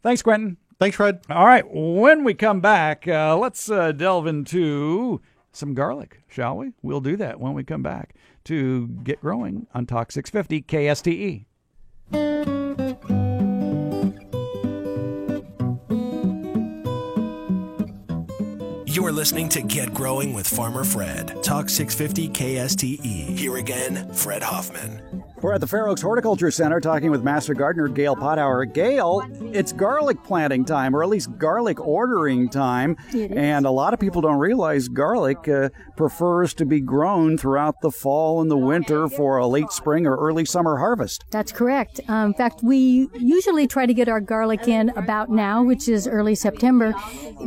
Thanks, 0.02 0.22
Quentin. 0.22 0.56
Thanks, 0.78 0.96
Fred. 0.96 1.20
All 1.30 1.46
right. 1.46 1.64
When 1.68 2.24
we 2.24 2.34
come 2.34 2.60
back, 2.60 3.08
uh, 3.08 3.36
let's 3.36 3.70
uh, 3.70 3.92
delve 3.92 4.26
into 4.26 5.20
some 5.52 5.74
garlic, 5.74 6.22
shall 6.28 6.56
we? 6.56 6.72
We'll 6.82 7.00
do 7.00 7.16
that 7.16 7.40
when 7.40 7.54
we 7.54 7.64
come 7.64 7.82
back 7.82 8.14
to 8.44 8.88
Get 8.88 9.20
Growing 9.20 9.66
on 9.74 9.86
Talk 9.86 10.12
650 10.12 10.62
KSTE. 12.12 12.55
You're 18.96 19.12
listening 19.12 19.50
to 19.50 19.60
Get 19.60 19.92
Growing 19.92 20.32
with 20.32 20.48
Farmer 20.48 20.82
Fred. 20.82 21.42
Talk 21.42 21.68
650 21.68 22.30
KSTE. 22.30 23.36
Here 23.36 23.56
again, 23.56 24.10
Fred 24.14 24.42
Hoffman. 24.42 25.25
We're 25.46 25.52
at 25.52 25.60
the 25.60 25.68
Fair 25.68 25.86
Oaks 25.86 26.02
Horticulture 26.02 26.50
Center 26.50 26.80
talking 26.80 27.12
with 27.12 27.22
Master 27.22 27.54
Gardener 27.54 27.86
Gail 27.86 28.16
Pothauer. 28.16 28.66
Gail, 28.74 29.22
it's 29.52 29.70
garlic 29.70 30.24
planting 30.24 30.64
time, 30.64 30.92
or 30.92 31.04
at 31.04 31.08
least 31.08 31.38
garlic 31.38 31.78
ordering 31.78 32.48
time. 32.48 32.96
And 33.14 33.64
a 33.64 33.70
lot 33.70 33.94
of 33.94 34.00
people 34.00 34.20
don't 34.20 34.40
realize 34.40 34.88
garlic 34.88 35.46
uh, 35.46 35.68
prefers 35.96 36.52
to 36.54 36.66
be 36.66 36.80
grown 36.80 37.38
throughout 37.38 37.80
the 37.80 37.92
fall 37.92 38.40
and 38.40 38.50
the 38.50 38.56
winter 38.56 39.08
for 39.08 39.38
a 39.38 39.46
late 39.46 39.70
spring 39.70 40.04
or 40.04 40.16
early 40.16 40.44
summer 40.44 40.78
harvest. 40.78 41.24
That's 41.30 41.52
correct. 41.52 42.00
Um, 42.08 42.30
in 42.30 42.34
fact, 42.34 42.64
we 42.64 43.08
usually 43.14 43.68
try 43.68 43.86
to 43.86 43.94
get 43.94 44.08
our 44.08 44.20
garlic 44.20 44.66
in 44.66 44.88
about 44.96 45.30
now, 45.30 45.62
which 45.62 45.88
is 45.88 46.08
early 46.08 46.34
September, 46.34 46.92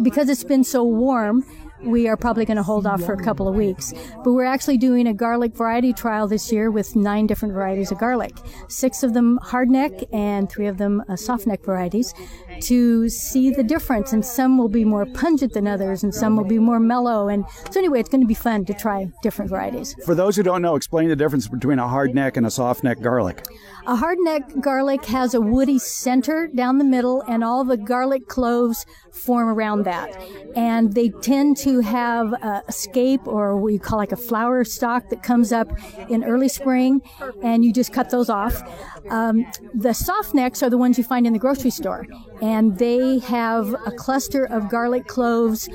because 0.01 0.29
it's 0.29 0.45
been 0.45 0.63
so 0.63 0.85
warm. 0.85 1.43
We 1.83 2.07
are 2.07 2.17
probably 2.17 2.45
going 2.45 2.57
to 2.57 2.63
hold 2.63 2.85
off 2.85 3.03
for 3.03 3.13
a 3.13 3.23
couple 3.23 3.47
of 3.47 3.55
weeks. 3.55 3.93
But 4.23 4.33
we're 4.33 4.45
actually 4.45 4.77
doing 4.77 5.07
a 5.07 5.13
garlic 5.13 5.53
variety 5.55 5.93
trial 5.93 6.27
this 6.27 6.51
year 6.51 6.71
with 6.71 6.95
nine 6.95 7.27
different 7.27 7.53
varieties 7.53 7.91
of 7.91 7.99
garlic, 7.99 8.35
six 8.67 9.03
of 9.03 9.13
them 9.13 9.39
hardneck 9.43 10.07
and 10.13 10.49
three 10.49 10.67
of 10.67 10.77
them 10.77 11.01
uh, 11.01 11.13
softneck 11.13 11.63
varieties 11.63 12.13
to 12.61 13.09
see 13.09 13.51
the 13.51 13.63
difference. 13.63 14.13
And 14.13 14.25
some 14.25 14.57
will 14.57 14.69
be 14.69 14.85
more 14.85 15.05
pungent 15.05 15.53
than 15.53 15.67
others 15.67 16.03
and 16.03 16.13
some 16.13 16.35
will 16.35 16.45
be 16.45 16.59
more 16.59 16.79
mellow. 16.79 17.27
And 17.27 17.45
so 17.71 17.79
anyway, 17.79 17.99
it's 17.99 18.09
going 18.09 18.21
to 18.21 18.27
be 18.27 18.33
fun 18.33 18.65
to 18.65 18.73
try 18.73 19.07
different 19.23 19.49
varieties. 19.49 19.95
For 20.05 20.15
those 20.15 20.35
who 20.35 20.43
don't 20.43 20.61
know, 20.61 20.75
explain 20.75 21.09
the 21.09 21.15
difference 21.15 21.47
between 21.47 21.79
a 21.79 21.87
hardneck 21.87 22.37
and 22.37 22.45
a 22.45 22.49
softneck 22.49 23.01
garlic. 23.01 23.45
A 23.87 23.95
hardneck 23.95 24.61
garlic 24.61 25.05
has 25.05 25.33
a 25.33 25.41
woody 25.41 25.79
center 25.79 26.47
down 26.47 26.77
the 26.77 26.83
middle, 26.83 27.23
and 27.23 27.43
all 27.43 27.63
the 27.63 27.77
garlic 27.77 28.27
cloves 28.27 28.85
form 29.11 29.49
around 29.49 29.83
that. 29.83 30.15
And 30.55 30.93
they 30.93 31.09
tend 31.09 31.57
to 31.57 31.79
have 31.79 32.33
a 32.33 32.71
scape 32.71 33.27
or 33.27 33.57
what 33.57 33.73
you 33.73 33.79
call 33.79 33.97
like 33.97 34.11
a 34.11 34.17
flower 34.17 34.63
stalk 34.63 35.09
that 35.09 35.23
comes 35.23 35.51
up 35.51 35.71
in 36.09 36.23
early 36.23 36.49
spring, 36.49 37.01
and 37.41 37.63
you 37.63 37.73
just 37.73 37.93
cut 37.93 38.09
those 38.09 38.29
off. 38.29 38.61
Um, 39.09 39.45
the 39.73 39.93
soft 39.93 40.33
necks 40.33 40.61
are 40.63 40.69
the 40.69 40.77
ones 40.77 40.97
you 40.97 41.03
find 41.03 41.25
in 41.25 41.33
the 41.33 41.39
grocery 41.39 41.71
store, 41.71 42.05
and 42.41 42.77
they 42.77 43.19
have 43.19 43.73
a 43.85 43.91
cluster 43.91 44.45
of 44.45 44.69
garlic 44.69 45.07
cloves 45.07 45.69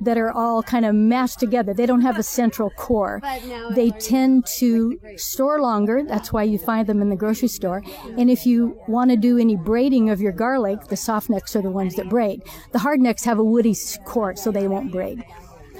that 0.00 0.18
are 0.18 0.32
all 0.32 0.62
kind 0.62 0.84
of 0.84 0.94
mashed 0.94 1.38
together. 1.38 1.74
They 1.74 1.86
don't 1.86 2.00
have 2.00 2.18
a 2.18 2.22
central 2.22 2.70
core. 2.70 3.20
They 3.74 3.90
tend 3.90 4.46
to 4.58 4.98
store 5.16 5.60
longer. 5.60 6.02
That's 6.04 6.32
why 6.32 6.44
you 6.44 6.58
find 6.58 6.86
them 6.86 7.00
in 7.00 7.10
the 7.10 7.16
grocery 7.16 7.48
store. 7.48 7.82
And 8.16 8.30
if 8.30 8.46
you 8.46 8.78
want 8.88 9.10
to 9.10 9.16
do 9.16 9.38
any 9.38 9.56
braiding 9.56 10.10
of 10.10 10.20
your 10.20 10.32
garlic, 10.32 10.84
the 10.84 10.96
soft 10.96 11.30
necks 11.30 11.54
are 11.56 11.62
the 11.62 11.70
ones 11.70 11.96
that 11.96 12.08
braid. 12.08 12.42
The 12.72 12.78
hard 12.78 13.00
necks 13.00 13.24
have 13.24 13.38
a 13.38 13.44
woody 13.44 13.76
core, 14.04 14.36
so 14.36 14.50
they 14.50 14.68
won't 14.68 14.92
braid. 14.92 15.24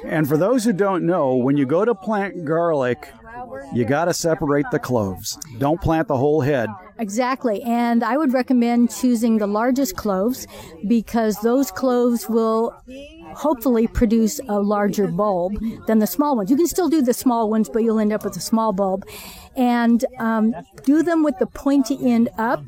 And 0.04 0.26
for 0.26 0.36
those 0.36 0.64
who 0.64 0.72
don't 0.72 1.04
know, 1.04 1.34
when 1.34 1.56
you 1.56 1.66
go 1.66 1.84
to 1.84 1.94
plant 1.94 2.44
garlic, 2.44 3.12
you 3.74 3.84
got 3.84 4.06
to 4.06 4.14
separate 4.14 4.66
the 4.70 4.78
cloves. 4.78 5.38
Don't 5.58 5.80
plant 5.80 6.08
the 6.08 6.16
whole 6.16 6.40
head. 6.40 6.68
Exactly. 6.98 7.62
And 7.62 8.04
I 8.04 8.16
would 8.16 8.32
recommend 8.32 8.90
choosing 8.90 9.38
the 9.38 9.46
largest 9.46 9.96
cloves 9.96 10.46
because 10.86 11.40
those 11.40 11.70
cloves 11.70 12.28
will 12.28 12.74
hopefully 13.34 13.86
produce 13.86 14.40
a 14.48 14.60
larger 14.60 15.06
bulb 15.08 15.54
than 15.86 15.98
the 15.98 16.06
small 16.06 16.36
ones. 16.36 16.50
You 16.50 16.56
can 16.56 16.66
still 16.66 16.88
do 16.88 17.02
the 17.02 17.14
small 17.14 17.50
ones, 17.50 17.68
but 17.68 17.82
you'll 17.82 17.98
end 17.98 18.12
up 18.12 18.24
with 18.24 18.36
a 18.36 18.40
small 18.40 18.72
bulb. 18.72 19.06
And 19.56 20.04
um, 20.18 20.54
do 20.84 21.02
them 21.02 21.22
with 21.22 21.38
the 21.38 21.46
pointy 21.46 21.98
end 22.02 22.28
up. 22.38 22.62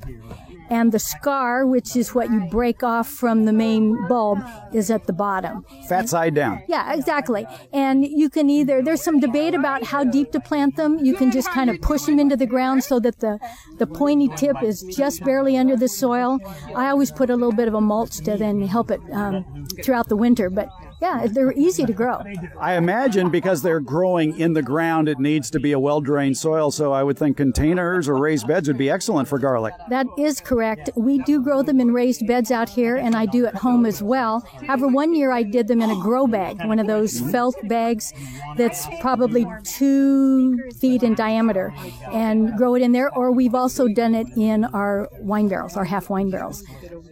And 0.73 0.91
the 0.91 0.99
scar, 0.99 1.67
which 1.67 1.97
is 1.97 2.15
what 2.15 2.31
you 2.31 2.41
break 2.51 2.83
off 2.83 3.07
from 3.07 3.45
the 3.45 3.53
main 3.53 4.09
bulb, 4.09 4.39
is 4.73 4.91
at 4.91 5.07
the 5.07 5.13
bottom. 5.13 5.67
Fat 5.87 6.09
side 6.09 6.35
down. 6.35 6.63
Yeah, 6.67 6.95
exactly. 6.95 7.47
And 7.75 8.07
you 8.07 8.31
can 8.31 8.49
either, 8.49 8.81
there's 8.81 9.03
some 9.03 9.21
debate 9.21 9.53
about 9.53 9.85
how 9.85 10.03
deep 10.03 10.33
to 10.33 10.41
plant 10.41 10.77
them. 10.77 11.05
You 11.05 11.15
can 11.15 11.31
just 11.31 11.51
kind 11.51 11.69
of 11.69 11.79
push 11.83 12.03
them 12.05 12.19
into 12.19 12.39
the 12.39 12.47
ground 12.47 12.85
so 12.85 12.99
that 13.01 13.19
the, 13.19 13.39
the 13.77 13.87
pointy 13.87 14.29
tip 14.35 14.63
is 14.63 14.81
just 14.81 15.23
barely 15.23 15.59
under 15.59 15.77
the 15.77 15.89
soil. 15.89 16.39
I 16.75 16.89
always 16.89 17.13
put 17.13 17.29
a 17.29 17.37
little 17.37 17.53
bit 17.53 17.69
of 17.69 17.75
a 17.75 17.81
mulch 17.83 18.17
to 18.25 18.39
then 18.39 18.63
help 18.63 18.91
it 18.91 19.01
um, 19.13 19.67
throughout 19.85 20.09
the 20.09 20.17
winter. 20.17 20.49
But 20.49 20.71
yeah, 21.03 21.27
they're 21.27 21.53
easy 21.55 21.85
to 21.85 21.93
grow. 21.93 22.23
I 22.61 22.77
imagine 22.77 23.29
because 23.29 23.61
they're 23.61 23.81
growing 23.81 24.39
in 24.39 24.53
the 24.53 24.63
ground, 24.63 25.09
it 25.09 25.19
needs 25.19 25.51
to 25.51 25.59
be 25.59 25.73
a 25.73 25.79
well 25.79 26.01
drained 26.01 26.39
soil. 26.39 26.71
So 26.71 26.93
I 26.93 27.03
would 27.03 27.19
think 27.19 27.37
containers 27.37 28.09
or 28.09 28.17
raised 28.17 28.47
beds 28.47 28.69
would 28.69 28.79
be 28.79 28.89
excellent 28.89 29.27
for 29.27 29.41
garlic. 29.41 29.75
That 29.89 30.07
is 30.17 30.41
correct. 30.41 30.91
We 30.95 31.19
do 31.25 31.43
grow 31.43 31.63
them 31.63 31.81
in 31.81 31.93
raised 31.93 32.25
beds 32.29 32.53
out 32.53 32.69
here, 32.69 32.97
and 32.97 33.17
I 33.17 33.27
do 33.27 33.47
at 33.47 33.57
home 33.57 33.85
as 33.85 34.01
well. 34.01 34.47
However, 34.65 34.87
one 34.87 35.13
year 35.13 35.33
I 35.33 35.43
did 35.43 35.67
them 35.67 35.83
in 35.83 35.91
a 35.91 36.01
grow 36.01 36.29
bag, 36.29 36.65
one 36.67 36.79
of 36.79 36.87
those 36.87 37.19
felt 37.33 37.57
bags 37.65 38.13
that's 38.57 38.87
probably 39.01 39.45
two 39.65 40.71
feet 40.79 41.03
in 41.03 41.17
diameter, 41.17 41.75
and 42.13 42.57
grow 42.57 42.77
it 42.77 42.83
in 42.83 42.93
there. 42.93 43.13
Or 43.13 43.33
we've 43.33 43.57
also 43.57 43.89
done 43.89 44.15
it 44.15 44.29
in 44.37 44.65
our 44.67 45.09
wine 45.19 45.49
barrels, 45.49 45.77
our 45.77 45.85
half 45.85 46.09
wine 46.11 46.31
barrels. 46.31 46.63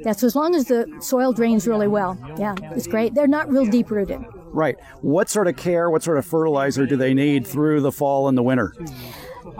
That's 0.05 0.23
as 0.23 0.37
long 0.37 0.55
as 0.55 0.67
the 0.67 0.87
soil 1.01 1.33
drains 1.33 1.67
really 1.67 1.89
well. 1.89 2.17
Yeah, 2.39 2.55
it's 2.77 2.87
great. 2.87 3.15
They're 3.15 3.27
not 3.27 3.51
real 3.51 3.67
deep 3.67 3.80
rooted. 3.89 4.21
Right. 4.53 4.77
What 5.01 5.31
sort 5.31 5.47
of 5.47 5.57
care, 5.57 5.89
what 5.91 6.03
sort 6.03 6.19
of 6.19 6.27
fertilizer 6.27 6.87
do 6.87 6.97
they 6.97 7.15
need 7.15 7.47
through 7.47 7.83
the 7.83 7.93
fall 7.93 8.27
and 8.27 8.37
the 8.37 8.43
winter? 8.43 8.75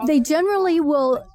They 0.05 0.19
generally 0.19 0.79
will 0.79 1.25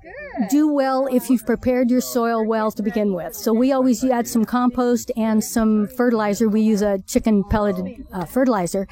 do 0.51 0.72
well 0.72 1.07
if 1.07 1.30
you've 1.30 1.47
prepared 1.47 1.91
your 1.91 2.01
soil 2.01 2.45
well 2.45 2.70
to 2.70 2.82
begin 2.82 3.14
with. 3.14 3.34
So 3.34 3.53
we 3.53 3.72
always 3.72 4.05
add 4.05 4.28
some 4.28 4.45
compost 4.45 5.11
and 5.16 5.43
some 5.43 5.89
fertilizer. 5.89 6.49
We 6.49 6.61
use 6.61 6.82
a 6.82 6.99
chicken 7.07 7.43
pelleted 7.45 8.07
uh, 8.12 8.24
fertilizer. 8.24 8.87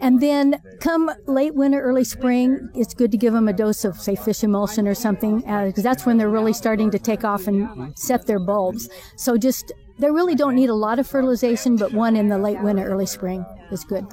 And 0.00 0.20
then 0.20 0.62
come 0.80 1.10
late 1.26 1.54
winter, 1.54 1.80
early 1.80 2.04
spring, 2.04 2.70
it's 2.74 2.94
good 2.94 3.10
to 3.10 3.18
give 3.18 3.32
them 3.32 3.48
a 3.48 3.52
dose 3.52 3.84
of, 3.84 4.00
say, 4.00 4.14
fish 4.14 4.44
emulsion 4.44 4.86
or 4.86 4.94
something, 4.94 5.40
because 5.40 5.78
uh, 5.78 5.82
that's 5.82 6.06
when 6.06 6.16
they're 6.16 6.30
really 6.30 6.52
starting 6.52 6.90
to 6.92 6.98
take 6.98 7.24
off 7.24 7.46
and 7.46 7.98
set 7.98 8.26
their 8.26 8.38
bulbs. 8.38 8.88
So 9.16 9.36
just 9.36 9.72
they 9.98 10.10
really 10.10 10.34
don't 10.34 10.54
need 10.54 10.70
a 10.70 10.74
lot 10.74 10.98
of 10.98 11.06
fertilization, 11.06 11.76
but 11.76 11.92
one 11.92 12.16
in 12.16 12.28
the 12.28 12.38
late 12.38 12.60
winter, 12.62 12.84
early 12.84 13.06
spring 13.06 13.44
is 13.70 13.84
good. 13.84 14.06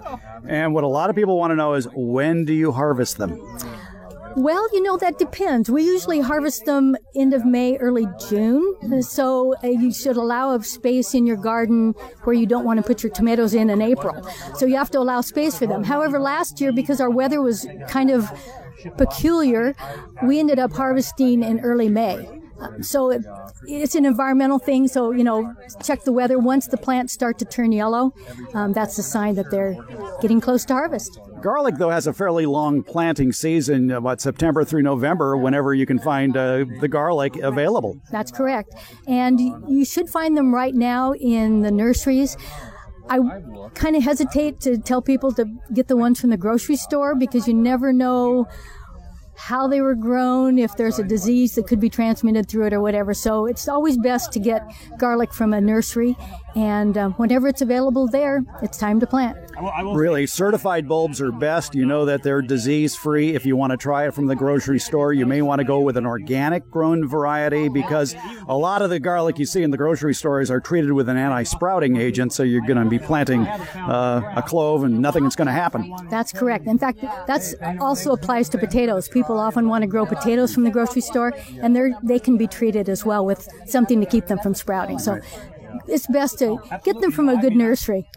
And 0.48 0.74
what 0.74 0.84
a 0.84 0.88
lot 0.88 1.10
of 1.10 1.16
people 1.16 1.38
want 1.38 1.52
to 1.52 1.56
know 1.56 1.74
is 1.74 1.88
when 1.94 2.46
do 2.46 2.54
you 2.54 2.72
harvest 2.72 3.18
them? 3.18 3.40
Well, 4.38 4.68
you 4.74 4.84
know, 4.84 4.98
that 4.98 5.18
depends. 5.18 5.72
We 5.72 5.84
usually 5.84 6.20
harvest 6.20 6.66
them 6.66 6.98
end 7.16 7.34
of 7.34 7.46
May, 7.46 7.78
early 7.78 8.06
June. 8.28 9.02
So 9.02 9.56
uh, 9.64 9.68
you 9.68 9.94
should 9.94 10.18
allow 10.18 10.54
a 10.54 10.62
space 10.62 11.14
in 11.14 11.26
your 11.26 11.38
garden 11.38 11.94
where 12.26 12.36
you 12.36 12.46
don't 12.46 12.66
want 12.66 12.78
to 12.78 12.84
put 12.84 13.02
your 13.02 13.14
tomatoes 13.14 13.54
in 13.54 13.70
in 13.70 13.82
April. 13.82 14.28
So 14.56 14.66
you 14.66 14.76
have 14.76 14.92
to 14.92 15.00
allow 15.00 15.22
space 15.22 15.58
for 15.58 15.68
them. 15.68 15.86
However, 15.86 16.20
last 16.20 16.60
year, 16.60 16.74
because 16.74 17.00
our 17.00 17.10
weather 17.10 17.42
was 17.42 17.66
kind 17.88 18.10
of 18.10 18.30
peculiar, 18.98 19.74
we 20.22 20.40
ended 20.40 20.60
up 20.60 20.74
harvesting 20.74 21.42
in 21.42 21.62
early 21.62 21.88
May. 21.88 22.35
So 22.82 23.12
it, 23.12 23.26
it's 23.68 23.96
an 23.96 24.06
environmental 24.06 24.60
thing. 24.60 24.88
So, 24.88 25.12
you 25.12 25.24
know, 25.24 25.54
check 25.84 26.04
the 26.04 26.12
weather. 26.12 26.40
Once 26.40 26.68
the 26.68 26.78
plants 26.78 27.14
start 27.14 27.38
to 27.40 27.46
turn 27.46 27.72
yellow, 27.72 28.14
um, 28.54 28.74
that's 28.74 28.98
a 28.98 29.04
sign 29.04 29.36
that 29.36 29.52
they're 29.52 29.76
getting 30.22 30.40
close 30.42 30.66
to 30.66 30.74
harvest. 30.74 31.20
Garlic, 31.42 31.76
though, 31.78 31.90
has 31.90 32.08
a 32.08 32.14
fairly 32.14 32.46
long 32.46 32.82
planting 32.82 33.32
season, 33.32 33.92
about 33.92 34.22
September 34.22 34.64
through 34.64 34.82
November, 34.82 35.38
whenever 35.38 35.74
you 35.74 35.86
can 35.86 36.00
find 36.00 36.36
uh, 36.36 36.66
the 36.80 36.88
garlic 36.88 37.36
available. 37.38 38.00
That's 38.12 38.32
correct. 38.32 38.74
And 39.08 39.40
you 39.68 39.86
should 39.86 40.10
find 40.10 40.38
them 40.38 40.54
right 40.54 40.74
now 40.74 41.14
in 41.14 41.62
the 41.62 41.72
nurseries. 41.72 42.38
I 43.10 43.20
kind 43.76 43.96
of 43.96 44.04
hesitate 44.04 44.60
to 44.62 44.78
tell 44.78 45.02
people 45.02 45.32
to 45.34 45.46
get 45.74 45.88
the 45.88 45.98
ones 45.98 46.20
from 46.20 46.32
the 46.32 46.38
grocery 46.38 46.76
store 46.76 47.14
because 47.16 47.48
you 47.48 47.54
never 47.54 47.94
know 47.94 48.48
how 49.38 49.68
they 49.68 49.82
were 49.82 49.96
grown, 49.96 50.58
if 50.58 50.76
there's 50.78 51.00
a 51.00 51.04
disease 51.04 51.56
that 51.56 51.68
could 51.68 51.80
be 51.80 51.90
transmitted 51.90 52.48
through 52.48 52.68
it 52.68 52.74
or 52.74 52.82
whatever. 52.82 53.14
So 53.14 53.46
it's 53.46 53.68
always 53.68 53.98
best 53.98 54.32
to 54.34 54.40
get 54.40 54.64
garlic 54.98 55.34
from 55.34 55.54
a 55.54 55.62
nursery, 55.62 56.16
and 56.56 56.98
uh, 56.98 57.10
whenever 57.10 57.48
it's 57.48 57.62
available 57.62 58.08
there, 58.08 58.44
it's 58.62 58.78
time 58.78 59.00
to 59.02 59.08
plant. 59.08 59.38
Really, 59.84 60.26
certified 60.26 60.88
bulbs 60.88 61.22
are 61.22 61.32
best. 61.32 61.76
You 61.76 61.86
know 61.86 62.06
that 62.06 62.24
they're 62.24 62.42
disease 62.42 62.96
free. 62.96 63.36
If 63.36 63.46
you 63.46 63.56
want 63.56 63.72
to 63.72 63.78
try 63.78 64.08
it 64.08 64.14
from 64.14 64.28
the 64.28 64.36
grocery 64.36 64.80
store, 64.80 65.14
you 65.14 65.26
may 65.26 65.42
want 65.42 65.60
to 65.60 65.66
go 65.66 65.82
with 65.82 65.98
an 65.98 66.06
organic 66.06 66.70
grown 66.70 67.08
variety 67.08 67.68
because 67.70 68.16
a 68.48 68.58
lot 68.58 68.82
of 68.82 68.90
the 68.90 69.00
garlic 69.00 69.38
you 69.38 69.46
see 69.46 69.64
in 69.64 69.72
the 69.72 69.78
grocery 69.78 70.14
stores 70.14 70.50
are 70.50 70.60
treated 70.60 70.92
with 70.92 71.10
an 71.10 71.18
anti 71.18 71.44
sprouting 71.44 71.98
agent, 71.98 72.34
so 72.34 72.44
you're 72.44 72.66
going 72.66 72.82
to 72.82 72.90
be 72.90 73.00
planting 73.00 73.46
uh, 73.48 74.34
a 74.36 74.42
clove 74.42 74.84
and 74.84 75.00
nothing's 75.00 75.36
going 75.36 75.48
to 75.48 75.54
happen. 75.54 75.94
That's 76.10 76.32
correct. 76.32 76.68
In 76.68 76.78
fact, 76.78 77.02
that 77.02 77.78
also 77.80 78.14
applies 78.14 78.50
to 78.50 78.58
potatoes. 78.58 79.10
People 79.10 79.40
often 79.40 79.68
want 79.68 79.82
to 79.82 79.88
grow 79.88 80.06
potatoes 80.06 80.54
from 80.54 80.64
the 80.64 80.72
grocery 80.72 81.02
store, 81.02 81.34
and 81.62 81.76
they 81.76 81.94
they 82.04 82.20
can 82.20 82.38
be 82.38 82.48
treated 82.48 82.90
as 82.90 83.06
well 83.06 83.26
with 83.26 83.48
something 83.66 84.00
to 84.00 84.06
keep 84.06 84.28
them 84.28 84.40
from 84.40 84.54
sprouting. 84.54 85.00
So 85.00 85.20
it's 85.88 86.08
best 86.08 86.40
to 86.40 86.60
get 86.84 87.00
them 87.02 87.12
from 87.12 87.30
a 87.30 87.40
good 87.40 87.56
nursery. 87.56 88.08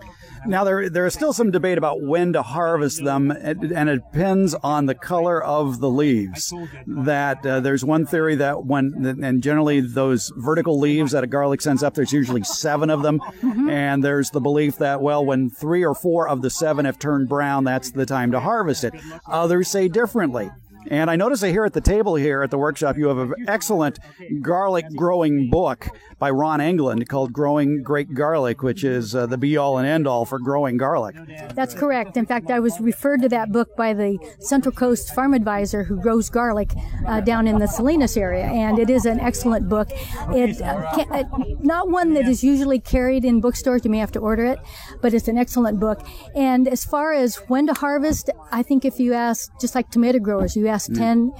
Now 0.46 0.64
there 0.64 0.88
there 0.88 1.06
is 1.06 1.14
still 1.14 1.32
some 1.32 1.50
debate 1.50 1.78
about 1.78 2.02
when 2.02 2.32
to 2.34 2.42
harvest 2.42 3.04
them, 3.04 3.30
and 3.30 3.88
it 3.88 4.02
depends 4.12 4.54
on 4.54 4.86
the 4.86 4.94
color 4.94 5.42
of 5.42 5.80
the 5.80 5.90
leaves. 5.90 6.52
That 6.86 7.44
uh, 7.44 7.60
there's 7.60 7.84
one 7.84 8.06
theory 8.06 8.36
that 8.36 8.64
when 8.64 9.18
and 9.22 9.42
generally 9.42 9.80
those 9.80 10.32
vertical 10.36 10.78
leaves 10.78 11.12
that 11.12 11.24
a 11.24 11.26
garlic 11.26 11.60
sends 11.60 11.82
up, 11.82 11.94
there's 11.94 12.12
usually 12.12 12.44
seven 12.44 12.90
of 12.90 13.02
them, 13.02 13.20
mm-hmm. 13.20 13.68
and 13.68 14.02
there's 14.02 14.30
the 14.30 14.40
belief 14.40 14.78
that 14.78 15.00
well, 15.00 15.24
when 15.24 15.50
three 15.50 15.84
or 15.84 15.94
four 15.94 16.28
of 16.28 16.42
the 16.42 16.50
seven 16.50 16.84
have 16.84 16.98
turned 16.98 17.28
brown, 17.28 17.64
that's 17.64 17.90
the 17.90 18.06
time 18.06 18.32
to 18.32 18.40
harvest 18.40 18.84
it. 18.84 18.94
Others 19.26 19.68
say 19.68 19.88
differently. 19.88 20.50
And 20.90 21.10
I 21.10 21.16
notice 21.16 21.40
that 21.40 21.50
here 21.50 21.64
at 21.64 21.72
the 21.72 21.80
table 21.80 22.14
here 22.14 22.42
at 22.42 22.50
the 22.50 22.58
workshop, 22.58 22.96
you 22.96 23.08
have 23.08 23.18
an 23.18 23.34
excellent 23.46 23.98
garlic 24.40 24.86
growing 24.96 25.50
book 25.50 25.88
by 26.18 26.30
Ron 26.30 26.60
Engeland 26.60 27.06
called 27.08 27.32
Growing 27.32 27.82
Great 27.82 28.14
Garlic, 28.14 28.62
which 28.62 28.84
is 28.84 29.14
uh, 29.14 29.26
the 29.26 29.38
be 29.38 29.56
all 29.56 29.78
and 29.78 29.86
end 29.86 30.06
all 30.06 30.24
for 30.24 30.38
growing 30.38 30.76
garlic. 30.76 31.16
That's 31.54 31.74
correct. 31.74 32.16
In 32.16 32.26
fact, 32.26 32.50
I 32.50 32.60
was 32.60 32.80
referred 32.80 33.22
to 33.22 33.28
that 33.28 33.52
book 33.52 33.76
by 33.76 33.92
the 33.92 34.18
Central 34.40 34.72
Coast 34.72 35.14
Farm 35.14 35.34
Advisor 35.34 35.84
who 35.84 36.00
grows 36.00 36.28
garlic 36.30 36.72
uh, 37.06 37.20
down 37.20 37.46
in 37.46 37.58
the 37.58 37.66
Salinas 37.66 38.16
area, 38.16 38.46
and 38.46 38.78
it 38.78 38.90
is 38.90 39.04
an 39.04 39.20
excellent 39.20 39.68
book. 39.68 39.88
It 40.30 40.60
uh, 40.62 40.90
can, 40.94 41.12
uh, 41.12 41.24
not 41.60 41.88
one 41.90 42.14
that 42.14 42.26
is 42.26 42.42
usually 42.42 42.80
carried 42.80 43.24
in 43.24 43.40
bookstores. 43.40 43.84
You 43.84 43.90
may 43.90 43.98
have 43.98 44.12
to 44.12 44.20
order 44.20 44.44
it, 44.44 44.58
but 45.00 45.14
it's 45.14 45.28
an 45.28 45.38
excellent 45.38 45.78
book. 45.78 46.06
And 46.34 46.66
as 46.66 46.84
far 46.84 47.12
as 47.12 47.36
when 47.48 47.66
to 47.66 47.74
harvest, 47.74 48.30
I 48.50 48.62
think 48.62 48.84
if 48.84 48.98
you 48.98 49.12
ask, 49.12 49.50
just 49.60 49.74
like 49.74 49.90
tomato 49.90 50.18
growers, 50.18 50.56
you 50.56 50.66
ask 50.66 50.77
Mm. 50.86 50.96
10, 50.96 51.32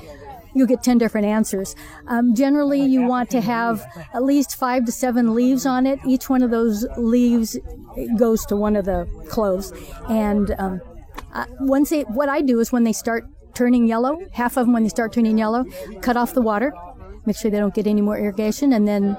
you'll 0.55 0.66
get 0.66 0.82
10 0.82 0.98
different 0.98 1.27
answers. 1.27 1.77
Um, 2.06 2.35
generally, 2.35 2.81
you 2.81 3.02
want 3.02 3.31
to 3.31 3.40
have 3.40 3.86
at 4.15 4.23
least 4.23 4.56
five 4.56 4.85
to 4.86 4.93
seven 4.93 5.35
leaves 5.35 5.66
on 5.66 5.86
it. 5.86 6.01
Each 6.06 6.28
one 6.28 6.43
of 6.43 6.51
those 6.51 6.85
leaves 6.97 7.59
goes 8.16 8.44
to 8.47 8.56
one 8.56 8.77
of 8.77 8.85
the 8.85 9.06
cloves. 9.28 9.73
And 10.09 10.55
um, 10.59 10.81
uh, 11.32 11.47
once 11.60 11.90
they, 11.90 12.02
what 12.02 12.28
I 12.28 12.40
do 12.40 12.59
is 12.60 12.73
when 12.73 12.85
they 12.85 12.93
start 12.93 13.24
turning 13.55 13.86
yellow, 13.86 14.19
half 14.32 14.56
of 14.56 14.66
them 14.66 14.73
when 14.73 14.82
they 14.82 14.89
start 14.89 15.12
turning 15.12 15.39
yellow, 15.39 15.65
cut 16.01 16.16
off 16.16 16.32
the 16.35 16.43
water, 16.43 16.73
make 17.27 17.36
sure 17.36 17.51
they 17.51 17.59
don't 17.59 17.74
get 17.74 17.86
any 17.86 18.01
more 18.01 18.19
irrigation, 18.19 18.73
and 18.73 18.86
then 18.86 19.16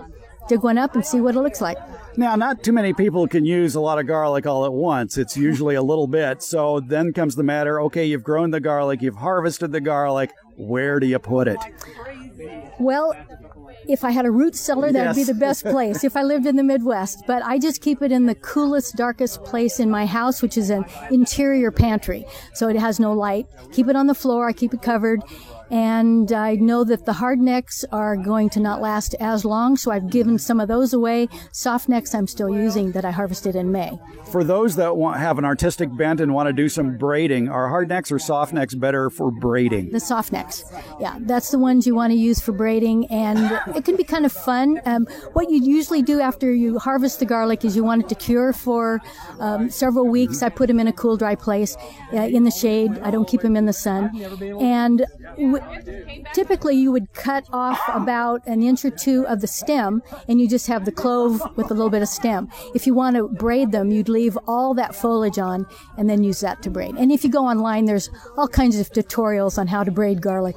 dig 0.49 0.63
one 0.63 0.77
up 0.77 0.95
and 0.95 1.05
see 1.05 1.21
what 1.21 1.35
it 1.35 1.39
looks 1.39 1.61
like. 1.61 1.77
Now, 2.17 2.35
not 2.35 2.63
too 2.63 2.73
many 2.73 2.93
people 2.93 3.27
can 3.27 3.45
use 3.45 3.76
a 3.76 3.80
lot 3.80 3.99
of 3.99 4.07
garlic 4.07 4.45
all 4.45 4.65
at 4.65 4.73
once. 4.73 5.17
It's 5.17 5.38
usually 5.49 5.76
a 5.76 5.81
little 5.81 6.07
bit. 6.07 6.43
So 6.43 6.81
then 6.81 7.13
comes 7.13 7.35
the 7.35 7.43
matter 7.43 7.80
okay, 7.81 8.05
you've 8.05 8.23
grown 8.23 8.51
the 8.51 8.59
garlic, 8.59 9.01
you've 9.01 9.15
harvested 9.15 9.71
the 9.71 9.81
garlic. 9.81 10.31
Where 10.57 10.99
do 10.99 11.07
you 11.07 11.19
put 11.19 11.47
it? 11.47 11.59
Well, 12.80 13.13
if 13.88 14.03
I 14.03 14.11
had 14.11 14.26
a 14.26 14.31
root 14.31 14.55
cellar, 14.55 14.91
that 14.91 15.07
would 15.07 15.15
be 15.15 15.23
the 15.23 15.34
best 15.34 15.63
place 15.76 16.03
if 16.03 16.15
I 16.15 16.23
lived 16.23 16.45
in 16.45 16.55
the 16.55 16.63
Midwest. 16.63 17.23
But 17.26 17.43
I 17.43 17.57
just 17.57 17.81
keep 17.81 18.01
it 18.01 18.11
in 18.11 18.26
the 18.26 18.35
coolest, 18.35 18.95
darkest 18.95 19.43
place 19.43 19.80
in 19.80 19.89
my 19.89 20.05
house, 20.05 20.41
which 20.41 20.57
is 20.57 20.69
an 20.69 20.85
interior 21.11 21.71
pantry. 21.71 22.26
So 22.53 22.67
it 22.67 22.76
has 22.76 22.99
no 22.99 23.13
light. 23.13 23.47
Keep 23.71 23.88
it 23.88 23.95
on 23.95 24.07
the 24.07 24.15
floor. 24.15 24.47
I 24.47 24.53
keep 24.53 24.73
it 24.73 24.81
covered. 24.81 25.21
And 25.71 26.31
I 26.31 26.55
know 26.55 26.83
that 26.83 27.05
the 27.05 27.13
hard 27.13 27.39
necks 27.39 27.85
are 27.91 28.17
going 28.17 28.49
to 28.51 28.59
not 28.59 28.81
last 28.81 29.15
as 29.19 29.45
long, 29.45 29.77
so 29.77 29.91
I've 29.91 30.09
given 30.09 30.37
some 30.39 30.59
of 30.59 30.67
those 30.67 30.93
away. 30.93 31.27
Soft 31.51 31.89
necks 31.89 32.15
I'm 32.15 32.27
still 32.27 32.49
using 32.49 32.91
that 32.93 33.05
I 33.05 33.11
harvested 33.11 33.55
in 33.55 33.71
May. 33.71 33.99
For 34.31 34.43
those 34.43 34.75
that 34.77 34.95
want, 34.95 35.19
have 35.19 35.37
an 35.37 35.45
artistic 35.45 35.95
bent 35.95 36.19
and 36.21 36.33
want 36.33 36.47
to 36.47 36.53
do 36.53 36.69
some 36.69 36.97
braiding, 36.97 37.49
are 37.49 37.69
hard 37.69 37.89
necks 37.89 38.11
or 38.11 38.19
soft 38.19 38.53
necks 38.53 38.75
better 38.75 39.09
for 39.09 39.31
braiding? 39.31 39.91
The 39.91 39.99
soft 39.99 40.31
necks. 40.31 40.63
Yeah, 40.99 41.17
that's 41.21 41.51
the 41.51 41.59
ones 41.59 41.85
you 41.85 41.95
want 41.95 42.11
to 42.11 42.17
use 42.17 42.39
for 42.39 42.51
braiding, 42.51 43.05
and 43.07 43.59
it 43.75 43.85
can 43.85 43.95
be 43.95 44.03
kind 44.03 44.25
of 44.25 44.31
fun. 44.31 44.79
Um, 44.85 45.07
what 45.33 45.49
you 45.49 45.61
usually 45.61 46.01
do 46.01 46.19
after 46.19 46.53
you 46.53 46.79
harvest 46.79 47.19
the 47.19 47.25
garlic 47.25 47.65
is 47.65 47.75
you 47.75 47.83
want 47.83 48.03
it 48.03 48.09
to 48.09 48.15
cure 48.15 48.53
for 48.53 49.01
um, 49.39 49.69
several 49.69 50.07
weeks. 50.07 50.41
I 50.41 50.49
put 50.49 50.67
them 50.67 50.79
in 50.79 50.87
a 50.87 50.93
cool, 50.93 51.17
dry 51.17 51.35
place 51.35 51.77
uh, 52.13 52.17
in 52.17 52.43
the 52.43 52.51
shade. 52.51 52.97
I 52.99 53.11
don't 53.11 53.27
keep 53.27 53.41
them 53.41 53.55
in 53.55 53.65
the 53.65 53.73
sun. 53.73 54.11
And 54.59 55.05
w- 55.39 56.23
typically, 56.33 56.75
you 56.75 56.91
would 56.91 57.13
cut 57.13 57.45
off 57.51 57.79
about 57.89 58.45
an 58.47 58.61
inch 58.61 58.85
or 58.85 58.91
two 58.91 59.25
of 59.27 59.41
the 59.41 59.47
stem, 59.47 60.01
and 60.27 60.39
you 60.39 60.47
just 60.47 60.67
have 60.67 60.85
the 60.85 60.91
clove 60.91 61.41
with 61.55 61.71
a 61.71 61.73
little 61.73 61.89
bit 61.89 62.01
of 62.01 62.07
stem. 62.07 62.49
If 62.75 62.85
you 62.85 62.93
want 62.93 63.15
to 63.15 63.27
braid 63.27 63.71
them, 63.71 63.91
you'd 63.91 64.09
leave 64.09 64.37
all 64.47 64.73
that 64.75 64.95
foliage 64.95 65.39
on 65.39 65.65
and 65.97 66.09
then 66.09 66.23
use 66.23 66.41
that 66.41 66.61
to 66.63 66.69
braid. 66.69 66.95
And 66.95 67.11
if 67.11 67.23
you 67.23 67.29
go 67.29 67.45
online, 67.45 67.85
there's 67.85 68.09
all 68.37 68.47
kinds 68.47 68.79
of 68.79 68.91
tutorials 68.91 69.57
on 69.57 69.67
how 69.67 69.83
to 69.83 69.91
braid 69.91 70.21
garlic. 70.21 70.55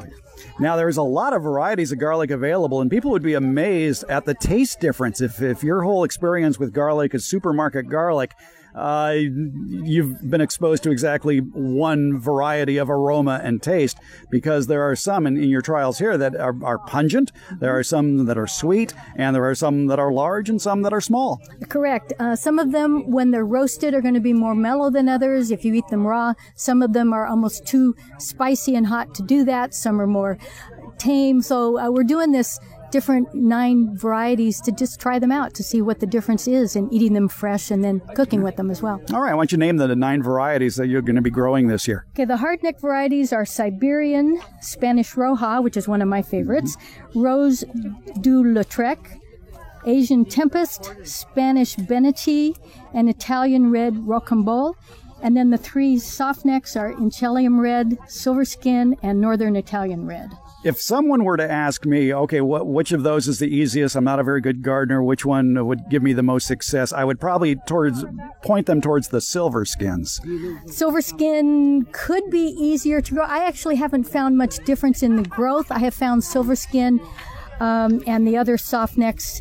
Now, 0.58 0.76
there's 0.76 0.96
a 0.96 1.02
lot 1.02 1.32
of 1.32 1.42
varieties 1.42 1.92
of 1.92 1.98
garlic 1.98 2.30
available, 2.30 2.80
and 2.80 2.90
people 2.90 3.10
would 3.12 3.22
be 3.22 3.34
amazed 3.34 4.04
at 4.08 4.24
the 4.24 4.34
taste 4.34 4.80
difference. 4.80 5.20
If, 5.20 5.40
if 5.40 5.62
your 5.62 5.82
whole 5.82 6.04
experience 6.04 6.58
with 6.58 6.72
garlic 6.72 7.14
is 7.14 7.24
supermarket 7.24 7.88
garlic, 7.88 8.32
uh, 8.74 9.14
you've 9.14 10.30
been 10.30 10.40
exposed 10.40 10.82
to 10.84 10.90
exactly 10.90 11.38
one 11.38 12.18
variety 12.18 12.76
of 12.78 12.90
aroma 12.90 13.40
and 13.42 13.62
taste 13.62 13.98
because 14.30 14.66
there 14.66 14.82
are 14.82 14.96
some 14.96 15.26
in, 15.26 15.36
in 15.36 15.48
your 15.48 15.62
trials 15.62 15.98
here 15.98 16.16
that 16.16 16.36
are, 16.36 16.56
are 16.64 16.78
pungent, 16.78 17.32
there 17.60 17.76
are 17.76 17.82
some 17.82 18.26
that 18.26 18.38
are 18.38 18.46
sweet, 18.46 18.94
and 19.16 19.34
there 19.34 19.44
are 19.44 19.54
some 19.54 19.86
that 19.86 19.98
are 19.98 20.12
large 20.12 20.48
and 20.48 20.60
some 20.60 20.82
that 20.82 20.92
are 20.92 21.00
small. 21.00 21.40
Correct. 21.68 22.12
Uh, 22.18 22.36
some 22.36 22.58
of 22.58 22.72
them, 22.72 23.10
when 23.10 23.30
they're 23.30 23.44
roasted, 23.44 23.94
are 23.94 24.00
going 24.00 24.14
to 24.14 24.20
be 24.20 24.32
more 24.32 24.54
mellow 24.54 24.90
than 24.90 25.08
others. 25.08 25.50
If 25.50 25.64
you 25.64 25.74
eat 25.74 25.88
them 25.88 26.06
raw, 26.06 26.34
some 26.54 26.82
of 26.82 26.92
them 26.92 27.12
are 27.12 27.26
almost 27.26 27.66
too 27.66 27.94
spicy 28.18 28.74
and 28.74 28.86
hot 28.86 29.14
to 29.16 29.22
do 29.22 29.44
that. 29.44 29.74
Some 29.74 30.00
are 30.00 30.06
more 30.06 30.38
tame. 30.98 31.42
So 31.42 31.78
uh, 31.78 31.90
we're 31.90 32.04
doing 32.04 32.32
this 32.32 32.58
different 32.92 33.34
nine 33.34 33.96
varieties 33.96 34.60
to 34.60 34.70
just 34.70 35.00
try 35.00 35.18
them 35.18 35.32
out 35.32 35.54
to 35.54 35.62
see 35.64 35.82
what 35.82 35.98
the 35.98 36.06
difference 36.06 36.46
is 36.46 36.76
in 36.76 36.92
eating 36.92 37.14
them 37.14 37.28
fresh 37.28 37.70
and 37.70 37.82
then 37.82 38.00
cooking 38.14 38.42
with 38.42 38.56
them 38.56 38.70
as 38.70 38.80
well. 38.80 39.02
All 39.12 39.20
right, 39.20 39.34
why 39.34 39.40
don't 39.40 39.52
you 39.52 39.58
name 39.58 39.78
the, 39.78 39.96
nine 39.96 40.22
varieties 40.22 40.76
that 40.76 40.86
you're 40.86 41.02
going 41.02 41.16
to 41.16 41.22
be 41.22 41.30
growing 41.30 41.66
this 41.66 41.88
year? 41.88 42.06
Okay, 42.10 42.24
the 42.24 42.36
hardneck 42.36 42.80
varieties 42.80 43.32
are 43.32 43.44
Siberian, 43.44 44.40
Spanish 44.60 45.12
Roja, 45.14 45.62
which 45.62 45.76
is 45.76 45.88
one 45.88 46.00
of 46.02 46.08
my 46.08 46.22
favorites, 46.22 46.76
mm-hmm. 46.76 47.20
Rose 47.20 47.64
du 48.20 48.42
Lautrec, 48.42 48.98
Asian 49.86 50.24
Tempest, 50.24 50.94
Spanish 51.02 51.76
Beneti, 51.76 52.56
and 52.94 53.08
Italian 53.08 53.70
Red 53.70 53.94
Rocambole. 53.94 54.74
And 55.22 55.36
then 55.36 55.50
the 55.50 55.58
three 55.58 55.98
soft 55.98 56.44
necks 56.44 56.76
are 56.76 56.92
Inchelium 56.92 57.60
Red, 57.60 57.96
Silver 58.08 58.44
Skin, 58.44 58.96
and 59.02 59.20
Northern 59.20 59.56
Italian 59.56 60.06
Red. 60.06 60.30
If 60.64 60.80
someone 60.80 61.24
were 61.24 61.36
to 61.36 61.50
ask 61.50 61.84
me, 61.84 62.14
okay, 62.14 62.40
what, 62.40 62.66
which 62.66 62.92
of 62.92 63.02
those 63.02 63.26
is 63.26 63.38
the 63.38 63.48
easiest? 63.48 63.96
I'm 63.96 64.04
not 64.04 64.20
a 64.20 64.24
very 64.24 64.40
good 64.40 64.62
gardener. 64.62 65.02
Which 65.02 65.24
one 65.24 65.66
would 65.66 65.88
give 65.90 66.02
me 66.02 66.12
the 66.12 66.22
most 66.22 66.46
success? 66.46 66.92
I 66.92 67.04
would 67.04 67.18
probably 67.18 67.56
towards 67.56 68.04
point 68.42 68.66
them 68.66 68.80
towards 68.80 69.08
the 69.08 69.20
silver 69.20 69.64
skins. 69.64 70.20
Silver 70.66 71.00
skin 71.00 71.86
could 71.92 72.30
be 72.30 72.46
easier 72.58 73.00
to 73.00 73.14
grow. 73.14 73.24
I 73.24 73.44
actually 73.44 73.76
haven't 73.76 74.04
found 74.04 74.38
much 74.38 74.58
difference 74.64 75.02
in 75.02 75.16
the 75.16 75.28
growth. 75.28 75.72
I 75.72 75.80
have 75.80 75.94
found 75.94 76.22
silver 76.22 76.54
skin 76.54 77.00
um, 77.60 78.02
and 78.06 78.26
the 78.26 78.36
other 78.36 78.56
soft 78.56 78.96
necks 78.96 79.40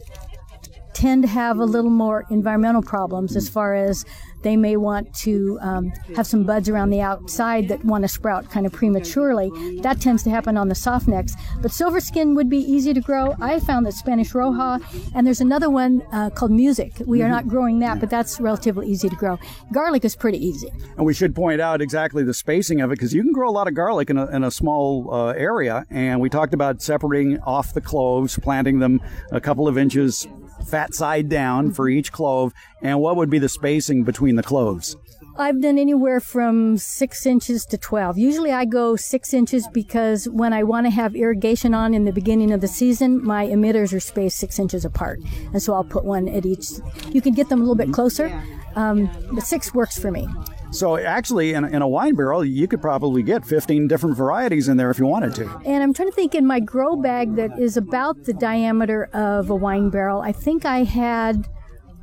tend 0.93 1.23
to 1.23 1.30
have 1.30 1.59
a 1.59 1.65
little 1.65 1.91
more 1.91 2.26
environmental 2.30 2.81
problems 2.81 3.35
as 3.35 3.49
far 3.49 3.73
as 3.73 4.05
they 4.41 4.57
may 4.57 4.76
want 4.76 5.13
to 5.13 5.59
um, 5.61 5.91
have 6.15 6.26
some 6.26 6.43
buds 6.43 6.68
around 6.68 6.89
the 6.89 7.01
outside 7.01 7.68
that 7.68 7.84
want 7.85 8.03
to 8.03 8.07
sprout 8.07 8.49
kind 8.49 8.65
of 8.65 8.72
prematurely. 8.72 9.51
That 9.81 10.01
tends 10.01 10.23
to 10.23 10.30
happen 10.30 10.57
on 10.57 10.68
the 10.68 10.76
soft 10.76 11.07
necks. 11.07 11.35
But 11.61 11.72
silver 11.72 11.99
skin 11.99 12.35
would 12.35 12.49
be 12.49 12.57
easy 12.57 12.93
to 12.93 13.01
grow. 13.01 13.35
I 13.39 13.59
found 13.59 13.85
that 13.85 13.93
Spanish 13.93 14.31
Roja, 14.31 14.81
and 15.13 15.26
there's 15.26 15.41
another 15.41 15.69
one 15.69 16.01
uh, 16.11 16.30
called 16.31 16.51
Music. 16.51 16.93
We 17.05 17.22
are 17.22 17.30
not 17.30 17.47
growing 17.47 17.80
that, 17.80 17.99
but 17.99 18.09
that's 18.09 18.39
relatively 18.39 18.88
easy 18.88 19.09
to 19.09 19.15
grow. 19.15 19.39
Garlic 19.72 20.05
is 20.05 20.15
pretty 20.15 20.43
easy. 20.43 20.69
And 20.97 21.05
we 21.05 21.13
should 21.13 21.35
point 21.35 21.61
out 21.61 21.81
exactly 21.81 22.23
the 22.23 22.34
spacing 22.34 22.81
of 22.81 22.91
it 22.91 22.95
because 22.95 23.13
you 23.13 23.22
can 23.22 23.31
grow 23.31 23.49
a 23.49 23.51
lot 23.51 23.68
of 23.68 23.73
garlic 23.73 24.09
in 24.09 24.18
a, 24.18 24.27
in 24.35 24.43
a 24.43 24.51
small 24.51 25.13
uh, 25.13 25.34
area. 25.34 25.85
And 25.89 26.19
we 26.19 26.30
talked 26.30 26.53
about 26.53 26.81
separating 26.81 27.39
off 27.41 27.73
the 27.73 27.81
cloves, 27.81 28.38
planting 28.39 28.80
them 28.80 29.01
a 29.31 29.39
couple 29.39 29.68
of 29.68 29.77
inches 29.77 30.27
fat 30.62 30.94
side 30.94 31.30
down 31.30 31.72
for 31.72 31.90
each 31.90 32.12
clove. 32.12 32.54
And 32.82 33.00
what 33.00 33.16
would 33.16 33.30
be 33.30 33.40
the 33.40 33.50
spacing 33.50 34.04
between 34.04 34.36
the 34.36 34.44
cloves? 34.44 34.96
I've 35.38 35.62
done 35.62 35.78
anywhere 35.78 36.20
from 36.20 36.78
six 36.78 37.26
inches 37.26 37.66
to 37.68 37.78
12. 37.78 38.18
Usually 38.18 38.52
I 38.52 38.66
go 38.66 38.96
six 38.96 39.34
inches 39.34 39.68
because 39.70 40.28
when 40.28 40.52
I 40.52 40.64
want 40.64 40.88
to 40.88 40.92
have 40.92 41.16
irrigation 41.16 41.74
on 41.74 41.94
in 41.94 42.04
the 42.04 42.12
beginning 42.12 42.52
of 42.52 42.62
the 42.62 42.68
season, 42.68 43.24
my 43.24 43.48
emitters 43.48 43.94
are 43.94 44.00
spaced 44.00 44.38
six 44.38 44.60
inches 44.60 44.84
apart. 44.84 45.20
And 45.54 45.62
so 45.62 45.74
I'll 45.74 45.86
put 45.86 46.04
one 46.04 46.28
at 46.28 46.46
each. 46.46 46.68
You 47.12 47.22
can 47.22 47.34
get 47.34 47.50
them 47.50 47.60
a 47.60 47.64
little 47.64 47.76
bit 47.76 47.94
closer, 47.94 48.28
um, 48.76 49.10
but 49.32 49.44
six 49.44 49.74
works 49.74 49.98
for 49.98 50.12
me. 50.12 50.28
So 50.72 50.98
actually, 50.98 51.53
in, 51.53 51.65
in 51.65 51.81
a 51.81 51.88
wine 51.88 52.15
barrel, 52.15 52.45
you 52.45 52.68
could 52.68 52.81
probably 52.81 53.23
get 53.23 53.45
15 53.45 53.88
different 53.88 54.15
varieties 54.15 54.69
in 54.69 54.77
there 54.77 54.89
if 54.89 54.99
you 54.99 55.06
wanted 55.06 55.35
to. 55.35 55.61
And 55.65 55.84
I'm 55.84 55.93
trying 55.93 56.10
to 56.10 56.15
think 56.15 56.34
in 56.34 56.45
my 56.48 56.60
grow 56.60 56.95
bag 56.95 57.35
that 57.35 57.60
is 57.60 57.76
about 57.76 58.23
the 58.23 58.34
diameter 58.34 59.06
of 59.14 59.49
a 59.49 59.56
wine 59.56 59.89
barrel, 59.89 60.22
I 60.22 60.31
think 60.31 60.65
I 60.65 60.84
had 60.84 61.48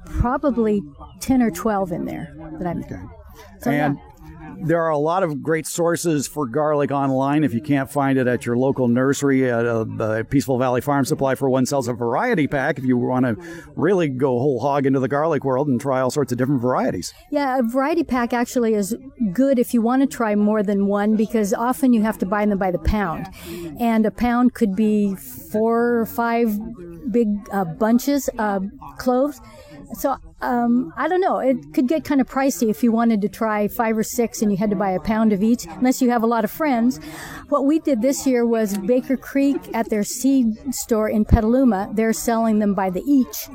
probably 0.04 0.82
10 1.20 1.42
or 1.42 1.50
12 1.50 1.92
in 1.92 2.04
there 2.04 2.34
that 2.58 2.66
I'm. 2.66 2.84
Okay. 2.84 3.00
So, 3.60 3.70
and 3.70 3.96
yeah. 3.96 4.17
There 4.62 4.82
are 4.82 4.90
a 4.90 4.98
lot 4.98 5.22
of 5.22 5.42
great 5.42 5.66
sources 5.66 6.26
for 6.26 6.46
garlic 6.46 6.90
online. 6.90 7.44
If 7.44 7.54
you 7.54 7.60
can't 7.60 7.90
find 7.90 8.18
it 8.18 8.26
at 8.26 8.46
your 8.46 8.56
local 8.56 8.88
nursery, 8.88 9.50
at 9.50 10.30
Peaceful 10.30 10.58
Valley 10.58 10.80
Farm 10.80 11.04
Supply 11.04 11.34
for 11.34 11.48
one 11.48 11.66
sells 11.66 11.88
a 11.88 11.92
variety 11.92 12.46
pack. 12.46 12.78
If 12.78 12.84
you 12.84 12.96
want 12.96 13.26
to 13.26 13.36
really 13.76 14.08
go 14.08 14.38
whole 14.38 14.60
hog 14.60 14.86
into 14.86 15.00
the 15.00 15.08
garlic 15.08 15.44
world 15.44 15.68
and 15.68 15.80
try 15.80 16.00
all 16.00 16.10
sorts 16.10 16.32
of 16.32 16.38
different 16.38 16.60
varieties. 16.60 17.14
Yeah, 17.30 17.58
a 17.58 17.62
variety 17.62 18.04
pack 18.04 18.32
actually 18.32 18.74
is 18.74 18.96
good 19.32 19.58
if 19.58 19.74
you 19.74 19.82
want 19.82 20.02
to 20.02 20.06
try 20.06 20.34
more 20.34 20.62
than 20.62 20.86
one 20.86 21.16
because 21.16 21.54
often 21.54 21.92
you 21.92 22.02
have 22.02 22.18
to 22.18 22.26
buy 22.26 22.46
them 22.46 22.58
by 22.58 22.70
the 22.70 22.78
pound. 22.78 23.28
And 23.78 24.06
a 24.06 24.10
pound 24.10 24.54
could 24.54 24.74
be 24.74 25.14
four 25.14 25.98
or 26.00 26.06
five 26.06 26.58
big 27.10 27.28
uh, 27.52 27.64
bunches 27.64 28.28
of 28.38 28.70
cloves. 28.98 29.40
So 29.94 30.16
um, 30.40 30.92
I 30.96 31.08
don't 31.08 31.20
know. 31.20 31.38
It 31.38 31.72
could 31.74 31.88
get 31.88 32.04
kind 32.04 32.20
of 32.20 32.28
pricey 32.28 32.70
if 32.70 32.82
you 32.82 32.92
wanted 32.92 33.20
to 33.22 33.28
try 33.28 33.68
five 33.68 33.98
or 33.98 34.02
six 34.02 34.42
and 34.42 34.50
you 34.50 34.56
had 34.56 34.70
to 34.70 34.76
buy 34.76 34.90
a 34.90 35.00
pound 35.00 35.32
of 35.32 35.42
each, 35.42 35.66
unless 35.66 36.00
you 36.00 36.10
have 36.10 36.22
a 36.22 36.26
lot 36.26 36.44
of 36.44 36.50
friends. 36.50 36.98
What 37.48 37.64
we 37.64 37.78
did 37.78 38.02
this 38.02 38.26
year 38.26 38.46
was 38.46 38.76
Baker 38.78 39.16
Creek 39.16 39.58
at 39.74 39.90
their 39.90 40.04
seed 40.04 40.74
store 40.74 41.08
in 41.08 41.24
Petaluma. 41.24 41.90
They're 41.94 42.12
selling 42.12 42.58
them 42.58 42.74
by 42.74 42.90
the 42.90 43.02
each, 43.06 43.48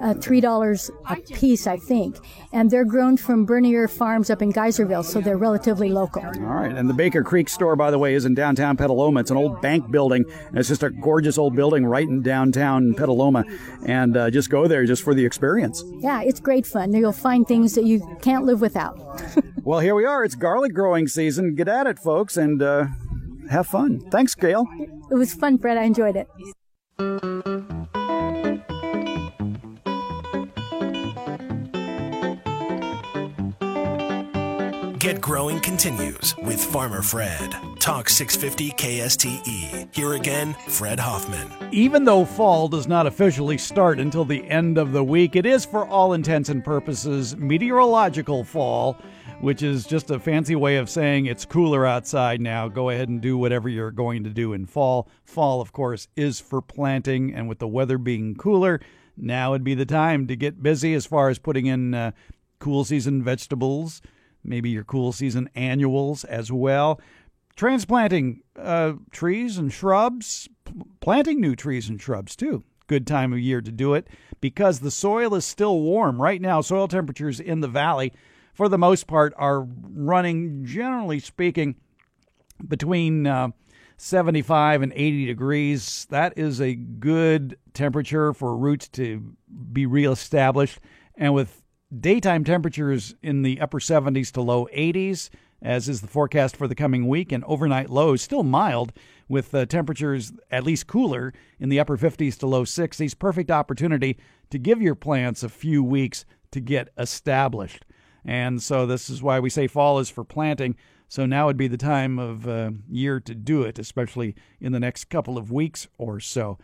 uh, 0.00 0.14
three 0.14 0.40
dollars 0.40 0.90
a 1.08 1.16
piece, 1.16 1.66
I 1.66 1.76
think, 1.76 2.16
and 2.52 2.70
they're 2.70 2.84
grown 2.84 3.16
from 3.16 3.44
Bernier 3.44 3.88
Farms 3.88 4.30
up 4.30 4.42
in 4.42 4.52
Geyserville, 4.52 5.04
so 5.04 5.20
they're 5.20 5.36
relatively 5.36 5.90
local. 5.90 6.22
All 6.24 6.30
right, 6.32 6.72
and 6.72 6.88
the 6.88 6.94
Baker 6.94 7.22
Creek 7.22 7.48
store, 7.48 7.76
by 7.76 7.90
the 7.90 7.98
way, 7.98 8.14
is 8.14 8.24
in 8.24 8.34
downtown 8.34 8.76
Petaluma. 8.76 9.20
It's 9.20 9.30
an 9.30 9.36
old 9.36 9.60
bank 9.60 9.90
building. 9.90 10.24
And 10.48 10.58
it's 10.58 10.68
just 10.68 10.82
a 10.82 10.90
gorgeous 10.90 11.38
old 11.38 11.56
building 11.56 11.84
right 11.84 12.06
in 12.06 12.22
downtown 12.22 12.94
Petaluma, 12.94 13.44
and 13.86 14.16
uh, 14.16 14.30
just 14.30 14.50
go 14.50 14.66
there 14.66 14.84
just 14.84 15.02
for 15.02 15.14
the 15.14 15.24
experience. 15.24 15.84
Yeah, 15.98 16.21
it's 16.24 16.40
great 16.40 16.66
fun. 16.66 16.92
You'll 16.92 17.12
find 17.12 17.46
things 17.46 17.74
that 17.74 17.84
you 17.84 18.18
can't 18.20 18.44
live 18.44 18.60
without. 18.60 18.98
well, 19.62 19.80
here 19.80 19.94
we 19.94 20.04
are. 20.04 20.24
It's 20.24 20.34
garlic 20.34 20.74
growing 20.74 21.06
season. 21.08 21.54
Get 21.54 21.68
at 21.68 21.86
it, 21.86 21.98
folks, 21.98 22.36
and 22.36 22.62
uh, 22.62 22.86
have 23.50 23.66
fun. 23.66 24.00
Thanks, 24.10 24.34
Gail. 24.34 24.66
It 25.10 25.14
was 25.14 25.34
fun, 25.34 25.58
Fred. 25.58 25.78
I 25.78 25.84
enjoyed 25.84 26.16
it. 26.16 26.28
Get 35.12 35.20
Growing 35.20 35.60
continues 35.60 36.34
with 36.38 36.64
Farmer 36.64 37.02
Fred. 37.02 37.54
Talk 37.78 38.08
650 38.08 38.70
KSTE. 38.70 39.94
Here 39.94 40.14
again, 40.14 40.54
Fred 40.68 40.98
Hoffman. 40.98 41.50
Even 41.70 42.04
though 42.04 42.24
fall 42.24 42.66
does 42.66 42.88
not 42.88 43.06
officially 43.06 43.58
start 43.58 44.00
until 44.00 44.24
the 44.24 44.42
end 44.48 44.78
of 44.78 44.92
the 44.92 45.04
week, 45.04 45.36
it 45.36 45.44
is 45.44 45.66
for 45.66 45.86
all 45.86 46.14
intents 46.14 46.48
and 46.48 46.64
purposes 46.64 47.36
meteorological 47.36 48.42
fall, 48.42 48.96
which 49.42 49.62
is 49.62 49.84
just 49.84 50.10
a 50.10 50.18
fancy 50.18 50.56
way 50.56 50.76
of 50.76 50.88
saying 50.88 51.26
it's 51.26 51.44
cooler 51.44 51.84
outside 51.84 52.40
now. 52.40 52.66
Go 52.68 52.88
ahead 52.88 53.10
and 53.10 53.20
do 53.20 53.36
whatever 53.36 53.68
you're 53.68 53.90
going 53.90 54.24
to 54.24 54.30
do 54.30 54.54
in 54.54 54.64
fall. 54.64 55.10
Fall, 55.26 55.60
of 55.60 55.74
course, 55.74 56.08
is 56.16 56.40
for 56.40 56.62
planting, 56.62 57.34
and 57.34 57.50
with 57.50 57.58
the 57.58 57.68
weather 57.68 57.98
being 57.98 58.34
cooler, 58.34 58.80
now 59.14 59.50
would 59.50 59.62
be 59.62 59.74
the 59.74 59.84
time 59.84 60.26
to 60.28 60.36
get 60.36 60.62
busy 60.62 60.94
as 60.94 61.04
far 61.04 61.28
as 61.28 61.38
putting 61.38 61.66
in 61.66 61.92
uh, 61.92 62.12
cool 62.58 62.82
season 62.82 63.22
vegetables 63.22 64.00
maybe 64.44 64.70
your 64.70 64.84
cool 64.84 65.12
season 65.12 65.48
annuals 65.54 66.24
as 66.24 66.50
well. 66.50 67.00
Transplanting 67.56 68.42
uh, 68.56 68.94
trees 69.10 69.58
and 69.58 69.72
shrubs, 69.72 70.48
planting 71.00 71.40
new 71.40 71.54
trees 71.54 71.88
and 71.88 72.00
shrubs 72.00 72.34
too. 72.34 72.64
Good 72.86 73.06
time 73.06 73.32
of 73.32 73.38
year 73.38 73.60
to 73.60 73.72
do 73.72 73.94
it 73.94 74.08
because 74.40 74.80
the 74.80 74.90
soil 74.90 75.34
is 75.34 75.44
still 75.44 75.80
warm. 75.80 76.20
Right 76.20 76.40
now, 76.40 76.60
soil 76.60 76.88
temperatures 76.88 77.40
in 77.40 77.60
the 77.60 77.68
valley, 77.68 78.12
for 78.54 78.68
the 78.68 78.78
most 78.78 79.06
part, 79.06 79.32
are 79.36 79.62
running, 79.62 80.64
generally 80.64 81.20
speaking, 81.20 81.76
between 82.66 83.26
uh, 83.26 83.48
75 83.96 84.82
and 84.82 84.92
80 84.92 85.26
degrees. 85.26 86.06
That 86.10 86.36
is 86.36 86.60
a 86.60 86.74
good 86.74 87.56
temperature 87.72 88.34
for 88.34 88.56
roots 88.56 88.88
to 88.88 89.36
be 89.72 89.86
reestablished. 89.86 90.80
And 91.16 91.34
with 91.34 91.61
Daytime 92.00 92.42
temperatures 92.42 93.14
in 93.22 93.42
the 93.42 93.60
upper 93.60 93.78
70s 93.78 94.32
to 94.32 94.40
low 94.40 94.66
80s, 94.74 95.28
as 95.60 95.90
is 95.90 96.00
the 96.00 96.06
forecast 96.06 96.56
for 96.56 96.66
the 96.66 96.74
coming 96.74 97.06
week, 97.06 97.32
and 97.32 97.44
overnight 97.44 97.90
lows 97.90 98.22
still 98.22 98.42
mild 98.42 98.94
with 99.28 99.54
uh, 99.54 99.66
temperatures 99.66 100.32
at 100.50 100.64
least 100.64 100.86
cooler 100.86 101.34
in 101.60 101.68
the 101.68 101.78
upper 101.78 101.98
50s 101.98 102.38
to 102.38 102.46
low 102.46 102.64
60s. 102.64 103.18
Perfect 103.18 103.50
opportunity 103.50 104.16
to 104.48 104.58
give 104.58 104.80
your 104.80 104.94
plants 104.94 105.42
a 105.42 105.50
few 105.50 105.84
weeks 105.84 106.24
to 106.52 106.60
get 106.60 106.88
established. 106.96 107.84
And 108.24 108.62
so 108.62 108.86
this 108.86 109.10
is 109.10 109.22
why 109.22 109.38
we 109.40 109.50
say 109.50 109.66
fall 109.66 109.98
is 109.98 110.08
for 110.08 110.24
planting. 110.24 110.76
So 111.08 111.26
now 111.26 111.46
would 111.46 111.58
be 111.58 111.68
the 111.68 111.76
time 111.76 112.18
of 112.18 112.48
uh, 112.48 112.70
year 112.88 113.20
to 113.20 113.34
do 113.34 113.64
it, 113.64 113.78
especially 113.78 114.34
in 114.62 114.72
the 114.72 114.80
next 114.80 115.10
couple 115.10 115.36
of 115.36 115.52
weeks 115.52 115.88
or 115.98 116.20
so. 116.20 116.58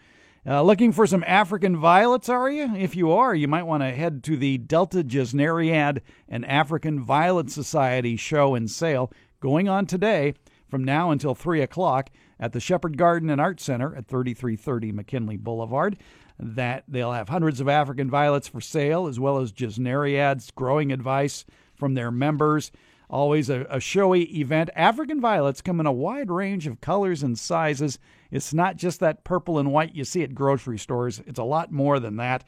Uh, 0.47 0.63
looking 0.63 0.93
for 0.93 1.07
some 1.07 1.25
African 1.27 1.77
violets, 1.77 2.29
are 2.29 2.51
you? 2.51 2.75
If 2.77 2.95
you 2.95 3.11
are, 3.13 3.35
you 3.35 3.49
might 3.49 3.65
want 3.65 3.83
to 3.83 3.91
head 3.91 4.23
to 4.25 4.37
the 4.37 4.57
Delta 4.57 5.03
Gesneriad 5.03 6.01
and 6.29 6.47
African 6.47 7.03
Violet 7.03 7.51
Society 7.51 8.17
show 8.17 8.55
and 8.55 8.71
sale 8.71 9.13
going 9.41 9.69
on 9.69 9.85
today 9.85 10.35
from 10.69 10.85
now 10.85 11.11
until 11.11 11.35
3 11.35 11.61
o'clock 11.61 12.11
at 12.39 12.53
the 12.53 12.61
Shepherd 12.61 12.97
Garden 12.97 13.31
and 13.31 13.41
Art 13.41 13.61
Center 13.61 13.95
at 13.97 14.07
3330 14.07 14.93
McKinley 14.93 15.37
Boulevard. 15.37 15.99
That 16.39 16.85
they'll 16.87 17.13
have 17.13 17.29
hundreds 17.29 17.61
of 17.61 17.69
African 17.69 18.09
violets 18.09 18.47
for 18.47 18.61
sale, 18.61 19.09
as 19.09 19.19
well 19.19 19.39
as 19.39 19.53
Gesneriads, 19.53 20.55
growing 20.55 20.93
advice 20.93 21.45
from 21.75 21.95
their 21.95 22.13
members. 22.13 22.71
Always 23.11 23.49
a, 23.49 23.67
a 23.71 23.81
showy 23.81 24.25
event. 24.39 24.71
African 24.77 25.21
violets 25.21 25.63
come 25.63 25.81
in 25.81 25.87
a 25.87 25.93
wide 25.93 26.31
range 26.31 26.67
of 26.67 26.81
colors 26.81 27.23
and 27.23 27.39
sizes. 27.39 27.99
It's 28.31 28.53
not 28.53 28.77
just 28.77 29.01
that 29.01 29.25
purple 29.25 29.59
and 29.59 29.73
white 29.73 29.95
you 29.95 30.05
see 30.05 30.23
at 30.23 30.35
grocery 30.35 30.79
stores, 30.79 31.23
it's 31.27 31.39
a 31.39 31.45
lot 31.45 31.73
more 31.73 31.99
than 31.99 32.17
that. 32.17 32.47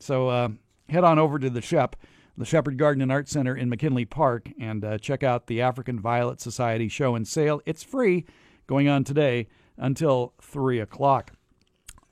So 0.00 0.28
uh, 0.28 0.48
head 0.88 1.04
on 1.04 1.18
over 1.18 1.38
to 1.38 1.48
the 1.48 1.60
Shep, 1.60 1.94
the 2.36 2.44
Shepherd 2.44 2.76
Garden 2.76 3.02
and 3.02 3.12
Art 3.12 3.28
Center 3.28 3.54
in 3.54 3.68
McKinley 3.68 4.04
Park, 4.04 4.48
and 4.58 4.84
uh, 4.84 4.98
check 4.98 5.22
out 5.22 5.46
the 5.46 5.60
African 5.60 6.00
Violet 6.00 6.40
Society 6.40 6.88
show 6.88 7.14
and 7.14 7.28
sale. 7.28 7.60
It's 7.64 7.84
free, 7.84 8.26
going 8.66 8.88
on 8.88 9.04
today 9.04 9.46
until 9.76 10.34
3 10.40 10.80
o'clock. 10.80 11.32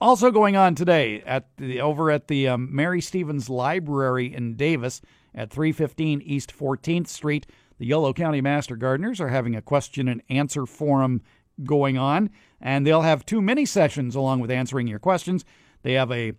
Also 0.01 0.31
going 0.31 0.55
on 0.55 0.77
today 0.77 1.23
at 1.23 1.49
the 1.57 1.81
over 1.81 2.11
at 2.11 2.29
the 2.29 2.47
um, 2.47 2.69
Mary 2.71 3.01
Stephens 3.01 3.51
Library 3.51 4.33
in 4.33 4.55
Davis 4.55 5.03
at 5.35 5.51
315 5.51 6.23
East 6.23 6.57
14th 6.57 7.09
Street. 7.09 7.47
The 7.79 7.87
Yolo 7.87 8.13
County 8.13 8.41
Master 8.41 8.77
Gardeners 8.77 9.21
are 9.21 9.29
having 9.29 9.55
a 9.55 9.63
question 9.63 10.09
and 10.09 10.23
answer 10.29 10.67
forum 10.67 11.23
going 11.65 11.97
on, 11.97 12.31
and 12.61 12.87
they'll 12.87 13.03
have 13.03 13.25
two 13.25 13.41
mini 13.41 13.65
sessions 13.65 14.15
along 14.15 14.41
with 14.41 14.51
answering 14.51 14.89
your 14.89 14.99
questions. 14.99 15.45
They 15.83 15.93
have 15.95 16.11
a 16.11 16.33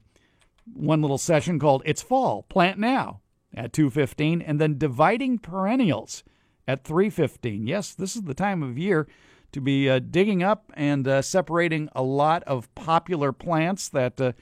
one 0.74 1.02
little 1.02 1.18
session 1.18 1.58
called 1.58 1.82
"It's 1.86 2.02
Fall, 2.02 2.44
Plant 2.44 2.78
Now" 2.78 3.22
at 3.54 3.72
2:15, 3.72 4.42
and 4.42 4.60
then 4.60 4.78
dividing 4.78 5.40
perennials 5.40 6.24
at 6.68 6.84
3:15. 6.84 7.68
Yes, 7.68 7.94
this 7.94 8.16
is 8.16 8.24
the 8.24 8.34
time 8.34 8.62
of 8.62 8.78
year 8.78 9.08
to 9.52 9.62
be 9.62 9.90
uh, 9.90 10.00
digging 10.00 10.44
up 10.44 10.72
and 10.76 11.08
uh, 11.08 11.22
separating 11.22 11.90
a 11.96 12.04
lot 12.04 12.44
of 12.44 12.74
popular 12.76 13.32
plants 13.32 13.90
that 13.90 14.20
uh, 14.22 14.34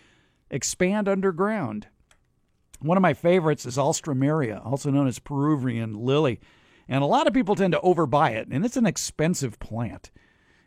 expand 0.49 1.07
underground. 1.07 1.87
One 2.79 2.97
of 2.97 3.01
my 3.01 3.13
favorites 3.13 3.65
is 3.65 3.77
Alstroemeria, 3.77 4.63
also 4.65 4.91
known 4.91 5.07
as 5.07 5.19
Peruvian 5.19 5.93
lily. 5.93 6.39
And 6.89 7.03
a 7.03 7.07
lot 7.07 7.27
of 7.27 7.33
people 7.33 7.55
tend 7.55 7.73
to 7.73 7.79
overbuy 7.79 8.31
it, 8.31 8.47
and 8.49 8.65
it's 8.65 8.77
an 8.77 8.85
expensive 8.85 9.59
plant. 9.59 10.11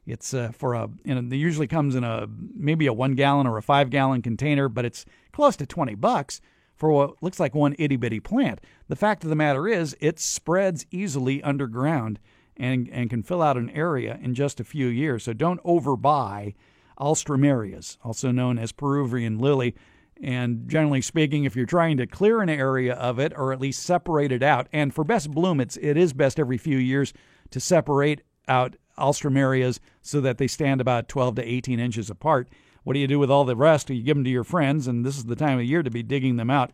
It's 0.07 0.35
uh, 0.35 0.51
for 0.53 0.75
a, 0.75 0.89
you 1.05 1.15
know, 1.15 1.35
it 1.35 1.39
usually 1.39 1.67
comes 1.67 1.95
in 1.95 2.05
a 2.05 2.27
maybe 2.55 2.87
a 2.87 2.93
one 2.93 3.15
gallon 3.15 3.47
or 3.47 3.57
a 3.57 3.63
five 3.63 3.91
gallon 3.91 4.23
container, 4.23 4.69
but 4.69 4.85
it's 4.85 5.05
close 5.33 5.57
to 5.57 5.67
20 5.67 5.95
bucks 5.95 6.41
for 6.75 6.91
what 6.91 7.23
looks 7.23 7.39
like 7.39 7.55
one 7.55 7.77
itty 7.79 7.97
bitty 7.97 8.21
plant. 8.21 8.61
The 8.89 8.97
fact 8.97 9.23
of 9.23 9.31
the 9.31 9.37
matter 9.37 9.69
is, 9.69 9.97
it 10.01 10.19
spreads 10.19 10.87
easily 10.91 11.43
underground 11.43 12.19
and, 12.57 12.89
and 12.91 13.11
can 13.11 13.23
fill 13.23 13.43
out 13.43 13.57
an 13.57 13.71
area 13.71 14.19
in 14.23 14.35
just 14.35 14.61
a 14.61 14.65
few 14.65 14.87
years. 14.87 15.25
So 15.25 15.33
don't 15.33 15.63
overbuy 15.63 16.55
Alstroemerias, 16.99 17.97
also 18.03 18.31
known 18.31 18.59
as 18.59 18.73
Peruvian 18.73 19.39
lily. 19.39 19.75
And 20.23 20.69
generally 20.69 21.01
speaking, 21.01 21.45
if 21.45 21.57
you're 21.57 21.67
trying 21.67 21.97
to 21.97 22.07
clear 22.07 22.43
an 22.43 22.51
area 22.51 22.95
of 22.95 23.19
it 23.19 23.33
or 23.37 23.53
at 23.53 23.61
least 23.61 23.83
separate 23.83 24.33
it 24.33 24.43
out, 24.43 24.69
and 24.73 24.95
for 24.95 25.03
best 25.03 25.31
bloom, 25.31 25.61
it's 25.61 25.79
it 25.79 25.97
is 25.97 26.13
best 26.13 26.39
every 26.39 26.59
few 26.59 26.77
years 26.77 27.13
to 27.51 27.61
separate 27.61 28.21
out 28.47 28.77
Alstroemerias 28.99 29.79
so 30.03 30.21
that 30.21 30.39
they 30.39 30.47
stand 30.47 30.81
about 30.81 31.09
12 31.09 31.37
to 31.37 31.43
18 31.43 31.81
inches 31.81 32.11
apart. 32.11 32.49
What 32.85 32.95
do 32.95 33.01
you 33.01 33.07
do 33.07 33.19
with 33.19 33.31
all 33.31 33.45
the 33.45 33.57
rest? 33.57 33.89
You 33.91 34.03
give 34.03 34.17
them 34.17 34.25
to 34.25 34.31
your 34.31 34.45
friends, 34.45 34.87
and 34.87 35.05
this 35.05 35.17
is 35.17 35.25
the 35.25 35.37
time 35.37 35.59
of 35.59 35.65
year 35.65 35.83
to 35.83 35.91
be 35.91 36.03
digging 36.03 36.37
them 36.37 36.51
out. 36.51 36.73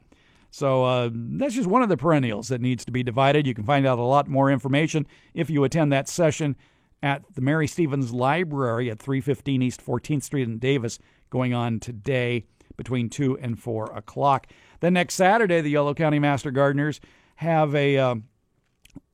So 0.51 0.85
uh, 0.85 1.11
that's 1.13 1.55
just 1.55 1.69
one 1.69 1.83
of 1.83 1.89
the 1.89 1.97
perennials 1.97 2.49
that 2.49 2.61
needs 2.61 2.85
to 2.87 2.93
be 2.93 3.03
divided. 3.03 3.47
You 3.47 3.55
can 3.55 3.65
find 3.65 3.87
out 3.87 3.99
a 3.99 4.03
lot 4.03 4.29
more 4.29 4.51
information 4.51 5.07
if 5.35 5.51
you 5.51 5.65
attend 5.65 5.93
that 5.93 6.09
session 6.09 6.57
at 7.03 7.23
the 7.35 7.41
Mary 7.41 7.67
Stephens 7.67 8.13
Library 8.13 8.91
at 8.91 8.99
315 8.99 9.63
East 9.63 9.85
14th 9.85 10.23
Street 10.23 10.49
in 10.49 10.59
Davis, 10.59 10.99
going 11.31 11.53
on 11.53 11.79
today 11.79 12.47
between 12.77 13.09
2 13.09 13.39
and 13.39 13.59
4 13.59 13.97
o'clock. 13.97 14.47
Then 14.81 14.95
next 14.95 15.15
Saturday, 15.15 15.61
the 15.61 15.71
Yolo 15.71 15.95
County 15.95 16.19
Master 16.19 16.51
Gardeners 16.51 17.01
have 17.37 17.75
a 17.75 17.99
uh, 17.99 18.15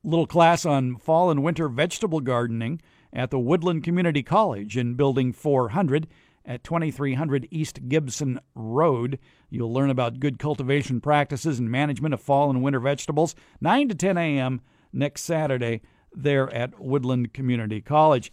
little 0.04 0.26
class 0.26 0.64
on 0.64 0.96
fall 0.96 1.30
and 1.30 1.42
winter 1.42 1.68
vegetable 1.68 2.20
gardening 2.20 2.80
at 3.12 3.30
the 3.30 3.38
Woodland 3.38 3.84
Community 3.84 4.22
College 4.22 4.76
in 4.76 4.94
Building 4.94 5.32
400 5.32 6.08
at 6.44 6.64
2300 6.64 7.46
East 7.50 7.88
Gibson 7.88 8.40
Road. 8.54 9.18
You'll 9.50 9.72
learn 9.72 9.90
about 9.90 10.20
good 10.20 10.38
cultivation 10.38 11.00
practices 11.00 11.58
and 11.58 11.70
management 11.70 12.14
of 12.14 12.20
fall 12.20 12.50
and 12.50 12.62
winter 12.62 12.80
vegetables, 12.80 13.34
9 13.60 13.88
to 13.90 13.94
10 13.94 14.18
a.m. 14.18 14.60
next 14.92 15.22
Saturday 15.22 15.82
there 16.12 16.52
at 16.52 16.80
Woodland 16.80 17.32
Community 17.32 17.80
College. 17.80 18.32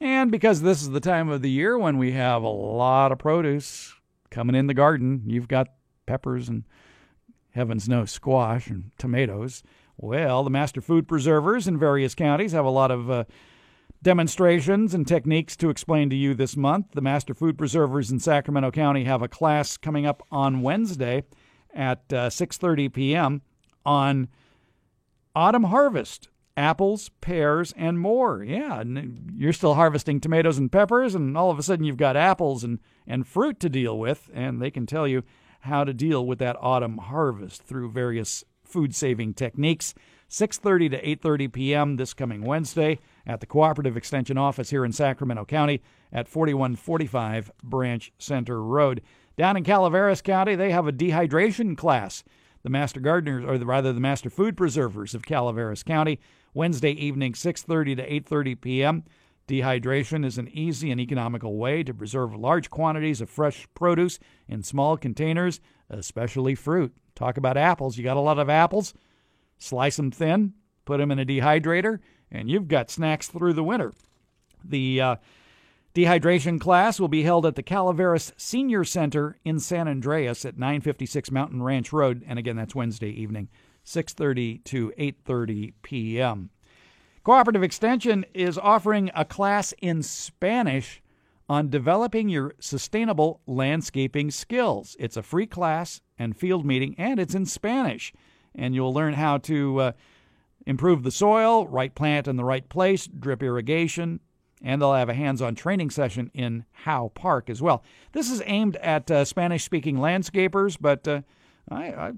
And 0.00 0.30
because 0.30 0.62
this 0.62 0.82
is 0.82 0.90
the 0.90 1.00
time 1.00 1.28
of 1.28 1.42
the 1.42 1.50
year 1.50 1.78
when 1.78 1.98
we 1.98 2.12
have 2.12 2.42
a 2.42 2.48
lot 2.48 3.12
of 3.12 3.18
produce 3.18 3.94
coming 4.32 4.56
in 4.56 4.66
the 4.66 4.74
garden, 4.74 5.22
you've 5.26 5.46
got 5.46 5.68
peppers 6.06 6.48
and 6.48 6.64
heavens 7.50 7.88
no 7.88 8.04
squash 8.04 8.66
and 8.66 8.90
tomatoes. 8.98 9.62
Well, 9.96 10.42
the 10.42 10.50
master 10.50 10.80
food 10.80 11.06
preservers 11.06 11.68
in 11.68 11.78
various 11.78 12.14
counties 12.14 12.52
have 12.52 12.64
a 12.64 12.70
lot 12.70 12.90
of 12.90 13.10
uh, 13.10 13.24
demonstrations 14.02 14.94
and 14.94 15.06
techniques 15.06 15.56
to 15.56 15.70
explain 15.70 16.10
to 16.10 16.16
you 16.16 16.34
this 16.34 16.56
month. 16.56 16.86
The 16.92 17.00
master 17.00 17.34
food 17.34 17.56
preservers 17.56 18.10
in 18.10 18.18
Sacramento 18.18 18.72
County 18.72 19.04
have 19.04 19.22
a 19.22 19.28
class 19.28 19.76
coming 19.76 20.06
up 20.06 20.26
on 20.32 20.62
Wednesday 20.62 21.22
at 21.74 22.00
uh, 22.12 22.28
6:30 22.28 22.92
p.m. 22.92 23.42
on 23.86 24.28
autumn 25.34 25.64
harvest 25.64 26.28
apples, 26.56 27.10
pears, 27.20 27.72
and 27.76 27.98
more. 27.98 28.42
Yeah, 28.44 28.80
and 28.80 29.32
you're 29.36 29.52
still 29.52 29.74
harvesting 29.74 30.20
tomatoes 30.20 30.58
and 30.58 30.70
peppers, 30.70 31.14
and 31.14 31.36
all 31.36 31.50
of 31.50 31.58
a 31.58 31.62
sudden 31.62 31.84
you've 31.84 31.96
got 31.96 32.16
apples 32.16 32.64
and, 32.64 32.78
and 33.06 33.26
fruit 33.26 33.60
to 33.60 33.68
deal 33.68 33.98
with, 33.98 34.30
and 34.34 34.60
they 34.60 34.70
can 34.70 34.86
tell 34.86 35.06
you 35.06 35.22
how 35.60 35.84
to 35.84 35.94
deal 35.94 36.26
with 36.26 36.38
that 36.40 36.56
autumn 36.60 36.98
harvest 36.98 37.62
through 37.62 37.90
various 37.90 38.44
food 38.64 38.94
saving 38.94 39.34
techniques. 39.34 39.94
6:30 40.28 40.90
to 40.92 41.02
8:30 41.02 41.52
p.m. 41.52 41.96
this 41.96 42.14
coming 42.14 42.42
Wednesday 42.42 42.98
at 43.26 43.40
the 43.40 43.46
Cooperative 43.46 43.98
Extension 43.98 44.38
Office 44.38 44.70
here 44.70 44.84
in 44.84 44.92
Sacramento 44.92 45.44
County 45.44 45.82
at 46.10 46.26
4145 46.26 47.52
Branch 47.62 48.12
Center 48.18 48.62
Road. 48.62 49.02
Down 49.36 49.56
in 49.56 49.64
Calaveras 49.64 50.22
County, 50.22 50.54
they 50.54 50.70
have 50.70 50.86
a 50.86 50.92
dehydration 50.92 51.76
class. 51.76 52.24
The 52.62 52.70
Master 52.70 53.00
Gardeners, 53.00 53.44
or 53.44 53.58
the, 53.58 53.66
rather 53.66 53.92
the 53.92 54.00
Master 54.00 54.30
Food 54.30 54.56
Preservers 54.56 55.14
of 55.14 55.26
Calaveras 55.26 55.82
County, 55.82 56.20
Wednesday 56.54 56.92
evening, 56.92 57.32
6:30 57.32 57.96
to 57.96 58.08
8:30 58.08 58.60
p.m. 58.60 59.04
Dehydration 59.48 60.24
is 60.24 60.38
an 60.38 60.48
easy 60.48 60.90
and 60.90 61.00
economical 61.00 61.56
way 61.56 61.82
to 61.82 61.92
preserve 61.92 62.34
large 62.34 62.70
quantities 62.70 63.20
of 63.20 63.28
fresh 63.28 63.66
produce 63.74 64.18
in 64.46 64.62
small 64.62 64.96
containers, 64.96 65.60
especially 65.90 66.54
fruit. 66.54 66.94
Talk 67.14 67.36
about 67.36 67.56
apples. 67.56 67.98
You 67.98 68.04
got 68.04 68.16
a 68.16 68.20
lot 68.20 68.38
of 68.38 68.48
apples? 68.48 68.94
Slice 69.58 69.96
them 69.96 70.10
thin, 70.10 70.54
put 70.84 70.98
them 70.98 71.10
in 71.10 71.18
a 71.18 71.26
dehydrator, 71.26 71.98
and 72.30 72.50
you've 72.50 72.68
got 72.68 72.90
snacks 72.90 73.28
through 73.28 73.52
the 73.52 73.64
winter. 73.64 73.92
The 74.64 75.00
uh, 75.00 75.16
dehydration 75.94 76.60
class 76.60 76.98
will 76.98 77.08
be 77.08 77.22
held 77.22 77.44
at 77.44 77.56
the 77.56 77.62
Calaveras 77.62 78.32
Senior 78.36 78.84
Center 78.84 79.38
in 79.44 79.58
San 79.58 79.88
Andreas 79.88 80.44
at 80.44 80.58
956 80.58 81.30
Mountain 81.30 81.62
Ranch 81.62 81.92
Road, 81.92 82.24
and 82.26 82.38
again, 82.38 82.56
that's 82.56 82.74
Wednesday 82.74 83.10
evening, 83.10 83.48
6:30 83.84 84.62
to 84.64 84.92
8:30 84.98 85.72
p.m. 85.82 86.50
Cooperative 87.24 87.62
Extension 87.62 88.24
is 88.34 88.58
offering 88.58 89.10
a 89.14 89.24
class 89.24 89.72
in 89.80 90.02
Spanish 90.02 91.02
on 91.48 91.68
developing 91.68 92.28
your 92.28 92.54
sustainable 92.60 93.40
landscaping 93.46 94.30
skills. 94.30 94.96
It's 94.98 95.16
a 95.16 95.22
free 95.22 95.46
class 95.46 96.00
and 96.18 96.36
field 96.36 96.64
meeting, 96.64 96.94
and 96.98 97.20
it's 97.20 97.34
in 97.34 97.46
Spanish. 97.46 98.12
And 98.54 98.74
you'll 98.74 98.94
learn 98.94 99.14
how 99.14 99.38
to 99.38 99.80
uh, 99.80 99.92
improve 100.66 101.02
the 101.02 101.10
soil, 101.10 101.66
right 101.68 101.94
plant 101.94 102.28
in 102.28 102.36
the 102.36 102.44
right 102.44 102.68
place, 102.68 103.06
drip 103.06 103.42
irrigation, 103.42 104.20
and 104.62 104.80
they'll 104.80 104.94
have 104.94 105.08
a 105.08 105.14
hands 105.14 105.42
on 105.42 105.54
training 105.54 105.90
session 105.90 106.30
in 106.34 106.64
Howe 106.72 107.10
Park 107.14 107.50
as 107.50 107.60
well. 107.60 107.82
This 108.12 108.30
is 108.30 108.42
aimed 108.46 108.76
at 108.76 109.10
uh, 109.10 109.24
Spanish 109.24 109.64
speaking 109.64 109.96
landscapers, 109.96 110.76
but 110.80 111.06
uh, 111.06 111.22
I, 111.68 111.84
I, 111.84 112.12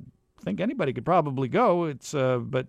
think 0.45 0.61
anybody 0.61 0.93
could 0.93 1.05
probably 1.05 1.49
go. 1.49 1.85
It's 1.85 2.15
uh, 2.15 2.39
But 2.39 2.69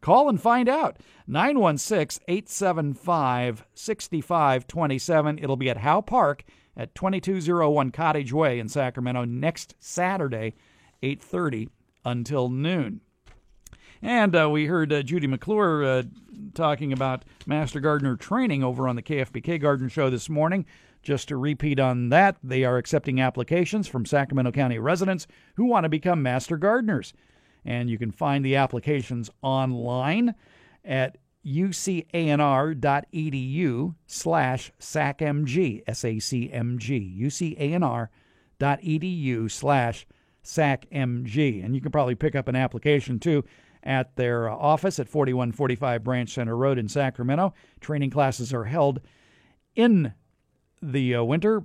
call 0.00 0.28
and 0.28 0.40
find 0.40 0.68
out. 0.68 0.98
916 1.26 2.22
875 2.28 3.64
6527. 3.74 5.38
It'll 5.38 5.56
be 5.56 5.70
at 5.70 5.78
Howe 5.78 6.00
Park 6.00 6.44
at 6.76 6.94
2201 6.94 7.90
Cottage 7.90 8.32
Way 8.32 8.58
in 8.58 8.68
Sacramento 8.68 9.24
next 9.24 9.74
Saturday, 9.80 10.54
8.30 11.02 11.68
until 12.04 12.48
noon. 12.48 13.00
And 14.02 14.36
uh, 14.36 14.50
we 14.50 14.66
heard 14.66 14.92
uh, 14.92 15.02
Judy 15.02 15.26
McClure 15.26 15.84
uh, 15.84 16.02
talking 16.54 16.92
about 16.92 17.24
Master 17.46 17.80
Gardener 17.80 18.16
training 18.16 18.62
over 18.62 18.86
on 18.86 18.96
the 18.96 19.02
KFBK 19.02 19.60
Garden 19.60 19.88
Show 19.88 20.10
this 20.10 20.28
morning. 20.28 20.66
Just 21.06 21.28
to 21.28 21.36
repeat 21.36 21.78
on 21.78 22.08
that, 22.08 22.36
they 22.42 22.64
are 22.64 22.78
accepting 22.78 23.20
applications 23.20 23.86
from 23.86 24.04
Sacramento 24.04 24.50
County 24.50 24.80
residents 24.80 25.28
who 25.54 25.66
want 25.66 25.84
to 25.84 25.88
become 25.88 26.20
Master 26.20 26.56
Gardeners. 26.56 27.12
And 27.64 27.88
you 27.88 27.96
can 27.96 28.10
find 28.10 28.44
the 28.44 28.56
applications 28.56 29.30
online 29.40 30.34
at 30.84 31.18
ucanr.edu 31.46 32.74
slash 34.08 34.72
sacmg, 34.80 35.82
S-A-C-M-G, 35.86 37.18
ucanr.edu 37.22 38.10
slash 39.52 40.06
SACMG. 40.42 41.64
And 41.64 41.76
you 41.76 41.80
can 41.80 41.92
probably 41.92 42.16
pick 42.16 42.34
up 42.34 42.48
an 42.48 42.56
application 42.56 43.20
too 43.20 43.44
at 43.84 44.16
their 44.16 44.50
uh, 44.50 44.56
office 44.56 44.98
at 44.98 45.08
4145 45.08 46.02
Branch 46.02 46.28
Center 46.28 46.56
Road 46.56 46.78
in 46.78 46.88
Sacramento. 46.88 47.54
Training 47.78 48.10
classes 48.10 48.52
are 48.52 48.64
held 48.64 49.00
in 49.76 50.12
the 50.82 51.16
uh, 51.16 51.22
winter 51.24 51.62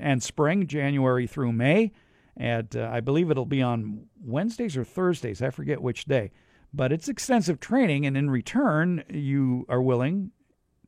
and 0.00 0.22
spring, 0.22 0.66
January 0.66 1.26
through 1.26 1.52
May. 1.52 1.92
At 2.36 2.76
uh, 2.76 2.88
I 2.92 3.00
believe 3.00 3.30
it'll 3.30 3.46
be 3.46 3.62
on 3.62 4.06
Wednesdays 4.24 4.76
or 4.76 4.84
Thursdays. 4.84 5.42
I 5.42 5.50
forget 5.50 5.82
which 5.82 6.04
day. 6.04 6.30
But 6.72 6.92
it's 6.92 7.08
extensive 7.08 7.60
training, 7.60 8.06
and 8.06 8.16
in 8.16 8.30
return, 8.30 9.02
you 9.08 9.64
are 9.68 9.80
willing 9.80 10.32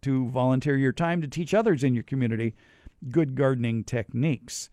to 0.02 0.28
volunteer 0.28 0.76
your 0.76 0.92
time 0.92 1.20
to 1.22 1.28
teach 1.28 1.55
others 1.55 1.82
in 1.82 1.94
your 1.94 2.05
community 2.05 2.55
good 3.09 3.34
gardening 3.34 3.84
techniques. 3.84 4.68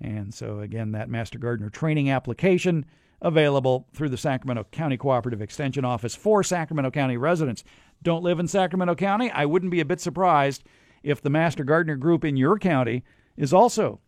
And 0.00 0.32
so, 0.32 0.60
again, 0.60 0.92
that 0.92 1.08
Master 1.08 1.38
Gardener 1.38 1.70
training 1.70 2.10
application 2.10 2.86
available 3.20 3.86
through 3.92 4.08
the 4.08 4.16
Sacramento 4.16 4.66
County 4.72 4.96
Cooperative 4.96 5.42
Extension 5.42 5.84
Office 5.84 6.14
for 6.14 6.42
Sacramento 6.42 6.90
County 6.90 7.16
residents. 7.16 7.62
Don't 8.02 8.24
live 8.24 8.40
in 8.40 8.48
Sacramento 8.48 8.96
County? 8.96 9.30
I 9.30 9.46
wouldn't 9.46 9.70
be 9.70 9.80
a 9.80 9.84
bit 9.84 10.00
surprised 10.00 10.64
if 11.02 11.20
the 11.20 11.30
Master 11.30 11.64
Gardener 11.64 11.96
group 11.96 12.24
in 12.24 12.36
your 12.36 12.58
county 12.58 13.04
is 13.36 13.52
also 13.52 14.00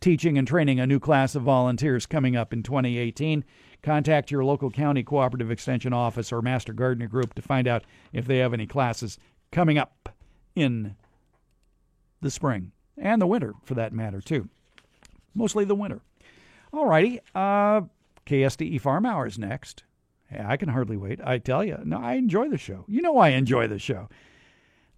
teaching 0.00 0.38
and 0.38 0.46
training 0.46 0.78
a 0.78 0.86
new 0.86 1.00
class 1.00 1.34
of 1.34 1.42
volunteers 1.42 2.06
coming 2.06 2.36
up 2.36 2.52
in 2.52 2.62
2018. 2.62 3.44
Contact 3.82 4.30
your 4.30 4.44
local 4.44 4.70
county 4.70 5.02
cooperative 5.02 5.50
extension 5.50 5.92
office 5.92 6.32
or 6.32 6.42
Master 6.42 6.72
Gardener 6.72 7.08
group 7.08 7.34
to 7.34 7.42
find 7.42 7.66
out 7.66 7.84
if 8.12 8.26
they 8.26 8.38
have 8.38 8.52
any 8.52 8.66
classes 8.66 9.18
coming 9.52 9.78
up 9.78 10.08
in 10.54 10.96
the 12.20 12.30
spring 12.30 12.72
and 12.98 13.20
the 13.20 13.26
winter, 13.26 13.54
for 13.62 13.74
that 13.74 13.92
matter, 13.92 14.20
too. 14.20 14.48
Mostly 15.34 15.64
the 15.64 15.74
winter. 15.74 16.00
All 16.72 16.86
righty. 16.86 17.20
Uh, 17.34 17.82
KSTE 18.26 18.80
Farm 18.80 19.06
Hours 19.06 19.38
next. 19.38 19.84
Yeah, 20.32 20.48
I 20.48 20.56
can 20.56 20.68
hardly 20.68 20.96
wait. 20.96 21.20
I 21.22 21.38
tell 21.38 21.62
you, 21.62 21.78
no, 21.84 21.98
I 21.98 22.14
enjoy 22.14 22.48
the 22.48 22.58
show. 22.58 22.84
You 22.88 23.02
know 23.02 23.18
I 23.18 23.28
enjoy 23.28 23.68
the 23.68 23.78
show. 23.78 24.08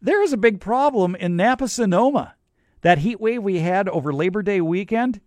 There 0.01 0.23
is 0.23 0.33
a 0.33 0.39
big 0.39 0.61
problem 0.61 1.17
in 1.17 1.37
Napa 1.37 1.69
Sonoma. 1.69 2.35
That 2.83 2.99
heat 2.99 3.21
wave 3.21 3.43
we 3.43 3.59
had 3.59 3.89
over 3.89 4.13
Labor 4.13 4.43
Day 4.43 4.61
weekend, 4.61 5.21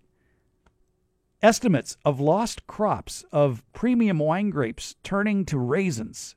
estimates 1.41 1.97
of 2.05 2.19
lost 2.19 2.65
crops 2.67 3.25
of 3.31 3.63
premium 3.73 4.19
wine 4.19 4.49
grapes 4.49 4.95
turning 5.03 5.43
to 5.45 5.57
raisins. 5.57 6.35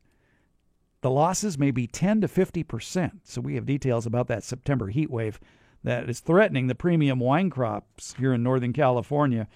The 1.02 1.10
losses 1.10 1.58
may 1.58 1.70
be 1.70 1.86
10 1.86 2.22
to 2.22 2.28
50%. 2.28 3.20
So 3.22 3.40
we 3.40 3.54
have 3.54 3.66
details 3.66 4.06
about 4.06 4.26
that 4.28 4.42
September 4.42 4.88
heat 4.88 5.10
wave 5.10 5.38
that 5.84 6.08
is 6.08 6.20
threatening 6.20 6.66
the 6.66 6.74
premium 6.74 7.20
wine 7.20 7.50
crops 7.50 8.14
here 8.18 8.32
in 8.32 8.42
Northern 8.42 8.72
California. 8.72 9.46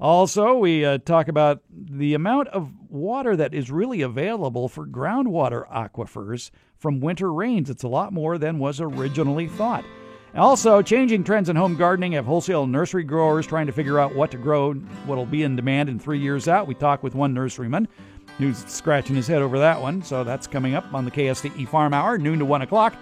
Also, 0.00 0.54
we 0.54 0.84
uh, 0.84 0.98
talk 0.98 1.26
about 1.26 1.60
the 1.70 2.14
amount 2.14 2.48
of 2.48 2.70
water 2.88 3.34
that 3.34 3.52
is 3.52 3.70
really 3.70 4.02
available 4.02 4.68
for 4.68 4.86
groundwater 4.86 5.68
aquifers 5.70 6.50
from 6.76 7.00
winter 7.00 7.32
rains. 7.32 7.68
It's 7.68 7.82
a 7.82 7.88
lot 7.88 8.12
more 8.12 8.38
than 8.38 8.60
was 8.60 8.80
originally 8.80 9.48
thought. 9.48 9.84
Also, 10.36 10.82
changing 10.82 11.24
trends 11.24 11.48
in 11.48 11.56
home 11.56 11.74
gardening 11.74 12.12
have 12.12 12.26
wholesale 12.26 12.66
nursery 12.66 13.02
growers 13.02 13.46
trying 13.46 13.66
to 13.66 13.72
figure 13.72 13.98
out 13.98 14.14
what 14.14 14.30
to 14.30 14.36
grow, 14.36 14.74
what'll 15.06 15.26
be 15.26 15.42
in 15.42 15.56
demand 15.56 15.88
in 15.88 15.98
three 15.98 16.20
years 16.20 16.46
out. 16.46 16.68
We 16.68 16.74
talked 16.74 17.02
with 17.02 17.16
one 17.16 17.34
nurseryman 17.34 17.88
who's 18.36 18.64
scratching 18.66 19.16
his 19.16 19.26
head 19.26 19.42
over 19.42 19.58
that 19.58 19.80
one, 19.80 20.00
so 20.02 20.22
that's 20.22 20.46
coming 20.46 20.74
up 20.74 20.94
on 20.94 21.04
the 21.04 21.10
KSTE 21.10 21.66
Farm 21.66 21.92
Hour, 21.92 22.18
noon 22.18 22.38
to 22.38 22.44
1 22.44 22.62
o'clock 22.62 22.94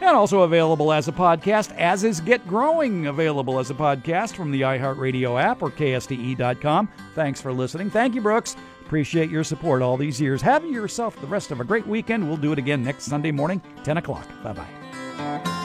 and 0.00 0.16
also 0.16 0.42
available 0.42 0.92
as 0.92 1.08
a 1.08 1.12
podcast, 1.12 1.74
as 1.76 2.04
is 2.04 2.20
Get 2.20 2.46
Growing, 2.46 3.06
available 3.06 3.58
as 3.58 3.70
a 3.70 3.74
podcast 3.74 4.34
from 4.34 4.50
the 4.50 4.62
iHeartRadio 4.62 5.40
app 5.40 5.62
or 5.62 5.70
KSTE.com. 5.70 6.88
Thanks 7.14 7.40
for 7.40 7.52
listening. 7.52 7.90
Thank 7.90 8.14
you, 8.14 8.20
Brooks. 8.20 8.56
Appreciate 8.84 9.30
your 9.30 9.44
support 9.44 9.82
all 9.82 9.96
these 9.96 10.20
years. 10.20 10.42
Have 10.42 10.64
yourself 10.64 11.20
the 11.20 11.26
rest 11.26 11.50
of 11.52 11.60
a 11.60 11.64
great 11.64 11.86
weekend. 11.86 12.26
We'll 12.26 12.36
do 12.36 12.52
it 12.52 12.58
again 12.58 12.82
next 12.82 13.04
Sunday 13.04 13.30
morning, 13.30 13.62
10 13.84 13.98
o'clock. 13.98 14.26
Bye 14.42 14.52
bye. 14.52 15.59